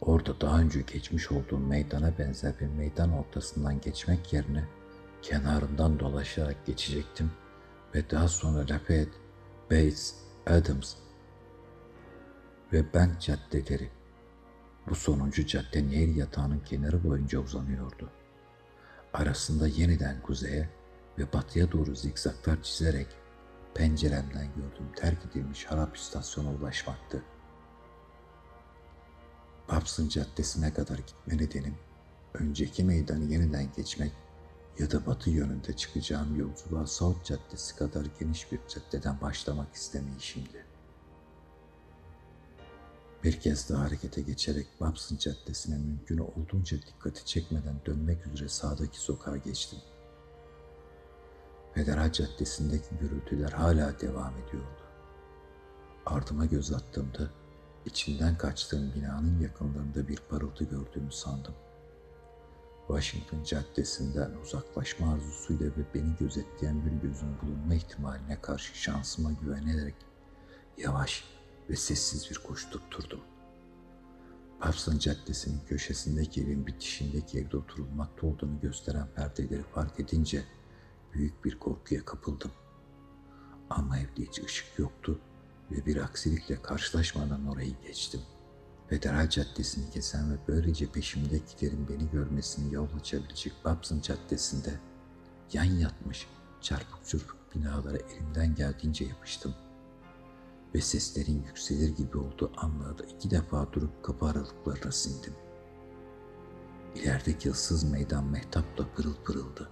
[0.00, 4.64] orada daha önce geçmiş olduğum meydana benzer bir meydan ortasından geçmek yerine
[5.22, 7.30] kenarından dolaşarak geçecektim
[7.94, 9.18] ve daha sonra Lafayette,
[9.70, 10.14] Bates,
[10.46, 10.94] Adams
[12.72, 13.90] ve Bank caddeleri.
[14.88, 18.10] Bu sonuncu cadde nehir yatağının kenarı boyunca uzanıyordu.
[19.12, 20.68] Arasında yeniden kuzeye
[21.18, 23.06] ve batıya doğru zikzaklar çizerek
[23.74, 27.22] penceremden gördüğüm terk edilmiş harap istasyona ulaşmaktı.
[29.68, 31.74] Babson Caddesi'ne kadar gitme nedenim
[32.34, 34.12] önceki meydanı yeniden geçmek
[34.78, 40.64] ya da batı yönünde çıkacağım yolculuğa South Caddesi kadar geniş bir caddeden başlamak istemeyişimdi.
[43.24, 49.36] Bir kez daha harekete geçerek Babson Caddesi'ne mümkün olduğunca dikkati çekmeden dönmek üzere sağdaki sokağa
[49.36, 49.78] geçtim.
[51.74, 54.82] Federal Caddesi'ndeki gürültüler hala devam ediyordu.
[56.06, 57.30] Ardıma göz attığımda
[57.84, 61.54] içinden kaçtığım binanın yakınlarında bir parıltı gördüğümü sandım.
[62.86, 69.94] Washington Caddesi'nden uzaklaşma arzusuyla ve beni gözetleyen bir gözün bulunma ihtimaline karşı şansıma güvenerek
[70.78, 71.24] yavaş
[71.70, 73.20] ve sessiz bir koşu tutturdum.
[74.60, 80.44] Babson Caddesi'nin köşesindeki evin bitişindeki evde oturulmakta olduğunu gösteren perdeleri fark edince
[81.18, 82.50] büyük bir korkuya kapıldım.
[83.70, 85.20] Ama evde hiç ışık yoktu
[85.70, 88.20] ve bir aksilikle karşılaşmadan orayı geçtim.
[88.88, 94.80] Federal Caddesi'ni kesen ve böylece peşimdekilerin beni görmesini yol açabilecek Babson Caddesi'nde
[95.52, 96.26] yan yatmış
[96.60, 99.54] çarpık çırpık binalara elimden geldiğince yapıştım.
[100.74, 105.34] Ve seslerin yükselir gibi olduğu anlarda iki defa durup kapı aralıklarına sindim.
[106.94, 109.70] İlerideki ıssız meydan mehtapla pırıl pırıldı.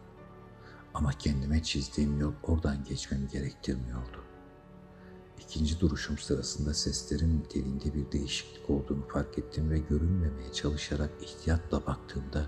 [0.96, 4.24] Ama kendime çizdiğim yol oradan geçmemi gerektirmiyordu.
[5.40, 12.46] İkinci duruşum sırasında seslerin niteliğinde bir değişiklik olduğunu fark ettim ve görünmemeye çalışarak ihtiyatla baktığımda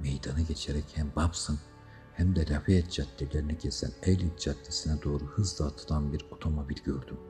[0.00, 1.58] meydanı geçerek hem Babson
[2.12, 7.20] hem de Lafayette caddelerini kesen Elliot Caddesi'ne doğru hızla atılan bir otomobil gördüm.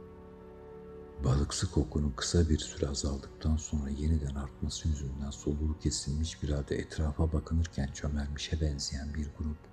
[1.24, 7.32] Balıksı kokunun kısa bir süre azaldıktan sonra yeniden artması yüzünden soluğu kesilmiş bir halde etrafa
[7.32, 9.69] bakınırken çömelmişe benzeyen bir grup.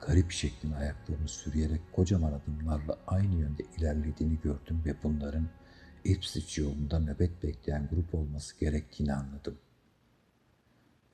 [0.00, 5.48] Garip şeklin ayaklarını sürüyerek kocaman adımlarla aynı yönde ilerlediğini gördüm ve bunların
[6.04, 9.58] Ipswich yolunda nöbet bekleyen grup olması gerektiğini anladım.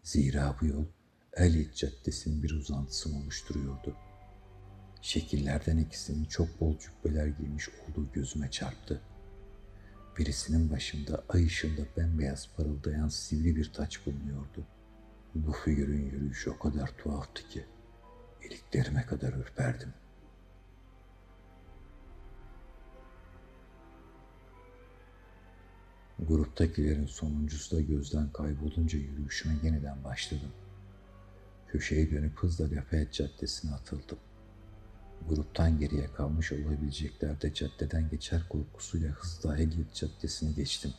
[0.03, 0.85] Zira bu yol
[1.33, 3.97] Elliot Caddesi'nin bir uzantısını oluşturuyordu.
[5.03, 9.01] Şekillerden ikisinin çok bol cübbeler giymiş olduğu gözüme çarptı.
[10.19, 14.67] Birisinin başında ay ışığında bembeyaz parıldayan sivri bir taç bulunuyordu.
[15.35, 17.65] Bu figürün yürüyüşü o kadar tuhaftı ki
[18.45, 19.95] iliklerime kadar ürperdim.
[26.19, 30.53] Gruptakilerin sonuncusu da gözden kaybolunca yürüyüşüme yeniden başladım.
[31.69, 34.19] Köşeye dönüp hızla Lafayette Caddesi'ne atıldım.
[35.29, 40.95] Gruptan geriye kalmış olabilecekler de caddeden geçer korkusuyla hızla Elliot Caddesi'ni geçtim.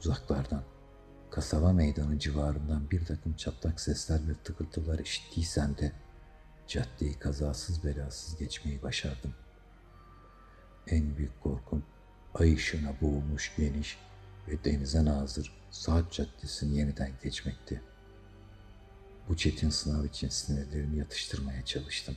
[0.00, 0.64] Uzaklardan,
[1.30, 5.92] kasaba meydanı civarından bir takım çatlak sesler ve tıkırtılar işittiysem de
[6.68, 9.34] caddeyi kazasız belasız geçmeyi başardım.
[10.86, 11.84] En büyük korkum
[12.34, 13.98] ay ışığına boğulmuş geniş
[14.48, 17.82] ve denize nazır saat caddesini yeniden geçmekti.
[19.28, 22.16] Bu çetin sınav için sinirlerimi yatıştırmaya çalıştım.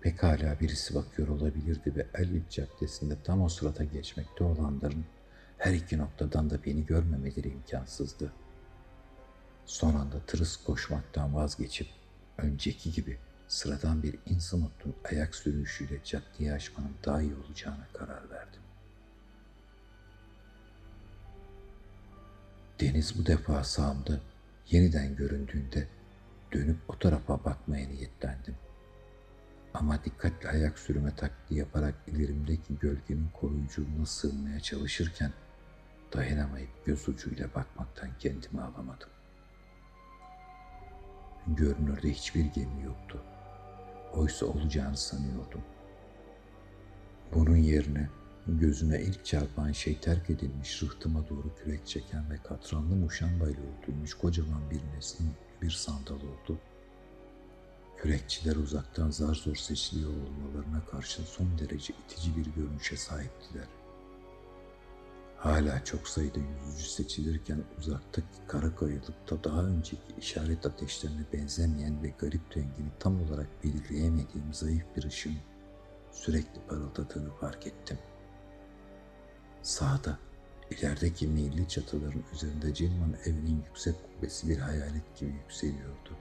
[0.00, 5.04] Pekala birisi bakıyor olabilirdi ve Elliot Caddesi'nde tam o sırada geçmekte olanların
[5.58, 8.32] her iki noktadan da beni görmemeleri imkansızdı.
[9.66, 11.97] Son anda tırıs koşmaktan vazgeçip
[12.38, 13.18] önceki gibi
[13.48, 18.62] sıradan bir insanotun ayak sürüşüyle caddeyi aşmanın daha iyi olacağına karar verdim.
[22.80, 24.20] Deniz bu defa sağımda
[24.70, 25.88] yeniden göründüğünde
[26.52, 28.56] dönüp o tarafa bakmaya niyetlendim.
[29.74, 35.32] Ama dikkatle ayak sürüme taklidi yaparak ilerimdeki gölgenin koruyuculuğuna sığınmaya çalışırken
[36.12, 39.08] dayanamayıp göz ucuyla bakmaktan kendimi alamadım.
[41.56, 43.22] Görünürde hiçbir gemi yoktu.
[44.14, 45.62] Oysa olacağını sanıyordum.
[47.34, 48.08] Bunun yerine
[48.46, 54.70] gözüme ilk çarpan şey terk edilmiş rıhtıma doğru kürek çeken ve katranlı muşambayla örtülmüş kocaman
[54.70, 55.26] bir nesne
[55.62, 56.58] bir sandal oldu.
[57.96, 63.66] Kürekçiler uzaktan zar zor seçiliyor olmalarına karşın son derece itici bir görünüşe sahiptiler.
[65.38, 72.56] Hala çok sayıda yüzücü seçilirken uzaktaki kara kayalıkta daha önceki işaret ateşlerine benzemeyen ve garip
[72.56, 75.36] rengini tam olarak belirleyemediğim zayıf bir ışın
[76.12, 77.98] sürekli parıldadığını fark ettim.
[79.62, 80.18] Sağda,
[80.70, 86.16] ilerideki milli çatıların üzerinde Cilman evinin yüksek kubbesi bir hayalet gibi yükseliyordu.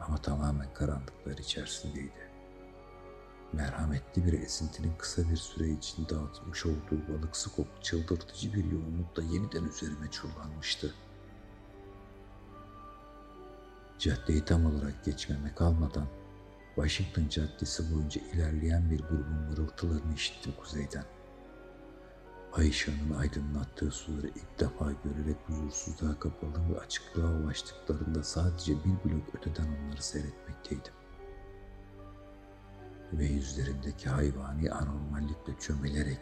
[0.00, 2.31] Ama tamamen karanlıklar içerisindeydi
[3.52, 9.64] merhametli bir esintinin kısa bir süre için dağıtmış olduğu balıksı koku çıldırtıcı bir yoğunlukla yeniden
[9.64, 10.94] üzerime çullanmıştı.
[13.98, 16.06] Caddeyi tam olarak geçmeme kalmadan
[16.74, 21.04] Washington Caddesi boyunca ilerleyen bir grubun mırıltılarını işittim kuzeyden.
[22.52, 29.34] Ay ışığının aydınlattığı suları ilk defa görerek huzursuzluğa kapalı ve açıklığa ulaştıklarında sadece bir blok
[29.34, 31.01] öteden onları seyretmekteydim
[33.12, 36.20] ve yüzlerindeki hayvani anormallikle çömelerek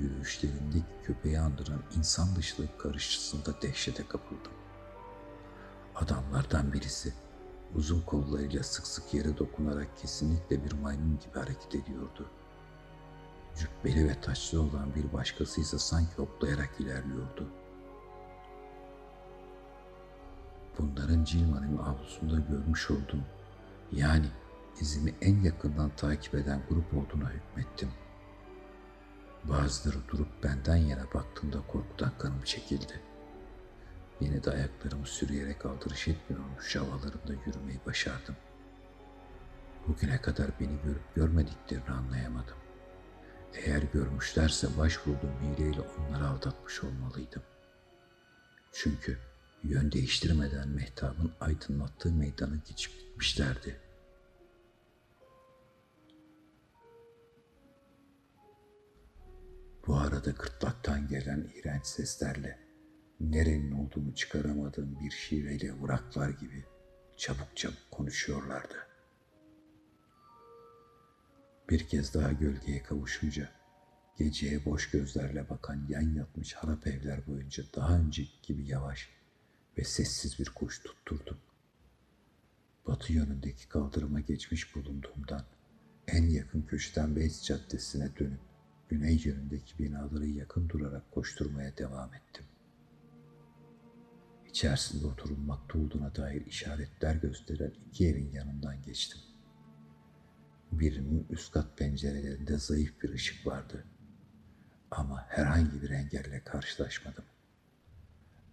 [0.00, 4.52] yürüyüşlerindeki köpeği andıran insan dışılık karışısında dehşete kapıldım.
[5.94, 7.12] Adamlardan birisi
[7.74, 12.30] uzun kollarıyla sık sık yere dokunarak kesinlikle bir maymun gibi hareket ediyordu.
[13.56, 17.48] Cübbeli ve taçlı olan bir başkası ise sanki hoplayarak ilerliyordu.
[20.78, 23.24] Bunların Cilman'ın avlusunda görmüş oldum.
[23.92, 24.26] Yani
[24.80, 27.90] izimi en yakından takip eden grup olduğuna hükmettim.
[29.44, 33.00] Bazıları durup benden yana baktığında korkudan kanım çekildi.
[34.20, 38.36] Yine de ayaklarımı sürüyerek aldırış etmiyormuş havalarında yürümeyi başardım.
[39.88, 42.56] Bugüne kadar beni görüp görmediklerini anlayamadım.
[43.54, 47.42] Eğer görmüşlerse başvurduğum hileyle onları aldatmış olmalıydım.
[48.72, 49.18] Çünkü
[49.62, 53.83] yön değiştirmeden mehtabın aydınlattığı meydanı geçip gitmişlerdi.
[59.86, 62.58] Bu arada gırtlaktan gelen iğrenç seslerle
[63.20, 66.64] nerenin olduğunu çıkaramadığım bir şiveyle vuraklar gibi
[67.16, 68.74] çabuk çabuk konuşuyorlardı.
[71.70, 73.50] Bir kez daha gölgeye kavuşunca
[74.18, 79.08] geceye boş gözlerle bakan yan yatmış harap evler boyunca daha önceki gibi yavaş
[79.78, 81.38] ve sessiz bir koş tutturdum.
[82.86, 85.46] Batı yönündeki kaldırıma geçmiş bulunduğumdan
[86.06, 88.53] en yakın köşeden Beyz Caddesi'ne dönüp
[88.88, 92.44] güney yönündeki binaları yakın durarak koşturmaya devam ettim.
[94.48, 99.20] İçerisinde oturulmakta olduğuna dair işaretler gösteren iki evin yanından geçtim.
[100.72, 103.84] Birinin üst kat pencerelerinde zayıf bir ışık vardı.
[104.90, 107.24] Ama herhangi bir engelle karşılaşmadım.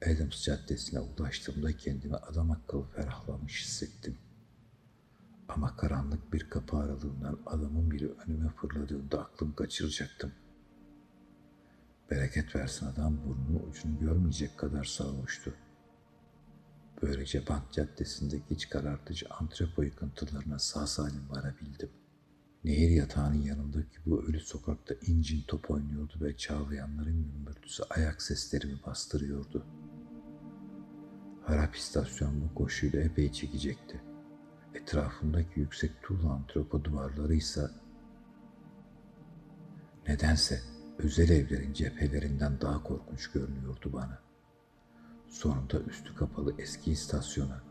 [0.06, 4.18] Adams Caddesi'ne ulaştığımda kendimi adam akıllı ferahlamış hissettim.
[5.56, 10.32] Ama karanlık bir kapı aralığından adamın biri önüme fırladığında aklım kaçıracaktım.
[12.12, 15.54] Bereket versin adam burnunu ucunu görmeyecek kadar sarhoştu.
[17.02, 21.90] Böylece Bank Caddesi'ndeki iç karartıcı antrepo yıkıntılarına sağ salim varabildim.
[22.64, 29.66] Nehir yatağının yanındaki bu ölü sokakta incin top oynuyordu ve çağlayanların gümbürtüsü ayak seslerimi bastırıyordu.
[31.44, 34.11] Harap istasyon bu koşuyla epey çekecekti.
[34.76, 37.70] Etrafındaki yüksek tuğla antropo duvarları ise
[40.08, 40.62] nedense
[40.98, 44.20] özel evlerin cephelerinden daha korkunç görünüyordu bana.
[45.30, 47.62] Sonunda üstü kapalı eski istasyona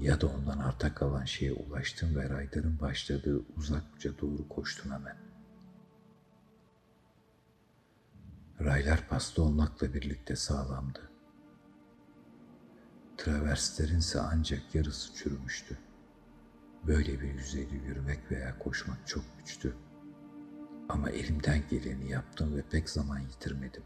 [0.00, 5.16] ya da ondan arta kalan şeye ulaştım ve rayların başladığı uzak uca doğru koştum hemen.
[8.60, 11.10] Raylar pasta olmakla birlikte sağlamdı.
[13.16, 15.78] Traverslerin ise ancak yarısı çürümüştü.
[16.86, 19.76] Böyle bir yüzeyde yürümek veya koşmak çok güçtü.
[20.88, 23.82] Ama elimden geleni yaptım ve pek zaman yitirmedim.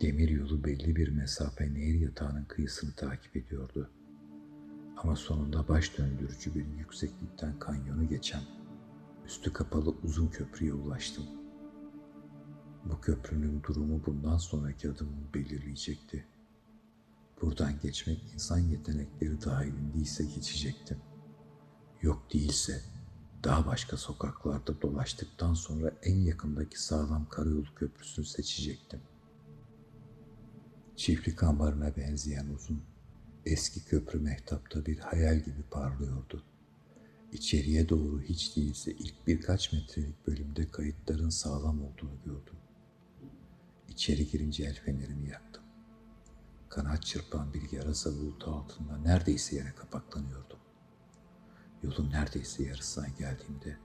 [0.00, 3.90] Demir yolu belli bir mesafe nehir yatağının kıyısını takip ediyordu.
[4.96, 8.42] Ama sonunda baş döndürücü bir yükseklikten kanyonu geçen,
[9.26, 11.24] üstü kapalı uzun köprüye ulaştım.
[12.84, 16.26] Bu köprünün durumu bundan sonraki adımımı belirleyecekti.
[17.42, 20.98] Buradan geçmek insan yetenekleri dahilindeyse geçecektim.
[22.02, 22.82] Yok değilse
[23.44, 29.00] daha başka sokaklarda dolaştıktan sonra en yakındaki sağlam karayolu köprüsünü seçecektim.
[30.96, 32.82] Çiftlik ambarına benzeyen uzun,
[33.46, 36.42] eski köprü mehtapta bir hayal gibi parlıyordu.
[37.32, 42.56] İçeriye doğru hiç değilse ilk birkaç metrelik bölümde kayıtların sağlam olduğunu gördüm.
[43.88, 45.62] İçeri girince el fenerimi yaktım.
[46.68, 50.61] Kanat çırpan bir yarasa bulutu altında neredeyse yere kapaklanıyordum.
[51.82, 53.76] Yolun neredeyse yarısına geldiğimde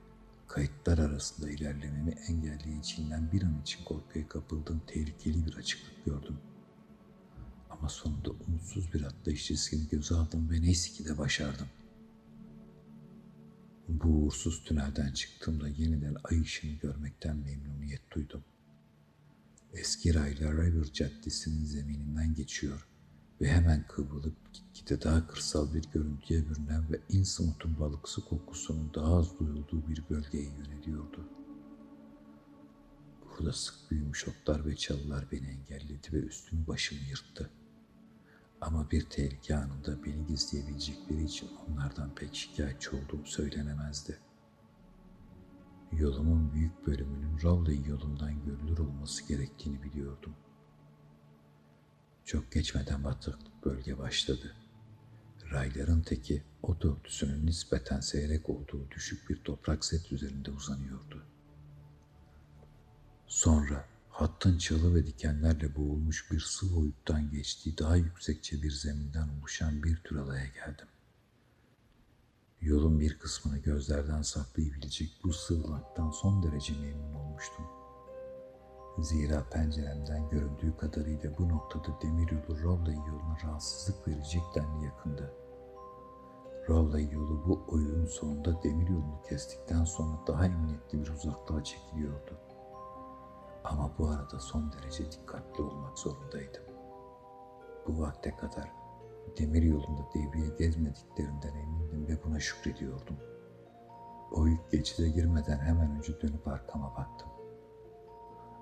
[0.48, 6.38] kayıtlar arasında ilerlememi engelleyicinden bir an için korkuya kapıldığım tehlikeli bir açıklık gördüm.
[7.69, 11.67] Ama sonunda umutsuz bir atlayış riskini göze aldım ve neyse ki de başardım.
[13.88, 18.43] Bu uğursuz tünelden çıktığımda yeniden ay ışığını görmekten memnuniyet duydum.
[19.74, 22.88] Eski raylar River Caddesi'nin zemininden geçiyor
[23.41, 29.40] ve hemen kıvrılıp gitgide daha kırsal bir görüntüye bürünen ve Innsmouth'un balıksı kokusunun daha az
[29.40, 31.30] duyulduğu bir bölgeye yöneliyordu.
[33.25, 37.49] Burada sık büyümüş otlar ve çalılar beni engelledi ve üstümü başımı yırttı.
[38.61, 44.19] Ama bir tehlike anında beni gizleyebilecekleri için onlardan pek şikayetçi olduğum söylenemezdi.
[45.91, 50.33] Yolumun büyük bölümünün Rowley yolundan görülür olması gerektiğini biliyordum.
[52.28, 54.56] Çok geçmeden bataklık bölge başladı.
[55.52, 61.26] Rayların teki o dörtüsünün nispeten seyrek olduğu düşük bir toprak set üzerinde uzanıyordu.
[63.28, 69.84] Sonra hattın çalı ve dikenlerle boğulmuş bir sıvı oyuktan geçtiği daha yüksekçe bir zeminden oluşan
[69.84, 70.88] bir tür alaya geldim.
[72.62, 77.77] Yolun bir kısmını gözlerden saklayabilecek bu sığlaktan son derece memnun olmuştum.
[79.00, 85.34] Zira penceremden göründüğü kadarıyla bu noktada demiryolu Rowley yoluna rahatsızlık verecek denli yakındı.
[86.69, 92.40] Rowley yolu bu oyun sonunda demiryolunu kestikten sonra daha emniyetli bir uzaklığa çekiliyordu.
[93.64, 96.64] Ama bu arada son derece dikkatli olmak zorundaydım.
[97.88, 98.72] Bu vakte kadar
[99.40, 103.17] demir yolunda devriye gezmediklerinden emindim ve buna şükrediyordum.
[104.32, 107.36] O yük geçide girmeden hemen önce dönüp arkama baktım.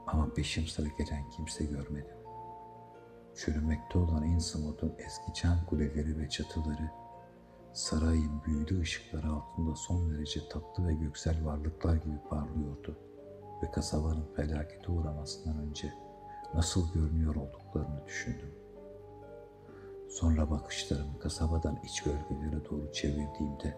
[0.07, 2.17] Ama peşim sıra gelen kimse görmedim.
[3.35, 6.91] Çürümekte olan Innsmouth'un eski çan kuleleri ve çatıları,
[7.73, 12.97] sarayın büyülü ışıkları altında son derece tatlı ve göksel varlıklar gibi parlıyordu
[13.63, 15.93] ve kasabanın felakete uğramasından önce
[16.53, 18.55] nasıl görünüyor olduklarını düşündüm.
[20.09, 23.77] Sonra bakışlarımı kasabadan iç bölgelere doğru çevirdiğimde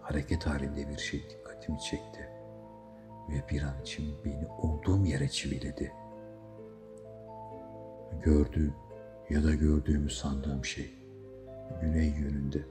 [0.00, 2.37] hareket halinde bir şey dikkatimi çekti
[3.28, 5.92] ve bir an için beni olduğum yere çiviledi.
[8.24, 8.74] Gördüğüm
[9.30, 10.94] ya da gördüğümü sandığım şey
[11.80, 12.64] güney yönünde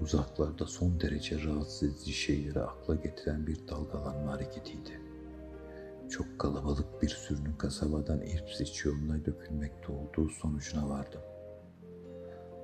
[0.00, 5.00] uzaklarda son derece rahatsız edici şeyleri akla getiren bir dalgalanma hareketiydi.
[6.10, 11.20] çok kalabalık bir sürünün kasabadan Ipswich yoluna dökülmekte olduğu sonucuna vardım.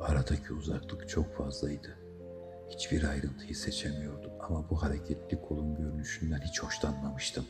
[0.01, 2.00] Aradaki uzaklık çok fazlaydı.
[2.71, 7.45] Hiçbir ayrıntıyı seçemiyordum ama bu hareketli kolun görünüşünden hiç hoşlanmamıştım.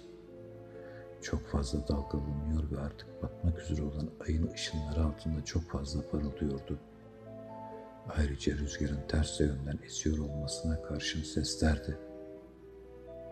[1.23, 6.79] Çok fazla dalgalanıyor ve artık batmak üzere olan ayın ışınları altında çok fazla parıldıyordu.
[8.09, 11.99] Ayrıca rüzgarın ters yönden esiyor olmasına karşın seslerdi.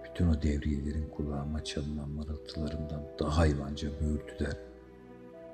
[0.05, 4.57] Bütün o devriyelerin kulağıma çalınan mırıltılarından daha hayvanca böğürtüler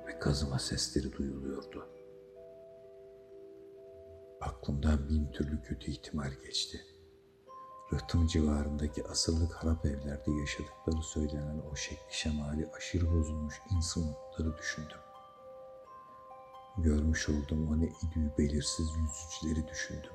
[0.07, 1.94] ve kazıma sesleri duyuluyordu.
[4.45, 6.81] Aklımdan bin türlü kötü ihtimal geçti.
[7.93, 14.97] Rıhtım civarındaki asırlık harap evlerde yaşadıkları söylenen o şekli şemali aşırı bozulmuş insanları düşündüm.
[16.77, 20.13] Görmüş olduğum o ne idüğü belirsiz yüzücüleri düşündüm.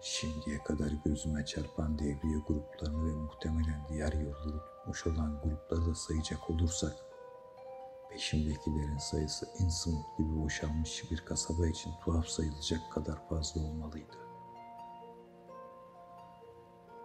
[0.00, 6.50] Şimdiye kadar gözüme çarpan devriye gruplarını ve muhtemelen diğer yolları tutmuş olan grupları da sayacak
[6.50, 6.96] olursak,
[8.16, 14.16] peşimdekilerin sayısı Innsmouth gibi boşalmış bir kasaba için tuhaf sayılacak kadar fazla olmalıydı.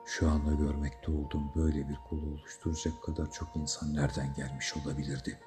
[0.06, 5.40] Şu anda görmekte olduğum böyle bir kolu oluşturacak kadar çok insan nereden gelmiş olabilirdi?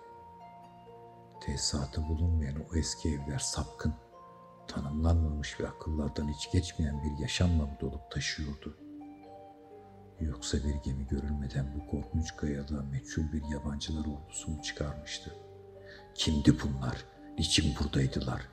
[1.40, 3.94] Tesisatı bulunmayan o eski evler sapkın,
[4.68, 8.78] tanımlanmamış ve akıllardan hiç geçmeyen bir yaşamla mı dolup taşıyordu?
[10.20, 15.43] Yoksa bir gemi görülmeden bu korkunç kayalığa meçhul bir yabancılar ordusu mu çıkarmıştı?
[16.14, 17.04] Kimdi bunlar?
[17.38, 18.48] Niçin buradaydılar?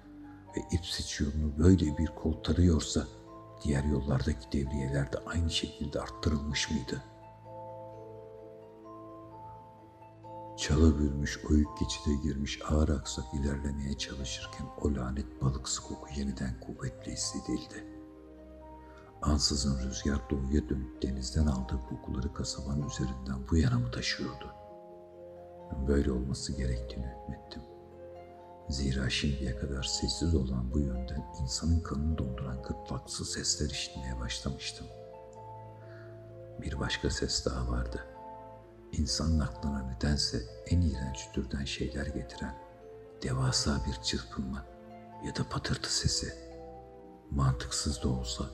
[0.58, 3.08] Ve Ipswich yolunu böyle bir kol tarıyorsa
[3.64, 7.04] diğer yollardaki devriyeler de aynı şekilde arttırılmış mıydı?
[10.58, 17.12] Çalı bürmüş oyuk geçide girmiş ağır aksak ilerlemeye çalışırken o lanet balıksı koku yeniden kuvvetli
[17.12, 17.86] hissedildi.
[19.22, 24.61] Ansızın rüzgar doğuya dönüp denizden aldığı kokuları kasabanın üzerinden bu yana mı taşıyordu?
[25.88, 27.62] Böyle olması gerektiğini hükmettim.
[28.70, 34.88] Zira şimdiye kadar sessiz olan bu yönden insanın kanını donduran gırtlaksı sesler işitmeye başlamıştım.
[36.62, 38.06] Bir başka ses daha vardı.
[38.92, 42.56] İnsanın aklına nedense en iğrenç türden şeyler getiren
[43.24, 44.66] devasa bir çırpınma
[45.26, 46.34] ya da patırtı sesi.
[47.32, 48.46] Mantıksız da olsa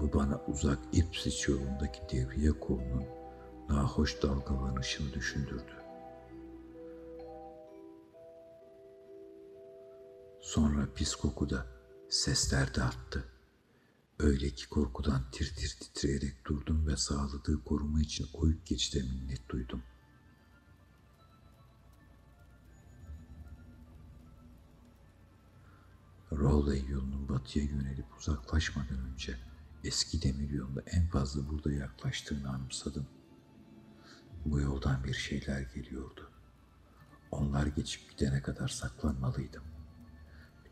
[0.00, 3.04] bu bana uzak Ipswich yolundaki devriye kolunun
[3.68, 5.81] nahoş dalgalanışını düşündürdü.
[10.42, 11.66] Sonra pis koku da,
[12.08, 13.24] sesler de arttı.
[14.18, 19.82] Öyle ki korkudan tir tir titreyerek durdum ve sağladığı koruma için oyuk geçide minnet duydum.
[26.32, 29.38] Rowley yolunun batıya yönelip uzaklaşmadan önce
[29.84, 33.06] eski demir yolunda en fazla burada yaklaştığını anımsadım.
[34.44, 36.30] Bu yoldan bir şeyler geliyordu.
[37.30, 39.71] Onlar geçip gidene kadar saklanmalıydım.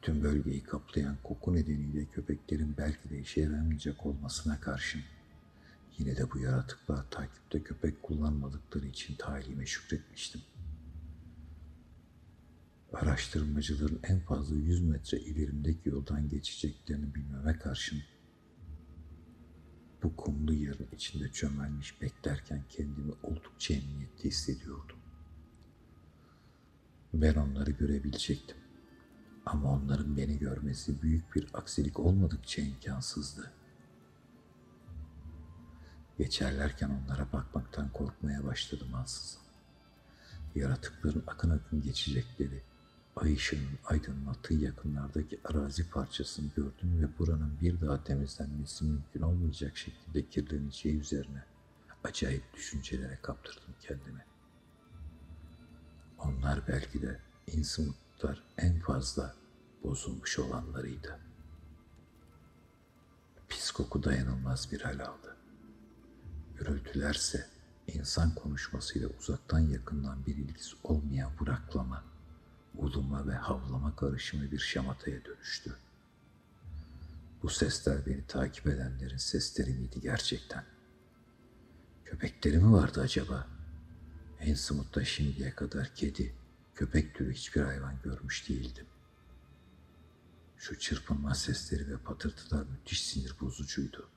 [0.03, 5.03] Tüm bölgeyi kaplayan koku nedeniyle köpeklerin belki de işe yaramayacak olmasına karşın
[5.99, 10.41] yine de bu yaratıklar takipte köpek kullanmadıkları için talime şükretmiştim.
[12.93, 18.03] Araştırmacıların en fazla 100 metre ilerimdeki yoldan geçeceklerini bilmeme karşın
[20.03, 24.97] bu kumlu yerin içinde çömelmiş beklerken kendimi oldukça emniyette hissediyordum.
[27.15, 28.60] Ben onları görebilecektim.
[29.47, 33.53] Ama onların beni görmesi büyük bir aksilik olmadıkça imkansızdı.
[36.19, 39.41] Geçerlerken onlara bakmaktan korkmaya başladım ansızın.
[40.55, 42.63] Yaratıkların akın akın geçecekleri,
[43.17, 50.29] ay ışığının aydınlattığı yakınlardaki arazi parçasını gördüm ve buranın bir daha temizlenmesi mümkün olmayacak şekilde
[50.29, 51.45] kirleneceği üzerine
[52.05, 54.25] acayip düşüncelere kaptırdım kendimi.
[56.19, 57.21] Onlar belki de
[58.21, 59.35] Innsmouth'lar en fazla
[59.85, 61.19] bozulmuş olanlarıydı.
[63.49, 65.37] Pis koku dayanılmaz bir hal aldı.
[66.59, 67.47] Gürültülerse
[67.87, 72.05] insan konuşmasıyla uzaktan yakından bir ilgisi olmayan bıraklama,
[72.75, 75.77] uluma ve havlama karışımı bir şamataya dönüştü.
[77.43, 80.65] Bu sesler beni takip edenlerin sesleri miydi gerçekten?
[82.05, 83.47] Köpekleri mi vardı acaba?
[84.41, 86.35] En smutta şimdiye kadar kedi,
[86.81, 88.87] köpek türü hiçbir hayvan görmüş değildim.
[90.57, 94.09] Şu çırpınma sesleri ve patırtılar müthiş sinir bozucuydu.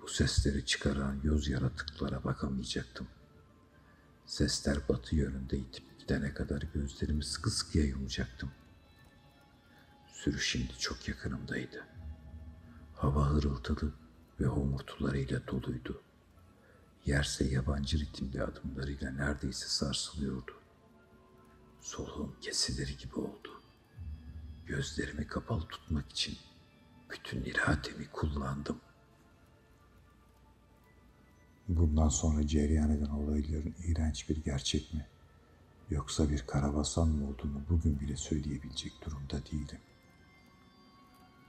[0.00, 3.08] Bu sesleri çıkaran göz yaratıklara bakamayacaktım.
[4.26, 8.50] Sesler batı yönünde itip gidene kadar gözlerimi sıkı sıkıya yumacaktım.
[10.12, 11.84] Sürü şimdi çok yakınımdaydı.
[12.94, 13.92] Hava hırıltılı
[14.40, 16.02] ve homurtularıyla doluydu.
[17.06, 20.63] Yerse yabancı ritimli adımlarıyla neredeyse sarsılıyordu.
[21.84, 23.60] Soluğum kesileri gibi oldu.
[24.66, 26.38] Gözlerimi kapalı tutmak için
[27.10, 28.80] bütün irademi kullandım.
[31.68, 35.06] Bundan sonra cereyan eden olayların iğrenç bir gerçek mi?
[35.90, 39.80] Yoksa bir karabasan mı olduğunu bugün bile söyleyebilecek durumda değilim.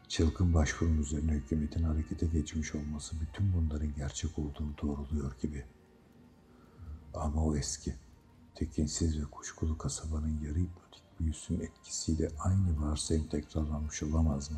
[0.08, 5.66] Çılgın başvurum üzerine hükümetin harekete geçmiş olması bütün bunların gerçek olduğunu doğruluyor gibi.
[7.14, 7.96] Ama o eski,
[8.56, 14.58] tekinsiz ve kuşkulu kasabanın yarı hipnotik büyüsünün etkisiyle aynı varsayım tekrarlanmış olamaz mı?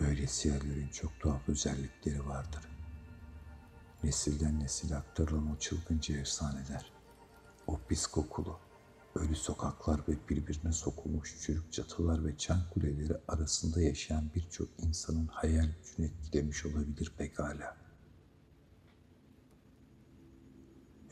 [0.00, 2.60] Böylesi yerlerin çok tuhaf özellikleri vardır.
[4.04, 6.92] Nesilden nesile aktarılan o çılgınca efsaneler,
[7.66, 8.58] o pis kokulu,
[9.14, 15.66] ölü sokaklar ve birbirine sokulmuş çürük çatılar ve çan kuleleri arasında yaşayan birçok insanın hayal
[15.66, 17.85] gücünü etkilemiş olabilir pekala.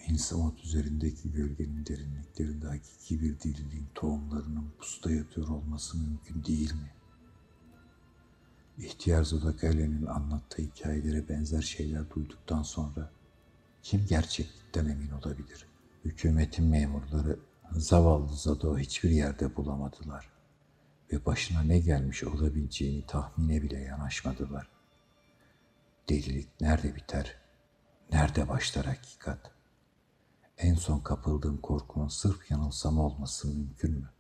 [0.09, 6.91] İnsamot üzerindeki gölgenin derinliklerinde hakiki bir deliliğin tohumlarının pusta yatıyor olması mümkün değil mi?
[8.79, 13.11] İhtiyar Zodakale'nin anlattığı hikayelere benzer şeyler duyduktan sonra
[13.83, 15.67] kim gerçeklikten emin olabilir?
[16.05, 17.39] Hükümetin memurları
[17.73, 20.31] zavallı Zado hiçbir yerde bulamadılar
[21.13, 24.69] ve başına ne gelmiş olabileceğini tahmine bile yanaşmadılar.
[26.09, 27.37] Delilik nerede biter,
[28.13, 29.54] nerede başlar hakikat?
[30.59, 34.11] En son kapıldığım korkunun sırf yanılsama olması mümkün mü?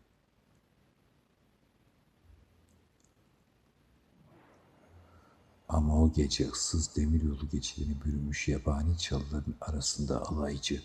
[5.69, 10.83] Ama o gece ıssız demiryolu geçidini bürümüş yabani çalıların arasında alaycı,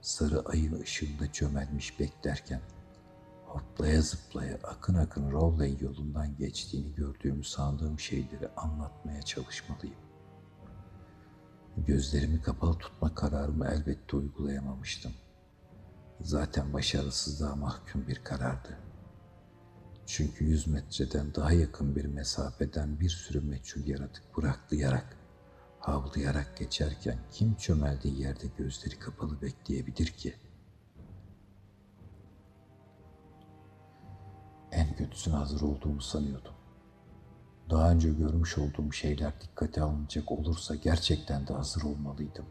[0.00, 2.60] sarı ayın ışığında çömelmiş beklerken,
[3.46, 10.09] hoplaya zıplaya akın akın Rowley yolundan geçtiğini gördüğümü sandığım şeyleri anlatmaya çalışmalıyım.
[11.76, 15.12] Gözlerimi kapalı tutma kararımı elbette uygulayamamıştım.
[16.20, 18.78] Zaten başarısızlığa mahkum bir karardı.
[20.06, 25.16] Çünkü yüz metreden daha yakın bir mesafeden bir sürü meçhul yaratık bıraklayarak,
[25.80, 30.34] havlayarak geçerken kim çömeldiği yerde gözleri kapalı bekleyebilir ki?
[34.72, 36.59] En kötüsüne hazır olduğumu sanıyordum.
[37.70, 42.46] Daha önce görmüş olduğum şeyler dikkate alınacak olursa gerçekten de hazır olmalıydım.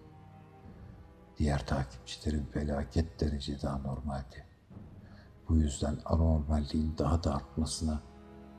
[1.38, 4.46] Diğer takipçilerin felaket derecede anormaldi.
[5.50, 8.02] Bu yüzden anormalliğin daha da artmasına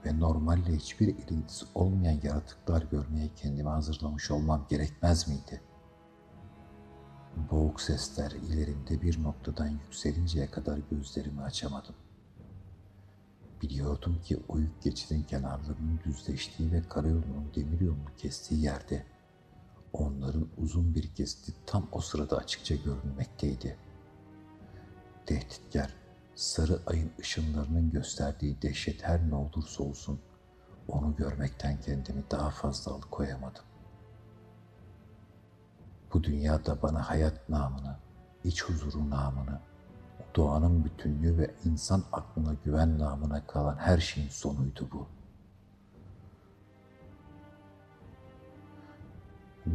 [0.07, 5.63] ve normalle hiçbir ilintisi olmayan yaratıklar görmeye kendimi hazırlamış olmam gerekmez miydi?
[7.51, 11.95] Boğuk sesler ilerimde bir noktadan yükselinceye kadar gözlerimi açamadım.
[13.63, 19.07] Biliyordum ki oyuk geçidin kenarlarının düzleştiği ve karayolunun demir yolunu kestiği yerde
[19.93, 23.77] onların uzun bir kesti tam o sırada açıkça görünmekteydi.
[25.27, 25.95] Tehditkar,
[26.35, 30.21] sarı ayın ışınlarının gösterdiği dehşet her ne olursa olsun
[30.89, 33.65] onu görmekten kendimi daha fazla alıkoyamadım.
[36.13, 37.97] Bu dünyada bana hayat namını,
[38.45, 39.61] iç huzuru namını,
[40.37, 45.07] doğanın bütünlüğü ve insan aklına güven namına kalan her şeyin sonuydu bu.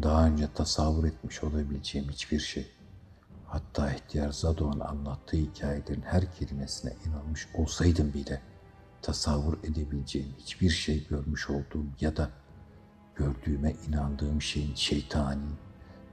[0.03, 2.72] Daha önce tasavvur etmiş olabileceğim hiçbir şey,
[3.45, 8.42] hatta ihtiyar Zado'nun anlattığı hikayelerin her kelimesine inanmış olsaydım bile,
[9.01, 12.30] tasavvur edebileceğim hiçbir şey görmüş olduğum ya da
[13.16, 15.50] gördüğüme inandığım şeyin şeytani,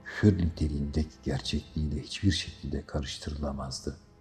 [0.05, 4.12] küfür niteliğindeki gerçekliğiyle hiçbir şekilde karıştırılamazdı.''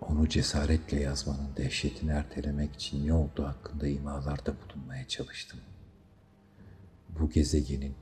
[0.00, 5.60] Onu cesaretle yazmanın dehşetini ertelemek için ne olduğu hakkında imalarda bulunmaya çalıştım.
[7.20, 7.94] Bu gezegenin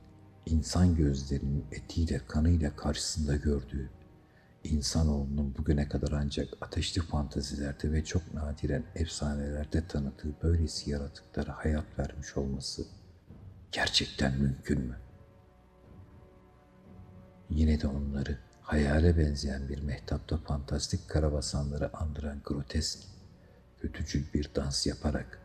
[0.45, 3.89] insan gözlerinin etiyle kanıyla karşısında gördüğü,
[4.63, 12.37] insanoğlunun bugüne kadar ancak ateşli fantazilerde ve çok nadiren efsanelerde tanıdığı böylesi yaratıklara hayat vermiş
[12.37, 12.85] olması
[13.71, 14.97] gerçekten mümkün mü?
[17.49, 22.99] Yine de onları hayale benzeyen bir mehtapta fantastik karabasanları andıran grotesk,
[23.81, 25.39] kötücül bir dans yaparak,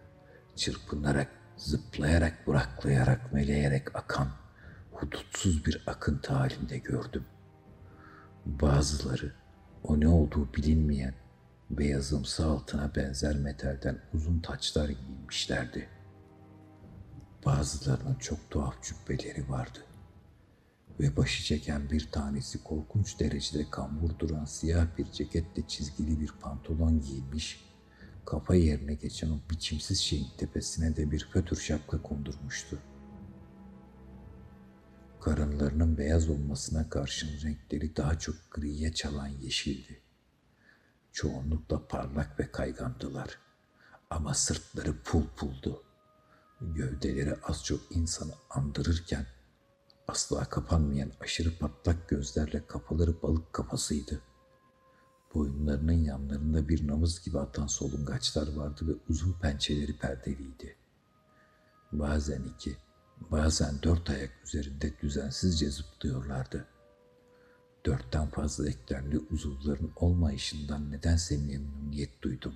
[0.57, 4.29] çırpınarak, zıplayarak, buraklayarak, meleyerek akan,
[4.93, 7.25] hudutsuz bir akıntı halinde gördüm.
[8.47, 9.33] Bazıları
[9.85, 11.15] o ne olduğu bilinmeyen
[11.71, 15.89] beyazımsı altına benzer metalden uzun taçlar giyinmişlerdi.
[17.47, 19.79] Bazılarının çok tuhaf cübbeleri vardı
[21.01, 27.01] ve başı çeken bir tanesi korkunç derecede kambur duran siyah bir ceketle çizgili bir pantolon
[27.01, 27.65] giymiş,
[28.27, 32.79] kafa yerine geçen o biçimsiz şeyin tepesine de bir fötür şapka kondurmuştu.
[35.21, 40.01] Karınlarının beyaz olmasına karşın renkleri daha çok griye çalan yeşildi.
[41.13, 43.39] Çoğunlukla parlak ve kaygandılar.
[44.11, 45.83] Ama sırtları pul puldu.
[46.61, 49.27] Gövdeleri az çok insanı andırırken
[50.11, 54.21] asla kapanmayan aşırı patlak gözlerle kafaları balık kafasıydı.
[55.35, 60.77] Boyunlarının yanlarında bir namız gibi atan solungaçlar vardı ve uzun pençeleri perdeliydi.
[61.93, 62.77] Bazen iki,
[63.31, 66.67] bazen dört ayak üzerinde düzensizce zıplıyorlardı.
[67.87, 72.55] Dörtten fazla eklemli uzuvların olmayışından nedense memnuniyet duydum.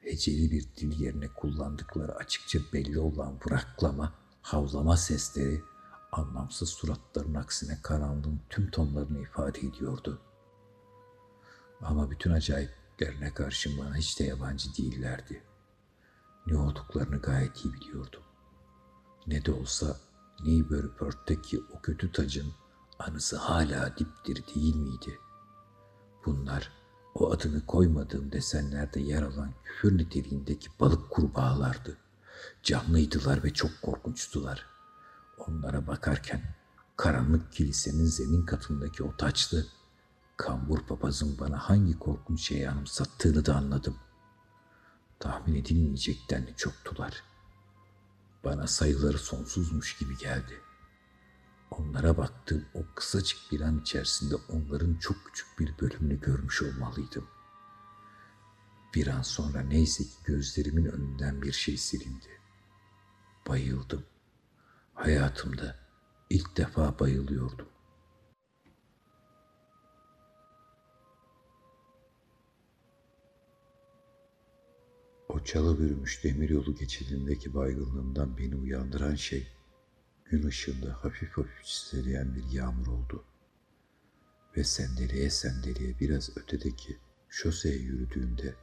[0.00, 5.62] Heceli bir dil yerine kullandıkları açıkça belli olan vıraklama, havlama sesleri
[6.12, 10.20] anlamsız suratların aksine karanlığın tüm tonlarını ifade ediyordu.
[11.80, 15.42] Ama bütün acayiplerine karşın bana hiç de yabancı değillerdi.
[16.46, 18.22] Ne olduklarını gayet iyi biliyordum.
[19.26, 19.96] Ne de olsa
[20.44, 22.52] Newburyport'taki o kötü tacın
[22.98, 25.18] anısı hala diptir değil miydi?
[26.26, 26.72] Bunlar
[27.14, 31.96] o adını koymadığım desenlerde yer alan küfür niteliğindeki balık kurbağalardı.
[32.62, 34.71] Canlıydılar ve çok korkunçtular.
[35.48, 36.42] Onlara bakarken
[36.96, 39.66] karanlık kilisenin zemin katındaki o taçlı,
[40.36, 43.96] kambur papazın bana hangi korkunç şeyi anımsattığını da anladım.
[45.20, 47.22] Tahmin edilmeyecek denli çoktular.
[48.44, 50.60] Bana sayıları sonsuzmuş gibi geldi.
[51.70, 57.26] Onlara baktığım o kısacık bir an içerisinde onların çok küçük bir bölümünü görmüş olmalıydım.
[58.94, 62.40] Bir an sonra neyse ki gözlerimin önünden bir şey silindi.
[63.48, 64.04] Bayıldım.
[64.94, 65.76] Hayatımda
[66.30, 67.68] ilk defa bayılıyordum.
[75.28, 79.48] O çalı bürümüş demiryolu geçidindeki baygınlığımdan beni uyandıran şey,
[80.24, 83.24] gün ışığında hafif hafif çiseleyen bir yağmur oldu.
[84.56, 86.98] Ve sendeleye sendeleye biraz ötedeki
[87.28, 88.54] şoseye yürüdüğümde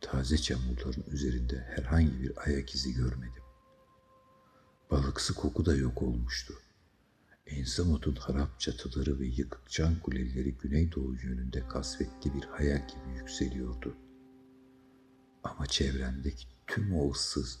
[0.00, 3.41] taze çamurların üzerinde herhangi bir ayak izi görmedim.
[4.92, 6.54] Balıksı koku da yok olmuştu.
[7.46, 13.96] Enzamot'un harap çatıları ve yıkık can kuleleri güneydoğu yönünde kasvetli bir hayal gibi yükseliyordu.
[15.44, 17.58] Ama çevremdeki tüm o ıssız,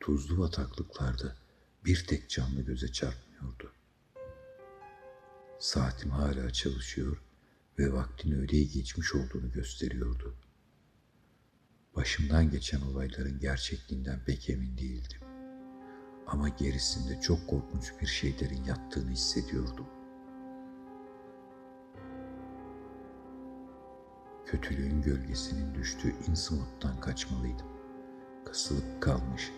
[0.00, 1.36] tuzlu bataklıklarda
[1.84, 3.72] bir tek canlı göze çarpmıyordu.
[5.58, 7.16] Saatim hala çalışıyor
[7.78, 10.34] ve vaktin öğleye geçmiş olduğunu gösteriyordu.
[11.96, 15.25] Başımdan geçen olayların gerçekliğinden pek emin değildim.
[16.26, 19.86] Ama gerisinde çok korkunç bir şeylerin yattığını hissediyordum.
[24.46, 27.66] Kötülüğün gölgesinin düştüğü Innsmouth'tan kaçmalıydım.
[28.44, 29.52] Kasılıp kalmış,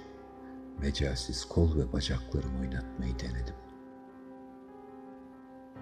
[0.78, 3.54] mecalsiz kol ve bacaklarımı oynatmayı denedim.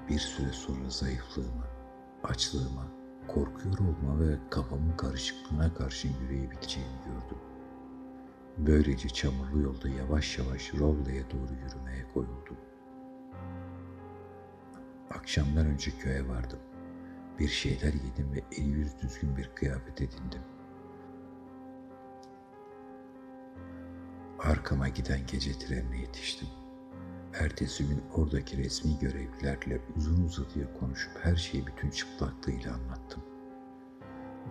[0.09, 1.67] Bir süre sonra zayıflığımı,
[2.25, 2.87] açlığıma,
[3.29, 7.46] korkuyor olma ve kafamın karışıklığına karşın yürüyebileceğimi gördüm.
[8.59, 12.57] Böylece çamurlu yolda yavaş yavaş Rowley'e doğru yürümeye koyuldum.
[15.11, 16.59] Akşamdan önce köye vardım.
[17.39, 20.43] Bir şeyler yedim ve el yüz düzgün bir kıyafet edindim.
[24.39, 26.49] Arkama giden gece trenine yetiştim.
[27.35, 33.23] Ertesi gün oradaki resmi görevlilerle uzun uzadıya konuşup her şeyi bütün çıplaklığıyla anlattım.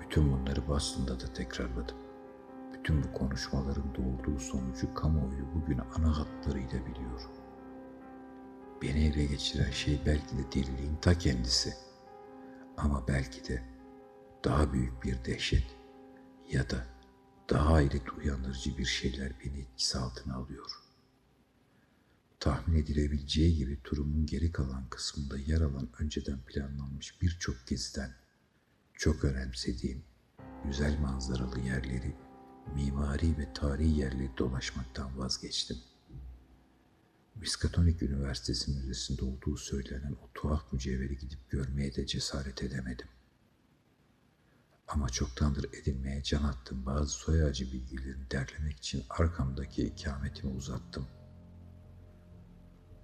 [0.02, 2.05] Bütün bunları Boston'da da tekrarladım.
[2.86, 7.22] Bütün bu konuşmaların doğurduğu sonucu kamuoyu bugün ana hatlarıyla biliyor.
[8.82, 11.74] Beni ele geçiren şey belki de deliliğin ta kendisi.
[12.78, 13.64] Ama belki de
[14.44, 15.76] daha büyük bir dehşet
[16.52, 16.86] ya da
[17.50, 20.72] daha hayret uyandırıcı bir şeyler beni etkisi altına alıyor.
[22.40, 28.12] Tahmin edilebileceği gibi turumun geri kalan kısmında yer alan önceden planlanmış birçok geziden
[28.94, 30.04] çok önemsediğim
[30.66, 32.25] güzel manzaralı yerleri,
[32.76, 35.78] mimari ve tarihi yerleri dolaşmaktan vazgeçtim.
[37.36, 43.08] Miskatonic Üniversitesi Müzesi'nde olduğu söylenen o tuhaf mücevheri gidip görmeye de cesaret edemedim.
[44.88, 51.08] Ama çoktandır edinmeye can attığım bazı soy ağacı bilgilerini derlemek için arkamdaki ikametimi uzattım.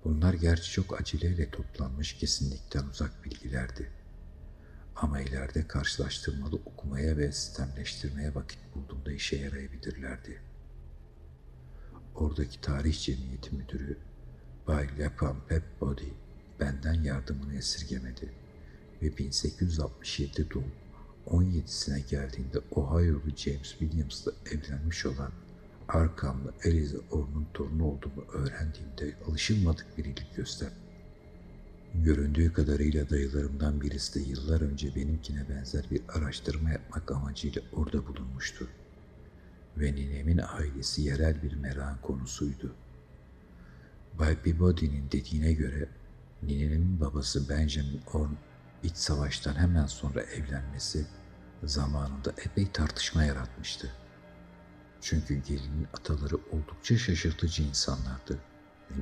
[0.04, 4.01] Bunlar gerçi çok aceleyle toplanmış kesinlikten uzak bilgilerdi.
[4.96, 10.42] Ama ileride karşılaştırmalı okumaya ve sistemleştirmeye vakit bulduğumda işe yarayabilirlerdi.
[12.16, 13.98] Oradaki tarih cemiyeti müdürü
[14.68, 16.10] Bay Lepan Peabody
[16.60, 18.34] benden yardımını esirgemedi
[19.02, 20.72] ve 1867 doğum
[21.28, 25.32] 17'sine geldiğinde Ohio'lu James Williams'la evlenmiş olan
[25.88, 30.91] Arkham'lı Eliza Orr'un torunu olduğumu öğrendiğimde alışılmadık bir ilgi gösterdi.
[31.96, 38.68] Göründüğü kadarıyla dayılarımdan birisi de yıllar önce benimkine benzer bir araştırma yapmak amacıyla orada bulunmuştu.
[39.78, 42.76] Ve ninemin ailesi yerel bir merakın konusuydu.
[44.20, 45.90] Bay Peabody'nin dediğine göre
[46.44, 48.32] ninenin babası Benjamin Orn
[48.84, 51.06] iç savaştan hemen sonra evlenmesi
[51.64, 53.92] zamanında epey tartışma yaratmıştı.
[55.02, 58.40] Çünkü gelinin ataları oldukça şaşırtıcı insanlardı.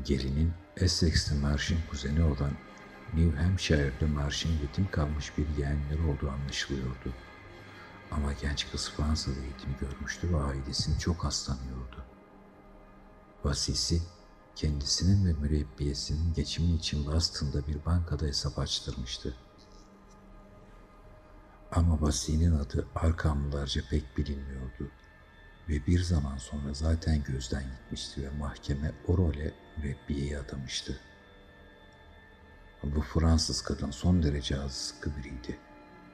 [0.06, 2.52] Gelinin Essex'te Marsh'ın kuzeni olan
[3.14, 7.14] New Hampshire'da Marsh'ın yetim kalmış bir yeğenleri olduğu anlaşılıyordu.
[8.12, 12.06] Ama genç kız Fransa'da eğitim görmüştü ve ailesini çok hastanıyordu.
[13.44, 14.02] Vasisi
[14.56, 19.36] kendisinin ve mürebbiyesinin geçimi için Boston'da bir bankada hesap açtırmıştı.
[21.72, 24.92] Ama Vasi'nin adı Arkamlılarca pek bilinmiyordu
[25.70, 31.00] ve bir zaman sonra zaten gözden gitmişti ve mahkeme o role mürebbiyeyi adamıştı.
[32.84, 35.60] Bu Fransız kadın son derece az sıkı biriydi.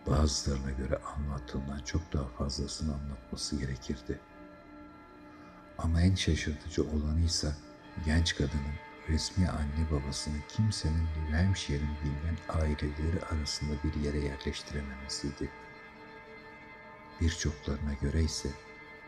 [0.08, 4.20] Bazılarına göre anlattığından çok daha fazlasını anlatması gerekirdi.
[5.78, 7.56] Ama en şaşırtıcı olanı ise
[8.06, 8.76] genç kadının
[9.10, 15.50] resmi anne babasını kimsenin New Hampshire'in bilinen aileleri arasında bir yere yerleştirememesiydi.
[17.22, 18.50] Birçoklarına göre ise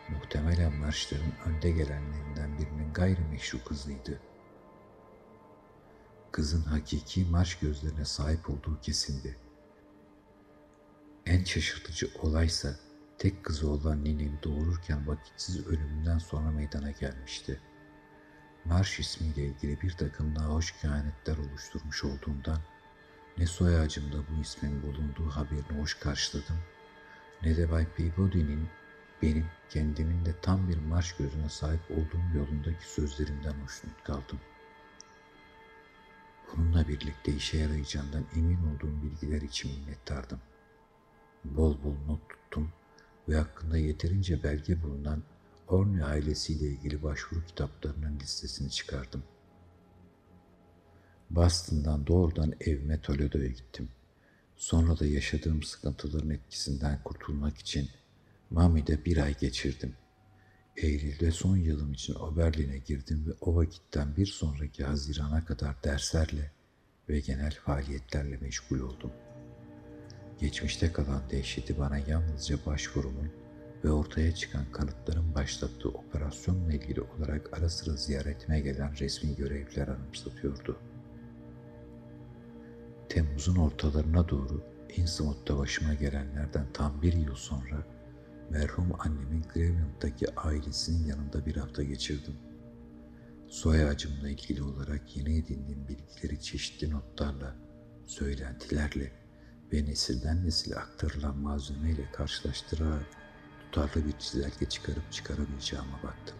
[0.10, 4.22] muhtemelen marşların önde gelenlerinden birinin gayrimeşru kızıydı.
[6.38, 9.38] Kızın hakiki marş gözlerine sahip olduğu kesindi.
[11.26, 12.76] En şaşırtıcı olaysa
[13.18, 17.62] tek kızı olan Nine'yi doğururken vakitsiz ölümünden sonra meydana gelmişti.
[18.66, 22.60] Marş ismiyle ilgili bir takım nahoş kehanetler oluşturmuş olduğundan
[23.38, 26.58] ne soy ağacımda bu ismin bulunduğu haberini hoş karşıladım
[27.44, 28.70] ne de Bay Peabody'nin
[29.22, 34.40] benim kendimin de tam bir marş gözüne sahip olduğum yolundaki sözlerimden hoşnut kaldım.
[36.52, 40.40] Bununla birlikte işe yarayacağından emin olduğum bilgiler için minnettardım.
[41.46, 42.72] Bol bol not tuttum
[43.30, 45.24] ve hakkında yeterince belge bulunan
[45.68, 49.24] Orne ailesiyle ilgili başvuru kitaplarının listesini çıkardım.
[51.30, 53.90] Boston'dan doğrudan evime Toledo'ya gittim.
[54.56, 57.90] Sonra da yaşadığım sıkıntıların etkisinden kurtulmak için
[58.50, 59.96] Mami'de bir ay geçirdim.
[60.78, 66.52] Eylül'de son yılım için Oberlin'e girdim ve o vakitten bir sonraki Haziran'a kadar derslerle
[67.10, 69.12] ve genel faaliyetlerle meşgul oldum.
[70.40, 73.32] Geçmişte kalan dehşeti bana yalnızca başvurumun
[73.84, 80.80] ve ortaya çıkan kanıtların başlattığı operasyonla ilgili olarak ara sıra ziyaretime gelen resmi görevliler anımsatıyordu.
[83.10, 84.64] Temmuz'un ortalarına doğru
[84.96, 87.97] Innsmouth'ta başıma gelenlerden tam bir yıl sonra
[88.50, 92.36] merhum annemin Cleveland'daki ailesinin yanında bir hafta geçirdim.
[93.48, 97.56] Soy ağacımla ilgili olarak yeni edindiğim bilgileri çeşitli notlarla,
[98.06, 99.12] söylentilerle
[99.74, 103.06] ve nesilden nesile aktarılan malzemeyle karşılaştırarak
[103.60, 106.38] tutarlı bir çizelge çıkarıp çıkaramayacağıma baktım.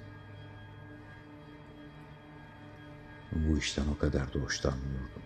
[3.32, 5.22] Bu işten o kadar da hoşlanmıyordum.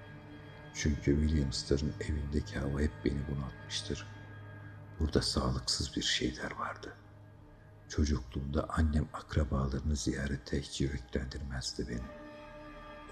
[0.74, 4.08] Çünkü Williams'ların evindeki hava hep beni bunaltmıştır.
[5.02, 6.94] Burada sağlıksız bir şeyler vardı.
[7.90, 12.08] Çocukluğumda annem akrabalarını ziyarete hiç yüreklendirmezdi beni.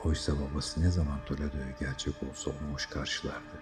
[0.03, 3.61] Oysa babası ne zaman Toledo'ya gelecek olsa onu hoş karşılardı.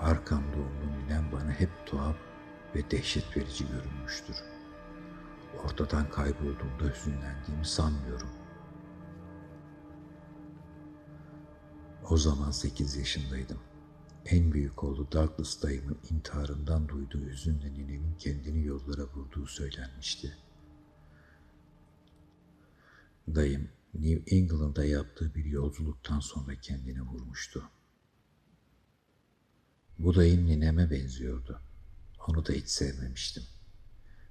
[0.00, 2.16] Arkam doğumlu ninem bana hep tuhaf
[2.74, 4.36] ve dehşet verici görünmüştür.
[5.64, 8.30] Ortadan kaybolduğumda hüzünlendiğimi sanmıyorum.
[12.10, 13.58] O zaman sekiz yaşındaydım.
[14.30, 20.36] En büyük oğlu Douglas dayımın intiharından duyduğu hüzünle ninemin kendini yollara vurduğu söylenmişti.
[23.34, 27.70] Dayım New England'a yaptığı bir yolculuktan sonra kendini vurmuştu.
[29.98, 31.60] Bu dayım nineme benziyordu.
[32.28, 33.42] Onu da hiç sevmemiştim.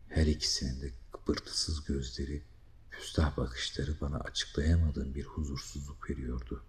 [0.08, 2.44] Her ikisinin de kıpırtısız gözleri,
[2.92, 6.64] küstah bakışları bana açıklayamadığım bir huzursuzluk veriyordu.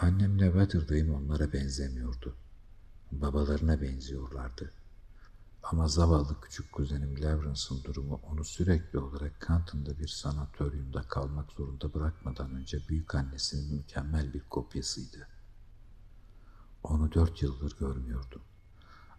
[0.00, 2.36] Annemle Weatherdayım onlara benzemiyordu.
[3.12, 4.72] Babalarına benziyorlardı.
[5.62, 12.54] Ama zavallı küçük kuzenim Lawrence'ın durumu onu sürekli olarak Canton'da bir sanatoryumda kalmak zorunda bırakmadan
[12.54, 15.28] önce büyük annesinin mükemmel bir kopyasıydı.
[16.82, 18.42] Onu dört yıldır görmüyordum.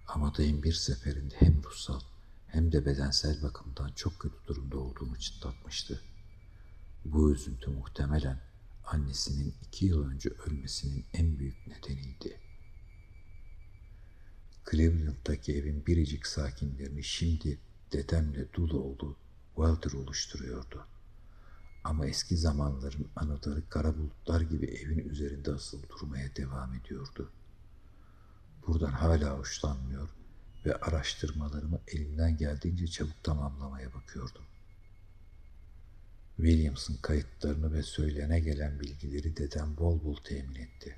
[0.08, 2.02] Ama dayım bir seferinde hem ruhsal
[2.48, 6.02] hem de bedensel bakımdan çok kötü durumda olduğumu çıtlatmıştı.
[7.06, 8.49] Bu üzüntü muhtemelen
[8.94, 12.40] annesinin iki yıl önce ölmesinin en büyük nedeniydi.
[14.72, 17.60] Cleveland'daki evin biricik sakinlerini şimdi
[17.94, 19.18] dedemle dul oğlu
[19.56, 20.88] Walter oluşturuyordu.
[21.84, 27.32] Ama eski zamanların anıları kara bulutlar gibi evin üzerinde asılı durmaya devam ediyordu.
[28.68, 30.10] Buradan hala hoşlanmıyor
[30.66, 34.44] ve araştırmalarımı elimden geldiğince çabuk tamamlamaya bakıyordum.
[36.40, 40.96] Williams'ın kayıtlarını ve söylene gelen bilgileri dedem bol bol temin etti.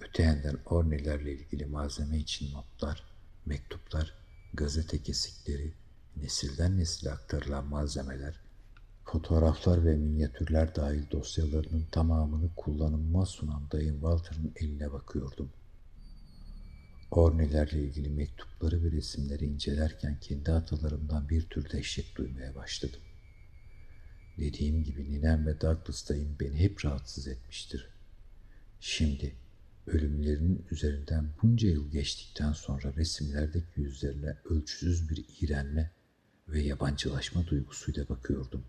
[0.00, 3.04] Öte yandan Orne'lerle ilgili malzeme için notlar,
[3.46, 4.14] mektuplar,
[4.54, 5.72] gazete kesikleri,
[6.16, 8.40] nesilden nesile aktarılan malzemeler,
[9.04, 15.50] fotoğraflar ve minyatürler dahil dosyalarının tamamını kullanıma sunan dayım Walter'ın eline bakıyordum.
[17.10, 23.00] Orne'lerle ilgili mektupları ve resimleri incelerken kendi atalarımdan bir tür dehşet duymaya başladım.
[24.38, 27.88] Dediğim gibi ninem ve Douglas dayım beni hep rahatsız etmiştir.
[28.80, 29.36] Şimdi
[29.86, 35.90] ölümlerinin üzerinden bunca yıl geçtikten sonra resimlerdeki yüzlerine ölçüsüz bir iğrenme
[36.48, 38.64] ve yabancılaşma duygusuyla bakıyordum.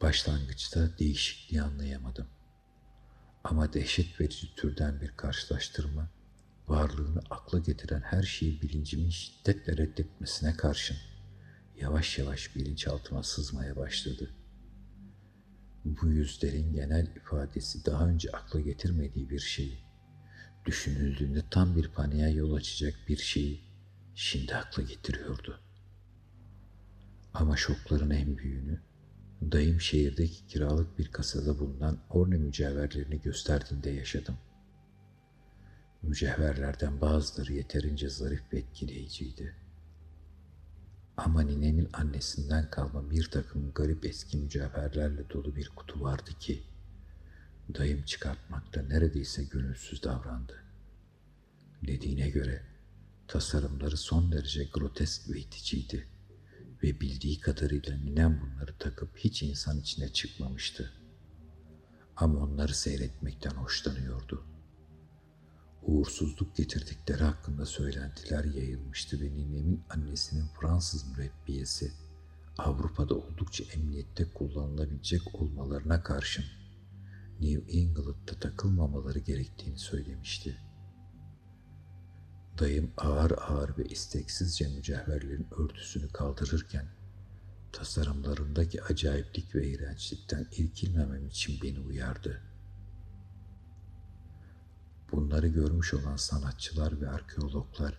[0.00, 2.26] Başlangıçta değişikliği anlayamadım.
[3.44, 6.10] Ama dehşet verici türden bir karşılaştırma,
[6.68, 10.96] varlığını akla getiren her şeyi bilincimin şiddetle reddetmesine karşın
[11.80, 14.34] yavaş yavaş bilinçaltıma sızmaya başladı.
[15.84, 19.78] Bu yüzlerin genel ifadesi daha önce akla getirmediği bir şeyi,
[20.66, 23.60] düşünüldüğünde tam bir paniğe yol açacak bir şeyi
[24.14, 25.60] şimdi akla getiriyordu.
[27.34, 28.80] Ama şokların en büyüğünü
[29.42, 34.38] dayım şehirdeki kiralık bir kasada bulunan Orne mücevherlerini gösterdiğinde yaşadım.
[36.02, 39.67] Mücevherlerden bazıları yeterince zarif ve etkileyiciydi.
[41.18, 46.62] Ama ninemin annesinden kalma bir takım garip eski mücevherlerle dolu bir kutu vardı ki,
[47.74, 50.64] dayım çıkartmakta neredeyse gönülsüz davrandı.
[51.86, 52.62] Dediğine göre
[53.28, 56.08] tasarımları son derece grotesk ve iticiydi
[56.82, 60.92] ve bildiği kadarıyla ninem bunları takıp hiç insan içine çıkmamıştı.
[62.16, 64.44] Ama onları seyretmekten hoşlanıyordu.
[65.82, 71.92] Uğursuzluk getirdikleri hakkında söylentiler yayılmıştı ve ninemin annesinin Fransız mürebbiyesi
[72.58, 76.44] Avrupa'da oldukça emniyette kullanılabilecek olmalarına karşın
[77.40, 80.56] New England'da takılmamaları gerektiğini söylemişti.
[82.58, 86.86] Dayım ağır ağır ve isteksizce mücevherlerin örtüsünü kaldırırken
[87.72, 92.42] tasarımlarındaki acayiplik ve iğrençlikten irkilmemem için beni uyardı.
[95.12, 97.98] Bunları görmüş olan sanatçılar ve arkeologlar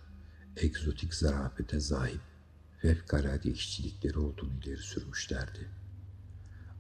[0.57, 2.21] egzotik zarafete zahip
[2.77, 5.69] fevkalade işçilikleri olduğunu ileri sürmüşlerdi.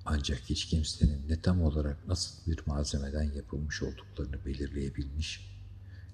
[0.05, 5.59] Ancak hiç kimsenin ne tam olarak nasıl bir malzemeden yapılmış olduklarını belirleyebilmiş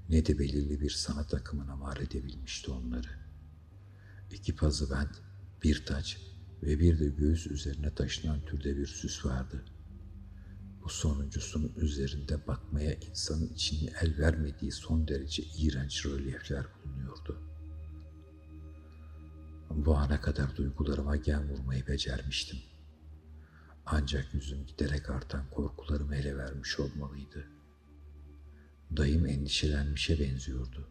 [0.10, 3.10] ne de belirli bir sanat akımına mal edebilmişti onları.
[4.32, 5.22] İki pazı bent,
[5.64, 6.18] bir taç
[6.64, 9.66] ve bir de göğüs üzerine taşınan türde bir süs vardı.
[10.86, 17.42] Bu sonuncusunun üzerinde bakmaya insanın içini el vermediği son derece iğrenç rölyefler bulunuyordu.
[19.70, 22.60] Bu ana kadar duygularıma gen vurmayı becermiştim.
[23.86, 27.56] Ancak yüzüm giderek artan korkularımı ele vermiş olmalıydı.''
[28.98, 30.90] Dayım endişelenmişe benziyordu.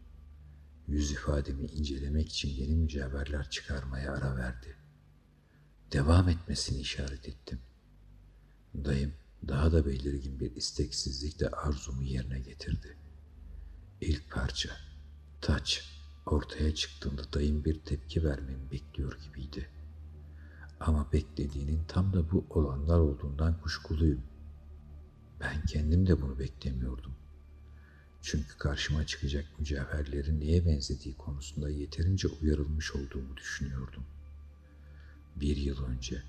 [0.87, 4.75] Yüz ifademi incelemek için yeni mücevherler çıkarmaya ara verdi.
[5.91, 7.59] Devam etmesini işaret ettim.
[8.75, 9.13] Dayım
[9.47, 12.97] daha da belirgin bir isteksizlikle arzumu yerine getirdi.
[14.01, 14.69] İlk parça,
[15.41, 15.83] taç,
[16.25, 19.69] ortaya çıktığında dayım bir tepki vermemi bekliyor gibiydi.
[20.79, 24.21] Ama beklediğinin tam da bu olanlar olduğundan kuşkuluyum.
[25.39, 27.15] Ben kendim de bunu beklemiyordum.
[28.21, 34.03] Çünkü karşıma çıkacak mücevherlerin neye benzediği konusunda yeterince uyarılmış olduğumu düşünüyordum.
[35.35, 36.23] Bir yıl önce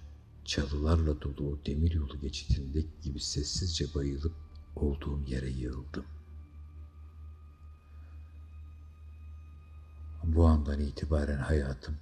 [0.47, 4.35] çalılarla dolu o demir yolu geçitindeki gibi sessizce bayılıp
[4.77, 6.05] olduğum yere yığıldım.
[10.25, 11.97] Bu andan itibaren hayatım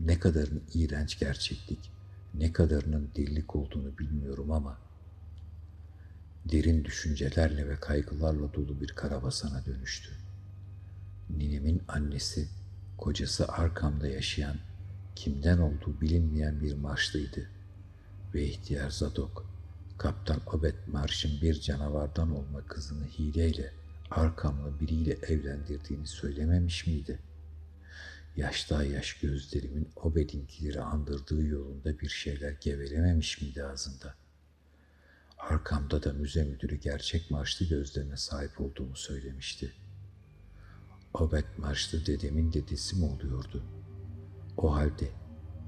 [0.00, 1.90] ne kadarın iğrenç gerçeklik,
[2.34, 4.78] ne kadarının delilik olduğunu bilmiyorum ama
[6.44, 10.10] derin düşüncelerle ve kaygılarla dolu bir karabasana dönüştü.
[11.30, 12.48] Ninemin annesi,
[12.98, 14.56] kocası arkamda yaşayan,
[15.16, 17.57] kimden olduğu bilinmeyen bir marşlıydı.
[18.34, 19.46] Ve ihtiyar Zadok,
[19.98, 23.72] Kaptan Obed Marş'ın bir canavardan olma kızını hileyle,
[24.10, 27.18] arkamla biriyle evlendirdiğini söylememiş miydi?
[28.36, 34.28] Yaşta yaş gözlerimin Obed'inkileri andırdığı yolunda bir şeyler gevelememiş miydi ağzında?''
[35.38, 39.72] Arkamda da müze müdürü gerçek marşlı gözlerine sahip olduğumu söylemişti.
[41.14, 43.64] Obed marşlı dedemin dedesi mi oluyordu?
[44.56, 45.10] O halde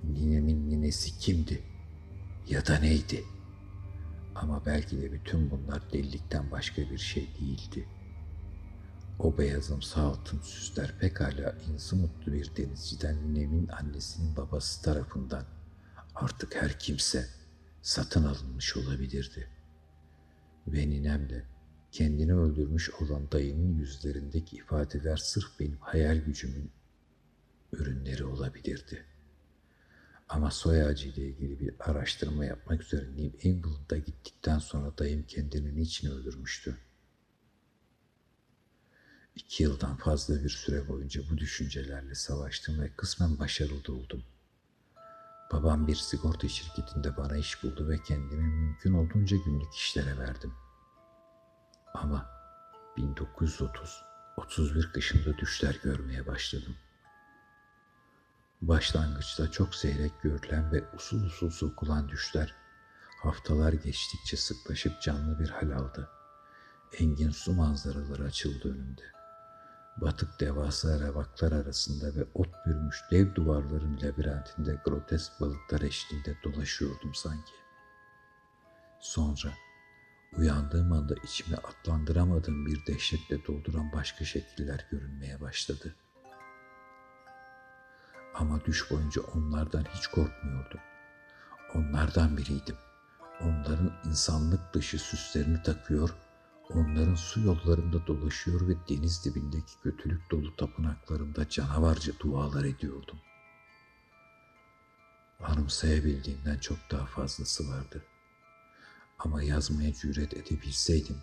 [0.05, 1.70] ninemin ninesi kimdi?
[2.49, 3.25] Ya da neydi?
[4.35, 7.89] Ama belki de bütün bunlar delilikten başka bir şey değildi.
[9.19, 15.45] O beyazımsı altın süsler pekala insi mutlu bir denizciden Nevin annesinin babası tarafından
[16.15, 17.29] artık her kimse
[17.83, 19.49] satın alınmış olabilirdi.
[20.67, 21.45] Ve ninemle
[21.93, 26.71] kendini öldürmüş olan dayımın yüzlerindeki ifadeler sırf benim hayal gücümün
[27.73, 29.05] ürünleri olabilirdi.
[30.31, 36.11] Ama soy ağacı ilgili bir araştırma yapmak üzere New England'a gittikten sonra dayım kendini niçin
[36.11, 36.77] öldürmüştü?
[39.37, 44.25] İki yıldan fazla bir süre boyunca bu düşüncelerle savaştım ve kısmen başarılı oldum.
[45.53, 50.53] Babam bir sigorta şirketinde bana iş buldu ve kendimi mümkün olduğunca günlük işlere verdim.
[51.95, 52.31] Ama
[52.97, 56.77] 1930-31 kışında düşler görmeye başladım.
[58.61, 62.55] Başlangıçta çok seyrek görülen ve usul usul sokulan düşler
[63.23, 66.09] haftalar geçtikçe sıklaşıp canlı bir hal aldı.
[66.99, 69.03] Engin su manzaraları açıldı önümde.
[69.97, 77.53] Batık devasa revaklar arasında ve ot bürümüş dev duvarların labirentinde grotesk balıklar eşliğinde dolaşıyordum sanki.
[79.01, 79.53] Sonra
[80.37, 86.10] uyandığım anda içime atlandıramadığım bir dehşetle dolduran başka şekiller görünmeye başladı.''
[88.35, 90.81] Ama düş boyunca onlardan hiç korkmuyordum.
[91.75, 92.77] Onlardan biriydim.
[93.41, 96.11] Onların insanlık dışı süslerini takıyor,
[96.71, 103.19] onların su yollarında dolaşıyor ve deniz dibindeki kötülük dolu tapınaklarında canavarca dualar ediyordum.
[105.41, 108.05] Anımsayabildiğimden çok daha fazlası vardı.
[109.19, 111.17] Ama yazmaya cüret edebilseydim,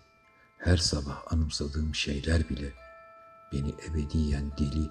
[0.58, 2.72] her sabah anımsadığım şeyler bile
[3.52, 4.90] beni ebediyen deli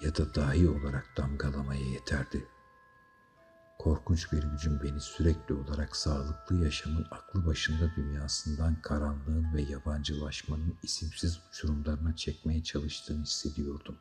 [0.00, 2.48] ya da dahi olarak damgalamaya yeterdi.
[3.78, 11.40] Korkunç bir gücün beni sürekli olarak sağlıklı yaşamın aklı başında dünyasından karanlığın ve yabancılaşmanın isimsiz
[11.48, 13.98] uçurumlarına çekmeye çalıştığını hissediyordum.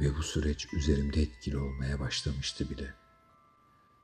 [0.00, 2.94] Ve bu süreç üzerimde etkili olmaya başlamıştı bile.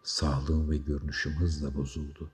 [0.03, 2.31] Sağlığım ve görünüşüm hızla bozuldu.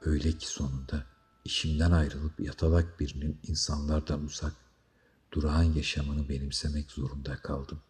[0.00, 1.06] Öyle ki sonunda
[1.44, 4.52] işimden ayrılıp yatalak birinin insanlardan uzak,
[5.32, 7.82] durağan yaşamını benimsemek zorunda kaldım.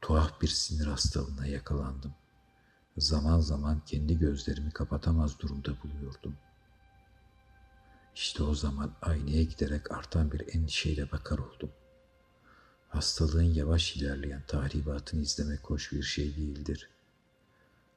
[0.00, 2.14] Tuhaf bir sinir hastalığına yakalandım.
[2.96, 6.36] Zaman zaman kendi gözlerimi kapatamaz durumda buluyordum.
[8.14, 11.70] İşte o zaman aynaya giderek artan bir endişeyle bakar oldum.
[12.88, 16.90] Hastalığın yavaş ilerleyen tahribatını izlemek hoş bir şey değildir.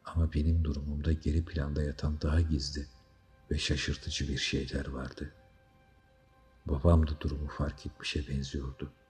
[0.06, 2.88] Ama benim durumumda geri planda yatan daha gizli
[3.52, 5.34] ve şaşırtıcı bir şeyler vardı.
[6.66, 9.06] Babam da durumu fark etmişe benziyordu.''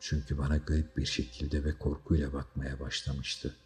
[0.00, 3.56] Çünkü bana garip bir şekilde ve korkuyla bakmaya başlamıştı.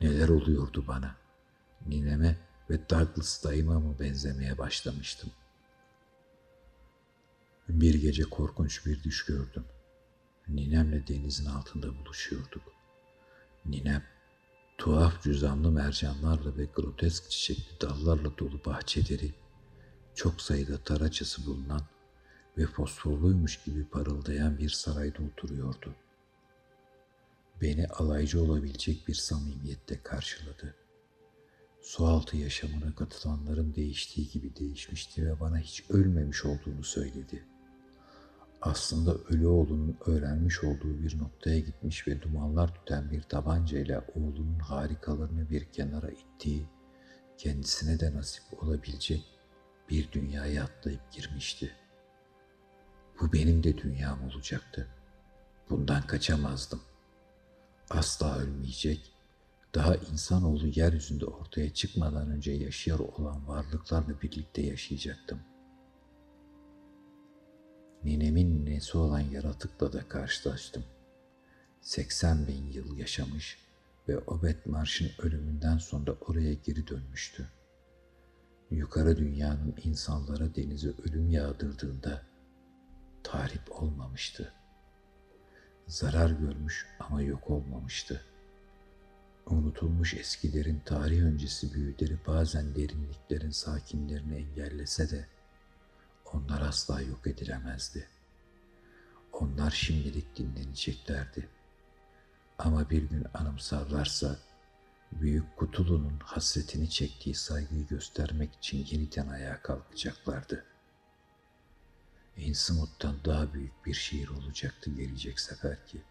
[0.00, 1.16] Neler oluyordu bana?
[1.86, 2.38] Nineme
[2.70, 5.30] ve Douglas dayıma mı benzemeye başlamıştım?
[7.68, 9.64] Bir gece korkunç bir düş gördüm.
[10.48, 12.62] Ninemle denizin altında buluşuyorduk.
[13.64, 14.04] Ninem,
[14.78, 19.34] tuhaf cüzamlı mercanlarla ve grotesk çiçekli dallarla dolu bahçeleri,
[20.14, 21.82] çok sayıda taraçası bulunan
[22.58, 25.94] ve fosforluymuş gibi parıldayan bir sarayda oturuyordu.
[27.62, 30.74] Beni alaycı olabilecek bir samimiyette karşıladı.
[31.80, 37.44] Sualtı yaşamına katılanların değiştiği gibi değişmişti ve bana hiç ölmemiş olduğunu söyledi.
[38.62, 45.50] Aslında ölü oğlunun öğrenmiş olduğu bir noktaya gitmiş ve dumanlar tüten bir tabancayla oğlunun harikalarını
[45.50, 46.66] bir kenara ittiği,
[47.38, 49.31] kendisine de nasip olabilecek
[49.92, 51.82] bir dünyaya atlayıp girmişti.''
[53.22, 54.88] Bu benim de dünyam olacaktı.
[55.70, 56.80] Bundan kaçamazdım.
[57.90, 59.12] Asla ölmeyecek,
[59.74, 65.40] daha insanoğlu yeryüzünde ortaya çıkmadan önce yaşıyor olan varlıklarla birlikte yaşayacaktım.
[68.04, 70.84] Ninemin ninesi olan yaratıkla da karşılaştım.
[71.80, 73.58] 80 bin yıl yaşamış
[74.08, 77.48] ve Obet Marş'ın ölümünden sonra oraya geri dönmüştü.
[78.72, 82.22] Yukarı dünyanın insanlara denize ölüm yağdırdığında
[83.22, 84.52] tahrip olmamıştı.
[85.86, 88.24] Zarar görmüş ama yok olmamıştı.
[89.46, 95.26] Unutulmuş eskilerin tarih öncesi büyüleri bazen derinliklerin sakinlerini engellese de
[96.32, 98.08] onlar asla yok edilemezdi.
[99.32, 101.48] Onlar şimdilik dinleneceklerdi.
[102.58, 104.38] Ama bir gün anımsarlarsa
[105.20, 110.72] Büyük Kutulu'nun hasretini çektiği saygıyı göstermek için yeniden ayağa kalkacaklardı.''
[112.36, 116.02] Innsmouth'tan daha büyük bir şehir olacaktı gelecek seferki.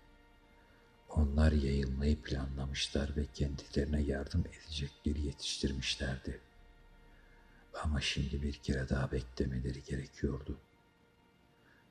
[1.09, 6.39] Onlar yayılmayı planlamışlar ve kendilerine yardım edecekleri yetiştirmişlerdi.
[7.83, 10.57] Ama şimdi bir kere daha beklemeleri gerekiyordu.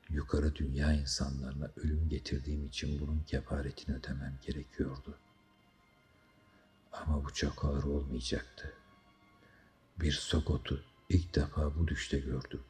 [0.09, 5.17] Yukarı dünya insanlarına ölüm getirdiğim için bunun kefaretini ödemem gerekiyordu.
[6.91, 8.73] Ama bu çok ağır olmayacaktı.
[9.99, 12.63] Bir sokotu ilk defa bu düşte gördüm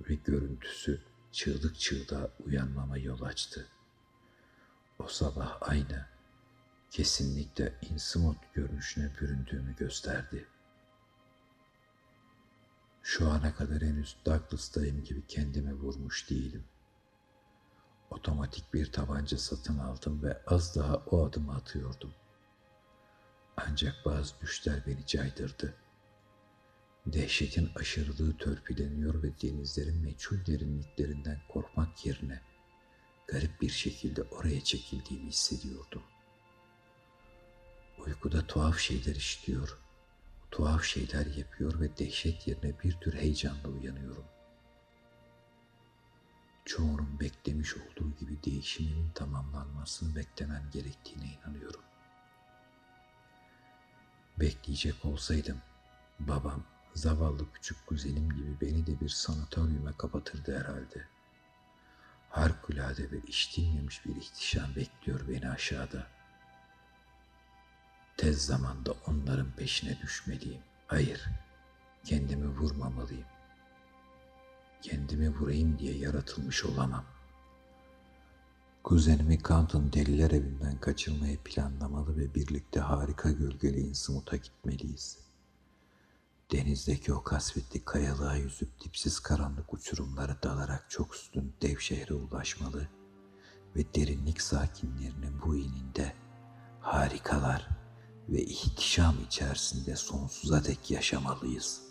[0.00, 3.66] ve görüntüsü çığlık çığlığa uyanmama yol açtı.
[4.98, 6.06] O sabah aynı,
[6.90, 10.46] kesinlikle insimot görünüşüne büründüğümü gösterdi.
[13.02, 16.64] Şu ana kadar henüz Douglas'tayım gibi kendimi vurmuş değilim.
[18.10, 22.14] Otomatik bir tabanca satın aldım ve az daha o adımı atıyordum.
[23.66, 25.74] Ancak bazı düşler beni caydırdı.
[27.06, 32.40] Dehşetin aşırılığı törpüleniyor ve denizlerin meçhul derinliklerinden korkmak yerine
[33.26, 36.02] garip bir şekilde oraya çekildiğimi hissediyordum.
[37.98, 39.78] Uykuda tuhaf şeyler işliyor,
[40.50, 44.24] tuhaf şeyler yapıyor ve dehşet yerine bir tür heyecanla uyanıyorum.
[46.64, 51.87] Çoğunun beklemiş olduğu gibi değişimimin tamamlanmasını beklemem gerektiğine inanıyorum.
[54.40, 55.58] Bekleyecek olsaydım
[56.20, 61.08] babam zavallı küçük kuzenim gibi beni de bir sanatoryuma kapatırdı herhalde.
[62.30, 66.06] Harikulade ve iştilmemiş bir ihtişam bekliyor beni aşağıda.
[68.16, 70.62] Tez zamanda onların peşine düşmeliyim.
[70.86, 71.28] Hayır,
[72.04, 73.26] kendimi vurmamalıyım.
[74.82, 77.04] Kendimi vurayım diye yaratılmış olamam.
[78.84, 85.18] Kuzenimi Canton deliler evinden kaçırmayı planlamalı ve birlikte harika gölgeli Innsmouth'a gitmeliyiz.
[86.52, 92.88] Denizdeki o kasvetli kayalığa yüzüp dipsiz karanlık uçurumlara dalarak çok üstün dev şehre ulaşmalı
[93.76, 96.12] ve derinlik sakinlerinin bu ininde
[96.80, 97.68] harikalar
[98.28, 101.87] ve ihtişam içerisinde sonsuza dek yaşamalıyız.''